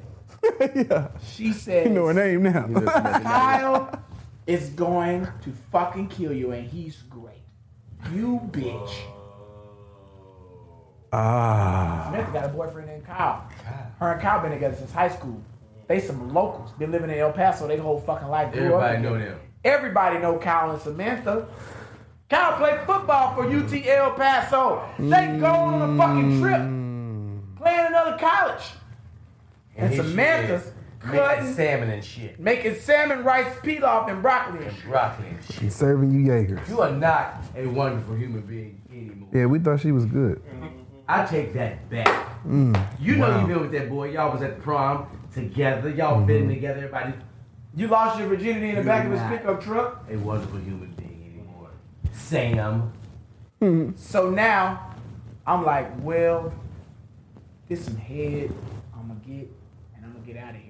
yeah. 0.75 1.09
She 1.35 1.53
said, 1.53 1.87
You 1.89 1.93
know 1.93 2.07
her 2.07 2.15
name 2.15 2.43
now. 2.43 2.67
Kyle 3.21 4.03
is 4.47 4.71
going 4.71 5.27
to 5.45 5.53
fucking 5.71 6.09
kill 6.09 6.33
you, 6.33 6.53
and 6.53 6.67
he's 6.69 6.97
great. 7.11 7.30
You 8.13 8.41
bitch. 8.51 8.93
Ah. 11.13 12.05
Samantha 12.07 12.33
got 12.33 12.45
a 12.45 12.49
boyfriend 12.49 12.89
named 12.89 13.05
Kyle. 13.05 13.49
Her 13.99 14.13
and 14.13 14.21
Kyle 14.21 14.41
been 14.41 14.53
together 14.53 14.77
since 14.77 14.93
high 14.93 15.09
school. 15.09 15.43
They 15.89 16.01
some 16.01 16.33
locals. 16.33 16.71
Been 16.73 16.93
living 16.93 17.11
in 17.11 17.19
El 17.19 17.33
Paso 17.33 17.67
their 17.67 17.81
whole 17.81 18.01
fucking 18.01 18.29
life. 18.29 18.53
Grew 18.53 18.75
up 18.75 18.83
Everybody 18.83 19.03
know 19.03 19.19
them. 19.19 19.41
Everybody 19.65 20.19
know 20.19 20.39
Kyle 20.39 20.71
and 20.71 20.81
Samantha. 20.81 21.49
Kyle 22.29 22.57
played 22.59 22.81
football 22.87 23.35
for 23.35 23.45
UT 23.45 23.73
El 23.87 24.13
Paso. 24.13 24.89
They 24.99 25.37
go 25.41 25.47
on 25.47 25.91
a 25.91 25.99
fucking 25.99 26.41
trip 26.41 27.61
playing 27.61 27.87
another 27.89 28.17
college. 28.19 28.63
And 29.77 29.91
she 29.93 29.97
Samantha 29.97 30.63
cutting- 31.01 31.45
making 31.45 31.55
salmon 31.55 31.91
and 31.91 32.05
shit. 32.05 32.39
Making 32.39 32.75
salmon, 32.75 33.25
rice, 33.25 33.55
pilaf, 33.63 34.11
and 34.11 34.23
broccoli 34.23 34.65
and 34.65 34.77
shit. 34.77 34.85
Broccoli 34.85 35.29
and 35.29 35.45
shit. 35.45 35.73
Serving 35.73 36.13
you 36.13 36.21
Jaegers. 36.21 36.69
You 36.69 36.81
are 36.81 36.93
not 36.93 37.43
a 37.57 37.67
wonderful 37.67 38.15
human 38.15 38.43
being 38.43 38.81
anymore. 38.91 39.29
Yeah, 39.33 39.47
we 39.47 39.59
thought 39.59 39.81
she 39.81 39.93
was 39.93 40.05
good. 40.07 40.43
Mm-hmm. 40.45 40.81
I 41.09 41.27
take 41.27 41.53
that 41.55 41.91
back. 41.91 42.45
Mm. 42.47 42.81
you 43.01 43.17
know 43.17 43.29
wow. 43.29 43.41
you 43.41 43.47
been 43.49 43.61
with 43.63 43.73
that 43.73 43.91
boy. 43.91 44.11
Y'all 44.11 44.33
was 44.33 44.43
at 44.43 44.57
the 44.57 44.63
prom 44.63 45.07
together. 45.35 45.91
Y'all 45.91 46.25
been 46.25 46.43
mm-hmm. 46.43 46.55
together. 46.55 46.85
Everybody 46.85 47.15
You 47.75 47.89
lost 47.89 48.19
your 48.19 48.29
virginity 48.29 48.69
in 48.69 48.75
the 48.77 48.83
You're 48.83 48.85
back 48.85 49.07
of 49.07 49.13
his 49.13 49.23
pickup 49.23 49.63
truck. 49.63 50.05
a 50.09 50.17
wonderful 50.17 50.61
human 50.61 50.93
being 50.93 51.33
anymore. 51.35 51.71
Sam. 52.13 52.93
Mm-hmm. 53.61 53.97
So 53.97 54.31
now 54.31 54.95
I'm 55.47 55.65
like, 55.65 55.91
well, 56.01 56.55
this 57.69 57.85
some 57.85 57.97
head 57.97 58.53
I'm 58.95 59.09
gonna 59.09 59.21
get, 59.27 59.51
and 59.97 60.05
I'm 60.05 60.13
gonna 60.13 60.25
get 60.25 60.37
out 60.37 60.55
of 60.55 60.61
here. 60.61 60.70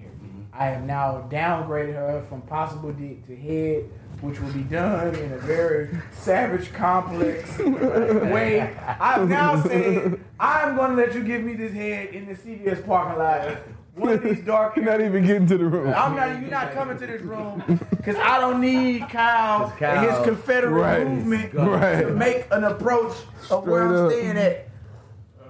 I 0.53 0.65
have 0.65 0.83
now 0.83 1.27
downgraded 1.31 1.93
her 1.95 2.21
from 2.27 2.41
possible 2.41 2.91
dick 2.91 3.25
to 3.27 3.35
head, 3.35 3.89
which 4.21 4.39
will 4.41 4.51
be 4.51 4.63
done 4.63 5.15
in 5.15 5.31
a 5.33 5.37
very 5.37 5.89
savage, 6.11 6.73
complex 6.73 7.57
way. 7.59 8.75
I've 8.99 9.29
now 9.29 9.61
said 9.63 10.19
I'm 10.39 10.75
gonna 10.75 10.95
let 10.95 11.13
you 11.15 11.23
give 11.23 11.43
me 11.43 11.53
this 11.55 11.73
head 11.73 12.09
in 12.09 12.25
the 12.27 12.33
CVS 12.35 12.85
parking 12.85 13.17
lot. 13.19 13.57
One 13.95 14.13
of 14.13 14.23
these 14.23 14.39
dark 14.41 14.75
You're 14.77 14.85
not 14.85 15.01
even 15.01 15.25
getting 15.25 15.47
to 15.47 15.57
the 15.57 15.65
room. 15.65 15.93
I'm 15.95 16.15
not. 16.15 16.41
You're 16.41 16.49
not 16.49 16.71
coming 16.73 16.97
to 16.97 17.07
this 17.07 17.21
room 17.21 17.79
because 17.91 18.15
I 18.17 18.39
don't 18.39 18.59
need 18.61 19.07
Kyle, 19.09 19.73
and 19.81 20.09
his 20.09 20.17
Confederate 20.25 20.71
Right. 20.81 21.07
movement 21.07 21.53
Right. 21.53 22.01
to 22.01 22.11
make 22.13 22.47
an 22.51 22.63
approach 22.65 23.15
of 23.49 23.65
where 23.67 23.83
I'm 23.87 24.05
up. 24.05 24.11
staying 24.11 24.37
at. 24.37 24.67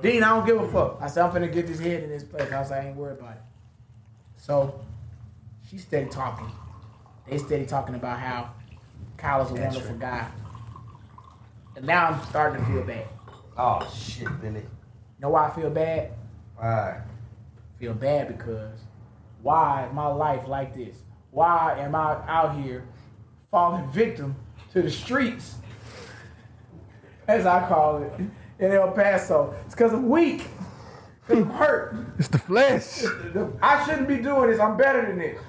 Dean, 0.01 0.23
I 0.23 0.29
don't 0.29 0.45
give 0.45 0.59
a 0.59 0.67
fuck. 0.67 0.97
I 1.01 1.07
said 1.07 1.23
I'm 1.25 1.31
finna 1.31 1.51
get 1.53 1.67
this 1.67 1.79
head 1.79 2.03
in 2.03 2.09
this 2.09 2.23
place. 2.23 2.51
I 2.51 2.63
said 2.63 2.83
I 2.83 2.87
ain't 2.87 2.97
worried 2.97 3.19
about 3.19 3.33
it. 3.33 3.41
So 4.37 4.81
she 5.71 5.77
steady 5.77 6.09
talking. 6.09 6.51
They 7.29 7.37
steady 7.37 7.65
talking 7.65 7.95
about 7.95 8.19
how 8.19 8.53
Kyle 9.15 9.45
is 9.45 9.51
a 9.51 9.53
wonderful 9.53 9.95
guy. 9.95 10.29
And 11.77 11.85
now 11.85 12.07
I'm 12.07 12.21
starting 12.27 12.59
to 12.59 12.69
feel 12.69 12.83
bad. 12.83 13.07
Oh 13.57 13.89
shit, 13.95 14.27
Billy. 14.41 14.63
Know 15.21 15.29
why 15.29 15.47
I 15.47 15.51
feel 15.51 15.69
bad? 15.69 16.11
Alright. 16.57 17.01
feel 17.79 17.93
bad 17.93 18.37
because 18.37 18.81
why 19.41 19.89
my 19.93 20.07
life 20.07 20.45
like 20.45 20.75
this? 20.75 20.97
Why 21.29 21.77
am 21.79 21.95
I 21.95 22.17
out 22.27 22.61
here 22.61 22.83
falling 23.49 23.89
victim 23.91 24.35
to 24.73 24.81
the 24.81 24.91
streets, 24.91 25.55
as 27.29 27.45
I 27.45 27.65
call 27.69 28.03
it, 28.03 28.11
in 28.59 28.71
El 28.71 28.91
Paso? 28.91 29.55
It's 29.65 29.73
because 29.73 29.93
I'm 29.93 30.09
weak. 30.09 30.47
Because 31.21 31.43
I'm 31.43 31.49
hurt. 31.51 31.95
It's 32.19 32.27
the 32.27 32.39
flesh. 32.39 33.05
I 33.61 33.85
shouldn't 33.85 34.09
be 34.09 34.17
doing 34.17 34.51
this. 34.51 34.59
I'm 34.59 34.75
better 34.75 35.05
than 35.05 35.17
this. 35.17 35.39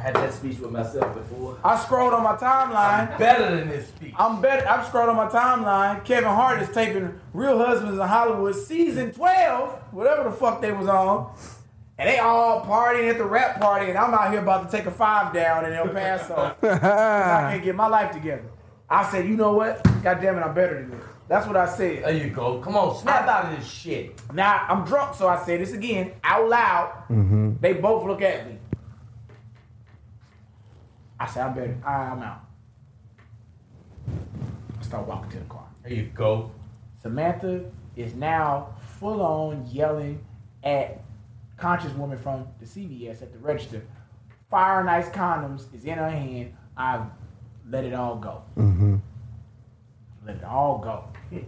I 0.00 0.02
had 0.04 0.14
that 0.16 0.32
speech 0.32 0.58
with 0.58 0.70
myself 0.70 1.14
before. 1.14 1.58
I 1.62 1.78
scrolled 1.78 2.14
on 2.14 2.22
my 2.22 2.34
timeline. 2.34 3.18
Better 3.18 3.54
than 3.54 3.68
this 3.68 3.88
speech. 3.88 4.14
I'm 4.18 4.40
better. 4.40 4.66
I've 4.66 4.86
scrolled 4.86 5.10
on 5.10 5.16
my 5.16 5.26
timeline. 5.26 6.02
Kevin 6.06 6.30
Hart 6.30 6.62
is 6.62 6.70
taping 6.70 7.20
Real 7.34 7.58
Husbands 7.58 8.00
in 8.00 8.08
Hollywood 8.08 8.54
season 8.54 9.12
12, 9.12 9.92
whatever 9.92 10.24
the 10.24 10.34
fuck 10.34 10.62
they 10.62 10.72
was 10.72 10.88
on. 10.88 11.34
And 11.98 12.08
they 12.08 12.18
all 12.18 12.64
partying 12.64 13.10
at 13.10 13.18
the 13.18 13.26
wrap 13.26 13.60
party, 13.60 13.90
and 13.90 13.98
I'm 13.98 14.14
out 14.14 14.30
here 14.30 14.40
about 14.40 14.70
to 14.70 14.74
take 14.74 14.86
a 14.86 14.90
five 14.90 15.34
down 15.34 15.66
in 15.66 15.74
El 15.74 15.88
Paso. 15.88 16.56
I 16.62 17.50
can't 17.52 17.62
get 17.62 17.76
my 17.76 17.86
life 17.86 18.12
together. 18.12 18.44
I 18.88 19.04
said, 19.10 19.28
you 19.28 19.36
know 19.36 19.52
what? 19.52 19.84
God 20.02 20.18
damn 20.22 20.38
it, 20.38 20.40
I'm 20.40 20.54
better 20.54 20.80
than 20.80 20.92
this. 20.92 21.04
That's 21.28 21.46
what 21.46 21.58
I 21.58 21.66
said. 21.66 22.04
There 22.04 22.16
you 22.16 22.30
go. 22.30 22.58
Come 22.60 22.74
on, 22.74 22.96
snap 22.96 23.28
out 23.28 23.52
of 23.52 23.58
this 23.58 23.70
shit. 23.70 24.18
Now 24.32 24.64
I'm 24.66 24.86
drunk, 24.86 25.14
so 25.14 25.28
I 25.28 25.44
say 25.44 25.58
this 25.58 25.72
again 25.72 26.12
out 26.24 26.48
loud. 26.48 27.04
Mm-hmm. 27.10 27.56
They 27.60 27.74
both 27.74 28.06
look 28.06 28.22
at 28.22 28.48
me. 28.48 28.56
I 31.20 31.26
said, 31.26 31.46
I'm 31.46 31.54
better. 31.54 31.76
All 31.86 31.92
right, 31.92 32.10
I'm 32.12 32.22
out. 32.22 32.44
I 34.78 34.82
start 34.82 35.06
walking 35.06 35.30
to 35.32 35.38
the 35.38 35.44
car. 35.44 35.66
There 35.82 35.92
you 35.92 36.04
go. 36.14 36.50
Samantha 37.02 37.66
is 37.94 38.14
now 38.14 38.74
full 38.98 39.20
on 39.20 39.66
yelling 39.70 40.24
at 40.64 41.02
conscious 41.58 41.92
woman 41.92 42.18
from 42.18 42.48
the 42.58 42.64
CVS 42.64 43.20
at 43.22 43.32
the 43.32 43.38
register. 43.38 43.82
fire 44.50 44.80
and 44.80 44.88
ice 44.90 45.08
condoms 45.10 45.72
is 45.74 45.84
in 45.84 45.98
her 45.98 46.10
hand, 46.10 46.54
I 46.76 47.04
let 47.68 47.84
it 47.84 47.92
all 47.92 48.16
go. 48.16 48.42
Mm-hmm. 48.56 48.96
Let 50.26 50.36
it 50.36 50.44
all 50.44 50.78
go. 50.78 51.04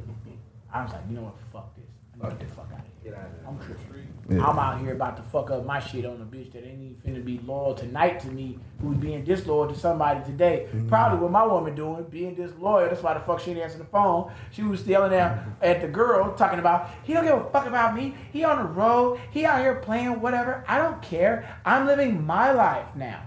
I 0.73 0.83
was 0.85 0.93
like, 0.93 1.03
you 1.09 1.17
know 1.17 1.23
what? 1.23 1.35
Fuck 1.53 1.75
this. 1.77 1.85
I'm 2.15 2.21
gonna 2.21 2.35
get 2.35 2.49
the 2.49 2.55
fuck 2.55 2.71
out 2.73 2.81
of 2.81 2.85
here. 3.03 3.13
Get 3.13 3.21
out 3.21 3.27
of 3.27 3.33
there. 3.33 3.49
I'm 3.49 3.59
tripping. 3.59 4.12
Yeah. 4.33 4.47
I'm 4.47 4.59
out 4.59 4.81
here 4.81 4.93
about 4.93 5.17
to 5.19 5.23
fuck 5.25 5.51
up 5.51 5.65
my 5.65 5.81
shit 5.81 6.05
on 6.07 6.21
a 6.21 6.25
bitch 6.25 6.53
that 6.53 6.65
ain't 6.67 6.83
even 6.83 6.97
finna 7.05 7.25
be 7.25 7.39
loyal 7.45 7.75
tonight 7.75 8.21
to 8.21 8.29
me, 8.29 8.59
who's 8.81 8.97
being 8.97 9.25
disloyal 9.25 9.69
to 9.73 9.79
somebody 9.79 10.25
today. 10.25 10.69
Probably 10.89 11.19
what 11.19 11.31
my 11.31 11.45
woman 11.45 11.75
doing, 11.75 12.05
being 12.05 12.35
disloyal. 12.35 12.89
That's 12.89 13.03
why 13.03 13.15
the 13.15 13.21
fuck 13.21 13.41
she 13.41 13.51
ain't 13.51 13.61
answering 13.61 13.85
the 13.85 13.91
phone. 13.91 14.33
She 14.51 14.63
was 14.63 14.87
yelling 14.87 15.13
at, 15.15 15.39
at 15.61 15.81
the 15.81 15.89
girl, 15.89 16.35
talking 16.35 16.59
about, 16.59 16.91
he 17.05 17.13
don't 17.13 17.25
give 17.25 17.37
a 17.37 17.51
fuck 17.51 17.67
about 17.67 17.95
me. 17.95 18.15
He 18.33 18.45
on 18.45 18.59
the 18.59 18.65
road. 18.65 19.21
He 19.31 19.45
out 19.45 19.61
here 19.61 19.75
playing 19.77 20.21
whatever. 20.21 20.65
I 20.69 20.79
don't 20.79 21.01
care. 21.03 21.59
I'm 21.65 21.87
living 21.87 22.25
my 22.25 22.53
life 22.53 22.95
now. 22.97 23.23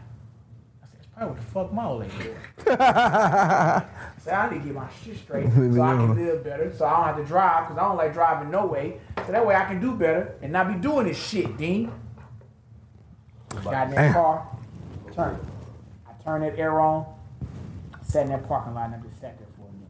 I 0.83 0.87
said, 0.87 0.99
that's 0.99 1.07
probably 1.15 1.29
what 1.29 1.37
the 1.37 1.51
fuck 1.51 1.73
my 1.73 1.85
old 1.85 2.01
lady 2.01 2.13
doing. 2.23 2.37
So 4.25 4.31
I 4.31 4.49
need 4.49 4.57
to 4.61 4.65
get 4.65 4.73
my 4.73 4.87
shit 5.03 5.17
straight 5.17 5.45
so 5.53 5.81
I 5.83 5.95
can 5.95 6.15
live 6.15 6.43
better. 6.43 6.73
So 6.75 6.83
I 6.83 6.95
don't 6.95 7.05
have 7.05 7.17
to 7.17 7.25
drive 7.25 7.67
because 7.67 7.77
I 7.77 7.87
don't 7.87 7.95
like 7.97 8.11
driving 8.11 8.49
no 8.49 8.65
way. 8.65 8.99
So 9.25 9.31
that 9.31 9.45
way 9.45 9.55
I 9.55 9.65
can 9.65 9.81
do 9.81 9.95
better 9.95 10.35
and 10.41 10.51
not 10.51 10.67
be 10.67 10.75
doing 10.75 11.07
this 11.07 11.17
shit, 11.17 11.57
Dean. 11.57 11.91
Got 13.63 13.87
in 13.87 13.95
that 13.95 13.95
Damn. 13.95 14.13
car, 14.13 14.57
turn. 15.13 15.39
I 16.07 16.23
turned 16.23 16.43
that 16.43 16.59
air 16.59 16.79
on, 16.79 17.05
sat 18.03 18.23
in 18.23 18.29
that 18.29 18.47
parking 18.47 18.75
lot, 18.75 18.85
and 18.87 18.95
I 18.95 19.07
just 19.07 19.19
sat 19.19 19.37
there 19.39 19.47
for 19.57 19.63
a 19.67 19.73
minute. 19.73 19.89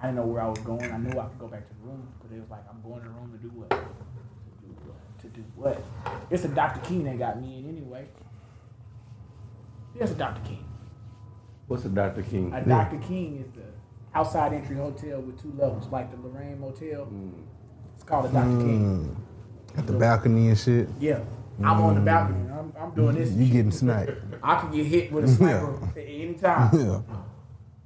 I 0.00 0.06
didn't 0.06 0.16
know 0.16 0.26
where 0.26 0.42
I 0.42 0.48
was 0.48 0.58
going. 0.60 0.90
I 0.90 0.96
knew 0.96 1.20
I 1.20 1.26
could 1.26 1.38
go 1.38 1.46
back 1.46 1.68
to 1.68 1.74
the 1.74 1.88
room, 1.88 2.08
but 2.20 2.34
it 2.34 2.40
was 2.40 2.50
like, 2.50 2.62
I'm 2.68 2.80
going 2.82 3.02
to 3.02 3.08
the 3.08 3.14
room 3.14 3.30
to 3.30 3.38
do 3.38 3.48
what? 3.50 3.70
To 3.70 3.76
do 3.76 4.74
what? 4.86 5.20
To 5.20 5.28
do 5.28 5.44
what? 5.54 5.84
It's 6.30 6.44
a 6.44 6.48
Dr. 6.48 6.80
King 6.80 7.04
that 7.04 7.18
got 7.18 7.40
me 7.40 7.58
in 7.58 7.68
anyway. 7.68 8.08
It's 9.94 10.10
a 10.10 10.14
Dr. 10.14 10.40
King. 10.48 10.64
What's 11.68 11.84
a 11.84 11.88
Dr. 11.88 12.22
King? 12.22 12.52
A 12.52 12.64
Dr. 12.64 12.98
King 12.98 13.44
is 13.44 13.52
the 13.54 13.66
outside 14.14 14.52
entry 14.52 14.76
hotel 14.76 15.20
with 15.20 15.40
two 15.40 15.52
levels, 15.56 15.86
like 15.92 16.10
the 16.10 16.16
Lorraine 16.26 16.58
Motel. 16.60 17.02
It's 17.02 17.49
called 18.10 18.26
a 18.26 18.32
Dr. 18.32 18.58
King. 18.58 19.04
Hmm. 19.74 19.78
At 19.78 19.86
the 19.86 19.92
balcony 19.94 20.48
and 20.48 20.58
shit. 20.58 20.88
Yeah. 20.98 21.20
I'm 21.60 21.80
on 21.80 21.94
the 21.94 22.00
balcony. 22.00 22.50
I'm, 22.50 22.72
I'm 22.78 22.94
doing 22.94 23.14
this. 23.16 23.30
You 23.32 23.46
getting 23.46 23.70
sniped. 23.70 24.10
I 24.42 24.60
could 24.60 24.72
get 24.72 24.86
hit 24.86 25.12
with 25.12 25.24
a 25.24 25.28
sniper 25.28 25.78
at 25.96 25.96
any 25.98 26.34
time. 26.34 26.70
Yeah. 26.78 27.00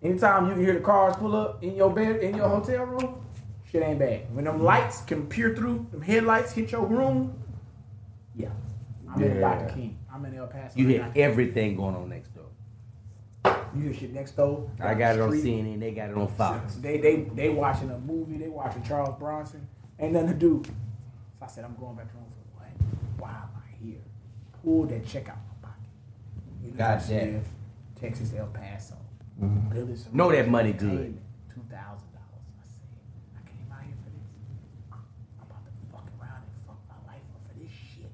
Anytime 0.02 0.48
you 0.48 0.52
can 0.54 0.62
hear 0.62 0.74
the 0.74 0.80
cars 0.80 1.16
pull 1.16 1.34
up 1.34 1.62
in 1.64 1.76
your 1.76 1.90
bed, 1.90 2.16
in 2.22 2.36
your 2.36 2.46
hotel 2.46 2.84
room, 2.84 3.24
shit 3.70 3.82
ain't 3.82 3.98
bad. 3.98 4.34
When 4.34 4.44
them 4.44 4.62
lights 4.62 5.00
can 5.00 5.26
peer 5.26 5.54
through, 5.56 5.86
them 5.92 6.02
headlights 6.02 6.52
hit 6.52 6.72
your 6.72 6.84
room, 6.84 7.42
yeah. 8.36 8.50
I'm 9.10 9.22
in 9.22 9.34
Yeah. 9.36 9.40
Dr. 9.40 9.74
King. 9.74 9.98
I'm 10.12 10.22
in 10.26 10.34
El 10.34 10.46
Paso. 10.46 10.74
You 10.78 10.88
hear 10.88 11.10
everything 11.16 11.74
going 11.76 11.94
on 11.96 12.10
next 12.10 12.30
door. 12.34 12.44
You 13.74 13.84
hear 13.84 13.94
shit 13.94 14.12
next 14.12 14.32
door. 14.36 14.70
I 14.78 14.92
got 14.92 15.14
it 15.16 15.22
on. 15.22 15.30
CNN. 15.32 15.80
They 15.80 15.92
got 15.92 16.10
it 16.10 16.18
on 16.18 16.28
Fox. 16.28 16.74
They 16.74 16.98
they 16.98 17.22
they 17.34 17.48
watching 17.48 17.90
a 17.90 17.98
movie. 17.98 18.36
They 18.36 18.48
watching 18.48 18.82
Charles 18.82 19.18
Bronson. 19.18 19.66
Ain't 20.04 20.12
nothing 20.12 20.28
to 20.28 20.34
do. 20.34 20.62
So 20.66 21.44
I 21.44 21.46
said, 21.46 21.64
I'm 21.64 21.74
going 21.76 21.96
back 21.96 22.08
to 22.10 22.16
home 22.16 22.26
for 22.28 22.60
what? 22.60 22.68
Why 23.18 23.30
am 23.30 23.48
I 23.56 23.84
here? 23.84 24.00
Pull 24.62 24.84
that 24.86 25.06
check 25.06 25.28
out 25.30 25.38
my 25.62 25.68
pocket. 25.68 25.88
University 26.62 27.14
Got 27.14 27.32
that. 27.32 27.38
of 27.38 27.44
Texas 28.00 28.32
El 28.36 28.46
Paso. 28.48 28.96
Mm-hmm. 29.40 29.70
Billy 29.74 29.92
Sorrell 29.94 30.12
Know 30.12 30.30
that 30.32 30.48
money 30.48 30.72
good. 30.72 31.18
Two 31.52 31.62
thousand 31.70 32.10
dollars. 32.12 32.44
I 32.60 32.64
said, 32.68 32.92
I 33.34 33.48
came 33.48 33.66
out 33.72 33.82
here 33.82 33.96
for 34.04 34.10
this. 34.12 34.28
I'm 34.92 35.48
about 35.48 35.64
to 35.64 35.72
fuck 35.90 36.06
around 36.20 36.42
and 36.44 36.54
fuck 36.66 36.80
my 36.88 37.00
life 37.10 37.24
up 37.34 37.40
for 37.48 37.54
this 37.58 37.72
shit. 37.72 38.12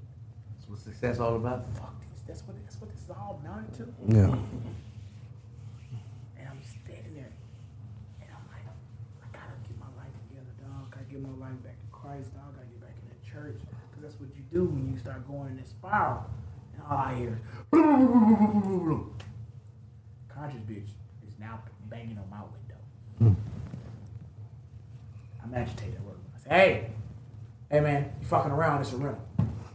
That's 0.55 0.69
what 0.71 0.79
success 0.79 1.19
all 1.19 1.37
about. 1.37 1.67
Fuck 1.77 1.99
this. 2.13 2.23
That's 2.27 2.43
what 2.47 2.55
that's 2.65 2.81
what 2.81 2.91
this 2.91 3.03
is 3.03 3.11
all 3.11 3.41
amounted 3.43 3.75
to. 3.83 3.85
Yeah. 4.07 4.35
And 6.39 6.49
I'm 6.49 6.63
standing 6.63 7.15
there, 7.15 7.35
and 8.23 8.31
I'm 8.33 8.47
like, 8.49 8.65
I 8.65 9.27
gotta 9.35 9.57
get 9.67 9.77
my 9.79 9.91
life 9.99 10.15
together, 10.29 10.53
dog. 10.63 10.89
Gotta 10.91 11.05
get 11.11 11.21
my 11.21 11.35
life 11.37 11.59
back 11.63 11.77
to 11.81 11.89
Christ, 11.93 12.33
dog. 12.33 12.55
Gotta 12.57 12.71
get 12.71 12.81
back 12.81 12.97
in 12.97 13.07
the 13.13 13.21
church, 13.27 13.59
cause 13.93 14.01
that's 14.01 14.17
what 14.21 14.31
you 14.31 14.39
do 14.51 14.65
when 14.65 14.93
you 14.93 14.99
start 14.99 15.27
going 15.27 15.51
in 15.51 15.57
this 15.57 15.71
spiral. 15.71 16.25
And 16.75 16.83
all 16.83 16.97
I 16.99 17.15
hear, 17.15 17.41
is, 17.73 17.81
conscious 20.29 20.61
bitch 20.63 20.89
is 21.27 21.39
now 21.39 21.63
banging 21.89 22.19
on 22.19 22.29
my 22.31 22.41
window. 22.43 22.81
Hmm. 23.19 23.35
I'm 25.43 25.55
agitated 25.55 25.97
at 25.97 26.03
work. 26.03 26.19
I 26.35 26.39
say, 26.39 26.49
hey, 26.51 26.91
hey 27.71 27.81
man, 27.81 28.13
you 28.21 28.27
fucking 28.27 28.51
around? 28.51 28.81
It's 28.83 28.93
a 28.93 28.97
rental. 28.97 29.25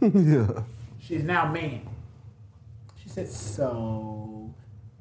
yeah. 0.00 0.62
She's 0.98 1.22
now 1.22 1.50
man. 1.52 1.88
She 3.02 3.08
said, 3.08 3.28
so 3.28 4.52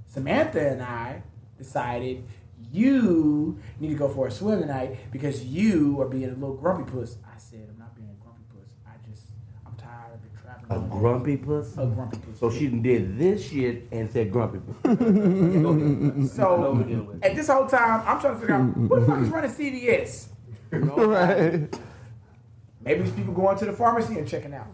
Samantha 0.07 0.72
and 0.72 0.81
I 0.81 1.23
decided 1.57 2.23
you 2.72 3.60
need 3.80 3.89
to 3.89 3.95
go 3.95 4.10
for 4.10 4.27
a 4.27 4.31
swim 4.31 4.60
tonight 4.60 4.97
because 5.11 5.43
you 5.45 5.99
are 6.02 6.07
being 6.07 6.26
a 6.26 6.34
little 6.34 6.56
grumpy 6.56 6.89
puss. 6.89 7.18
I 7.26 7.38
said, 7.38 7.68
I'm 7.72 7.80
not 7.80 7.95
being 7.95 8.10
a 8.10 8.23
grumpy 8.23 8.43
puss. 8.53 8.69
I 8.85 8.91
just, 9.10 9.23
I'm 9.65 9.73
tired 9.76 10.14
of 10.14 10.22
the 10.22 10.30
traveling. 10.39 10.55
Uh-huh. 10.70 10.80
A 10.80 10.88
grumpy 10.90 11.38
puss. 11.38 11.74
A 11.78 11.86
grumpy 11.86 12.18
puss. 12.18 12.40
So 12.40 12.50
she 12.50 12.68
did 12.68 13.18
this 13.20 13.50
shit 13.50 13.88
and 13.92 14.10
said 14.10 14.32
grumpy 14.32 14.60
puss. 14.60 14.98
So 16.36 17.18
at 17.22 17.36
this 17.36 17.48
whole 17.48 17.68
time, 17.68 18.02
I'm 18.08 18.20
trying 18.20 18.34
to 18.36 18.40
figure 18.40 18.56
out 18.56 18.74
who 18.74 18.88
the 19.00 19.06
fuck 19.06 19.20
is 19.20 19.30
running 19.30 19.52
CVS. 19.52 20.28
Right. 20.72 21.70
Maybe 22.84 23.02
it's 23.02 23.12
people 23.12 23.34
going 23.34 23.58
to 23.60 23.66
the 23.66 23.74
pharmacy 23.74 24.18
and 24.18 24.28
checking 24.28 24.54
out. 24.54 24.68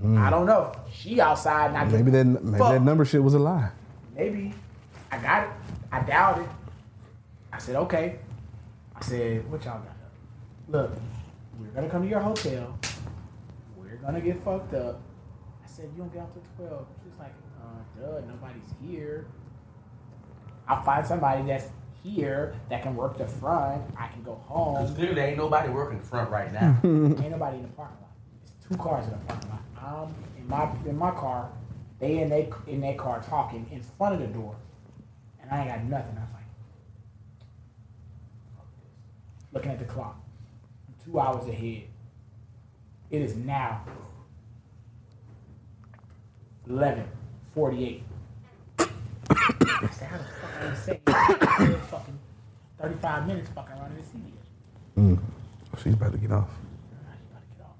Hmm. 0.00 0.18
I 0.18 0.28
don't 0.30 0.46
know. 0.46 0.74
She 0.92 1.20
outside 1.20 1.72
not 1.72 1.90
Maybe 1.90 2.10
that 2.10 2.24
maybe 2.24 2.58
fuck. 2.58 2.72
that 2.72 2.82
number 2.82 3.04
shit 3.04 3.22
was 3.22 3.34
a 3.34 3.38
lie. 3.38 3.70
maybe 4.16 4.52
I 5.12 5.18
got 5.18 5.44
it. 5.44 5.50
I 5.92 6.02
doubt 6.02 6.38
it. 6.40 6.48
I 7.52 7.58
said, 7.58 7.76
okay. 7.76 8.18
I 8.96 9.00
said, 9.02 9.48
what 9.50 9.64
y'all 9.64 9.78
got? 9.78 9.96
Look, 10.68 10.92
we're 11.58 11.68
gonna 11.68 11.88
come 11.88 12.02
to 12.02 12.08
your 12.08 12.20
hotel. 12.20 12.76
We're 13.76 13.96
gonna 13.96 14.20
get 14.20 14.42
fucked 14.44 14.74
up. 14.74 15.00
I 15.74 15.76
said, 15.76 15.90
you 15.96 16.02
don't 16.02 16.12
get 16.12 16.22
out 16.22 16.32
till 16.32 16.68
12. 16.68 16.86
She's 17.02 17.18
like, 17.18 17.34
uh, 17.60 18.00
duh, 18.00 18.20
nobody's 18.28 18.62
here. 18.80 19.26
I'll 20.68 20.84
find 20.84 21.04
somebody 21.04 21.42
that's 21.42 21.66
here 22.00 22.54
that 22.70 22.84
can 22.84 22.94
work 22.94 23.18
the 23.18 23.26
front. 23.26 23.82
I 23.98 24.06
can 24.06 24.22
go 24.22 24.36
home. 24.36 24.74
Because 24.74 24.94
Clearly, 24.94 25.20
ain't 25.20 25.36
nobody 25.36 25.70
working 25.70 25.98
the 25.98 26.04
front 26.04 26.30
right 26.30 26.52
now. 26.52 26.78
Ain't 26.84 27.30
nobody 27.30 27.56
in 27.56 27.62
the 27.62 27.68
parking 27.70 27.96
lot. 28.00 28.12
It's 28.44 28.52
two 28.68 28.76
cars 28.76 29.06
in 29.06 29.12
the 29.12 29.18
parking 29.24 29.50
lot. 29.50 29.62
I'm 29.76 30.14
in 30.38 30.48
my 30.48 30.88
in 30.88 30.96
my 30.96 31.10
car. 31.10 31.50
They 31.98 32.18
in 32.18 32.28
they 32.28 32.52
in 32.68 32.80
their 32.80 32.94
car 32.94 33.20
talking 33.28 33.66
in 33.72 33.82
front 33.82 34.14
of 34.14 34.20
the 34.20 34.28
door, 34.28 34.54
and 35.42 35.50
I 35.50 35.60
ain't 35.60 35.68
got 35.68 35.84
nothing. 35.84 36.16
I 36.16 36.20
was 36.20 36.34
like, 36.34 36.44
looking 39.52 39.72
at 39.72 39.80
the 39.80 39.86
clock. 39.86 40.22
I'm 40.86 40.94
two 41.04 41.18
hours 41.18 41.48
ahead. 41.48 41.82
It 43.10 43.22
is 43.22 43.34
now 43.36 43.84
eleven 46.68 47.06
forty-eight. 47.54 48.02
I 48.78 48.86
said, 49.92 50.08
how 50.08 50.18
the 50.18 50.24
fuck 50.24 50.54
am 50.60 50.70
I 50.70 50.74
say 50.74 51.00
fucking 51.90 52.18
thirty-five 52.80 53.26
minutes 53.26 53.48
fucking 53.54 53.76
running 53.78 53.96
this 53.96 54.06
CVS? 54.06 54.48
Mm. 54.98 55.18
She's 55.82 55.94
about 55.94 56.12
to 56.12 56.18
get 56.18 56.30
off. 56.32 56.48
Nah, 56.48 57.12
you 57.18 57.26
gotta 57.34 57.46
get 57.52 57.66
off. 57.66 57.76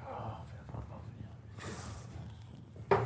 Oh, 0.00 0.40
I'm 0.40 0.44
finna 0.48 0.64
fuck 0.72 0.84
both 0.88 1.04
of 1.04 1.12
them. 1.20 3.04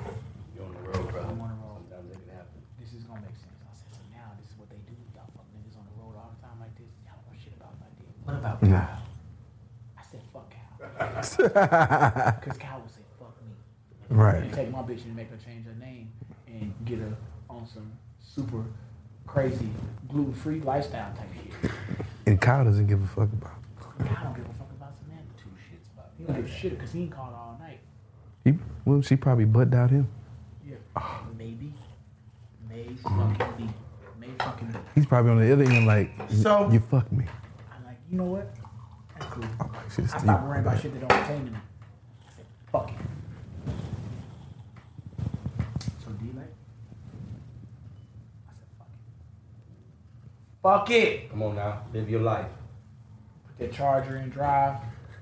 You're 0.55 0.65
on 0.65 0.73
the 0.73 0.81
road, 0.89 1.05
bro. 1.11 1.21
I'm 1.21 1.41
on 1.41 1.49
the 1.51 1.59
road. 1.61 1.83
Sometimes 1.91 2.11
it 2.15 2.19
can 2.25 2.31
happen. 2.39 2.63
This 2.79 2.91
is 2.95 3.03
gonna 3.05 3.21
make 3.21 3.35
sense. 3.35 3.59
I 3.67 3.75
said, 3.75 3.91
so 3.93 4.01
now 4.15 4.31
this 4.39 4.49
is 4.49 4.57
what 4.57 4.71
they 4.71 4.79
do. 4.87 4.95
Y'all 5.19 5.27
fuck 5.35 5.45
niggas 5.53 5.75
on 5.75 5.85
the 5.91 5.97
road 5.99 6.15
all 6.15 6.31
the 6.31 6.41
time 6.41 6.57
like 6.63 6.75
this. 6.79 6.87
Y'all 7.03 7.19
don't 7.19 7.35
know 7.35 7.43
shit 7.43 7.59
about 7.59 7.75
my 7.83 7.91
dick. 7.99 8.15
What 8.23 8.39
about 8.39 8.63
Kyle? 8.63 9.03
I 9.99 10.03
said, 10.07 10.23
fuck 10.31 10.47
Cal. 10.55 10.71
Because 12.39 12.55
Cal 12.63 12.79
would 12.79 12.94
say, 12.94 12.94
fuck 12.94 12.94
me. 12.94 12.94
Right. 14.15 14.43
And 14.45 14.53
take 14.53 14.71
my 14.71 14.79
bitch 14.81 15.05
and 15.05 15.17
make 15.17 15.31
her 15.31 15.37
change 15.37 15.67
her 15.67 15.75
name 15.75 16.13
and 16.47 16.73
get 16.85 17.01
her 17.01 17.17
on 17.51 17.67
some 17.67 17.91
super 18.21 18.65
crazy 19.27 19.69
gluten 20.09 20.33
free 20.33 20.61
lifestyle 20.61 21.13
type 21.15 21.29
shit. 21.35 21.71
And 22.27 22.41
Kyle 22.41 22.65
doesn't 22.65 22.87
give 22.87 23.03
a 23.03 23.07
fuck 23.07 23.33
about. 23.33 23.53
Cal 23.99 24.25
don't 24.25 24.37
give 24.37 24.45
a 24.45 24.55
fuck 24.55 24.71
about 24.71 24.93
Samantha. 25.03 25.35
Two 25.37 25.51
shits 25.51 25.93
about 25.93 26.11
He 26.17 26.25
don't 26.25 26.37
give 26.37 26.47
a 26.47 26.49
shit 26.49 26.71
because 26.79 26.93
he 26.93 27.03
ain't 27.03 27.11
called 27.11 27.35
all 27.35 27.59
night. 27.61 27.81
He, 28.45 28.55
well, 28.85 29.03
she 29.03 29.17
probably 29.17 29.45
butt 29.45 29.75
out 29.75 29.91
him. 29.91 30.09
Yeah. 30.67 30.77
Ah. 30.97 31.25
Maybe. 31.37 31.73
May 32.69 32.85
mm. 32.85 33.39
fucking 33.39 33.67
be. 33.67 33.73
May 34.21 34.33
fucking 34.39 34.69
be. 34.69 34.79
He's 34.95 35.07
probably 35.07 35.33
on 35.33 35.39
the 35.41 35.53
other 35.53 35.65
end 35.65 35.87
like, 35.87 36.11
So- 36.31 36.71
you 36.71 36.81
fuck 36.81 37.11
me. 37.13 37.25
I'm 37.77 37.85
like, 37.85 37.97
you 38.11 38.19
know 38.19 38.25
what? 38.25 38.55
That's 39.19 39.27
cool. 39.27 39.45
I'm 39.61 39.73
like, 39.73 39.91
shit, 39.91 40.05
I 40.05 40.19
stopped 40.19 40.45
worrying 40.45 40.65
about 40.65 40.81
shit 40.81 40.93
that 40.93 41.09
don't 41.09 41.21
pertain 41.23 41.47
to 41.47 41.51
me. 41.53 41.59
I 42.29 42.31
said, 42.37 42.45
fuck 42.71 42.91
it. 42.91 42.97
So 46.05 46.11
D 46.11 46.27
like? 46.37 46.53
I 48.49 48.53
said, 48.53 48.69
fuck 48.77 48.89
it. 48.89 49.33
Fuck 50.65 50.91
it. 50.93 51.29
Come 51.29 51.43
on 51.43 51.57
now, 51.57 51.83
live 51.93 52.09
your 52.09 52.23
life. 52.23 52.49
Put 53.47 53.59
that 53.59 53.77
charger 53.77 54.17
in 54.17 54.31
drive, 54.31 54.77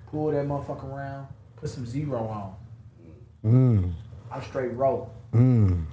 pull 0.09 0.31
that 0.31 0.47
motherfucker 0.47 0.85
around, 0.85 1.27
put 1.57 1.69
some 1.69 1.85
zero 1.85 2.29
on. 2.29 2.55
Mm. 3.45 3.93
I'm 4.31 4.43
straight 4.45 4.73
roll. 4.75 5.13
Mm. 5.33 5.87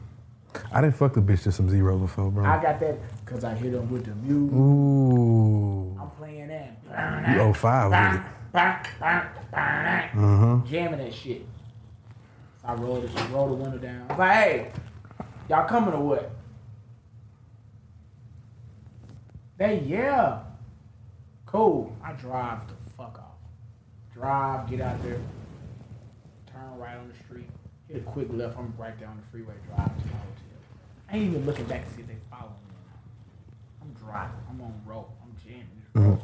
I 0.72 0.82
didn't 0.82 0.98
fuck 0.98 1.16
the 1.16 1.22
bitch 1.22 1.42
to 1.44 1.52
some 1.52 1.68
zero 1.68 1.98
before, 1.98 2.30
bro. 2.30 2.46
I 2.46 2.62
got 2.62 2.80
that 2.80 3.00
because 3.26 3.44
I 3.44 3.56
hit 3.56 3.72
them 3.72 3.90
with 3.90 4.06
the 4.06 4.14
mute. 4.14 4.54
Ooh. 4.54 5.98
I'm 6.00 6.12
playing 6.12 6.50
that. 6.50 7.34
You 7.34 7.42
oh 7.42 7.52
five 7.52 7.90
with 7.90 8.22
it. 8.22 8.28
Uh-huh. 10.16 10.60
Jamming 10.70 11.00
that 11.00 11.12
shit. 11.12 11.44
So 12.62 12.68
I 12.68 12.76
rolled 12.76 13.04
it, 13.04 13.12
rolled 13.32 13.50
the 13.50 13.56
window 13.56 13.80
down. 13.80 14.06
I 14.10 14.14
was 14.14 14.20
like, 14.20 14.32
hey, 14.32 14.72
y'all 15.50 15.68
coming 15.68 15.96
or 15.96 16.04
what? 16.04 16.39
They, 19.60 19.84
yeah. 19.86 20.40
Cool. 21.46 21.94
I 22.02 22.14
drive 22.14 22.66
the 22.68 22.76
fuck 22.98 23.20
off. 23.20 23.26
Drive, 24.14 24.70
get 24.70 24.82
out 24.82 25.04
there, 25.04 25.20
turn 26.52 26.78
right 26.78 26.98
on 26.98 27.10
the 27.10 27.24
street, 27.24 27.50
hit 27.88 27.98
a 27.98 28.00
quick 28.02 28.28
left. 28.32 28.58
I'm 28.58 28.74
right 28.78 28.98
down 29.00 29.20
the 29.22 29.28
freeway, 29.30 29.54
drive 29.68 29.88
to 29.88 30.06
my 30.06 30.12
hotel. 30.12 30.24
I 31.10 31.16
ain't 31.18 31.32
even 31.32 31.46
looking 31.46 31.66
back 31.66 31.88
to 31.88 31.94
see 31.94 32.02
if 32.02 32.08
they 32.08 32.16
follow 32.30 32.50
me. 32.50 32.76
I'm 33.82 33.94
driving. 33.94 34.36
I'm 34.50 34.62
on 34.62 34.82
roll. 34.86 35.14
I'm 35.22 35.36
jamming. 35.44 36.22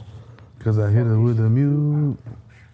Cause 0.59 0.79
I 0.79 0.89
hit 0.89 1.05
it 1.05 1.17
with 1.17 1.37
the 1.37 1.43
mute. 1.43 2.17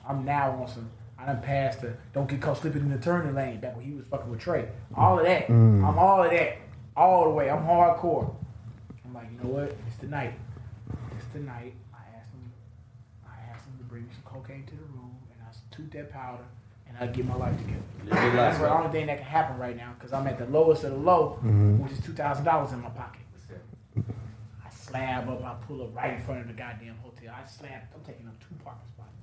I'm 0.08 0.24
now 0.24 0.52
on 0.52 0.68
some. 0.68 0.90
I 1.18 1.26
done 1.26 1.42
passed 1.42 1.82
the 1.82 1.94
don't 2.14 2.30
get 2.30 2.42
caught 2.42 2.60
slipping 2.60 2.82
in 2.82 2.90
the 2.90 2.98
turning 2.98 3.36
lane 3.36 3.60
back 3.60 3.76
when 3.76 3.86
he 3.86 3.94
was 3.94 4.06
fucking 4.06 4.30
with 4.30 4.40
Trey. 4.40 4.68
All 4.96 5.20
of 5.20 5.26
that. 5.26 5.48
Mm. 5.48 5.88
I'm 5.88 5.98
all 5.98 6.24
of 6.24 6.32
that. 6.32 6.58
All 6.96 7.24
the 7.24 7.32
way. 7.32 7.50
I'm 7.50 7.64
hardcore. 7.64 8.34
I'm 9.06 9.14
like, 9.14 9.28
you 9.32 9.38
know 9.44 9.54
what? 9.56 9.76
It's 9.88 9.98
the 9.98 10.08
night. 10.08 10.34
It's 11.32 11.40
the 11.40 11.46
night. 11.46 11.74
I 11.94 12.18
asked 12.20 12.34
him. 12.34 12.52
I 13.26 13.54
asked 13.54 13.66
him 13.66 13.78
to 13.78 13.84
bring 13.86 14.04
me 14.04 14.10
some 14.14 14.24
cocaine 14.26 14.66
to 14.66 14.76
the 14.76 14.82
room, 14.84 15.16
and 15.32 15.40
I 15.42 15.74
toot 15.74 15.90
that 15.94 16.12
powder, 16.12 16.44
and 16.90 16.98
I 17.00 17.08
get 17.08 17.26
my 17.26 17.36
life 17.36 17.56
together. 17.58 17.80
Live 18.04 18.12
life, 18.14 18.34
That's 18.34 18.58
the 18.58 18.70
only 18.70 18.92
thing 18.92 19.08
that 19.08 19.20
can 19.20 19.26
happen 19.28 19.58
right 19.58 19.78
now, 19.78 19.94
because 19.98 20.12
I'm 20.12 20.28
at 20.28 20.38
the 20.38 20.46
lowest 20.48 20.84
of 20.84 20.92
the 20.92 20.98
low, 20.98 21.40
Mhm. 21.42 21.80
which 21.80 21.94
is 21.94 22.02
two 22.02 22.12
thousand 22.12 22.44
dollars 22.44 22.74
in 22.74 22.82
my 22.82 22.90
pocket. 22.90 23.22
I 23.98 24.70
slab 24.72 25.30
up. 25.30 25.42
I 25.46 25.54
pull 25.66 25.84
up 25.84 25.96
right 25.96 26.16
in 26.16 26.22
front 26.22 26.42
of 26.42 26.48
the 26.48 26.54
goddamn 26.54 26.98
hotel. 26.98 27.34
I 27.34 27.48
slab. 27.48 27.82
I'm 27.96 28.02
taking 28.04 28.28
up 28.28 28.38
two 28.42 28.54
parking 28.62 28.90
spots. 28.90 29.16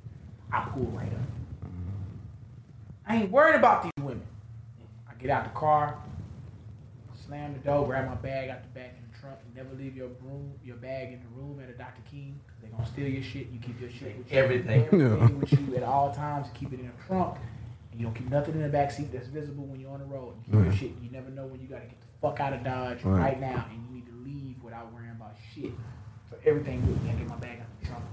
I 0.50 0.60
pull 0.70 0.84
right 0.86 1.12
up. 1.12 1.70
I 3.06 3.16
ain't 3.16 3.30
worried 3.30 3.56
about 3.56 3.82
these 3.82 3.92
women. 4.02 4.26
I 5.10 5.14
get 5.16 5.28
out 5.28 5.44
the 5.44 5.50
car, 5.50 5.98
slam 7.14 7.52
the 7.52 7.58
door, 7.58 7.84
grab 7.86 8.06
my 8.08 8.14
bag 8.14 8.48
out 8.48 8.62
the 8.62 8.68
back 8.68 8.94
in 8.96 9.07
the 9.18 9.26
trunk, 9.26 9.38
and 9.44 9.54
never 9.54 9.74
leave 9.76 9.96
your 9.96 10.08
room, 10.22 10.52
your 10.64 10.76
bag 10.76 11.12
in 11.12 11.20
the 11.20 11.28
room 11.40 11.60
at 11.62 11.68
a 11.68 11.72
Dr. 11.72 12.02
King. 12.10 12.40
Cause 12.46 12.56
they 12.62 12.68
gonna 12.68 12.86
steal 12.86 13.08
your 13.08 13.22
shit. 13.22 13.48
You 13.50 13.58
keep 13.60 13.80
your 13.80 13.90
shit 13.90 14.16
with 14.16 14.32
you. 14.32 14.38
Everything. 14.38 14.84
Everything 14.84 15.00
Yeah. 15.00 15.38
with 15.38 15.52
you 15.52 15.76
at 15.76 15.82
all 15.82 16.12
times. 16.12 16.48
Keep 16.54 16.72
it 16.74 16.80
in 16.80 16.86
the 16.86 17.04
trunk. 17.06 17.38
And 17.90 18.00
you 18.00 18.06
don't 18.06 18.14
keep 18.14 18.30
nothing 18.30 18.54
in 18.54 18.62
the 18.62 18.68
back 18.68 18.90
seat 18.90 19.12
that's 19.12 19.28
visible 19.28 19.64
when 19.64 19.80
you're 19.80 19.90
on 19.92 20.00
the 20.00 20.06
road. 20.06 20.34
You 20.46 20.52
keep 20.52 20.64
your 20.64 20.72
shit. 20.72 20.92
You 21.02 21.10
never 21.10 21.30
know 21.30 21.46
when 21.46 21.60
you 21.60 21.68
gotta 21.68 21.86
get 21.86 22.00
the 22.00 22.06
fuck 22.20 22.40
out 22.40 22.52
of 22.52 22.62
Dodge 22.62 23.04
Right. 23.04 23.20
right 23.20 23.40
now, 23.40 23.66
and 23.70 23.84
you 23.88 23.94
need 23.94 24.06
to 24.06 24.14
leave 24.24 24.62
without 24.62 24.92
worrying 24.92 25.12
about 25.12 25.34
shit. 25.54 25.72
So 26.30 26.36
everything 26.44 26.86
with 26.86 27.02
me. 27.02 27.10
I 27.10 27.14
get 27.14 27.28
my 27.28 27.36
bag 27.36 27.60
out 27.60 27.80
the 27.80 27.86
trunk. 27.86 28.04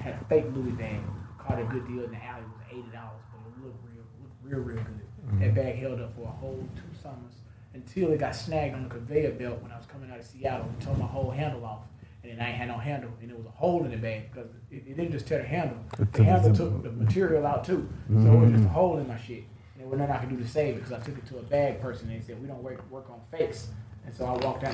Had 0.00 0.14
a 0.14 0.24
fake 0.24 0.46
Louis 0.54 0.72
bag. 0.72 1.00
Caught 1.38 1.60
a 1.60 1.64
good 1.64 1.86
deal 1.86 2.04
in 2.04 2.10
the 2.10 2.24
alley. 2.24 2.42
It 2.42 2.48
was 2.48 2.66
eighty 2.70 2.90
dollars, 2.94 3.22
but 3.30 3.40
it 3.46 3.64
looked 3.64 3.84
real, 3.84 4.04
looked 4.22 4.42
real, 4.42 4.60
real 4.60 4.76
good. 4.76 5.40
That 5.40 5.52
mm. 5.52 5.54
bag 5.54 5.76
held 5.78 6.00
up 6.00 6.14
for 6.14 6.22
a 6.22 6.30
whole 6.30 6.68
two 6.74 6.98
summers 7.00 7.41
until 7.74 8.12
it 8.12 8.18
got 8.18 8.34
snagged 8.34 8.74
on 8.74 8.84
the 8.84 8.88
conveyor 8.88 9.32
belt 9.32 9.62
when 9.62 9.72
I 9.72 9.76
was 9.76 9.86
coming 9.86 10.10
out 10.10 10.18
of 10.18 10.24
Seattle 10.24 10.66
and 10.66 10.80
tore 10.80 10.96
my 10.96 11.06
whole 11.06 11.30
handle 11.30 11.64
off. 11.64 11.80
And 12.22 12.30
then 12.32 12.40
I 12.40 12.50
ain't 12.50 12.56
had 12.56 12.68
no 12.68 12.78
handle, 12.78 13.10
and 13.20 13.28
there 13.28 13.36
was 13.36 13.46
a 13.46 13.50
hole 13.50 13.84
in 13.84 13.90
the 13.90 13.96
bag 13.96 14.30
because 14.30 14.48
it, 14.70 14.84
it 14.86 14.96
didn't 14.96 15.10
just 15.10 15.26
tear 15.26 15.38
the 15.38 15.48
handle. 15.48 15.76
The 16.12 16.22
handle 16.22 16.54
took 16.54 16.84
the 16.84 16.92
material 16.92 17.44
out 17.44 17.64
too, 17.64 17.88
so 18.08 18.32
it 18.32 18.36
was 18.38 18.52
just 18.52 18.64
a 18.64 18.68
hole 18.68 18.98
in 18.98 19.08
my 19.08 19.18
shit. 19.18 19.38
And 19.74 19.80
there 19.80 19.88
was 19.88 19.98
nothing 19.98 20.14
I 20.14 20.18
could 20.18 20.28
do 20.28 20.36
to 20.36 20.46
save 20.46 20.76
it 20.76 20.84
because 20.84 20.92
I 20.92 21.00
took 21.00 21.18
it 21.18 21.26
to 21.26 21.38
a 21.38 21.42
bag 21.42 21.80
person 21.80 22.08
and 22.08 22.20
they 22.20 22.24
said 22.24 22.40
we 22.40 22.46
don't 22.46 22.62
work 22.62 22.88
work 22.92 23.10
on 23.10 23.20
fakes. 23.28 23.70
And 24.06 24.14
so 24.14 24.24
I 24.26 24.36
walked 24.36 24.62
out. 24.62 24.72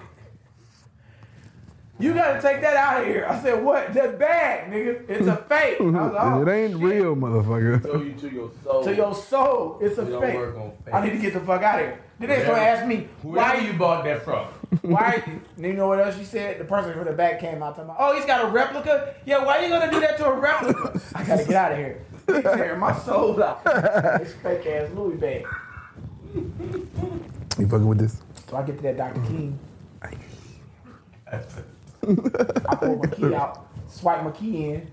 You 1.98 2.12
gotta 2.12 2.42
take 2.42 2.60
that 2.60 2.76
out 2.76 3.00
of 3.00 3.06
here. 3.08 3.26
I 3.26 3.40
said, 3.40 3.64
what? 3.64 3.94
That 3.94 4.18
bag, 4.18 4.70
nigga. 4.70 5.08
It's 5.08 5.26
a 5.26 5.36
fake. 5.48 5.80
I 5.80 5.84
was 5.84 5.94
like, 5.94 6.24
oh, 6.24 6.42
it 6.42 6.48
ain't 6.48 6.74
oh, 6.74 6.78
real, 6.78 7.16
motherfucker. 7.16 7.82
Show 7.82 8.02
you 8.02 8.12
to 8.12 8.30
your 8.30 8.50
soul. 8.62 8.84
To 8.84 8.94
your 8.94 9.14
soul, 9.14 9.78
it's 9.80 9.96
a 9.96 10.04
fake. 10.20 10.92
I 10.92 11.04
need 11.04 11.12
to 11.12 11.18
get 11.18 11.32
the 11.32 11.40
fuck 11.40 11.62
out 11.62 11.80
of 11.80 11.86
here. 11.86 12.00
Then 12.18 12.28
they 12.28 12.44
gonna 12.44 12.58
ask 12.58 12.86
me, 12.86 13.08
why 13.22 13.56
you 13.58 13.72
bought 13.72 14.04
that 14.04 14.24
from? 14.24 14.46
why? 14.82 15.22
You 15.56 15.72
know 15.72 15.88
what 15.88 16.00
else 16.00 16.18
she 16.18 16.24
said? 16.24 16.58
The 16.58 16.64
person 16.64 16.92
from 16.92 17.04
the 17.06 17.12
back 17.12 17.40
came 17.40 17.62
out 17.62 17.76
talking 17.76 17.84
about, 17.84 17.96
oh, 17.98 18.14
he's 18.14 18.26
got 18.26 18.44
a 18.44 18.48
replica. 18.48 19.14
Yeah, 19.24 19.44
why 19.44 19.58
are 19.58 19.62
you 19.62 19.68
gonna 19.70 19.90
do 19.90 20.00
that 20.00 20.18
to 20.18 20.26
a 20.26 20.38
replica? 20.38 21.00
I 21.14 21.24
gotta 21.24 21.44
get 21.44 21.54
out 21.54 21.72
of 21.72 21.78
here. 21.78 22.04
He's 22.26 22.42
tearing 22.42 22.80
my 22.80 22.94
soul 22.98 23.42
out. 23.42 23.64
This 23.64 24.34
fake 24.42 24.66
ass 24.66 24.90
Louis 24.94 25.16
bag. 25.16 25.46
You 26.34 27.68
fucking 27.68 27.86
with 27.86 27.98
this? 27.98 28.20
So 28.50 28.56
I 28.56 28.62
get 28.64 28.76
to 28.76 28.82
that 28.82 28.96
Dr. 28.98 29.20
King. 29.22 29.58
I 32.06 32.74
pull 32.76 32.96
my 32.96 33.06
key 33.06 33.34
out, 33.34 33.66
swipe 33.88 34.22
my 34.22 34.30
key 34.30 34.70
in, 34.70 34.90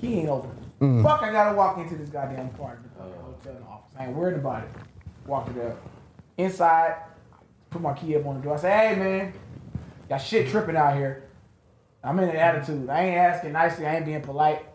key 0.00 0.20
ain't 0.20 0.28
open. 0.28 0.50
Mm. 0.80 1.02
Fuck, 1.02 1.22
I 1.22 1.32
gotta 1.32 1.56
walk 1.56 1.78
into 1.78 1.96
this 1.96 2.08
goddamn 2.08 2.50
part 2.50 2.78
of 2.78 2.84
the 2.84 3.02
oh. 3.02 3.22
hotel 3.22 3.52
in 3.56 3.62
the 3.62 3.66
office. 3.66 3.94
I 3.98 4.06
ain't 4.06 4.16
worried 4.16 4.36
about 4.36 4.64
it. 4.64 4.68
Walk 5.26 5.48
it 5.48 5.60
up. 5.62 5.78
Inside, 6.36 6.96
put 7.70 7.80
my 7.80 7.94
key 7.94 8.16
up 8.16 8.26
on 8.26 8.36
the 8.36 8.42
door. 8.42 8.54
I 8.56 8.60
say, 8.60 8.70
hey 8.70 8.96
man, 8.96 9.32
got 10.08 10.18
shit 10.18 10.48
tripping 10.48 10.76
out 10.76 10.94
here. 10.94 11.24
I'm 12.04 12.18
in 12.18 12.28
an 12.28 12.36
attitude. 12.36 12.88
I 12.88 13.00
ain't 13.02 13.16
asking 13.16 13.52
nicely, 13.52 13.86
I 13.86 13.96
ain't 13.96 14.06
being 14.06 14.22
polite. 14.22 14.66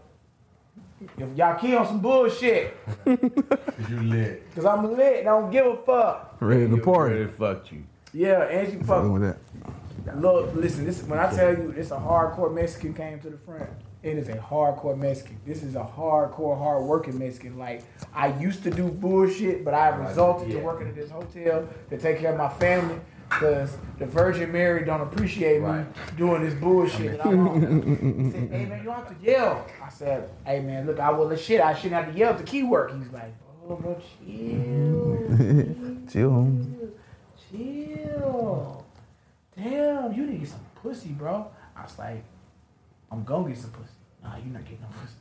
If 1.17 1.35
y'all 1.35 1.57
key 1.57 1.75
on 1.75 1.87
some 1.87 1.99
bullshit, 1.99 2.77
Cause 3.05 3.17
you 3.89 4.01
lit. 4.01 4.53
cause 4.53 4.65
I'm 4.65 4.95
lit, 4.95 5.23
don't 5.23 5.49
give 5.49 5.65
a 5.65 5.75
fuck. 5.77 6.37
Ready 6.39 6.69
to 6.69 6.77
party. 6.77 7.15
Ready 7.15 7.25
to 7.25 7.31
fuck 7.31 7.71
you. 7.71 7.83
Yeah, 8.13 8.43
and 8.43 8.71
she 8.71 8.85
fuck 8.85 9.09
with 9.09 9.21
that. 9.21 9.37
Look, 10.15 10.53
listen. 10.55 10.85
This 10.85 11.03
when 11.03 11.19
I 11.19 11.29
tell 11.33 11.51
you, 11.51 11.73
it's 11.77 11.91
a 11.91 11.95
hardcore 11.97 12.53
Mexican 12.53 12.93
came 12.93 13.19
to 13.21 13.29
the 13.29 13.37
front. 13.37 13.69
It 14.03 14.17
is 14.17 14.29
a 14.29 14.35
hardcore 14.37 14.97
Mexican. 14.97 15.39
This 15.45 15.61
is 15.61 15.75
a 15.75 15.83
hardcore, 15.83 16.57
hard 16.57 16.83
working 16.83 17.19
Mexican. 17.19 17.57
Like 17.57 17.83
I 18.13 18.27
used 18.39 18.63
to 18.63 18.71
do 18.71 18.87
bullshit, 18.87 19.63
but 19.63 19.73
I 19.75 19.89
resulted 19.89 20.49
to 20.49 20.57
yeah. 20.57 20.63
working 20.63 20.87
at 20.87 20.95
this 20.95 21.11
hotel 21.11 21.67
to 21.89 21.97
take 21.97 22.19
care 22.19 22.31
of 22.31 22.37
my 22.37 22.49
family. 22.49 22.99
Cause 23.29 23.77
the 23.97 24.05
Virgin 24.05 24.51
Mary 24.51 24.83
don't 24.83 24.99
appreciate 24.99 25.61
me 25.61 25.65
Right. 25.67 26.17
doing 26.17 26.43
this 26.43 26.53
bullshit. 26.53 27.17
And 27.21 27.21
I'm. 27.21 28.25
He 28.25 28.31
said, 28.31 28.49
"Hey 28.51 28.65
man, 28.65 28.79
you 28.79 28.83
don't 28.85 28.95
have 28.95 29.07
to 29.21 29.25
yell." 29.25 29.65
I 29.81 29.89
said, 29.89 30.29
"Hey 30.45 30.59
man, 30.59 30.85
look, 30.85 30.99
I 30.99 31.11
will 31.11 31.33
shit. 31.37 31.61
I 31.61 31.73
shouldn't 31.73 32.03
have 32.03 32.11
to 32.13 32.19
yell 32.19 32.33
The 32.33 32.43
key 32.43 32.63
work." 32.63 32.91
He's 32.91 33.09
like, 33.13 33.33
"Oh, 33.69 33.75
bro, 33.75 33.95
chill, 34.25 36.05
Chill. 36.11 36.57
chill. 37.49 38.80
Damn, 39.63 40.13
you 40.13 40.25
need 40.25 40.33
to 40.33 40.37
get 40.39 40.49
some 40.49 40.65
pussy, 40.81 41.09
bro. 41.09 41.51
I 41.75 41.83
was 41.83 41.97
like, 41.99 42.23
I'm 43.11 43.23
gonna 43.23 43.49
get 43.49 43.57
some 43.59 43.69
pussy. 43.71 43.89
Nah, 44.23 44.37
you 44.37 44.51
not 44.51 44.63
getting 44.63 44.81
no 44.81 44.87
pussy. 44.87 45.13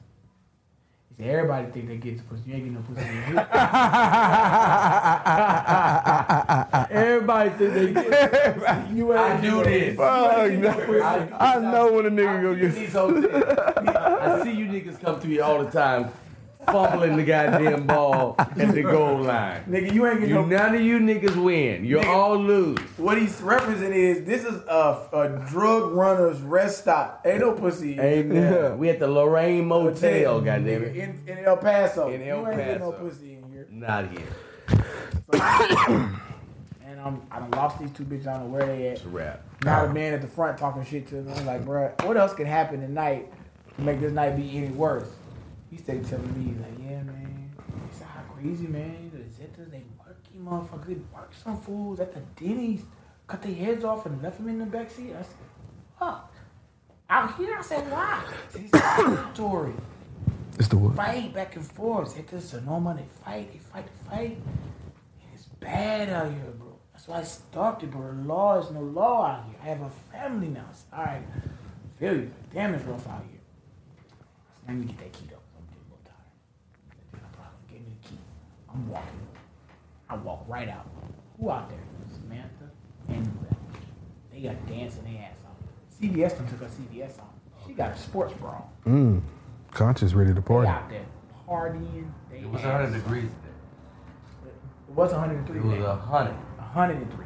He 1.10 1.14
said, 1.16 1.26
everybody 1.26 1.66
think 1.72 1.88
they 1.88 1.96
get 1.98 2.16
some 2.16 2.26
pussy. 2.26 2.42
You 2.46 2.54
ain't 2.54 2.64
getting 2.64 2.74
no 2.74 2.80
pussy. 2.80 3.00
everybody 6.94 7.50
think 7.50 7.74
they 7.74 7.92
get 7.92 8.58
pussy. 8.58 8.94
You 8.94 9.12
ain't 9.12 9.20
I 9.20 9.40
do 9.42 9.64
this. 9.64 9.96
Fuck, 9.96 10.32
you 10.32 10.40
ain't 10.40 10.62
getting 10.62 10.80
no 10.80 10.86
pussy. 10.86 11.02
I 11.02 11.58
know 11.58 11.92
when 11.92 12.06
a 12.06 12.10
nigga 12.10 12.42
go 12.42 12.54
get. 12.54 12.74
These 12.74 12.92
hotels. 12.92 13.44
I 13.86 14.42
see 14.42 14.52
you 14.52 14.66
niggas 14.66 14.98
come 15.00 15.20
to 15.20 15.26
here 15.26 15.42
all 15.42 15.62
the 15.62 15.70
time, 15.70 16.10
fumbling 16.66 17.16
the 17.16 17.24
goddamn 17.24 17.86
ball 17.86 18.34
at 18.38 18.56
the 18.56 18.82
goal 18.82 19.18
line. 19.22 19.64
Nigga, 19.64 19.92
you 19.92 20.06
ain't 20.06 20.20
getting 20.20 20.28
You, 20.28 20.42
no 20.42 20.44
none 20.46 20.74
of 20.74 20.80
you 20.80 20.98
niggas 20.98 21.42
win. 21.42 21.84
You 21.84 22.00
all 22.00 22.36
lose. 22.38 22.78
What 22.96 23.18
he's 23.18 23.40
referencing 23.40 23.92
is 23.92 24.24
this 24.24 24.44
is 24.44 24.62
a, 24.68 25.08
a 25.12 25.46
drug 25.48 25.92
runner's 25.92 26.40
rest 26.40 26.82
stop. 26.82 27.22
Ain't 27.24 27.40
no 27.40 27.52
pussy. 27.52 27.98
Ain't 27.98 28.30
there. 28.30 28.74
We 28.76 28.90
at 28.90 28.98
the 28.98 29.08
Lorraine 29.08 29.66
Motel, 29.66 30.40
goddamn 30.40 30.84
it. 30.84 30.96
In, 30.96 31.22
in 31.26 31.38
El 31.44 31.56
Paso. 31.56 32.08
In 32.08 32.22
El 32.22 32.40
you 32.40 32.48
ain't 32.48 32.56
getting 32.56 32.78
no 32.80 32.92
pussy 32.92 33.34
in 33.34 33.50
here. 33.50 33.66
Not 33.70 34.06
here. 34.10 34.26
And 36.90 37.00
I'm, 37.00 37.22
I 37.30 37.38
done 37.38 37.52
lost 37.52 37.78
these 37.78 37.92
two 37.92 38.02
bitches. 38.02 38.26
I 38.26 38.38
don't 38.38 38.50
know 38.50 38.58
where 38.58 38.66
they 38.66 38.88
at. 38.88 38.94
It's 38.94 39.04
a 39.04 39.08
wrap. 39.08 39.44
Now 39.64 39.86
the 39.86 39.94
man 39.94 40.12
at 40.12 40.20
the 40.20 40.26
front 40.26 40.58
talking 40.58 40.84
shit 40.84 41.06
to 41.08 41.22
me. 41.22 41.32
I'm 41.32 41.46
like, 41.46 41.64
bruh, 41.64 42.04
what 42.04 42.16
else 42.16 42.34
can 42.34 42.46
happen 42.46 42.80
tonight 42.80 43.32
to 43.76 43.82
make 43.82 44.00
this 44.00 44.12
night 44.12 44.36
be 44.36 44.56
any 44.58 44.70
worse? 44.70 45.08
He 45.70 45.76
stayed 45.76 46.04
telling 46.06 46.36
me, 46.36 46.52
he's 46.52 46.60
like, 46.60 46.78
yeah, 46.90 47.02
man. 47.02 47.52
He 47.90 47.96
said, 47.96 48.08
how 48.08 48.22
crazy, 48.34 48.66
man. 48.66 49.10
The 49.12 49.18
Zetas, 49.42 49.70
they 49.70 49.84
murky 50.04 50.38
motherfuckers. 50.38 50.86
They 50.88 50.94
work 51.14 51.32
some 51.42 51.60
fools 51.60 52.00
at 52.00 52.12
the 52.12 52.20
Denny's. 52.42 52.82
Cut 53.26 53.42
their 53.42 53.54
heads 53.54 53.84
off 53.84 54.06
and 54.06 54.20
left 54.22 54.38
them 54.38 54.48
in 54.48 54.58
the 54.58 54.64
backseat. 54.64 55.16
I 55.16 55.22
said, 55.22 55.36
fuck. 55.98 56.34
Out 57.08 57.36
here, 57.36 57.56
I 57.56 57.62
said, 57.62 57.90
why? 57.90 58.24
He 58.52 58.68
said, 58.68 58.82
It's 58.98 59.20
a 59.20 59.30
story. 59.34 59.72
It's 60.58 60.68
the 60.68 60.76
what? 60.76 60.96
Fight 60.96 61.32
back 61.32 61.54
and 61.56 61.64
forth. 61.64 62.16
Zetas, 62.16 62.42
Sinaloa, 62.42 62.94
they 62.96 63.06
fight, 63.24 63.52
they 63.52 63.58
fight, 63.58 63.86
they 63.86 64.10
fight. 64.10 64.36
And 64.36 65.28
it's 65.34 65.44
bad 65.60 66.08
out 66.10 66.32
here, 66.32 66.52
bro. 66.58 66.76
That's 66.92 67.08
why 67.08 67.20
I 67.20 67.22
stopped 67.22 67.82
it, 67.82 67.90
bro. 67.90 68.12
The 68.14 68.22
law 68.28 68.58
is 68.58 68.70
no 68.70 68.80
law 68.80 69.26
out 69.26 69.44
here. 69.46 69.56
I 69.62 69.66
have 69.66 69.82
a 69.82 69.90
family 70.12 70.48
now. 70.48 70.66
It's, 70.70 70.84
all 70.92 71.04
right. 71.04 71.22
I 71.22 71.98
feel 71.98 72.14
you. 72.14 72.30
Damn, 72.52 72.74
it's 72.74 72.84
rough 72.84 73.08
out 73.08 73.24
here. 73.30 73.40
Let 74.68 74.76
me 74.76 74.86
get 74.86 74.98
that 74.98 75.12
key 75.12 75.26
though. 75.30 75.36
I'm 75.56 75.64
getting 75.66 75.82
a 75.82 75.90
little 75.90 76.04
tired. 76.04 76.30
I'm 78.72 78.88
walking. 78.88 79.26
I 80.08 80.16
walk 80.16 80.44
right 80.48 80.68
out. 80.68 80.86
Who 81.38 81.50
out 81.50 81.68
there? 81.68 81.78
Samantha 82.14 82.70
and 83.08 83.24
Beth. 83.48 83.56
They 84.32 84.40
got 84.40 84.66
dancing 84.66 85.04
their 85.04 85.22
ass 85.24 85.36
off. 85.46 85.56
CVS 86.00 86.36
done 86.36 86.48
took 86.48 86.60
her 86.60 86.66
CVS 86.66 87.18
off. 87.20 87.26
She 87.66 87.72
got 87.74 87.92
a 87.92 87.98
sports 87.98 88.32
bra. 88.34 88.62
Mm. 88.86 89.20
Conscious 89.70 90.12
ready 90.14 90.30
to 90.30 90.34
They 90.34 90.40
party. 90.40 90.68
out 90.68 90.88
there 90.88 91.04
partying. 91.48 92.10
They 92.30 92.38
It 92.38 92.50
was 92.50 92.60
ass 92.62 92.66
100 92.90 93.02
degrees 93.02 93.24
today. 93.24 94.50
It 94.88 94.94
was 94.94 95.12
103 95.12 95.56
It 95.58 95.62
was 95.64 95.72
today. 95.74 95.84
100. 95.86 96.32
103. 96.32 97.24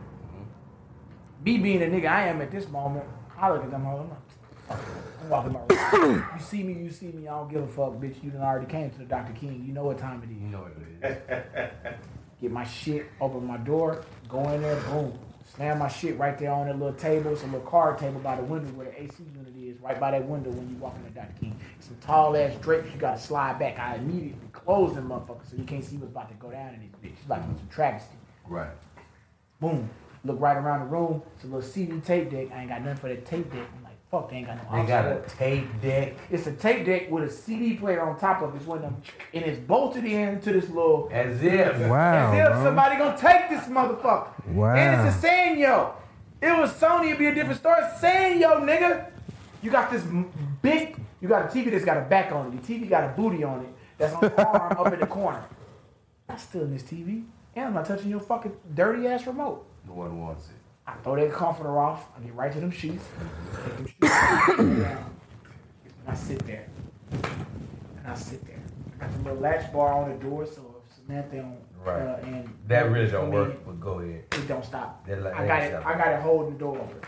Me 1.44 1.58
being 1.58 1.82
a 1.82 1.86
nigga 1.86 2.06
I 2.10 2.28
am 2.28 2.40
at 2.40 2.50
this 2.50 2.68
moment, 2.68 3.04
I 3.38 3.50
look 3.50 3.64
at 3.64 3.70
them 3.70 3.86
all. 3.86 3.98
I'm 4.00 4.08
like, 4.08 4.18
fuck 4.28 4.43
it. 4.43 4.43
I'm 4.70 5.28
walking 5.28 5.52
my 5.52 5.60
room. 5.92 6.24
You 6.34 6.40
see 6.42 6.62
me, 6.62 6.72
you 6.74 6.90
see 6.90 7.06
me. 7.06 7.28
I 7.28 7.32
don't 7.38 7.50
give 7.50 7.62
a 7.62 7.66
fuck, 7.66 7.94
bitch. 7.94 8.22
You 8.22 8.30
done 8.30 8.42
already 8.42 8.66
came 8.66 8.90
to 8.90 8.98
the 8.98 9.04
Dr. 9.04 9.32
King. 9.32 9.64
You 9.66 9.72
know 9.72 9.84
what 9.84 9.98
time 9.98 10.22
it 10.22 10.30
is. 10.30 10.42
You 10.42 10.48
know 10.48 10.60
what 10.62 10.72
it 11.02 11.72
is. 11.82 11.94
Get 12.40 12.50
my 12.50 12.64
shit, 12.64 13.06
open 13.20 13.46
my 13.46 13.56
door, 13.56 14.04
go 14.28 14.50
in 14.50 14.60
there, 14.60 14.76
boom. 14.82 15.18
Slam 15.56 15.78
my 15.78 15.88
shit 15.88 16.18
right 16.18 16.36
there 16.38 16.50
on 16.50 16.66
that 16.66 16.78
little 16.78 16.92
table. 16.94 17.32
It's 17.32 17.42
a 17.42 17.46
little 17.46 17.60
card 17.60 17.98
table 17.98 18.20
by 18.20 18.36
the 18.36 18.42
window 18.42 18.68
where 18.72 18.86
the 18.86 19.02
AC 19.02 19.14
unit 19.34 19.54
is, 19.56 19.80
right 19.80 19.98
by 20.00 20.10
that 20.10 20.26
window 20.26 20.50
when 20.50 20.68
you 20.68 20.76
walk 20.76 20.96
into 20.96 21.10
Dr. 21.10 21.32
King. 21.38 21.58
Some 21.80 21.96
tall 22.00 22.36
ass 22.36 22.52
drapes, 22.60 22.92
you 22.92 22.98
gotta 22.98 23.20
slide 23.20 23.58
back. 23.58 23.78
I 23.78 23.96
immediately 23.96 24.48
close 24.52 24.94
them 24.94 25.08
motherfuckers 25.08 25.50
so 25.50 25.56
you 25.56 25.64
can't 25.64 25.84
see 25.84 25.96
what's 25.96 26.10
about 26.10 26.28
to 26.28 26.34
go 26.34 26.50
down 26.50 26.74
in 26.74 26.80
this 26.80 26.90
bitch. 27.00 27.16
It's 27.20 27.30
like 27.30 27.42
some 27.42 27.68
travesty. 27.70 28.16
Right. 28.48 28.70
Boom. 29.60 29.88
Look 30.24 30.40
right 30.40 30.56
around 30.56 30.80
the 30.80 30.86
room. 30.86 31.22
It's 31.34 31.44
a 31.44 31.46
little 31.46 31.62
CD 31.62 32.00
tape 32.00 32.30
deck. 32.30 32.48
I 32.52 32.60
ain't 32.60 32.70
got 32.70 32.82
nothing 32.82 32.96
for 32.96 33.08
that 33.08 33.24
tape 33.24 33.52
deck. 33.52 33.68
I'm 34.14 34.22
like, 34.22 34.22
fuck, 34.22 34.30
they 34.30 34.36
ain't 34.36 34.46
got 34.46 34.72
no 34.72 34.82
They 34.82 34.88
got 34.88 35.04
a 35.06 35.36
tape 35.36 35.80
deck. 35.80 36.14
It's 36.30 36.46
a 36.46 36.52
tape 36.52 36.86
deck 36.86 37.10
with 37.10 37.24
a 37.24 37.30
CD 37.30 37.74
player 37.74 38.00
on 38.02 38.18
top 38.18 38.42
of 38.42 38.54
it. 38.54 38.58
It's 38.58 38.66
one 38.66 38.78
of 38.78 38.84
them, 38.84 39.02
and 39.32 39.44
it's 39.44 39.58
bolted 39.58 40.04
in 40.04 40.40
to 40.40 40.52
this 40.52 40.68
little. 40.68 41.08
As 41.12 41.42
if. 41.42 41.76
Wow. 41.88 42.32
As 42.32 42.38
if 42.38 42.52
bro. 42.52 42.64
somebody 42.64 42.96
gonna 42.96 43.18
take 43.18 43.48
this 43.48 43.64
motherfucker. 43.64 44.48
Wow. 44.48 44.74
And 44.74 45.08
it's 45.08 45.16
a 45.16 45.26
Sanyo. 45.26 45.92
It 46.40 46.56
was 46.58 46.72
Sony, 46.74 47.06
it'd 47.06 47.18
be 47.18 47.26
a 47.26 47.34
different 47.34 47.58
story. 47.58 47.82
Sanyo, 48.00 48.60
nigga. 48.60 49.10
You 49.62 49.70
got 49.70 49.90
this 49.90 50.04
big, 50.60 51.00
you 51.20 51.28
got 51.28 51.46
a 51.46 51.48
TV 51.48 51.70
that's 51.70 51.86
got 51.86 51.96
a 51.96 52.02
back 52.02 52.32
on 52.32 52.48
it. 52.48 52.70
Your 52.70 52.80
TV 52.80 52.88
got 52.88 53.04
a 53.04 53.08
booty 53.08 53.42
on 53.42 53.60
it 53.60 53.74
that's 53.96 54.12
on 54.14 54.20
the 54.20 54.46
arm 54.46 54.76
up 54.78 54.92
in 54.92 55.00
the 55.00 55.06
corner. 55.06 55.42
I'm 56.28 56.38
still 56.38 56.62
in 56.62 56.72
this 56.72 56.82
TV. 56.82 57.24
And 57.56 57.66
I'm 57.66 57.74
not 57.74 57.86
touching 57.86 58.10
your 58.10 58.20
fucking 58.20 58.54
dirty 58.74 59.06
ass 59.06 59.26
remote. 59.26 59.64
No 59.86 59.94
one 59.94 60.20
wants 60.20 60.48
it. 60.48 60.63
I 60.86 60.92
throw 61.02 61.16
that 61.16 61.32
comforter 61.32 61.78
off. 61.78 62.06
I 62.16 62.20
get 62.20 62.34
right 62.34 62.52
to 62.52 62.60
them 62.60 62.70
sheets. 62.70 63.04
Take 63.64 63.76
them 63.76 63.86
sheets 63.86 64.08
down, 64.08 64.58
and 64.58 66.08
I 66.08 66.14
sit 66.14 66.38
there. 66.46 66.66
And 67.12 68.06
I 68.06 68.14
sit 68.14 68.44
there. 68.46 68.60
I 69.00 69.04
got 69.06 69.12
the 69.12 69.18
little 69.22 69.38
latch 69.40 69.72
bar 69.72 69.92
on 69.94 70.10
the 70.10 70.16
door, 70.24 70.44
so 70.46 70.76
if 70.86 70.94
Samantha 70.96 71.36
don't, 71.36 71.58
Right. 71.84 72.00
uh, 72.02 72.16
and 72.24 72.48
That 72.66 72.90
really 72.90 73.10
don't 73.10 73.30
work, 73.30 73.50
in, 73.52 73.58
but 73.64 73.80
go 73.80 74.00
ahead. 74.00 74.24
It 74.32 74.46
don't 74.48 74.64
stop. 74.64 75.04
Like- 75.08 75.34
I 75.34 75.46
got 75.46 75.62
it. 75.62 75.70
stop. 75.70 75.86
I 75.86 75.98
got 75.98 76.08
it 76.12 76.20
holding 76.20 76.52
the 76.54 76.58
door 76.58 76.78
open. 76.78 77.00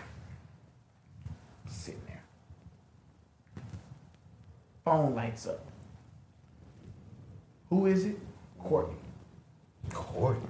Sitting 1.67 2.01
there. 2.07 2.23
Phone 4.85 5.15
lights 5.15 5.47
up. 5.47 5.61
Who 7.71 7.87
is 7.87 8.05
it? 8.07 8.19
Courtney. 8.59 8.95
Courtney. 9.93 10.49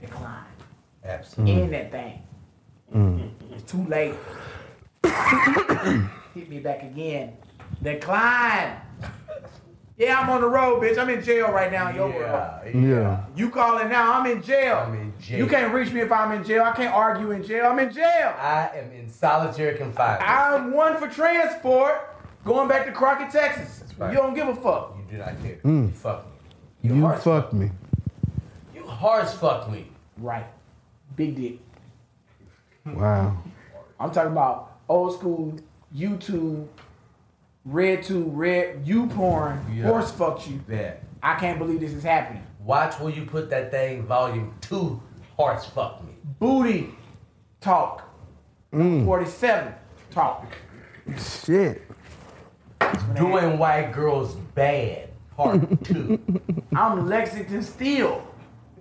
Decline. 0.00 0.44
Absolutely. 1.08 1.62
in 1.62 1.70
that 1.70 1.90
thing. 1.90 2.22
It's 3.52 3.70
too 3.70 3.84
late. 3.86 4.14
Hit 6.34 6.48
me 6.48 6.60
back 6.60 6.82
again. 6.82 7.36
Decline. 7.82 8.76
Yeah, 9.96 10.20
I'm 10.20 10.30
on 10.30 10.40
the 10.42 10.46
road, 10.46 10.80
bitch. 10.80 10.96
I'm 10.96 11.08
in 11.08 11.22
jail 11.24 11.50
right 11.50 11.72
now 11.72 11.88
in 11.90 11.96
your 11.96 12.08
world. 12.08 12.60
Yeah. 12.66 12.70
Yeah. 12.72 13.24
You 13.34 13.50
calling 13.50 13.88
now? 13.88 14.12
I'm 14.12 14.26
in 14.30 14.40
jail. 14.42 14.76
I'm 14.86 14.94
in 14.94 15.12
jail. 15.20 15.38
You 15.38 15.46
can't 15.48 15.74
reach 15.74 15.92
me 15.92 16.00
if 16.00 16.12
I'm 16.12 16.30
in 16.32 16.44
jail. 16.44 16.62
I 16.62 16.70
can't 16.72 16.94
argue 16.94 17.32
in 17.32 17.42
jail. 17.42 17.66
I'm 17.66 17.78
in 17.80 17.92
jail. 17.92 18.32
I 18.38 18.70
am 18.76 18.92
in 18.92 19.08
solitary 19.08 19.76
confinement. 19.76 20.22
I'm 20.28 20.72
one 20.72 20.96
for 20.98 21.08
transport. 21.08 22.14
Going 22.44 22.68
back 22.68 22.86
to 22.86 22.92
Crockett, 22.92 23.30
Texas. 23.32 23.82
right. 23.98 24.12
You 24.12 24.18
don't 24.18 24.34
give 24.34 24.46
a 24.46 24.54
fuck. 24.54 24.96
You 24.96 25.04
do 25.10 25.18
not 25.18 25.42
care. 25.42 25.56
Mm. 25.64 25.88
You 25.88 25.90
fuck 25.90 26.26
me. 26.26 26.94
You 26.94 27.00
harsh 27.02 27.22
fucked 27.24 27.52
me. 27.52 27.70
You 28.74 28.86
harsh 28.86 29.30
fuck 29.30 29.68
me. 29.68 29.86
Right. 30.16 30.46
Big 31.18 31.34
dick. 31.34 31.58
Wow. 32.86 33.36
I'm 33.98 34.12
talking 34.12 34.30
about 34.30 34.78
old 34.88 35.14
school 35.18 35.58
YouTube, 35.94 36.68
red 37.64 38.04
tube, 38.04 38.30
red 38.34 38.82
you 38.86 39.08
porn, 39.08 39.66
Yeah. 39.74 39.86
horse 39.88 40.12
fucked 40.12 40.48
you. 40.48 40.60
That. 40.68 41.02
I 41.20 41.34
can't 41.34 41.58
believe 41.58 41.80
this 41.80 41.92
is 41.92 42.04
happening. 42.04 42.44
Watch 42.64 43.00
where 43.00 43.12
you 43.12 43.24
put 43.24 43.50
that 43.50 43.72
thing 43.72 44.04
volume 44.04 44.54
two. 44.60 45.02
Harsh 45.36 45.64
fuck 45.66 46.04
me. 46.04 46.12
Booty 46.38 46.94
talk. 47.60 48.08
Mm. 48.72 49.04
47 49.04 49.74
talk. 50.12 50.46
Shit. 51.44 51.82
Doing 53.16 53.58
white 53.58 53.92
girls 53.92 54.36
bad. 54.54 55.08
Part 55.36 55.82
two. 55.84 56.20
I'm 56.76 57.08
Lexington 57.08 57.62
Steele, 57.62 58.24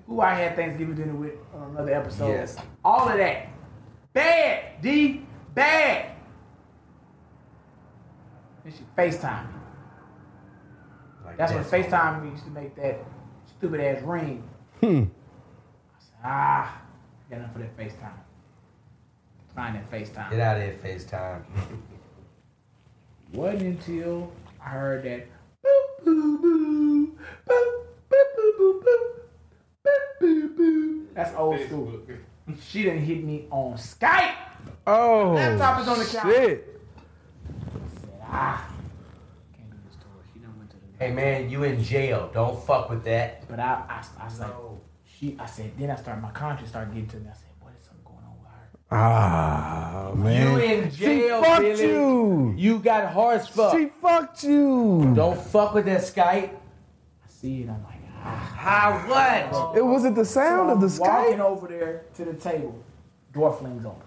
who 0.07 0.21
I 0.21 0.33
had 0.33 0.55
Thanksgiving 0.55 0.95
dinner 0.95 1.13
with 1.13 1.33
on 1.53 1.71
another 1.71 1.93
episode. 1.93 2.29
Yes. 2.29 2.57
All 2.83 3.09
of 3.09 3.17
that. 3.17 3.49
Bad, 4.13 4.81
D. 4.81 5.25
Bad. 5.53 6.11
This 8.63 8.75
shit 8.75 8.95
FaceTime. 8.95 9.47
me. 9.47 9.59
Like 11.25 11.37
That's 11.37 11.53
when. 11.53 11.63
FaceTime 11.63 12.23
we 12.23 12.29
used 12.29 12.45
to 12.45 12.51
make 12.51 12.75
that 12.75 12.99
stupid 13.57 13.81
ass 13.81 14.01
ring. 14.03 14.43
Hmm. 14.79 14.85
I 14.85 15.99
said, 15.99 16.15
ah, 16.23 16.81
got 17.29 17.39
enough 17.39 17.53
for 17.53 17.59
that 17.59 17.77
FaceTime. 17.77 18.11
Find 19.55 19.75
that 19.75 19.91
FaceTime. 19.91 20.29
Get 20.31 20.39
out 20.39 20.57
of 20.57 20.63
here, 20.63 20.77
FaceTime. 20.83 21.43
Wasn't 23.33 23.61
until 23.61 24.31
I 24.63 24.69
heard 24.69 25.03
that 25.03 25.27
boop 25.65 26.05
boo 26.05 26.37
boo 26.39 27.07
boop 27.47 27.87
boop 28.09 28.35
boo 28.35 28.53
boo 28.57 28.83
boop 28.85 29.16
boop 29.87 30.19
boo 30.19 30.49
boo. 30.57 31.07
That's 31.13 31.35
old 31.35 31.59
school. 31.65 31.99
She 32.61 32.83
didn't 32.83 33.03
hit 33.03 33.23
me 33.23 33.45
on 33.49 33.73
Skype. 33.73 34.35
Oh. 34.85 35.33
Laptop 35.35 35.81
is 35.81 35.87
on 35.87 35.99
the 35.99 36.05
counter. 36.05 36.31
Shit. 36.33 36.81
ah, 38.23 38.69
can't 39.55 39.69
do 39.69 39.77
this 39.85 39.95
to 39.95 40.05
her. 40.07 40.23
She 40.33 40.39
done 40.39 40.57
went 40.57 40.69
to 40.71 40.77
the 40.77 41.05
Hey 41.05 41.11
man, 41.11 41.49
you 41.49 41.63
in 41.63 41.83
jail. 41.83 42.29
Don't 42.33 42.63
fuck 42.65 42.89
with 42.89 43.03
that. 43.03 43.47
But 43.49 43.59
I, 43.59 43.83
I, 43.89 44.05
I 44.21 44.25
was 44.25 44.39
like, 44.39 44.51
she, 45.05 45.35
I 45.39 45.45
said, 45.45 45.71
then 45.77 45.91
I 45.91 45.95
started, 45.95 46.21
my 46.21 46.31
conscience 46.31 46.69
started 46.69 46.93
getting 46.93 47.09
to 47.09 47.17
me. 47.17 47.27
I 47.29 47.33
said, 47.33 47.49
what 47.59 47.73
is 47.77 47.83
something 47.85 48.03
going 48.05 48.23
on 48.23 48.37
with 48.39 48.51
her? 48.51 48.69
Ah, 48.91 50.11
man. 50.15 50.41
You 50.41 50.57
in 50.63 50.91
jail, 50.91 51.43
she 51.43 51.49
fucked 51.49 51.61
Billy. 51.61 51.83
you. 51.83 52.53
You 52.57 52.79
got 52.79 53.11
horse 53.11 53.47
fuck. 53.47 53.75
She 53.75 53.87
fucked 53.87 54.43
you. 54.43 55.11
Don't 55.15 55.39
fuck 55.39 55.73
with 55.73 55.85
that 55.85 56.01
Skype. 56.01 56.51
I 56.53 57.27
see 57.27 57.63
it. 57.63 57.69
I'm 57.69 57.83
like. 57.83 57.96
How 58.27 58.99
what? 59.07 59.77
It 59.77 59.85
was 59.85 60.05
it 60.05 60.15
the 60.15 60.25
sound 60.25 60.69
So 60.69 60.73
of 60.73 60.81
the 60.81 60.87
I'm 60.87 60.99
walking 60.99 61.41
over 61.41 61.67
there 61.67 62.05
to 62.15 62.25
the 62.25 62.33
table. 62.33 62.83
Door 63.33 63.57
flings 63.57 63.85
open. 63.85 64.01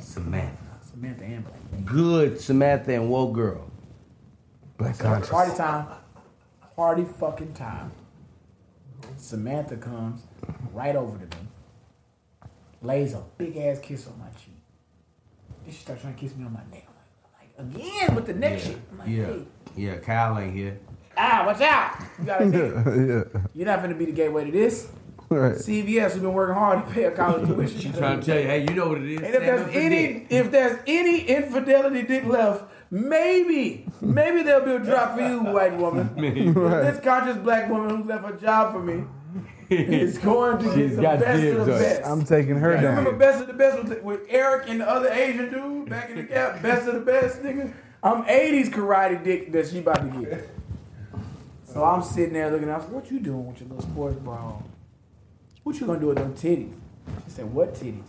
Samantha. 0.00 0.58
Samantha 0.90 1.24
and 1.24 1.44
Blake. 1.44 1.84
Good 1.86 2.40
Samantha 2.40 2.94
and 2.94 3.10
Woe 3.10 3.28
Girl. 3.28 3.70
Black 4.78 4.98
Party 4.98 5.26
conscious. 5.26 5.58
time. 5.58 5.88
Party 6.76 7.04
fucking 7.04 7.54
time. 7.54 7.92
Samantha 9.16 9.76
comes 9.76 10.22
right 10.72 10.96
over 10.96 11.18
to 11.18 11.38
me, 11.38 11.44
lays 12.82 13.14
a 13.14 13.22
big 13.38 13.56
ass 13.56 13.78
kiss 13.80 14.06
on 14.06 14.18
my 14.18 14.28
cheek. 14.30 14.54
Then 15.64 15.72
she 15.74 15.80
starts 15.80 16.02
trying 16.02 16.14
to 16.14 16.20
kiss 16.20 16.34
me 16.36 16.44
on 16.44 16.52
my 16.52 16.62
neck. 16.72 16.83
I'm 17.58 17.72
like, 17.72 17.82
like 17.82 17.86
again 18.02 18.14
with 18.14 18.26
the 18.26 18.34
neck 18.34 18.58
shit. 18.60 18.78
I'm 18.92 18.98
like, 18.98 19.08
Yeah. 19.08 19.24
hey, 19.26 19.42
Yeah, 19.76 19.96
Kyle 19.98 20.38
ain't 20.38 20.54
here. 20.54 20.78
ah, 21.16 21.44
watch 21.46 21.60
out. 21.60 21.96
You 22.18 22.24
got 22.24 22.42
a 22.42 22.44
nigga. 22.44 23.34
yeah. 23.34 23.40
You're 23.54 23.66
not 23.66 23.82
gonna 23.82 23.94
be 23.94 24.06
the 24.06 24.12
gateway 24.12 24.44
to 24.46 24.50
this. 24.52 24.88
Right. 25.30 25.54
CVS, 25.56 26.12
who've 26.12 26.22
been 26.22 26.32
working 26.34 26.54
hard 26.54 26.86
to 26.86 26.92
pay 26.92 27.04
a 27.04 27.10
college 27.10 27.46
tuition. 27.48 27.80
She 27.80 27.90
trying 27.90 28.20
to 28.20 28.26
tell 28.26 28.38
you, 28.38 28.46
hey, 28.46 28.60
you 28.68 28.74
know 28.74 28.88
what 28.88 28.98
it 28.98 29.08
is. 29.10 29.20
And 29.20 29.34
if 29.34 29.40
there's 29.40 29.70
Stand 29.70 29.76
any, 29.92 30.12
dick. 30.12 30.26
if 30.30 30.50
there's 30.50 30.78
any 30.86 31.20
infidelity 31.22 32.02
dick 32.02 32.24
left, 32.26 32.64
maybe, 32.90 33.86
maybe 34.00 34.42
there'll 34.42 34.64
be 34.66 34.72
a 34.72 34.78
drop 34.78 35.16
for 35.16 35.22
you, 35.26 35.40
white 35.40 35.76
woman. 35.76 36.10
This 36.54 37.00
conscious 37.00 37.38
black 37.38 37.68
woman 37.70 38.02
who 38.02 38.04
left 38.08 38.24
her 38.26 38.36
job 38.36 38.72
for 38.74 38.82
me 38.82 39.04
is 39.70 40.18
going 40.18 40.58
to 40.58 40.64
get 40.64 40.74
She's 40.74 40.96
the 40.96 41.02
got 41.02 41.20
best 41.20 41.44
of 41.44 41.66
the 41.66 41.72
best. 41.72 42.02
I'm 42.04 42.24
taking 42.24 42.56
her 42.56 42.74
down. 42.74 42.82
you 42.82 42.88
remember 42.88 43.10
down. 43.10 43.18
best 43.18 43.40
of 43.40 43.46
the 43.46 43.54
best 43.54 43.84
with, 43.84 44.02
with 44.02 44.20
Eric 44.28 44.68
and 44.68 44.80
the 44.80 44.88
other 44.88 45.08
Asian 45.08 45.50
dude 45.50 45.88
back 45.88 46.10
in 46.10 46.16
the 46.16 46.24
cap? 46.24 46.62
Best 46.62 46.88
of 46.88 46.94
the 46.94 47.00
best, 47.00 47.42
nigga. 47.42 47.72
I'm 48.02 48.24
80s 48.24 48.70
karate 48.70 49.22
dick 49.24 49.52
that 49.52 49.68
she 49.68 49.78
about 49.78 50.02
to 50.02 50.24
get. 50.24 50.50
So 51.64 51.82
I'm 51.82 52.02
sitting 52.02 52.34
there 52.34 52.50
looking. 52.50 52.70
I 52.70 52.76
was 52.76 52.84
like, 52.84 52.92
"What 52.94 53.10
you 53.10 53.18
doing 53.18 53.46
with 53.46 53.60
your 53.60 53.68
little 53.70 53.82
sports 53.82 54.16
bra? 54.20 54.36
on? 54.36 54.70
What 55.64 55.80
you 55.80 55.86
gonna 55.86 55.98
do 55.98 56.06
with 56.08 56.18
them 56.18 56.34
titties?" 56.34 56.72
She 57.24 57.30
said, 57.30 57.52
"What 57.52 57.74
titties?" 57.74 58.04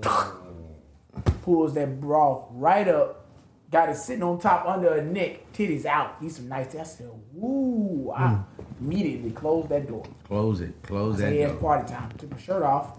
Pulls 1.42 1.74
that 1.74 2.00
bra 2.00 2.44
right 2.52 2.86
up, 2.86 3.26
got 3.74 3.88
it 3.88 3.96
sitting 3.96 4.22
on 4.22 4.38
top 4.38 4.66
under 4.66 4.94
her 4.94 5.02
neck, 5.02 5.52
titties 5.52 5.84
out. 5.84 6.20
These 6.20 6.36
some 6.36 6.48
nice. 6.48 6.74
I 6.76 6.84
said, 6.84 7.10
woo. 7.32 8.12
I 8.12 8.22
mm. 8.22 8.44
Immediately 8.80 9.30
closed 9.30 9.68
that 9.70 9.88
door. 9.88 10.04
Close 10.26 10.60
it. 10.60 10.74
Close 10.82 11.16
I 11.16 11.18
said, 11.18 11.32
that 11.32 11.36
yeah, 11.36 11.42
it's 11.44 11.52
door. 11.52 11.60
party 11.60 11.92
time. 11.92 12.10
Took 12.18 12.30
my 12.30 12.38
shirt 12.38 12.62
off. 12.62 12.92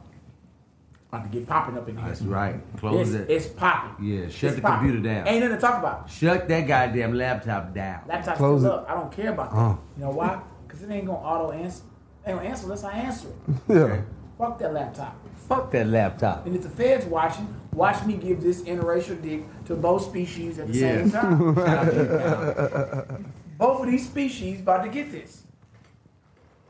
About 1.10 1.32
to 1.32 1.40
get 1.40 1.48
popping 1.48 1.78
up 1.78 1.88
in 1.88 1.98
here. 1.98 2.08
That's 2.08 2.22
right. 2.24 2.56
Close 2.78 3.14
It's, 3.14 3.30
it. 3.30 3.34
it's 3.34 3.48
popping. 3.48 4.06
Yeah, 4.06 4.28
shut 4.30 4.44
It's 4.50 4.56
the 4.56 4.62
popping. 4.62 4.90
computer 4.90 5.14
down. 5.14 5.28
Ain't 5.28 5.42
nothing 5.42 5.58
to 5.58 5.62
talk 5.62 5.80
about. 5.80 6.10
Shut 6.10 6.48
that 6.48 6.68
goddamn 6.68 7.14
laptop 7.14 7.74
down. 7.74 8.02
Laptop's 8.08 8.38
Close 8.38 8.62
still 8.62 8.74
it. 8.74 8.78
up. 8.80 8.90
I 8.90 8.94
don't 8.96 9.12
care 9.12 9.30
about 9.32 9.52
that. 9.52 9.58
Oh. 9.60 9.80
You 9.98 10.04
know 10.04 10.10
why? 10.12 10.42
Because 10.68 10.82
it 10.84 10.90
ain't 10.92 11.06
gonna 11.06 11.20
auto 11.20 11.52
answer. 11.52 11.84
It 12.26 12.30
ain't 12.32 12.38
gonna 12.40 12.50
answer 12.50 12.64
unless 12.66 12.84
I 12.84 12.92
answer 12.98 13.28
it. 13.30 13.36
Yeah. 13.70 14.02
Fuck 14.38 14.60
that 14.60 14.74
laptop. 14.74 15.16
Fuck 15.48 15.72
that 15.72 15.88
laptop. 15.88 16.46
And 16.46 16.56
if 16.56 16.64
the 16.64 16.70
feds 16.70 17.06
watching, 17.06 17.48
watch 17.72 18.04
me 18.06 18.18
give 18.18 18.42
this 18.42 18.64
interracial 18.64 19.22
dick 19.22 19.44
to 19.68 19.76
both 19.76 20.04
species 20.04 20.60
at 20.60 20.68
the 20.68 20.74
Yeah. 20.78 20.98
same 20.98 21.12
time. 21.12 21.54
both 23.58 23.80
of 23.82 23.88
these 23.88 24.06
species 24.06 24.60
about 24.60 24.84
to 24.84 24.90
get 24.90 25.12
this. 25.14 25.44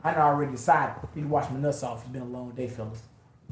I 0.04 0.12
know 0.12 0.18
I 0.18 0.22
already 0.22 0.52
decided. 0.52 0.94
Need 1.14 1.22
to 1.22 1.28
wash 1.28 1.50
my 1.50 1.58
nuts 1.58 1.82
off. 1.82 2.02
It's 2.02 2.10
been 2.10 2.22
a 2.22 2.26
long 2.26 2.50
day, 2.52 2.68
fellas. 2.68 3.02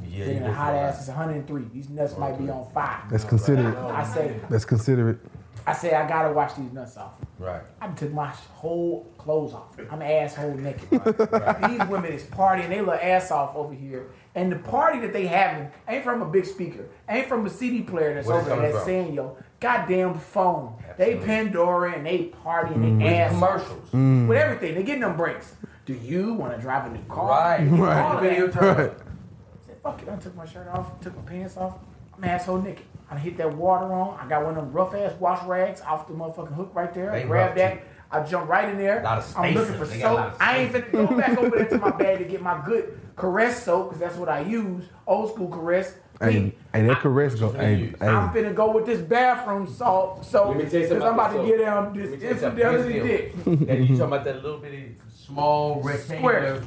Yeah, 0.02 0.24
Been 0.26 0.36
you 0.38 0.44
in 0.44 0.50
a 0.50 0.52
hot 0.52 0.72
for 0.72 0.76
ass. 0.78 0.98
It's 1.00 1.08
103. 1.08 1.62
These 1.72 1.88
nuts 1.88 2.16
might 2.18 2.38
be 2.38 2.48
on 2.50 2.68
fire. 2.72 3.02
That's 3.10 3.24
considerate. 3.24 3.76
I 3.76 4.02
say, 4.04 4.40
That's 4.50 4.64
considerate. 4.64 5.18
I 5.66 5.72
say, 5.72 5.94
I 5.94 6.06
gotta 6.06 6.32
wash 6.32 6.52
these 6.54 6.70
nuts 6.72 6.96
off. 6.98 7.14
Right. 7.38 7.62
I 7.80 7.88
took 7.88 8.12
my 8.12 8.26
whole 8.28 9.04
clothes 9.16 9.54
off. 9.54 9.74
I'm 9.90 10.02
asshole 10.02 10.54
naked. 10.56 10.90
These 10.90 11.88
women 11.88 12.12
is 12.12 12.22
partying 12.24 12.68
they 12.68 12.80
little 12.80 12.92
ass 12.94 13.30
off 13.30 13.56
over 13.56 13.72
here. 13.72 14.08
And 14.34 14.52
the 14.52 14.56
party 14.56 15.00
that 15.00 15.12
they 15.14 15.26
having 15.26 15.70
ain't 15.88 16.04
from 16.04 16.20
a 16.20 16.26
big 16.26 16.44
speaker. 16.44 16.84
Ain't 17.08 17.28
from 17.28 17.46
a 17.46 17.50
CD 17.50 17.80
player 17.82 18.12
that's 18.14 18.26
Where 18.26 18.40
over 18.40 18.50
there 18.50 18.72
that's 18.72 18.84
saying 18.84 19.14
yo, 19.14 19.38
goddamn 19.58 20.18
phone. 20.18 20.74
They 20.98 21.16
Pandora 21.16 21.92
and 21.94 22.04
they 22.04 22.32
partying 22.44 22.76
Mm. 22.76 22.98
they 22.98 23.16
ass 23.16 23.32
off. 23.32 23.38
Commercials. 23.38 24.28
with 24.28 24.38
everything. 24.38 24.74
They 24.74 24.82
getting 24.82 25.00
them 25.00 25.16
breaks. 25.16 25.54
Do 25.86 25.93
you 25.94 26.32
want 26.35 26.55
to 26.55 26.61
drive 26.61 26.90
a 26.90 26.94
new 26.97 27.05
car? 27.05 27.28
Right. 27.28 27.69
All 27.70 27.77
Right. 27.78 28.15
of 28.15 28.20
Video 28.23 28.47
Right. 28.47 28.90
I 28.90 29.66
said, 29.66 29.77
fuck 29.82 30.02
it. 30.02 30.09
I 30.09 30.16
took 30.16 30.35
my 30.35 30.47
shirt 30.47 30.69
off, 30.69 30.98
took 31.01 31.15
my 31.16 31.23
pants 31.23 31.56
off. 31.56 31.78
I'm 32.16 32.24
asshole 32.24 32.62
naked. 32.62 32.86
I 33.11 33.19
hit 33.19 33.36
that 33.36 33.55
water 33.55 33.93
on. 33.93 34.19
I 34.19 34.27
got 34.28 34.44
one 34.44 34.56
of 34.56 34.65
them 34.65 34.73
rough 34.73 34.94
ass 34.94 35.12
wash 35.20 35.44
rags 35.47 35.81
off 35.82 36.06
the 36.06 36.15
motherfucking 36.15 36.55
hook 36.55 36.70
right 36.74 36.93
there. 36.94 37.12
They 37.12 37.24
grabbed 37.24 37.59
rough, 37.59 37.73
that. 37.74 37.85
I 38.11 38.23
jumped 38.24 38.48
right 38.48 38.69
in 38.69 38.78
there. 38.78 39.02
Lot 39.02 39.19
of 39.19 39.36
I'm 39.36 39.55
looking 39.55 39.74
for. 39.74 39.85
They 39.85 39.98
got 39.98 40.12
a 40.12 40.15
lot 40.15 40.32
soap. 40.32 40.43
I 40.43 40.59
ain't 40.59 40.73
finna 40.73 40.93
go 40.93 41.06
back 41.16 41.36
over 41.36 41.56
there 41.56 41.69
to 41.69 41.78
my 41.78 41.90
bag 41.98 42.19
to 42.19 42.24
get 42.24 42.40
my 42.40 42.62
good 42.65 42.98
caress 43.16 43.62
soap 43.65 43.89
because 43.90 44.01
that's 44.01 44.16
what 44.16 44.28
I 44.28 44.40
use. 44.40 44.85
Old 45.06 45.32
school 45.35 45.48
caress. 45.48 45.94
Hey, 46.20 46.39
Me, 46.41 46.53
hey, 46.73 46.86
that 46.86 47.01
caress 47.01 47.35
go. 47.35 47.51
Hey, 47.53 47.93
I'm 48.01 48.28
hey. 48.31 48.41
finna 48.43 48.55
go 48.55 48.70
with 48.73 48.86
this 48.86 49.01
bathroom 49.01 49.66
salt 49.66 50.24
soap 50.24 50.57
Let 50.57 50.57
me 50.65 50.70
tell 50.70 50.81
you 50.81 50.89
because 50.89 51.03
I'm 51.03 51.15
about 51.15 51.32
to 51.32 51.47
get 51.47 51.59
this 51.59 51.66
them 51.66 51.85
soap. 51.85 51.95
Let 51.97 51.97
me 51.97 52.03
this 52.03 52.20
tell 52.23 52.31
you 52.31 52.39
something. 52.39 52.62
infidelity 52.62 53.01
dick. 53.01 53.45
the. 53.45 53.69
And 53.70 53.89
you 53.89 53.97
talking 53.97 54.01
about 54.01 54.24
that 54.24 54.36
little 54.43 54.59
bitty 54.59 54.97
small 55.16 55.82
rectangular. 55.82 56.62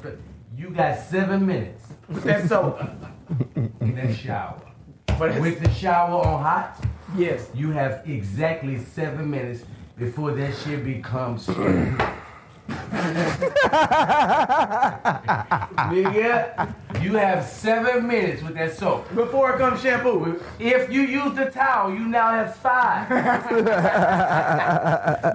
You 0.56 0.70
got 0.72 0.98
seven 1.00 1.46
minutes 1.46 1.86
With 2.10 2.24
that 2.24 2.48
soap. 2.50 2.82
in 3.82 3.96
that 3.96 4.16
shower. 4.16 4.60
But 5.20 5.40
With 5.40 5.60
the 5.62 5.70
shower 5.72 6.26
on 6.26 6.42
hot, 6.44 6.84
yes. 7.16 7.50
you 7.54 7.72
have 7.72 8.02
exactly 8.08 8.78
seven 8.80 9.30
minutes 9.30 9.64
before 9.98 10.32
that 10.34 10.56
shit 10.58 10.84
becomes. 10.84 11.48
Nigga, 15.78 16.74
you 17.02 17.16
have 17.18 17.46
seven 17.46 18.08
minutes 18.08 18.42
with 18.42 18.56
that 18.56 18.74
soap. 18.76 19.14
Before 19.14 19.52
it 19.54 19.58
comes 19.58 19.82
shampoo. 19.82 20.42
If 20.60 20.92
you 20.92 21.02
use 21.02 21.36
the 21.36 21.46
towel, 21.46 21.94
you 21.94 22.08
now 22.08 22.32
have 22.32 22.56
five. 22.56 23.10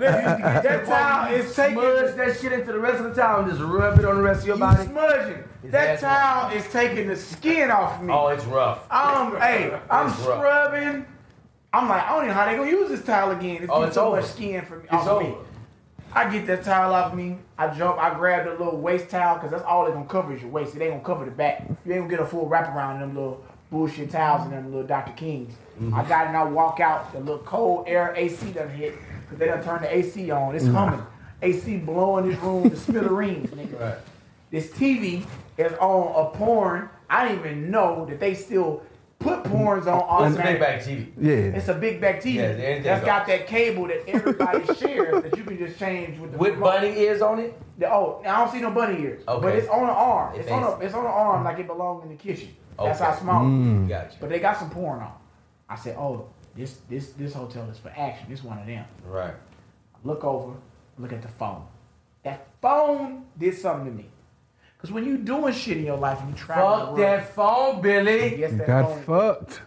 that 0.01 0.87
towel 0.87 1.33
is 1.33 1.55
taking 1.55 1.79
Smudge 1.79 2.16
that 2.16 2.39
shit 2.41 2.53
into 2.53 2.73
the 2.73 2.79
rest 2.79 3.03
of 3.05 3.15
the 3.15 3.20
towel 3.20 3.43
and 3.43 3.51
just 3.51 3.62
rub 3.62 3.99
it 3.99 4.05
on 4.05 4.16
the 4.16 4.23
rest 4.23 4.41
of 4.43 4.47
your 4.47 4.57
you 4.57 4.61
body. 4.61 4.87
smudging. 4.87 5.45
His 5.62 5.73
That 5.73 6.01
towel 6.01 6.51
is 6.53 6.69
taking 6.73 7.09
the 7.09 7.16
skin 7.16 7.70
off 7.70 8.03
me. 8.03 8.12
Oh, 8.12 8.29
it's 8.29 8.45
rough. 8.47 8.79
Um, 8.91 9.35
I'm, 9.35 9.41
hey, 9.41 9.79
I'm 9.91 10.09
It's 10.09 10.19
rough. 10.20 10.39
scrubbing. 10.39 11.07
I'm 11.74 11.89
like, 11.89 12.03
I 12.05 12.16
don't 12.16 12.27
know 12.27 12.35
how 12.35 12.45
they 12.45 12.57
gonna 12.57 12.70
use 12.70 12.91
this 12.91 13.03
towel 13.05 13.31
again. 13.31 13.62
It's 13.62 13.70
Oh, 13.73 13.83
it's 13.83 13.95
so 13.95 14.09
over. 14.09 14.16
much 14.20 14.27
skin 14.31 14.62
from 14.66 14.83
It's 14.83 14.93
off 14.93 15.09
over. 15.09 15.24
me. 15.24 15.35
I 16.15 16.31
get 16.31 16.47
that 16.47 16.65
towel 16.65 16.93
off 16.95 17.15
me. 17.15 17.39
I 17.57 17.75
jump. 17.75 17.99
I 17.99 18.15
grab 18.15 18.45
the 18.45 18.51
little 18.53 18.79
waist 18.79 19.09
towel 19.09 19.37
because 19.37 19.51
that's 19.51 19.65
all 19.65 19.87
they 19.87 19.93
gonna 19.93 20.07
cover 20.07 20.35
is 20.35 20.43
your 20.43 20.51
waist. 20.51 20.77
It 20.77 20.83
ain't 20.83 20.93
gonna 20.93 21.05
cover 21.05 21.25
the 21.25 21.31
back. 21.31 21.67
You 21.87 21.93
ain't 21.93 22.03
gonna 22.03 22.09
get 22.09 22.21
a 22.21 22.27
full 22.27 22.49
wraparound 22.49 22.97
in 22.97 23.01
them 23.01 23.15
little 23.15 23.45
bullshit 23.71 24.11
towels 24.11 24.43
and 24.43 24.53
them 24.53 24.67
little 24.67 24.87
Dr. 24.87 25.13
Kings. 25.13 25.55
Mm-hmm. 25.81 25.95
I 25.95 26.05
got 26.05 26.25
it 26.25 26.29
and 26.29 26.37
I 26.37 26.45
walk 26.45 26.81
out. 26.81 27.13
The 27.13 27.21
little 27.21 27.39
cold 27.39 27.89
air 27.89 28.15
AC 28.17 28.53
done 28.53 28.69
hit 28.69 28.95
because 29.23 29.39
they 29.39 29.47
done 29.47 29.65
turned 29.65 29.85
the 29.85 29.95
AC 29.95 30.31
on. 30.31 30.55
It's 30.55 30.67
humming. 30.67 31.05
AC 31.41 31.79
blowing 31.79 32.29
this 32.29 32.39
room 32.41 32.71
to 32.71 32.77
smithereens, 32.77 33.51
nigga. 33.51 33.81
Right. 33.81 33.99
This 34.51 34.71
TV 34.71 35.25
is 35.57 35.73
on 35.81 36.27
a 36.27 36.37
porn. 36.37 36.91
I 37.09 37.27
didn't 37.29 37.41
even 37.41 37.71
know 37.71 38.05
that 38.07 38.21
they 38.21 38.35
still 38.35 38.83
put 39.23 39.43
porns 39.44 39.86
on 39.86 40.27
It's 40.27 40.36
a 40.36 40.43
big 40.43 40.47
automatic. 40.57 40.61
back 40.61 40.81
TV. 40.82 41.12
Yeah. 41.20 41.32
It's 41.59 41.69
a 41.69 41.74
big 41.74 42.01
back 42.01 42.20
TV 42.20 42.35
Yeah, 42.35 42.43
anything 42.43 42.82
that's 42.82 43.01
goes. 43.01 43.07
got 43.07 43.27
that 43.27 43.47
cable 43.47 43.86
that 43.89 44.09
everybody 44.09 44.74
shares 44.74 45.23
that 45.23 45.36
you 45.36 45.44
can 45.44 45.59
just 45.59 45.78
change 45.78 46.19
with 46.19 46.32
the 46.32 46.39
With 46.39 46.55
remote. 46.55 46.65
bunny 46.66 46.99
ears 46.99 47.23
on 47.23 47.39
it? 47.39 47.59
The- 47.78 47.93
oh, 47.93 48.20
I 48.27 48.39
don't 48.39 48.51
see 48.53 48.61
no 48.61 48.70
bunny 48.70 49.01
ears, 49.03 49.23
Okay. 49.27 49.43
but 49.47 49.55
it's 49.57 49.69
on 49.69 49.82
an 49.85 49.89
arm. 49.90 50.35
It 50.35 50.40
It's 50.40 50.51
on 50.51 50.62
a 50.62 50.77
is. 50.78 50.82
it's 50.86 50.94
on 50.94 51.05
an 51.05 51.11
arm 51.11 51.44
like 51.44 51.59
it 51.59 51.66
belongs 51.66 52.03
in 52.05 52.11
the 52.11 52.16
kitchen. 52.16 52.49
Okay. 52.78 52.89
That's 52.89 53.01
how 53.01 53.15
small. 53.15 53.43
it 53.44 53.49
is. 53.49 53.53
Mm. 53.55 53.89
Gotcha. 53.89 54.16
But 54.20 54.28
they 54.31 54.39
got 54.40 54.57
some 54.59 54.70
porn 54.70 55.01
on. 55.01 55.12
I 55.69 55.77
said, 55.77 55.97
oh, 55.99 56.28
this 56.55 56.78
this 56.89 57.12
this 57.12 57.32
hotel 57.35 57.69
is 57.70 57.78
for 57.78 57.90
action. 57.97 58.27
This 58.28 58.43
one 58.44 58.59
of 58.59 58.66
them. 58.66 58.85
Right. 59.07 59.35
Look 60.05 60.24
over, 60.24 60.55
look 60.99 61.12
at 61.12 61.23
the 61.23 61.28
phone. 61.28 61.65
That 62.24 62.47
phone 62.61 63.24
did 63.39 63.57
something 63.57 63.86
to 63.86 63.93
me. 63.93 64.07
Cause 64.83 64.91
when 64.91 65.05
you 65.07 65.17
doing 65.17 65.55
shit 65.55 65.77
in 65.77 65.85
your 65.87 65.97
life 65.97 66.21
and 66.21 66.31
you 66.31 66.35
travel 66.37 66.69
Fuck 66.69 66.79
the 66.81 66.87
world, 66.87 66.99
that 66.99 67.35
phone, 67.35 67.81
Billy. 67.81 68.37
yes, 68.41 68.51
that 68.55 68.67
Got 68.67 68.91
phone, 68.91 69.03
fucked. 69.05 69.61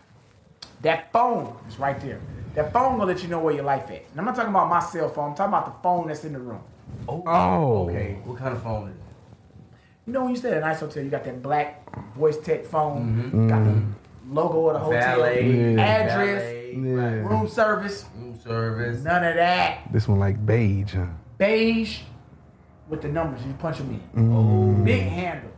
that 0.81 1.11
phone 1.13 1.55
is 1.69 1.79
right 1.79 1.97
there. 2.01 2.19
That 2.53 2.73
phone 2.73 2.97
gonna 2.97 3.05
let 3.05 3.23
you 3.23 3.29
know 3.29 3.39
where 3.39 3.53
your 3.53 3.63
life 3.63 3.89
at. 3.89 4.03
And 4.11 4.19
I'm 4.19 4.25
not 4.25 4.35
talking 4.35 4.49
about 4.49 4.69
my 4.69 4.81
cell 4.81 5.07
phone. 5.07 5.29
I'm 5.29 5.35
talking 5.35 5.53
about 5.53 5.65
the 5.73 5.81
phone 5.81 6.07
that's 6.07 6.25
in 6.25 6.33
the 6.33 6.39
room. 6.39 6.61
Oh. 7.07 7.23
oh. 7.25 7.89
Okay. 7.89 8.19
What 8.25 8.37
kind 8.37 8.53
of 8.55 8.61
phone 8.61 8.89
is 8.89 8.95
it? 8.95 9.01
You 10.07 10.13
know 10.13 10.21
when 10.25 10.31
you 10.31 10.35
stay 10.37 10.51
at 10.51 10.57
a 10.57 10.59
nice 10.59 10.81
hotel, 10.81 11.01
you 11.01 11.09
got 11.09 11.23
that 11.23 11.41
black 11.41 12.13
voice 12.13 12.37
tech 12.37 12.65
phone, 12.65 13.31
mm-hmm. 13.31 13.47
got 13.47 13.63
the 13.63 13.81
logo 14.29 14.67
of 14.67 14.73
the 14.73 14.79
hotel, 14.79 15.17
Valet. 15.21 15.77
Address, 15.77 16.41
Valet, 16.43 16.71
Yeah. 16.75 17.27
room 17.27 17.47
service, 17.47 18.05
Room 18.17 18.37
service. 18.39 19.01
none 19.03 19.23
of 19.23 19.35
that. 19.35 19.91
This 19.93 20.07
one 20.09 20.19
like 20.19 20.45
beige, 20.45 20.93
huh? 20.93 21.05
Beige 21.37 22.01
with 22.87 23.01
the 23.01 23.07
numbers. 23.07 23.41
You 23.45 23.53
punch 23.53 23.77
them 23.79 23.99
in. 24.15 24.23
Mm. 24.23 24.83
Big 24.85 25.01
handle, 25.03 25.51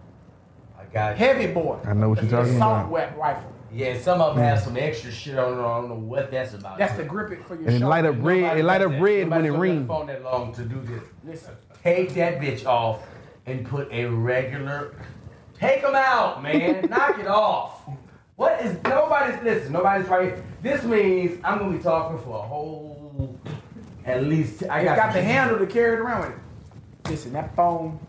I 0.79 0.85
got 0.85 1.19
you. 1.19 1.25
heavy 1.25 1.47
boy. 1.53 1.79
I 1.85 1.93
know 1.93 2.09
what 2.09 2.21
you're 2.21 2.31
talking 2.31 2.55
Assault 2.55 2.77
about. 2.79 2.89
wet 2.89 3.17
rifle. 3.17 3.53
Yeah, 3.73 3.99
some 3.99 4.21
of 4.21 4.35
them 4.35 4.43
have 4.43 4.59
some 4.61 4.77
extra 4.77 5.11
shit 5.11 5.37
on 5.37 5.51
it. 5.53 5.57
I 5.57 5.61
don't 5.81 5.89
know 5.89 5.95
what 5.95 6.31
that's 6.31 6.53
about. 6.53 6.77
That's 6.77 6.95
to 6.95 7.03
grip 7.03 7.31
it 7.31 7.45
for 7.45 7.55
your 7.55 7.65
And 7.65 7.75
it 7.75 7.79
shoulder. 7.79 7.85
light 7.87 8.05
up 8.05 8.15
red. 8.19 8.41
Nobody 8.41 8.59
It 8.61 8.63
light 8.63 8.77
does 8.77 8.85
up 8.85 8.91
that. 8.93 9.01
red 9.01 9.23
Nobody's 9.29 9.51
when 9.51 9.55
it 9.55 9.57
rings. 9.59 9.87
phone 9.87 10.07
that 10.07 10.23
long 10.23 10.53
to 10.53 10.63
do 10.63 10.81
this. 10.81 11.03
Listen, 11.25 11.53
Take 11.83 12.13
that 12.13 12.39
bitch 12.39 12.65
off 12.65 13.05
and 13.45 13.65
put 13.65 13.91
a 13.91 14.05
regular. 14.05 14.95
Take 15.53 15.81
them 15.81 15.95
out, 15.95 16.41
man. 16.41 16.85
Knock 16.89 17.19
it 17.19 17.27
off. 17.27 17.81
What 18.37 18.61
is 18.61 18.77
nobody's 18.83 19.41
listen? 19.43 19.73
Nobody's 19.73 20.07
right. 20.07 20.35
This 20.63 20.83
means 20.83 21.39
I'm 21.43 21.57
gonna 21.59 21.75
be 21.77 21.83
talking 21.83 22.19
for 22.19 22.37
a 22.39 22.41
whole 22.41 23.37
at 24.05 24.23
least. 24.23 24.63
I 24.69 24.83
got, 24.83 24.95
got 24.95 25.13
the 25.13 25.21
handle 25.21 25.57
to 25.59 25.65
carry 25.67 25.95
it 25.95 25.99
around 25.99 26.21
with 26.21 26.29
it. 26.31 26.35
Listen, 27.09 27.33
that 27.33 27.55
phone 27.55 27.99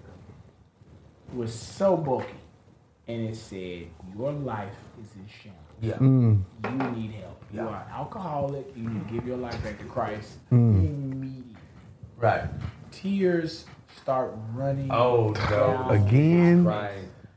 was 1.33 1.55
so 1.55 1.97
bulky, 1.97 2.27
and 3.07 3.29
it 3.29 3.37
said, 3.37 3.87
"Your 4.17 4.33
life 4.33 4.75
is 5.03 5.11
in 5.15 5.27
shambles. 5.29 5.63
Yeah. 5.81 5.95
Mm. 5.95 6.43
You 6.65 6.91
need 7.01 7.13
help. 7.13 7.43
You 7.53 7.61
are 7.61 7.85
an 7.87 7.93
alcoholic. 7.93 8.67
You 8.77 8.89
need 8.89 9.07
to 9.09 9.15
give 9.15 9.27
your 9.27 9.37
life 9.37 9.63
back 9.63 9.79
to 9.79 9.85
Christ 9.85 10.39
Mm. 10.51 10.85
immediately." 10.85 11.57
Right. 12.19 12.45
Tears 12.91 13.67
start 14.01 14.35
running. 14.55 14.89
Oh 14.91 15.33
down. 15.35 15.87
no. 15.87 15.91
Again. 15.91 16.65
Right. 16.65 16.93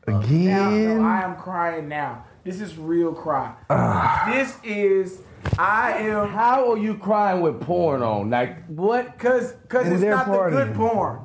Now, 0.07 0.19
Again. 0.19 0.97
no, 1.01 1.07
I 1.07 1.21
am 1.21 1.35
crying 1.35 1.87
now. 1.87 2.23
This 2.43 2.59
is 2.59 2.75
real 2.77 3.13
cry. 3.13 3.53
Ah. 3.69 4.31
this 4.33 4.57
is. 4.63 5.21
I 5.59 5.93
am. 5.99 6.29
How 6.29 6.71
are 6.71 6.77
you 6.77 6.95
crying 6.95 7.41
with 7.41 7.61
porn 7.61 8.01
on? 8.01 8.31
Like 8.31 8.65
what? 8.67 9.17
Cause, 9.19 9.53
cause 9.69 9.87
it's 9.87 10.01
they're 10.01 10.11
not 10.11 10.25
the 10.25 10.49
good 10.49 10.73
porn. 10.75 11.19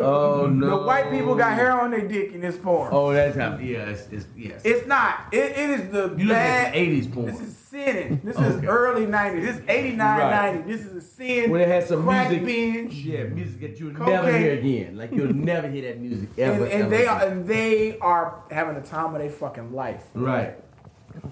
Oh 0.00 0.46
no. 0.46 0.70
The 0.80 0.86
white 0.86 1.10
people 1.10 1.34
got 1.34 1.54
hair 1.54 1.72
on 1.80 1.90
their 1.90 2.06
dick 2.06 2.32
in 2.32 2.40
this 2.40 2.56
porn. 2.56 2.90
Oh, 2.92 3.12
that's 3.12 3.36
how. 3.36 3.58
Yeah, 3.58 3.86
it's, 3.90 4.06
it's 4.10 4.26
yes. 4.36 4.62
It's 4.64 4.86
not. 4.86 5.26
It, 5.32 5.52
it 5.58 5.70
is 5.70 5.90
the 5.90 6.14
you 6.16 6.28
bad. 6.28 6.74
'80s 6.74 7.12
porn. 7.12 7.26
This 7.26 7.40
is 7.40 7.56
sinning. 7.56 8.20
This 8.24 8.36
is 8.36 8.64
early 8.64 9.06
90s. 9.06 9.42
This 9.42 9.56
is 9.58 9.62
89, 9.68 10.18
Right. 10.20 10.54
90. 10.54 10.72
This 10.72 10.80
is 10.86 10.96
a 10.96 11.00
sin. 11.00 11.50
when 11.50 11.60
it 11.60 11.68
has 11.68 11.86
some 11.88 12.02
crack 12.02 12.30
music. 12.30 12.46
binge. 12.46 12.94
Yeah, 12.94 13.24
music 13.24 13.60
that 13.60 13.78
you'll 13.78 13.92
Cocaine. 13.94 14.14
never 14.14 14.36
hear 14.38 14.52
again. 14.54 14.96
Like 14.96 15.12
you'll 15.12 15.32
never 15.34 15.68
hear 15.68 15.82
that 15.92 16.00
music 16.00 16.30
ever. 16.38 16.64
And, 16.64 16.72
and 16.72 16.82
ever 16.82 16.90
they 16.90 17.02
again. 17.02 17.08
are 17.16 17.26
and 17.28 17.46
they 17.46 17.98
are 17.98 18.42
having 18.50 18.74
the 18.74 18.86
time 18.88 19.14
of 19.14 19.20
their 19.20 19.30
fucking 19.30 19.72
life. 19.72 20.02
right. 20.14 20.54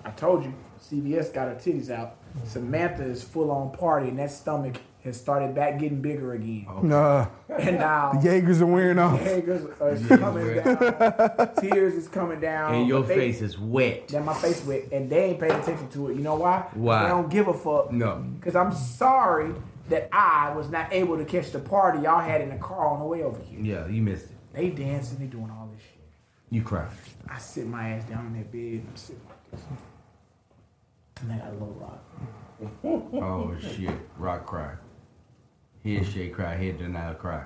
I 0.04 0.10
told 0.10 0.44
you. 0.44 0.54
CVS 0.80 1.32
got 1.34 1.48
her 1.48 1.54
titties 1.56 1.90
out. 1.90 2.16
Samantha 2.44 3.02
is 3.04 3.22
full 3.22 3.50
on 3.50 3.70
party, 3.72 4.08
and 4.08 4.18
that 4.18 4.30
stomach 4.30 4.76
has 5.08 5.18
started 5.18 5.54
back 5.54 5.78
getting 5.80 6.00
bigger 6.00 6.32
again. 6.34 6.66
Nah, 6.82 7.26
And 7.58 7.78
now 7.78 8.12
the 8.12 8.20
Jaegers 8.28 8.62
are 8.62 8.66
wearing 8.66 8.98
off. 8.98 9.20
Jaeger's 9.20 9.64
are 9.80 10.16
coming 10.16 10.54
down. 10.54 11.54
Tears 11.60 11.94
is 11.94 12.06
coming 12.08 12.40
down. 12.40 12.74
And 12.74 12.86
your 12.88 13.02
they- 13.02 13.14
face 13.16 13.40
is 13.42 13.58
wet. 13.58 14.08
Then 14.08 14.24
my 14.24 14.34
face 14.34 14.64
wet, 14.64 14.84
and 14.92 15.10
they 15.10 15.24
ain't 15.30 15.40
paying 15.40 15.52
attention 15.52 15.88
to 15.90 16.08
it. 16.10 16.16
You 16.16 16.22
know 16.22 16.36
why? 16.36 16.68
Why? 16.74 17.02
They 17.02 17.08
don't 17.08 17.28
give 17.28 17.48
a 17.48 17.54
fuck. 17.54 17.90
No. 17.92 18.24
Because 18.38 18.54
I'm 18.54 18.72
sorry 18.72 19.52
that 19.88 20.08
I 20.12 20.52
was 20.54 20.68
not 20.70 20.92
able 20.92 21.16
to 21.18 21.24
catch 21.24 21.50
the 21.50 21.58
party 21.58 22.00
y'all 22.00 22.20
had 22.20 22.40
in 22.42 22.50
the 22.50 22.56
car 22.58 22.86
on 22.88 22.98
the 23.00 23.06
way 23.06 23.22
over 23.22 23.40
here. 23.42 23.60
Yeah, 23.60 23.88
you 23.88 24.02
missed 24.02 24.26
it. 24.26 24.32
They 24.52 24.70
dancing, 24.70 25.18
they 25.18 25.26
doing 25.26 25.50
all 25.50 25.68
this 25.72 25.82
shit. 25.82 25.98
You 26.50 26.62
cry. 26.62 26.86
I 27.28 27.38
sit 27.38 27.66
my 27.66 27.90
ass 27.90 28.04
down 28.08 28.26
in 28.26 28.32
that 28.38 28.50
bed 28.52 28.60
and 28.60 28.86
I'm 28.88 28.96
sitting 28.96 29.22
like 29.28 29.50
this. 29.50 29.60
And 31.20 31.32
I 31.32 31.38
got 31.38 31.48
a 31.48 31.52
little 31.52 31.74
rock. 31.74 32.04
Oh 33.14 33.54
shit. 33.60 33.90
Rock 34.16 34.46
cry. 34.46 34.74
Head 35.84 36.06
shake 36.06 36.34
cry. 36.34 36.54
Head 36.54 36.78
denial 36.78 37.14
cry. 37.14 37.44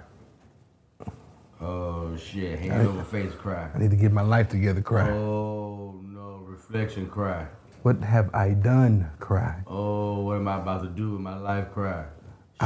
Oh 1.60 2.16
shit. 2.16 2.58
Hand 2.58 2.88
over 2.88 3.04
face 3.04 3.32
cry. 3.34 3.70
I 3.74 3.78
need 3.78 3.90
to 3.90 3.96
get 3.96 4.12
my 4.12 4.22
life 4.22 4.48
together. 4.48 4.80
Cry. 4.80 5.10
Oh 5.10 6.00
no. 6.02 6.44
Reflection 6.46 7.08
cry. 7.08 7.46
What 7.82 8.00
have 8.02 8.32
I 8.34 8.50
done? 8.54 9.10
Cry. 9.18 9.62
Oh, 9.66 10.20
what 10.20 10.36
am 10.36 10.46
I 10.46 10.60
about 10.60 10.82
to 10.82 10.88
do 10.88 11.12
with 11.12 11.20
my 11.20 11.36
life 11.36 11.72
cry? 11.72 12.04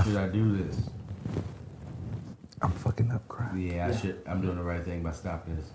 Should 0.04 0.16
I 0.16 0.28
do 0.28 0.56
this? 0.56 0.90
I'm 2.60 2.72
fucking 2.72 3.10
up. 3.10 3.26
Cry. 3.28 3.54
Yeah, 3.56 3.88
I 3.88 3.96
should. 3.96 4.20
I'm 4.26 4.42
doing 4.42 4.56
the 4.56 4.62
right 4.62 4.84
thing 4.84 5.02
by 5.02 5.12
stopping 5.12 5.56
this. 5.56 5.70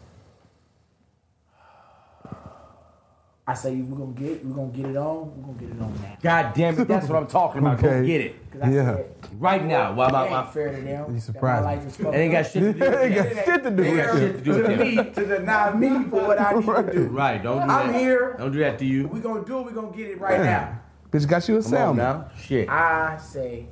I 3.48 3.54
say 3.56 3.76
we're 3.76 3.98
gonna 3.98 4.12
get 4.14 4.46
we're 4.46 4.54
gonna 4.54 4.72
get 4.72 4.86
it 4.86 4.96
on, 4.98 5.36
we're 5.36 5.48
gonna 5.48 5.60
get 5.60 5.70
it 5.76 5.82
on 5.82 5.94
now. 6.02 6.18
God 6.22 6.54
damn 6.54 6.80
it, 6.80 6.88
that's 6.88 7.08
what 7.10 7.18
I'm 7.18 7.28
talking 7.28 7.62
about. 7.62 7.82
Go 7.82 7.88
Okay. 7.90 8.06
get 8.06 8.22
it. 8.22 8.36
I 8.62 8.70
Yeah. 8.72 8.96
said 8.98 9.16
Right 9.40 9.66
now. 9.66 9.94
While 9.94 10.10
it 10.10 10.12
my, 10.14 10.22
ain't 10.24 10.32
my 10.32 10.46
fair 10.52 10.70
to 10.72 10.82
them. 10.82 10.86
You 10.86 10.96
that 11.06 11.10
my 11.12 11.20
surprised 11.20 11.66
life 11.66 11.82
me. 11.82 11.88
is 11.88 12.00
it 12.00 12.06
ain't 12.16 12.32
got 12.34 12.46
shit 12.46 12.54
to 12.64 12.74
do 12.74 12.80
with 12.80 12.94
Ain't 13.02 13.16
that. 13.16 13.36
got 13.36 13.46
shit 13.46 13.64
to 13.64 13.72
do 13.72 13.84
Ain't 13.84 13.98
got 13.98 14.16
it. 14.16 14.20
shit 14.20 14.38
to 14.38 14.42
do 14.42 14.44
to 14.44 14.58
with 14.58 14.64
the 14.68 14.78
that. 14.78 14.80
me, 15.08 15.12
to 15.14 15.26
deny 15.40 15.74
me 15.74 16.10
for 16.10 16.28
what 16.28 16.40
I 16.40 16.54
need 16.54 16.66
to 16.66 16.92
do. 16.94 17.04
Right, 17.08 17.42
don't 17.44 17.62
do 17.62 17.68
that. 17.68 17.86
I'm 17.86 17.94
here. 17.94 18.36
Don't 18.38 18.52
do 18.52 18.60
that 18.60 18.78
to 18.80 18.86
you. 18.86 19.08
We 19.08 19.20
gonna 19.20 19.44
do 19.44 19.60
it. 19.60 19.66
We 19.66 19.72
gonna 19.72 19.96
get 19.98 20.08
it 20.10 20.20
right 20.22 20.40
now. 20.42 20.80
Bitch 21.12 21.28
got 21.28 21.48
you 21.50 21.58
a 21.58 21.64
Come 21.64 21.74
on 21.74 21.78
sound. 21.78 21.98
now. 21.98 22.28
Shit. 22.38 22.70
I 22.70 23.18
say, 23.18 23.66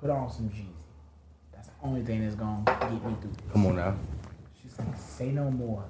put 0.00 0.08
on 0.10 0.30
some 0.30 0.48
Jeezy. 0.48 0.66
That's 1.52 1.68
the 1.68 1.74
only 1.82 2.02
thing 2.02 2.22
that's 2.22 2.36
gonna 2.36 2.62
get 2.64 2.92
me 2.92 2.98
through. 3.20 3.30
this. 3.32 3.52
Come 3.52 3.66
on 3.66 3.76
now. 3.76 3.94
She's 4.62 4.78
like, 4.78 4.96
say 4.96 5.26
no 5.32 5.50
more. 5.50 5.84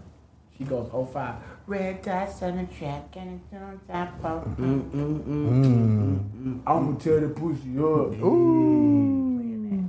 She 0.56 0.64
goes, 0.64 0.88
05. 1.12 1.34
Red 1.66 2.02
dots 2.02 2.42
on 2.42 2.56
the 2.56 2.64
track 2.74 3.14
and 3.16 3.40
it's 3.40 3.52
on 3.52 3.80
top 3.86 4.24
of. 4.24 4.44
Mm-hmm, 4.56 5.16
mm-hmm. 5.16 6.60
I'm 6.66 6.86
gonna 6.86 6.98
tear 6.98 7.20
the 7.20 7.28
pussy 7.28 7.78
up. 7.78 8.20
Ooh. 8.22 9.88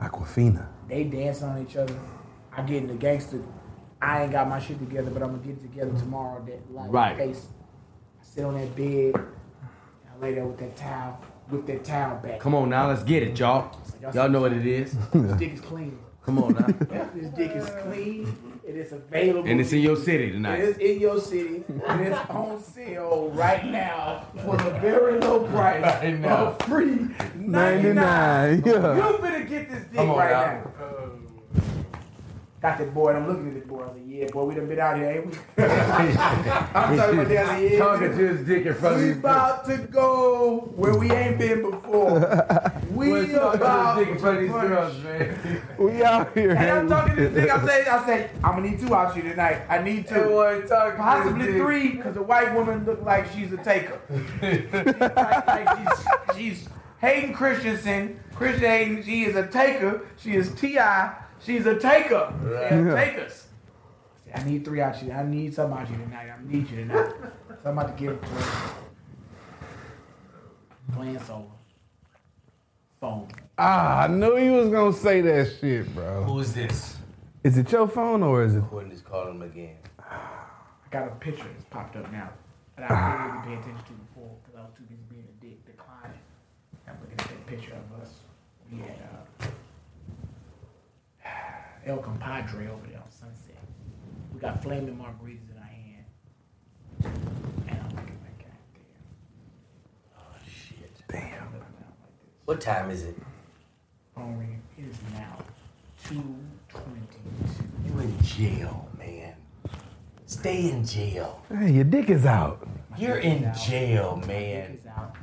Aquafina. 0.00 0.66
They 0.88 1.04
dance 1.04 1.42
on 1.42 1.66
each 1.66 1.76
other. 1.76 1.98
I 2.56 2.62
get 2.62 2.76
in 2.78 2.86
the 2.88 2.94
gangster. 2.94 3.42
I 4.00 4.22
ain't 4.24 4.32
got 4.32 4.48
my 4.48 4.60
shit 4.60 4.78
together, 4.78 5.10
but 5.10 5.22
I'm 5.22 5.30
gonna 5.32 5.42
get 5.42 5.56
it 5.56 5.62
together 5.62 5.98
tomorrow. 5.98 6.44
That 6.44 6.72
like 6.72 6.92
Right. 6.92 7.16
face. 7.16 7.48
I 8.20 8.24
sit 8.24 8.44
on 8.44 8.54
that 8.54 8.76
bed. 8.76 9.14
I 9.16 10.20
lay 10.22 10.34
there 10.34 10.46
with 10.46 10.58
that 10.58 10.76
towel, 10.76 11.18
with 11.50 11.66
that 11.66 11.84
towel 11.84 12.18
back. 12.18 12.40
Come 12.40 12.54
on 12.54 12.68
now. 12.68 12.88
Let's 12.88 13.02
get 13.02 13.22
it, 13.22 13.38
y'all. 13.38 13.74
Y'all 14.14 14.28
know 14.28 14.40
what 14.42 14.52
it 14.52 14.66
is. 14.66 14.96
This 15.12 15.36
dick 15.38 15.52
is 15.54 15.60
clean. 15.60 15.98
Come 16.22 16.42
on 16.42 16.52
now. 16.52 16.66
This 17.14 17.30
dick 17.30 17.52
is 17.52 17.68
clean. 17.82 18.36
It 18.68 18.76
is 18.76 18.92
available. 18.92 19.48
And 19.48 19.62
it's 19.62 19.72
in 19.72 19.80
your 19.80 19.96
city 19.96 20.30
tonight. 20.30 20.60
It 20.60 20.68
is 20.68 20.76
in 20.76 21.00
your 21.00 21.18
city. 21.18 21.64
And 21.86 22.00
it's 22.02 22.18
on 22.28 22.62
sale 22.62 23.30
right 23.32 23.64
now 23.64 24.26
for 24.44 24.56
a 24.56 24.78
very 24.80 25.18
low 25.18 25.46
price. 25.46 25.82
Right 25.82 26.18
now. 26.20 26.48
of 26.48 26.58
free 26.66 27.08
99. 27.34 27.94
99. 27.94 28.62
Yeah. 28.66 29.10
You 29.10 29.18
better 29.22 29.44
get 29.44 29.70
this 29.70 29.84
dick 29.84 29.94
Come 29.94 30.10
on 30.10 30.18
right 30.18 30.30
now. 30.30 30.70
now. 30.78 30.84
Uh, 30.84 31.07
Got 32.60 32.78
that 32.78 32.92
boy, 32.92 33.10
and 33.10 33.18
I'm 33.18 33.28
looking 33.28 33.48
at 33.48 33.54
this 33.54 33.64
boy. 33.64 33.82
I 33.82 33.86
was 33.86 33.94
like, 33.94 34.02
yeah, 34.08 34.26
boy, 34.32 34.44
we 34.46 34.54
done 34.56 34.66
been 34.66 34.80
out 34.80 34.96
here, 34.96 35.10
ain't 35.10 35.26
we? 35.26 35.32
I'm 35.64 36.96
talking 36.96 37.18
about 37.20 37.28
the 37.28 37.38
other 37.38 37.68
yeah. 37.68 37.78
Talking 37.78 38.10
to 38.10 38.16
his 38.16 38.46
dick 38.48 38.66
in 38.66 38.74
front 38.74 38.96
of 38.96 39.02
We 39.02 39.10
about 39.12 39.64
to 39.66 39.78
go 39.78 40.72
where 40.74 40.96
we 40.96 41.08
ain't 41.12 41.38
been 41.38 41.70
before. 41.70 42.72
We 42.90 43.32
about 43.34 43.98
dick 43.98 44.08
in 44.08 44.18
front 44.18 44.38
of 44.38 44.42
these 44.42 44.52
to 44.52 44.68
girls, 44.68 44.98
man. 45.04 45.62
We 45.78 46.02
out 46.02 46.34
here. 46.34 46.50
And 46.50 46.68
I'm 46.68 46.88
talking 46.88 47.14
to 47.14 47.22
we? 47.22 47.28
this 47.28 47.48
nigga. 47.48 47.62
I 47.62 47.66
say, 47.66 47.86
I 47.86 48.06
say, 48.06 48.30
I'm 48.42 48.56
gonna 48.56 48.70
need 48.70 48.80
two 48.80 48.92
out 48.92 49.14
you 49.14 49.22
tonight. 49.22 49.62
I 49.68 49.80
need 49.80 50.08
two. 50.08 50.64
Possibly 50.96 51.46
three, 51.58 51.92
because 51.92 52.14
the 52.14 52.22
white 52.22 52.52
woman 52.54 52.84
look 52.84 53.02
like 53.02 53.30
she's 53.32 53.52
a 53.52 53.56
taker. 53.58 54.00
she's 54.40 54.72
like, 54.72 55.46
like 55.46 55.78
she's, 55.78 56.36
she's 56.36 56.68
Hayden 57.00 57.34
Christensen. 57.34 58.18
Christian 58.34 58.68
Hayden, 58.68 59.04
she 59.04 59.24
is 59.26 59.36
a 59.36 59.46
taker. 59.46 60.08
She 60.16 60.34
is 60.34 60.52
T.I. 60.54 61.14
She's 61.48 61.64
a 61.64 61.78
taker. 61.78 62.30
They 62.44 62.68
are 62.76 62.84
Yeah. 62.88 62.94
takers. 62.94 63.46
I 64.34 64.42
need 64.42 64.66
three 64.66 64.82
out 64.82 65.02
you. 65.02 65.10
I 65.10 65.22
need 65.22 65.54
some 65.54 65.72
out 65.72 65.88
you 65.88 65.96
tonight. 65.96 66.28
I 66.28 66.36
need 66.44 66.68
you 66.70 66.76
tonight. 66.84 67.10
So 67.62 67.70
I'm 67.70 67.78
about 67.78 67.96
to 67.96 68.02
give 68.04 68.12
it 68.12 68.20
to 68.20 68.28
her. 68.28 68.74
Glance 70.94 71.30
over. 71.30 71.46
Phone. 73.00 73.28
Ah, 73.56 74.02
I 74.02 74.06
knew 74.08 74.36
you 74.36 74.52
was 74.52 74.68
gonna 74.68 74.92
say 74.92 75.22
that 75.22 75.56
shit, 75.58 75.94
bro. 75.94 76.24
Who 76.24 76.38
is 76.40 76.52
this? 76.52 76.98
Is 77.42 77.56
it 77.56 77.72
your 77.72 77.88
phone 77.88 78.22
or 78.22 78.42
is 78.44 78.54
it? 78.54 78.64
Quentin 78.64 78.92
is 78.92 79.00
calling 79.00 79.36
him 79.36 79.42
again. 79.42 79.76
I 79.98 80.90
got 80.90 81.08
a 81.08 81.12
picture 81.12 81.44
that's 81.50 81.64
popped 81.70 81.96
up 81.96 82.12
now 82.12 82.28
that 82.76 82.90
I 82.90 82.94
didn't 82.94 83.24
really 83.46 83.46
pay 83.56 83.62
attention 83.62 83.86
to 83.86 83.92
before 84.04 84.36
because 84.44 84.58
I 84.58 84.62
was 84.64 84.72
too 84.76 84.84
busy 84.84 85.00
being 85.08 85.24
a 85.24 85.42
dick 85.42 85.64
declining. 85.64 86.20
I'm 86.86 86.96
looking 87.00 87.18
at 87.18 87.28
that 87.28 87.46
picture 87.46 87.72
of 87.72 88.02
us. 88.02 88.10
We 88.70 88.80
had 88.80 88.90
uh, 88.90 89.37
El 91.88 91.98
Compadre 91.98 92.68
over 92.68 92.86
there 92.86 92.98
on 93.00 93.10
Sunset. 93.10 93.56
We 94.32 94.38
got 94.40 94.62
flaming 94.62 94.96
margaritas 94.96 95.50
in 95.50 95.56
our 95.58 95.64
hand. 95.64 96.04
And 97.66 97.80
I'm 97.80 97.88
looking 97.96 98.18
like, 98.22 98.38
God 98.38 98.58
damn. 98.74 100.18
Oh, 100.18 100.36
shit. 100.46 100.90
Damn. 101.08 101.48
What 102.44 102.60
time 102.60 102.90
is 102.90 103.04
it? 103.04 103.16
Phone 104.14 104.36
ringing. 104.38 104.62
It 104.78 104.84
is 104.90 104.98
now 105.14 105.38
222. 106.08 107.94
You 107.94 108.00
in 108.00 108.22
jail, 108.22 108.88
man. 108.98 109.34
Stay 110.26 110.70
in 110.70 110.84
jail. 110.84 111.40
Hey, 111.48 111.70
your 111.72 111.84
dick 111.84 112.10
is 112.10 112.26
out. 112.26 112.66
My 112.90 112.98
You're 112.98 113.16
in 113.18 113.46
out. 113.46 113.56
jail, 113.56 114.16
My 114.20 114.26
man. 114.26 114.70
dick 114.72 114.80
is 114.82 114.86
out. 114.88 115.16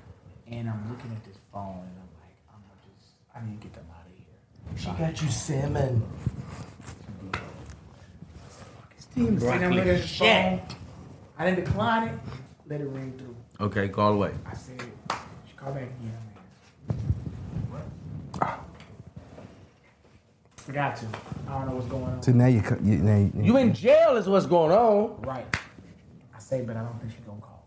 And 0.47 0.67
I'm 0.69 0.89
looking 0.89 1.11
at 1.11 1.23
this 1.25 1.37
phone 1.53 1.81
and 1.81 1.97
I'm 1.99 2.09
like, 2.21 2.35
I'm 2.49 2.61
gonna 2.61 2.81
just, 2.99 3.13
I 3.35 3.45
need 3.45 3.61
to 3.61 3.67
get 3.67 3.73
them 3.75 3.85
out 3.91 3.91
of 3.91 3.94
here. 3.94 3.94
She 4.77 4.85
got 4.87 5.21
you 5.21 5.29
salmon. 5.29 6.03
Steam 8.97 9.37
broccoli 9.37 9.75
looking 9.75 9.91
at 9.91 10.03
shit. 10.03 10.59
phone. 10.59 10.61
I 11.37 11.45
didn't 11.49 11.65
decline 11.65 12.07
it. 12.09 12.19
Let 12.67 12.81
it 12.81 12.87
ring 12.87 13.13
through. 13.17 13.35
Okay, 13.65 13.87
call 13.87 14.13
away. 14.13 14.33
I 14.45 14.53
said, 14.53 14.81
she 15.47 15.53
called 15.55 15.75
back 15.75 15.83
again. 15.83 16.19
man. 18.41 18.59
I 20.67 20.71
got 20.71 20.95
to. 20.97 21.05
I 21.47 21.51
don't 21.51 21.67
know 21.67 21.75
what's 21.75 21.87
going 21.87 22.03
on. 22.05 22.23
So 22.23 22.31
now 22.31 22.47
you, 22.47 22.61
you, 22.83 22.97
now 22.97 23.17
you, 23.17 23.31
You 23.35 23.57
in 23.57 23.73
jail 23.73 24.17
is 24.17 24.27
what's 24.27 24.45
going 24.47 24.71
on. 24.71 25.21
Right. 25.21 25.45
I 26.35 26.39
say, 26.39 26.61
but 26.61 26.75
I 26.75 26.81
don't 26.81 26.99
think 26.99 27.13
she's 27.13 27.21
gonna 27.25 27.39
call. 27.39 27.65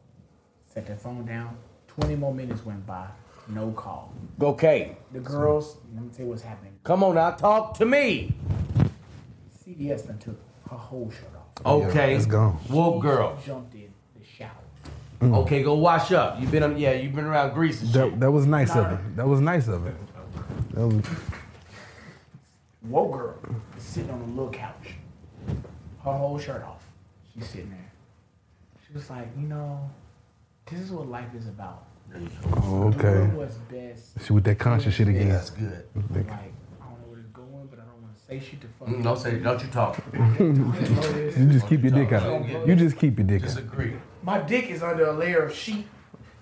Set 0.75 0.87
that 0.87 1.01
phone 1.01 1.25
down. 1.25 1.57
20 1.87 2.17
more 2.17 2.35
minutes 2.35 2.65
went 2.65 2.85
by. 2.87 3.07
No 3.49 3.71
call. 3.73 4.13
Okay, 4.41 4.97
The 5.13 5.21
girls, 5.21 5.79
let 5.95 6.05
me 6.05 6.11
tell 6.11 6.27
you 6.27 6.31
what's 6.31 6.43
happening. 6.43 6.75
come 6.85 7.03
on 7.03 7.15
now, 7.15 7.31
talk 7.33 7.75
to 7.79 7.87
me. 7.87 8.35
CVS 9.67 10.07
done 10.07 10.19
took 10.19 10.39
her 10.71 10.77
whole 10.77 11.11
shirt 11.11 11.35
off. 11.37 11.63
Oh, 11.65 11.83
okay, 11.85 12.15
it's 12.15 12.27
gone. 12.27 12.53
Whoa, 12.69 13.01
girl. 13.01 13.39
Jumped 13.45 13.75
in 13.75 13.93
the 14.19 14.25
shower. 14.25 14.51
Mm. 15.21 15.35
Okay, 15.39 15.63
go 15.63 15.75
wash 15.75 16.13
up. 16.13 16.41
You've 16.41 16.53
been, 16.53 16.63
on, 16.63 16.79
yeah, 16.79 16.93
you've 16.93 17.15
been 17.15 17.25
around 17.25 17.53
grease 17.55 17.81
and 17.81 17.91
shit. 17.91 18.11
that, 18.13 18.21
that 18.21 18.31
was 18.31 18.47
nice 18.47 18.75
of 18.77 18.93
it. 18.93 19.17
That 19.17 19.27
was 19.27 19.41
nice 19.41 19.67
of 19.67 19.87
it. 19.87 19.95
That 20.75 20.87
was, 20.87 21.05
Whoa, 22.83 23.09
girl 23.09 23.35
is 23.77 23.83
sitting 23.83 24.11
on 24.11 24.21
a 24.21 24.27
little 24.27 24.51
couch. 24.53 24.95
Her 26.05 26.13
whole 26.13 26.39
shirt 26.39 26.63
off. 26.63 26.85
She's 27.35 27.49
sitting 27.49 27.71
there. 27.71 27.93
She 28.87 28.93
was 28.95 29.11
like, 29.11 29.29
you 29.37 29.47
know, 29.49 29.91
this 30.67 30.81
is 30.81 30.91
what 30.93 31.09
life 31.09 31.35
is 31.35 31.49
about. 31.49 31.88
Oh, 32.57 32.93
okay. 32.97 33.27
what's 33.37 33.57
best. 33.71 34.25
She 34.25 34.33
with 34.33 34.45
that 34.45 34.59
conscious 34.59 34.95
shit 34.95 35.09
again. 35.09 35.29
That's 35.29 35.51
good. 35.51 35.85
Like, 35.95 36.31
I 36.31 36.37
don't 36.37 37.01
know 37.01 37.07
where 37.09 37.19
it's 37.21 37.29
going, 37.29 37.67
but 37.71 37.79
I 37.79 37.83
don't 37.85 38.03
want 38.03 38.17
to 38.17 38.25
say 38.27 38.41
shit 38.41 38.61
to 38.63 38.67
fuck. 38.79 38.89
Mm, 38.89 39.03
Don't 39.03 39.19
say, 39.19 39.39
don't 39.39 39.63
you 39.63 39.69
talk. 39.69 39.99
You 41.39 41.47
just 41.53 41.69
keep 41.69 41.83
your 41.83 41.93
dick 41.93 42.13
out. 42.13 42.67
You 42.67 42.75
just 42.75 42.97
keep 42.99 43.19
your 43.19 43.27
dick 43.27 43.43
out. 43.43 43.49
Disagree. 43.49 43.95
My 44.23 44.39
dick 44.41 44.71
is 44.71 44.83
under 44.83 45.07
a 45.07 45.13
layer 45.13 45.39
of 45.43 45.55
sheet 45.55 45.87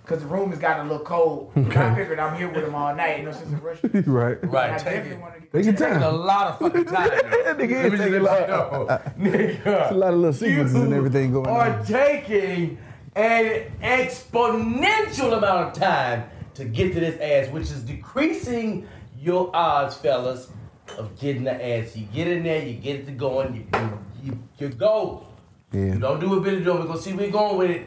because 0.02 0.20
the 0.22 0.26
room 0.28 0.50
has 0.50 0.58
gotten 0.58 0.86
a 0.86 0.88
little 0.90 1.04
cold. 1.04 1.52
And 1.56 1.72
I 1.74 1.94
figured 1.94 2.18
I'm 2.18 2.36
here 2.38 2.48
with 2.48 2.64
them 2.64 2.74
all 2.74 2.94
night. 2.94 3.24
No 3.24 3.32
sense 3.32 3.48
in 3.50 3.60
rushing. 3.60 3.90
right. 4.10 4.38
Right. 4.44 4.70
I 4.70 4.72
Right, 4.72 4.80
take 4.80 5.04
it. 5.04 5.20
want 5.20 5.34
to 5.34 5.40
Take 5.48 5.64
your 5.64 5.74
Taking 5.74 6.02
a 6.02 6.10
lot 6.10 6.46
of 6.48 6.58
fucking 6.60 6.84
time. 6.94 7.08
That 7.08 7.58
nigga 7.58 7.58
Let 7.58 7.58
me 7.58 7.74
is 7.74 7.90
just 7.90 8.02
taking 8.02 8.14
a 8.14 8.22
lot. 8.22 9.12
you 9.18 9.58
know. 9.64 9.88
A 9.90 9.94
lot 9.94 10.14
of 10.14 10.18
little 10.20 10.32
sequences 10.32 10.74
and 10.76 10.92
everything 10.94 11.32
going 11.32 11.46
on. 11.48 11.54
Are 11.56 11.78
on. 11.78 11.84
taking 11.84 12.78
an 13.16 13.72
exponential 13.82 15.36
amount 15.36 15.68
of 15.68 15.82
time 15.82 16.28
to 16.54 16.64
get 16.66 16.92
to 16.92 17.00
this 17.00 17.18
ass, 17.20 17.50
which 17.52 17.64
is 17.64 17.80
decreasing 17.82 18.86
your 19.18 19.50
odds, 19.56 19.96
fellas, 19.96 20.50
of 20.98 21.18
getting 21.18 21.44
the 21.44 21.52
ass. 21.52 21.96
You 21.96 22.06
get 22.06 22.28
in 22.28 22.44
there, 22.44 22.62
you 22.62 22.74
get 22.74 23.00
it 23.00 23.06
to 23.06 23.12
going, 23.12 23.54
you, 23.54 23.80
you, 23.80 23.98
you, 24.22 24.38
you 24.58 24.68
go. 24.68 25.26
Yeah. 25.72 25.94
You 25.94 25.98
don't 25.98 26.20
do 26.20 26.28
what 26.28 26.42
Billy 26.42 26.62
doing. 26.62 26.78
We're 26.78 26.86
gonna 26.86 27.00
see 27.00 27.14
where 27.14 27.26
we 27.26 27.32
going 27.32 27.56
with 27.56 27.70
it. 27.70 27.86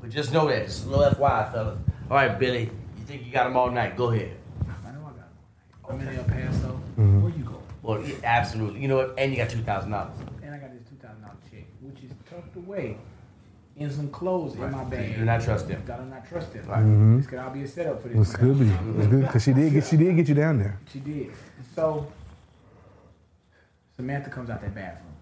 But 0.00 0.10
just 0.10 0.32
know 0.32 0.48
that. 0.48 0.64
Just 0.66 0.86
a 0.86 0.88
little 0.88 1.12
FYI, 1.12 1.52
fellas. 1.52 1.78
All 2.08 2.16
right, 2.16 2.38
Billy. 2.38 2.70
You 2.98 3.04
think 3.04 3.26
you 3.26 3.32
got 3.32 3.44
them 3.44 3.56
all 3.56 3.70
night? 3.70 3.96
Go 3.96 4.10
ahead. 4.10 4.36
I 4.62 4.92
know 4.92 5.00
I 5.00 5.10
got 5.10 5.90
one. 5.90 6.00
I'm 6.00 6.08
in 6.08 6.16
El 6.16 6.24
Paso. 6.24 6.68
Mm-hmm. 6.68 7.22
Where 7.22 7.32
you 7.32 7.44
go? 7.44 7.62
Well, 7.82 8.00
yeah, 8.00 8.14
absolutely. 8.24 8.80
You 8.80 8.88
know 8.88 8.96
what? 8.96 9.14
And 9.18 9.32
you 9.32 9.38
got 9.38 9.50
two 9.50 9.62
thousand 9.62 9.90
dollars. 9.90 10.12
And 10.42 10.54
I 10.54 10.58
got 10.58 10.72
this 10.72 10.88
two 10.88 10.96
thousand 10.96 11.22
dollar 11.22 11.36
check, 11.50 11.64
which 11.80 12.02
is 12.02 12.12
tucked 12.30 12.56
away 12.56 12.96
in 13.78 13.90
some 13.90 14.10
clothes 14.10 14.54
in 14.56 14.70
my 14.72 14.84
bag. 14.84 15.10
you 15.10 15.16
do 15.18 15.24
not 15.24 15.42
trust 15.42 15.68
them. 15.68 15.82
Gotta 15.86 16.04
not 16.04 16.28
trust 16.28 16.52
them. 16.52 16.66
Right. 16.66 16.80
Mm-hmm. 16.80 17.16
This 17.18 17.26
could 17.26 17.38
all 17.38 17.50
be 17.50 17.62
a 17.62 17.68
setup 17.68 18.02
for 18.02 18.08
this. 18.08 18.34
It 18.34 18.36
could 18.36 18.58
be. 18.58 18.66
It 18.66 19.10
good 19.10 19.20
because 19.22 19.44
she 19.44 19.52
did 19.52 19.72
get 19.72 19.86
she 19.86 19.96
did 19.96 20.16
get 20.16 20.28
you 20.28 20.34
down 20.34 20.58
there. 20.58 20.78
She 20.92 20.98
did. 20.98 21.30
So 21.74 22.10
Samantha 23.94 24.30
comes 24.30 24.50
out 24.50 24.60
that 24.62 24.74
bathroom 24.74 25.12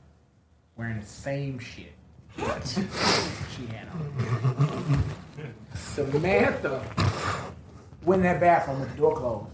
wearing 0.76 1.00
the 1.00 1.06
same 1.06 1.58
shit. 1.58 1.92
What? 2.36 2.66
she 3.56 3.66
had 3.66 3.88
on. 3.88 5.04
Samantha 5.74 6.82
went 8.04 8.20
in 8.20 8.22
that 8.24 8.40
bathroom 8.40 8.80
with 8.80 8.90
the 8.90 8.96
door 8.96 9.16
closed. 9.16 9.50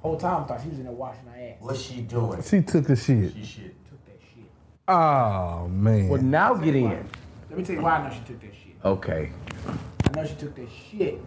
Whole 0.00 0.16
time 0.16 0.44
I 0.44 0.46
thought 0.46 0.62
she 0.62 0.68
was 0.68 0.78
in 0.78 0.84
there 0.84 0.92
washing 0.92 1.26
her 1.26 1.38
ass. 1.38 1.56
What's 1.60 1.82
she 1.82 2.00
doing? 2.00 2.42
She 2.42 2.62
took 2.62 2.88
a 2.88 2.96
shit. 2.96 3.34
She 3.34 3.44
shit. 3.44 3.86
Took 3.88 4.04
that 4.06 4.20
shit. 4.20 4.50
Oh 4.88 5.68
man. 5.68 6.08
Well, 6.08 6.22
now 6.22 6.54
get 6.54 6.74
in. 6.74 7.06
Let 7.52 7.58
me 7.58 7.64
tell 7.66 7.76
you 7.76 7.82
why 7.82 7.98
I 7.98 8.08
know 8.08 8.14
she 8.14 8.20
took 8.20 8.40
that 8.40 8.54
shit. 8.54 8.76
Okay. 8.82 9.30
I 10.04 10.10
know 10.16 10.26
she 10.26 10.34
took 10.36 10.54
that 10.54 10.68
shit 10.90 11.20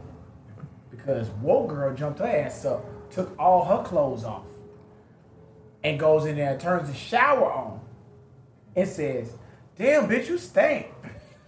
because 0.89 1.30
Woke 1.39 1.69
Girl 1.69 1.93
jumped 1.93 2.18
her 2.18 2.26
ass 2.26 2.65
up, 2.65 2.84
took 3.11 3.39
all 3.39 3.64
her 3.64 3.84
clothes 3.84 4.23
off, 4.23 4.47
and 5.84 5.99
goes 5.99 6.26
in 6.26 6.35
there 6.35 6.53
and 6.53 6.60
turns 6.60 6.89
the 6.89 6.95
shower 6.95 7.53
on 7.53 7.80
and 8.76 8.89
says, 8.89 9.35
Damn, 9.76 10.10
bitch, 10.10 10.27
you 10.27 10.39
stink. 10.39 10.88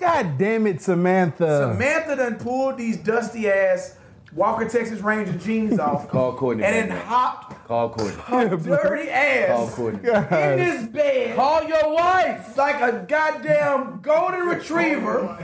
God 0.00 0.36
damn 0.36 0.66
it, 0.66 0.82
Samantha. 0.82 1.74
Samantha 1.74 2.16
done 2.16 2.38
pulled 2.38 2.76
these 2.76 2.96
dusty 2.96 3.48
ass 3.48 3.96
Walker 4.34 4.68
Texas 4.68 4.98
Ranger 4.98 5.34
jeans 5.34 5.78
off 5.78 6.08
Call 6.08 6.34
Courtney. 6.34 6.64
and 6.64 6.90
then 6.90 6.98
hopped 7.06 7.59
Call 7.70 7.88
Courtney. 7.90 8.20
her 8.22 8.48
oh, 8.52 8.56
dirty 8.56 9.06
Call 9.06 9.64
ass 9.68 9.74
Courtney. 9.76 10.08
in 10.08 10.58
this 10.58 10.86
bed 10.88 11.36
Call 11.36 11.62
your 11.68 11.94
wife. 11.94 12.56
like 12.56 12.80
a 12.80 13.06
goddamn 13.08 14.00
golden 14.02 14.40
retriever 14.40 15.38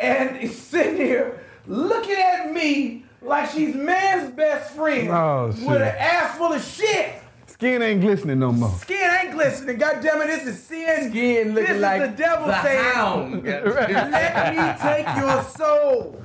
and 0.00 0.36
is 0.36 0.56
sitting 0.56 0.94
here 0.96 1.40
looking 1.66 2.14
at 2.14 2.52
me 2.52 3.04
like 3.20 3.50
she's 3.50 3.74
man's 3.74 4.30
best 4.36 4.76
friend 4.76 5.08
Oh, 5.08 5.46
with 5.48 5.82
an 5.82 5.96
ass 5.98 6.38
full 6.38 6.52
of 6.52 6.62
shit. 6.62 7.14
Skin 7.48 7.82
ain't 7.82 8.00
glistening 8.00 8.38
no 8.38 8.52
more. 8.52 8.70
Skin 8.70 9.10
ain't 9.22 9.32
glistening. 9.32 9.76
God 9.78 10.00
damn 10.02 10.22
it, 10.22 10.26
this 10.28 10.46
is 10.46 10.62
sin. 10.62 11.10
Skin 11.10 11.52
this 11.52 11.62
looking 11.62 11.74
is 11.76 11.82
like 11.82 12.00
the 12.02 12.08
devil 12.16 12.46
the 12.46 12.62
saying, 12.62 12.92
hound. 12.94 13.42
let 13.44 14.54
me 14.54 14.80
take 14.80 15.16
your 15.16 15.42
soul. 15.42 16.22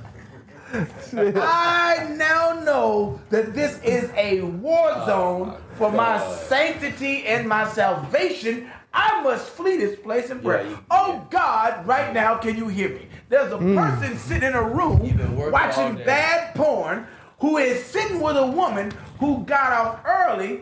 I 1.14 2.14
now 2.16 2.60
know 2.64 3.20
that 3.30 3.54
this 3.54 3.80
is 3.82 4.10
a 4.16 4.40
war 4.42 4.90
oh 4.94 5.06
zone 5.06 5.62
for 5.76 5.90
my 5.90 6.18
sanctity 6.46 7.26
and 7.26 7.48
my 7.48 7.68
salvation. 7.68 8.70
I 8.94 9.22
must 9.22 9.48
flee 9.48 9.78
this 9.78 9.98
place 9.98 10.30
and 10.30 10.42
pray. 10.42 10.64
Yeah, 10.64 10.70
you- 10.70 10.78
oh 10.90 11.26
God, 11.30 11.86
right 11.86 12.12
now, 12.12 12.36
can 12.36 12.56
you 12.56 12.68
hear 12.68 12.90
me? 12.90 13.06
There's 13.28 13.52
a 13.52 13.56
hmm. 13.56 13.76
person 13.76 14.18
sitting 14.18 14.48
in 14.48 14.54
a 14.54 14.62
room 14.62 15.02
You've 15.04 15.16
been 15.16 15.36
working 15.36 15.58
all 15.58 15.66
watching 15.66 15.96
bad 16.04 16.54
porn 16.54 17.06
who 17.40 17.56
is 17.56 17.82
sitting 17.84 18.20
with 18.20 18.36
a 18.36 18.46
woman 18.46 18.92
who 19.18 19.42
got 19.44 19.72
off 19.72 20.00
early 20.04 20.60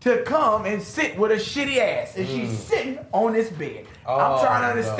to 0.00 0.22
come 0.22 0.66
and 0.66 0.82
sit 0.82 1.18
with 1.18 1.32
a 1.32 1.36
shitty 1.36 1.78
ass. 1.78 2.16
And 2.16 2.26
she's 2.26 2.50
mm. 2.50 2.54
sitting 2.54 2.98
on 3.12 3.32
this 3.32 3.50
bed. 3.50 3.86
I'm 4.06 4.32
Oh, 4.32 4.40
trying 4.42 4.74
to 4.76 4.82
no. 4.82 4.96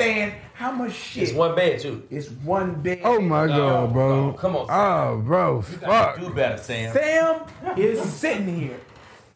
Understand 0.59 0.71
how 0.71 0.71
much 0.71 0.93
shit. 0.93 1.23
It's 1.23 1.33
one 1.33 1.55
bed 1.55 1.79
too. 1.79 2.03
It's 2.09 2.29
one 2.29 2.81
bed. 2.81 3.01
Oh 3.03 3.19
my 3.21 3.45
No, 3.45 3.57
god, 3.87 3.93
bro. 3.93 4.27
no, 4.27 4.33
come 4.33 4.55
on, 4.55 4.67
Sam. 4.67 4.75
Oh, 4.75 5.21
bro. 5.23 5.61
Fuck. 5.61 6.19
Do 6.19 6.29
better, 6.33 6.57
Sam. 6.61 6.93
Sam 6.93 7.41
is 7.77 8.01
sitting 8.01 8.53
here. 8.59 8.79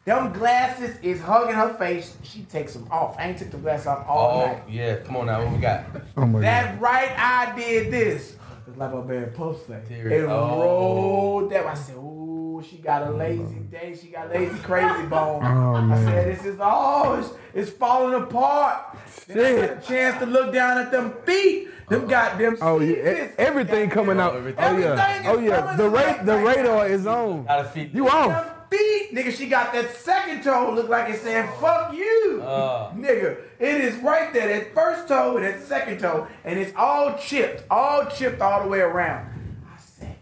Them 0.04 0.32
glasses 0.32 0.96
is 1.00 1.20
hugging 1.20 1.54
her 1.54 1.74
face. 1.74 2.16
She 2.24 2.42
takes 2.42 2.72
them 2.74 2.88
off. 2.90 3.16
I 3.18 3.28
ain't 3.28 3.38
took 3.38 3.52
the 3.52 3.56
glasses 3.58 3.86
off 3.86 4.04
all 4.08 4.42
Oh 4.42 4.46
night. 4.46 4.62
yeah, 4.68 4.96
come 4.96 5.16
on 5.16 5.26
now. 5.26 5.44
What 5.44 5.52
we 5.52 5.58
got? 5.58 5.84
Oh 6.16 6.26
my 6.26 6.40
god. 6.40 6.42
That 6.42 6.80
right 6.80 7.12
eye 7.16 7.54
did 7.56 7.92
this. 7.92 8.36
It's 8.66 8.76
like 8.78 8.92
a 8.92 9.02
bad 9.02 9.34
pussy. 9.34 9.74
Tear 9.88 10.08
It 10.08 10.24
it. 10.24 10.28
Oh. 10.28 10.60
rolled 10.60 11.50
that. 11.52 11.66
I 11.66 11.74
said, 11.74 11.94
ooh, 11.96 12.21
she 12.62 12.76
got 12.78 13.02
a 13.06 13.10
lazy 13.10 13.60
day. 13.70 13.96
She 14.00 14.08
got 14.08 14.30
lazy 14.30 14.58
crazy 14.60 15.06
bone. 15.06 15.42
Oh, 15.44 15.74
I 15.92 16.04
said, 16.04 16.36
this 16.36 16.44
is 16.44 16.60
all. 16.60 17.14
It's, 17.18 17.30
it's 17.54 17.70
falling 17.70 18.22
apart. 18.22 18.96
Then 19.26 19.38
I 19.38 19.42
Shit. 19.42 19.68
got 19.68 19.84
a 19.84 19.86
chance 19.88 20.18
to 20.20 20.26
look 20.26 20.52
down 20.52 20.78
at 20.78 20.90
them 20.90 21.14
feet. 21.24 21.68
Them 21.88 22.06
goddamn 22.06 22.56
Oh 22.62 22.80
yeah, 22.80 23.28
everything 23.36 23.90
coming 23.90 24.18
out. 24.18 24.34
everything. 24.34 24.64
Oh 24.64 24.78
yeah, 24.78 24.92
Everything 24.96 25.26
oh 25.30 25.38
yeah. 25.40 25.76
The 25.76 25.84
out 25.84 25.92
rate, 25.92 26.24
the 26.26 26.36
right 26.36 26.56
radar 26.56 26.88
is 26.88 27.06
on. 27.06 27.44
Gotta 27.44 27.64
feed 27.68 27.94
You 27.94 28.08
off? 28.08 28.50
Feet, 28.70 29.10
nigga. 29.14 29.30
She 29.36 29.48
got 29.48 29.74
that 29.74 29.94
second 29.96 30.42
toe. 30.42 30.72
Look 30.74 30.88
like 30.88 31.10
it's 31.10 31.20
saying 31.20 31.46
"fuck 31.60 31.92
you," 31.92 32.40
Uh. 32.42 32.90
nigga. 32.94 33.36
It 33.58 33.80
is 33.82 33.96
right 33.96 34.32
there. 34.32 34.48
That 34.48 34.72
first 34.72 35.06
toe 35.08 35.36
and 35.36 35.44
that 35.44 35.60
second 35.62 35.98
toe, 35.98 36.26
and 36.44 36.58
it's 36.58 36.72
all 36.74 37.18
chipped, 37.18 37.64
all 37.70 38.06
chipped 38.06 38.40
all 38.40 38.62
the 38.62 38.68
way 38.68 38.80
around. 38.80 39.26
I 39.70 39.78
said, 39.78 40.16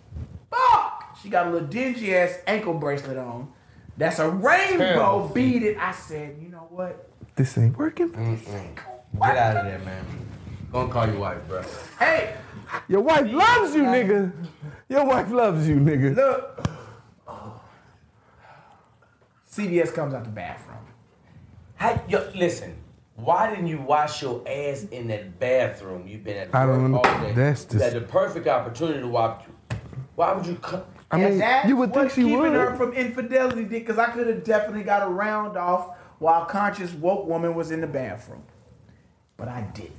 "Fuck." 0.51 1.00
She 1.23 1.29
got 1.29 1.47
a 1.47 1.51
little 1.51 1.69
dingy 1.69 2.15
ass 2.15 2.39
ankle 2.47 2.75
bracelet 2.75 3.19
on. 3.19 3.53
That's 3.97 4.19
a 4.19 4.29
rainbow 4.31 4.79
Terrible. 4.79 5.29
beaded. 5.35 5.77
I 5.77 5.93
said, 5.93 6.39
you 6.41 6.49
know 6.49 6.67
what? 6.71 7.09
This 7.37 7.57
ain't 7.59 7.77
working. 7.77 8.09
For 8.11 8.19
this 8.25 8.49
ain't 8.49 8.77
Get 8.77 9.37
out 9.37 9.57
of 9.59 9.65
there, 9.67 9.79
man. 9.81 10.05
Gonna 10.73 10.93
call 10.93 11.07
your 11.07 11.19
wife, 11.19 11.39
bro. 11.49 11.63
Hey, 11.99 12.37
Your 12.89 13.01
wife 13.01 13.27
loves 13.31 13.75
you, 13.75 13.83
nigga. 13.83 14.33
Your 14.89 15.05
wife 15.05 15.31
loves 15.31 15.69
you, 15.69 15.77
nigga. 15.77 16.15
look. 16.17 16.67
CVS 19.53 19.93
comes 19.93 20.15
out 20.15 20.25
the 20.25 20.31
bathroom. 20.31 20.79
How, 21.75 22.01
yo, 22.09 22.31
listen, 22.37 22.77
why 23.17 23.51
didn't 23.51 23.67
you 23.67 23.81
wash 23.81 24.23
your 24.23 24.43
ass 24.49 24.85
in 24.93 25.09
that 25.09 25.39
bathroom? 25.41 26.07
You've 26.07 26.23
been 26.23 26.37
at 26.37 26.55
I 26.55 26.67
don't 26.67 26.93
work 26.93 27.05
all 27.07 27.21
day. 27.23 27.33
That's 27.33 27.67
You 27.73 27.81
had 27.81 27.93
just- 27.93 28.07
the 28.07 28.13
perfect 28.13 28.47
opportunity 28.47 29.01
to 29.01 29.09
wash. 29.09 29.43
You. 29.47 29.77
Why 30.15 30.33
would 30.33 30.47
you 30.47 30.55
come? 30.57 30.83
I 31.11 31.19
and 31.19 31.31
mean, 31.31 31.39
that's 31.39 31.69
you 31.69 31.77
would 31.77 31.93
think 31.93 32.05
what's 32.05 32.15
she 32.15 32.23
keeping 32.23 32.39
would. 32.41 32.53
her 32.53 32.77
from 32.77 32.93
infidelity 32.93 33.65
dick, 33.65 33.87
because 33.87 33.99
I 33.99 34.11
could 34.11 34.27
have 34.29 34.45
definitely 34.45 34.85
got 34.85 35.03
a 35.07 35.11
round 35.11 35.57
off 35.57 35.97
while 36.19 36.45
conscious 36.45 36.93
woke 36.93 37.27
woman 37.27 37.55
was 37.55 37.71
in 37.71 37.81
the 37.81 37.87
bathroom, 37.87 38.43
but 39.37 39.49
I 39.49 39.63
didn't. 39.75 39.97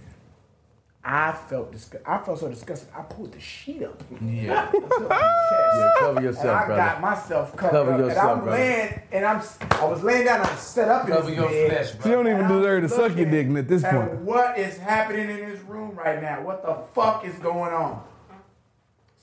I 1.03 1.31
felt 1.31 1.71
disgust. 1.71 2.03
I 2.07 2.19
felt 2.19 2.39
so 2.39 2.47
disgusted. 2.47 2.87
I 2.95 3.01
pulled 3.01 3.31
the 3.31 3.39
sheet 3.39 3.81
up. 3.81 4.03
Yeah. 4.21 4.67
to 4.71 4.79
my 4.79 4.87
chest. 4.89 5.09
Yeah, 5.09 5.91
cover 5.99 6.21
yourself, 6.21 6.45
and 6.45 6.51
I 6.51 6.65
brother. 6.67 6.81
got 6.81 7.01
myself 7.01 7.55
covered 7.57 7.71
Cover 7.71 7.93
up. 7.93 7.99
yourself, 8.01 8.21
and 8.21 8.29
I'm 8.31 8.43
brother. 8.43 8.51
laying, 8.57 9.01
and 9.11 9.25
I'm 9.25 9.41
I 9.71 9.85
was 9.85 10.03
laying 10.03 10.25
down. 10.25 10.41
I'm 10.45 10.57
set 10.57 10.89
up 10.89 11.07
in 11.07 11.13
Cover 11.13 11.27
this 11.31 11.35
your 11.37 11.49
bed. 11.49 11.87
flesh, 11.87 12.03
She 12.03 12.09
don't 12.11 12.27
even 12.27 12.47
deserve 12.47 12.83
to 12.83 12.89
suck 12.89 12.99
your 13.17 13.25
looking 13.25 13.31
dick 13.31 13.57
at 13.57 13.67
this 13.67 13.83
at 13.83 13.91
point. 13.93 14.13
What 14.21 14.59
is 14.59 14.77
happening 14.77 15.27
in 15.31 15.49
this 15.49 15.59
room 15.61 15.95
right 15.95 16.21
now? 16.21 16.43
What 16.43 16.63
the 16.63 16.75
fuck 16.93 17.25
is 17.25 17.33
going 17.39 17.73
on? 17.73 18.03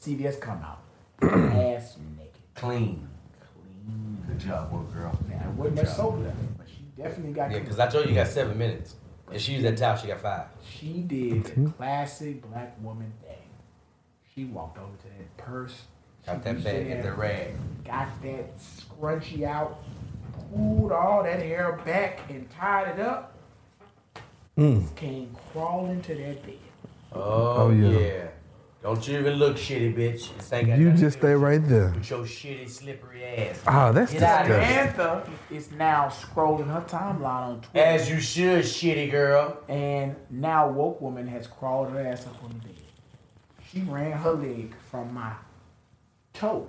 CVS 0.02 0.40
come 0.40 0.58
out, 0.62 0.77
ass 1.22 1.96
naked. 2.18 2.32
Clean. 2.54 3.08
Clean. 3.40 4.24
Good 4.28 4.38
job, 4.38 4.72
work 4.72 4.92
girl. 4.94 5.18
Now, 5.28 5.38
there 5.38 5.50
wasn't 5.50 5.76
much 5.76 5.88
soap 5.88 6.18
left, 6.20 6.36
but 6.58 6.66
she 6.68 6.82
definitely 7.00 7.32
got. 7.32 7.50
Yeah, 7.50 7.58
because 7.60 7.78
I 7.78 7.88
told 7.88 8.04
you 8.04 8.10
you 8.10 8.16
got 8.16 8.28
seven 8.28 8.56
minutes. 8.58 8.94
And 9.30 9.40
she 9.40 9.52
used 9.52 9.64
that 9.66 9.76
towel, 9.76 9.96
she 9.96 10.06
got 10.06 10.20
five. 10.20 10.46
She 10.64 11.02
did 11.02 11.44
the 11.44 11.70
classic 11.72 12.40
black 12.50 12.76
woman 12.82 13.12
thing. 13.22 13.36
She 14.34 14.44
walked 14.46 14.78
over 14.78 14.96
to 14.96 15.04
that 15.04 15.36
purse. 15.36 15.82
Got 16.24 16.42
that 16.44 16.64
bag 16.64 16.86
in 16.86 16.92
and 16.92 17.04
there, 17.04 17.10
the 17.10 17.16
rag. 17.16 17.54
Got 17.84 18.22
that 18.22 18.58
scrunchie 18.58 19.44
out, 19.44 19.82
pulled 20.54 20.92
all 20.92 21.22
that 21.24 21.40
hair 21.40 21.80
back 21.84 22.20
and 22.30 22.48
tied 22.50 22.98
it 22.98 23.00
up. 23.00 23.34
Hmm. 24.56 24.86
Came 24.96 25.34
crawling 25.52 26.00
to 26.02 26.14
that 26.14 26.42
bed. 26.44 26.54
Oh, 27.12 27.20
Oh, 27.22 27.70
yeah. 27.70 27.98
yeah. 27.98 28.26
Don't 28.80 29.06
you 29.08 29.18
even 29.18 29.34
look 29.34 29.56
shitty, 29.56 29.92
bitch. 29.96 30.36
This 30.36 30.52
ain't 30.52 30.68
got 30.68 30.78
You 30.78 30.84
nothing 30.90 31.00
just 31.00 31.16
to 31.16 31.20
do 31.22 31.26
stay 31.26 31.34
right 31.34 31.68
there. 31.68 31.90
With 31.90 32.10
your 32.10 32.20
shitty, 32.24 32.68
slippery 32.70 33.24
ass. 33.24 33.60
Oh, 33.66 33.92
that's 33.92 34.12
Get 34.12 34.22
out 34.22 34.42
of 34.42 34.46
here. 34.48 34.58
disgusting. 34.58 34.94
Samantha 34.94 35.30
is 35.50 35.72
now 35.72 36.06
scrolling 36.08 36.68
her 36.72 36.84
timeline 36.86 37.24
on 37.24 37.60
Twitter. 37.60 37.84
As 37.86 38.08
you 38.08 38.20
should, 38.20 38.64
shitty 38.64 39.10
girl. 39.10 39.58
And 39.68 40.14
now 40.30 40.68
woke 40.68 41.00
woman 41.00 41.26
has 41.26 41.48
crawled 41.48 41.90
her 41.90 42.00
ass 42.06 42.26
up 42.26 42.42
on 42.44 42.50
the 42.50 42.68
bed. 42.68 42.76
She 43.68 43.80
ran 43.82 44.12
her 44.12 44.32
leg 44.32 44.72
from 44.90 45.12
my 45.12 45.32
toe 46.32 46.68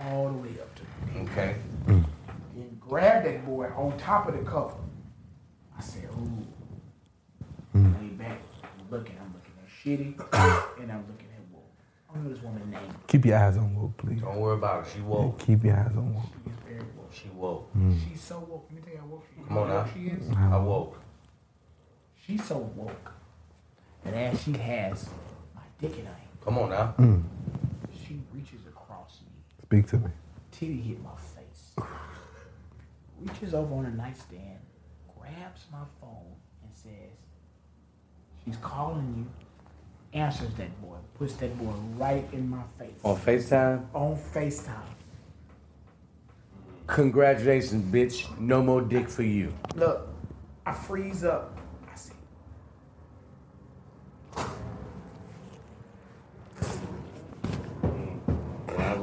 all 0.00 0.28
the 0.30 0.38
way 0.38 0.50
up 0.60 0.74
to 0.74 0.82
me. 1.14 1.20
Okay. 1.30 1.54
Then 1.86 2.76
grabbed 2.80 3.26
that 3.26 3.46
boy 3.46 3.66
on 3.76 3.96
top 3.96 4.28
of 4.28 4.36
the 4.36 4.42
cover. 4.42 4.74
I 5.78 5.82
said, 5.82 6.04
ooh. 6.12 6.46
Hmm. 7.72 7.92
Lay 8.00 8.08
back. 8.08 8.38
looking. 8.60 8.70
I'm 8.80 8.90
looking 8.90 9.16
at 9.16 9.25
Shitty, 9.86 10.18
and 10.82 10.90
I'm 10.90 11.04
looking 11.06 11.28
at 11.32 11.52
Wolf. 11.52 11.62
I 12.10 12.14
don't 12.14 12.24
know 12.24 12.30
this 12.34 12.42
woman's 12.42 12.66
name. 12.72 12.80
Keep 13.06 13.24
your 13.26 13.38
eyes 13.38 13.56
on 13.56 13.72
woke, 13.76 13.96
please. 13.96 14.20
Don't 14.20 14.40
worry 14.40 14.56
about 14.56 14.84
it. 14.84 14.90
She 14.92 15.00
woke. 15.00 15.38
Keep 15.38 15.62
your 15.62 15.76
eyes 15.76 15.96
on 15.96 16.12
woke. 16.12 16.24
She's 16.44 16.54
very 16.66 16.80
woke. 16.96 17.12
She 17.12 17.28
woke. 17.28 17.72
Mm. 17.78 17.96
She's 18.08 18.20
so 18.20 18.38
woke. 18.50 18.66
Let 18.68 18.74
me 18.74 18.82
tell 18.82 18.92
you 18.94 18.98
how 18.98 19.06
woke 19.06 19.24
she 19.32 19.40
is. 19.40 19.46
Come 19.46 19.58
on 19.58 19.68
now. 19.68 19.86
She 19.94 20.00
is. 20.08 20.36
I 20.36 20.56
woke. 20.58 20.98
She's 22.26 22.44
so 22.44 22.58
woke. 22.74 23.12
And 24.04 24.14
as 24.16 24.42
she 24.42 24.52
has 24.54 25.08
my 25.54 25.62
dick 25.80 25.96
in 25.96 26.04
her 26.06 26.12
hand, 26.12 26.20
Come 26.44 26.58
on 26.58 26.70
now. 26.70 26.94
Mm. 26.98 27.22
she 27.92 28.20
reaches 28.34 28.66
across 28.66 29.20
me. 29.20 29.32
Speak 29.62 29.86
to 29.90 29.98
me. 29.98 30.10
Titty 30.50 30.80
hit 30.80 30.98
my 31.00 31.10
face. 31.14 31.86
Reaches 33.20 33.54
over 33.54 33.72
on 33.76 33.86
a 33.86 33.90
nightstand, 33.90 34.58
grabs 35.16 35.62
my 35.70 35.84
phone, 36.00 36.34
and 36.64 36.72
says, 36.74 37.18
She's 38.44 38.56
calling 38.56 39.14
you. 39.16 39.45
Answers 40.12 40.52
that 40.54 40.80
boy, 40.80 40.96
puts 41.18 41.34
that 41.34 41.56
boy 41.58 41.72
right 41.96 42.24
in 42.32 42.48
my 42.48 42.62
face. 42.78 42.94
On 43.02 43.16
FaceTime, 43.16 43.84
On 43.94 44.16
FaceTime. 44.16 44.80
congratulations, 46.86 47.84
bitch. 47.92 48.38
No 48.38 48.62
more 48.62 48.80
dick 48.80 49.08
for 49.08 49.22
you. 49.24 49.52
Look, 49.74 50.08
I 50.64 50.72
freeze 50.72 51.24
up. 51.24 51.58
I 51.92 51.96
see. 51.96 52.12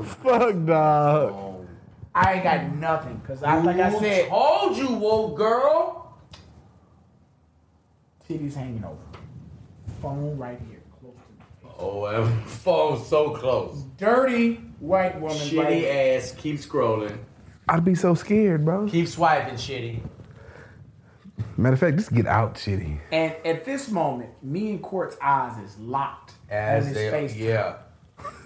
Fuck, 0.04 0.66
dog. 0.66 1.68
I 2.16 2.34
ain't 2.34 2.44
got 2.44 2.76
nothing. 2.76 3.22
Cause 3.26 3.44
I 3.44 3.58
like 3.62 3.78
I 3.80 3.92
said, 4.00 4.30
told 4.30 4.78
you, 4.78 4.88
woke 4.94 5.36
girl. 5.38 6.18
titties 8.30 8.56
hanging 8.56 8.84
over. 8.84 8.98
Phone 10.02 10.38
right 10.38 10.60
here, 10.70 10.73
close 11.78 12.16
to 12.16 12.22
me. 12.22 12.24
Oh, 12.24 12.24
and 12.24 12.46
phone 12.50 13.04
so 13.04 13.32
close. 13.32 13.84
Dirty 13.98 14.56
white 14.80 15.20
woman 15.20 15.38
Shitty 15.38 15.58
right 15.64 15.86
ass. 15.86 16.34
Keep 16.38 16.58
scrolling. 16.58 17.18
I'd 17.70 17.86
be 17.86 17.96
so 17.96 18.14
scared, 18.14 18.66
bro. 18.66 18.88
Keep 18.88 19.08
swiping, 19.08 19.56
shitty. 19.56 20.02
Matter 21.58 21.74
of 21.74 21.80
fact, 21.80 21.98
just 21.98 22.14
get 22.14 22.28
out, 22.28 22.56
shitty. 22.56 23.00
And 23.12 23.34
at 23.46 23.64
this 23.66 23.90
moment, 23.90 24.32
me 24.44 24.72
and 24.72 24.82
Court's 24.82 25.18
eyes 25.22 25.58
is 25.64 25.78
locked 25.80 26.34
As 26.50 26.84
on 26.84 26.88
his 26.90 26.98
they, 26.98 27.10
face. 27.12 27.36
yeah. 27.36 27.76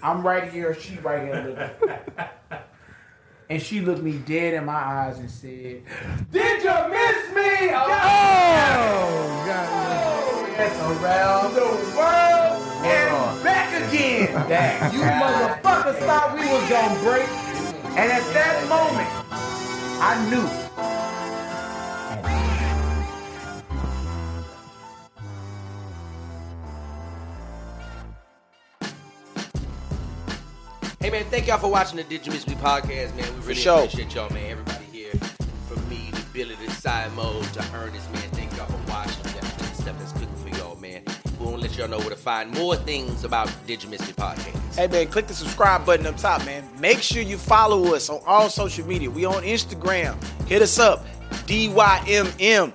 I'm 0.04 0.22
right 0.26 0.50
here, 0.52 0.74
she 0.74 0.96
right 1.00 1.24
here. 1.24 1.44
looking. 1.80 2.60
and 3.50 3.62
she 3.62 3.82
looked 3.82 4.02
me 4.04 4.14
dead 4.20 4.54
in 4.56 4.66
my 4.66 4.74
eyes 4.74 5.20
and 5.20 5.30
said, 5.30 5.84
Did 6.32 6.64
you 6.64 6.90
miss 6.90 7.36
me? 7.36 7.70
Oh, 7.74 7.86
oh, 7.90 9.46
oh 9.50 10.48
yes, 10.58 11.02
around 11.02 11.54
The 11.54 11.62
world 11.98 12.47
and 12.86 13.16
on. 13.16 13.44
back 13.44 13.74
again. 13.88 14.34
that. 14.50 14.94
You 14.94 15.02
motherfuckers 15.02 16.00
thought 16.06 16.34
we 16.34 16.46
was 16.48 16.70
gonna 16.70 17.00
break. 17.02 17.28
And 17.98 18.12
at 18.12 18.34
that 18.34 18.68
moment, 18.70 19.10
I 20.00 20.30
knew. 20.30 20.68
Hey 31.00 31.10
man, 31.10 31.24
thank 31.32 31.48
y'all 31.48 31.58
for 31.58 31.72
watching 31.72 31.96
the 31.96 32.04
Did 32.04 32.26
You 32.26 32.34
Miss 32.34 32.46
Me 32.48 32.56
podcast, 32.56 33.16
man. 33.16 33.34
We 33.36 33.42
really 33.42 33.56
sure. 33.56 33.78
appreciate 33.86 34.14
y'all, 34.14 34.30
man. 34.30 34.52
Everybody 34.52 34.84
here, 34.92 35.14
from 35.70 35.88
me 35.88 36.12
to 36.12 36.22
Billy 36.34 36.56
to 36.56 36.72
Simo 36.72 37.50
to 37.54 37.78
Ernest, 37.78 38.12
man. 38.12 38.27
Let 41.78 41.90
y'all 41.90 42.00
know 42.00 42.04
where 42.04 42.16
to 42.16 42.20
find 42.20 42.50
more 42.52 42.76
things 42.76 43.24
about 43.24 43.52
Did 43.68 43.84
You 43.84 43.90
Miss 43.90 44.02
Me 44.02 44.14
podcast. 44.14 44.76
Hey 44.76 44.88
man, 44.88 45.08
click 45.08 45.28
the 45.28 45.34
subscribe 45.34 45.86
button 45.86 46.08
up 46.08 46.18
top, 46.18 46.44
man. 46.44 46.68
Make 46.80 47.04
sure 47.04 47.22
you 47.22 47.38
follow 47.38 47.94
us 47.94 48.10
on 48.10 48.20
all 48.26 48.50
social 48.50 48.88
media. 48.88 49.12
We 49.12 49.26
on 49.26 49.44
Instagram. 49.44 50.16
Hit 50.48 50.64
us 50.64 50.80
up. 50.80 51.06
DYMM. 51.46 52.74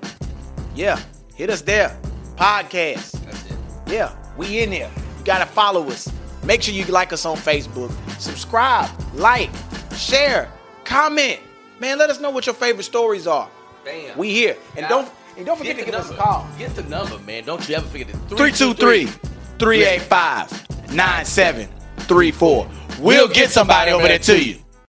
Yeah, 0.76 1.00
hit 1.34 1.50
us 1.50 1.62
there. 1.62 1.98
Podcast. 2.36 3.24
That's 3.24 3.50
it. 3.50 3.58
Yeah, 3.88 4.14
we 4.36 4.60
in 4.60 4.70
there. 4.70 4.90
You 5.18 5.24
gotta 5.24 5.46
follow 5.46 5.88
us. 5.88 6.08
Make 6.44 6.62
sure 6.62 6.72
you 6.72 6.84
like 6.84 7.12
us 7.12 7.26
on 7.26 7.36
Facebook. 7.36 7.90
Subscribe, 8.20 8.88
like, 9.14 9.50
share, 9.96 10.48
comment. 10.84 11.40
Man, 11.80 11.98
let 11.98 12.08
us 12.08 12.20
know 12.20 12.30
what 12.30 12.46
your 12.46 12.54
favorite 12.54 12.84
stories 12.84 13.26
are. 13.26 13.48
Bam. 13.84 14.16
We 14.16 14.30
here. 14.30 14.56
And 14.76 14.86
don't 14.88 15.10
and 15.36 15.46
don't 15.46 15.56
forget 15.58 15.78
to 15.78 15.84
the 15.84 15.90
give 15.90 16.00
us 16.00 16.10
a 16.10 16.14
call. 16.14 16.46
Get 16.58 16.74
the 16.74 16.82
number, 16.84 17.18
man. 17.20 17.44
Don't 17.44 17.66
you 17.68 17.74
ever 17.76 17.86
forget 17.86 18.08
it. 18.08 18.16
323 18.28 19.06
385 19.58 20.92
9734. 20.92 22.68
We'll 23.00 23.28
get 23.28 23.50
somebody 23.50 23.90
over 23.90 24.06
there 24.06 24.18
to 24.18 24.42
you. 24.42 24.61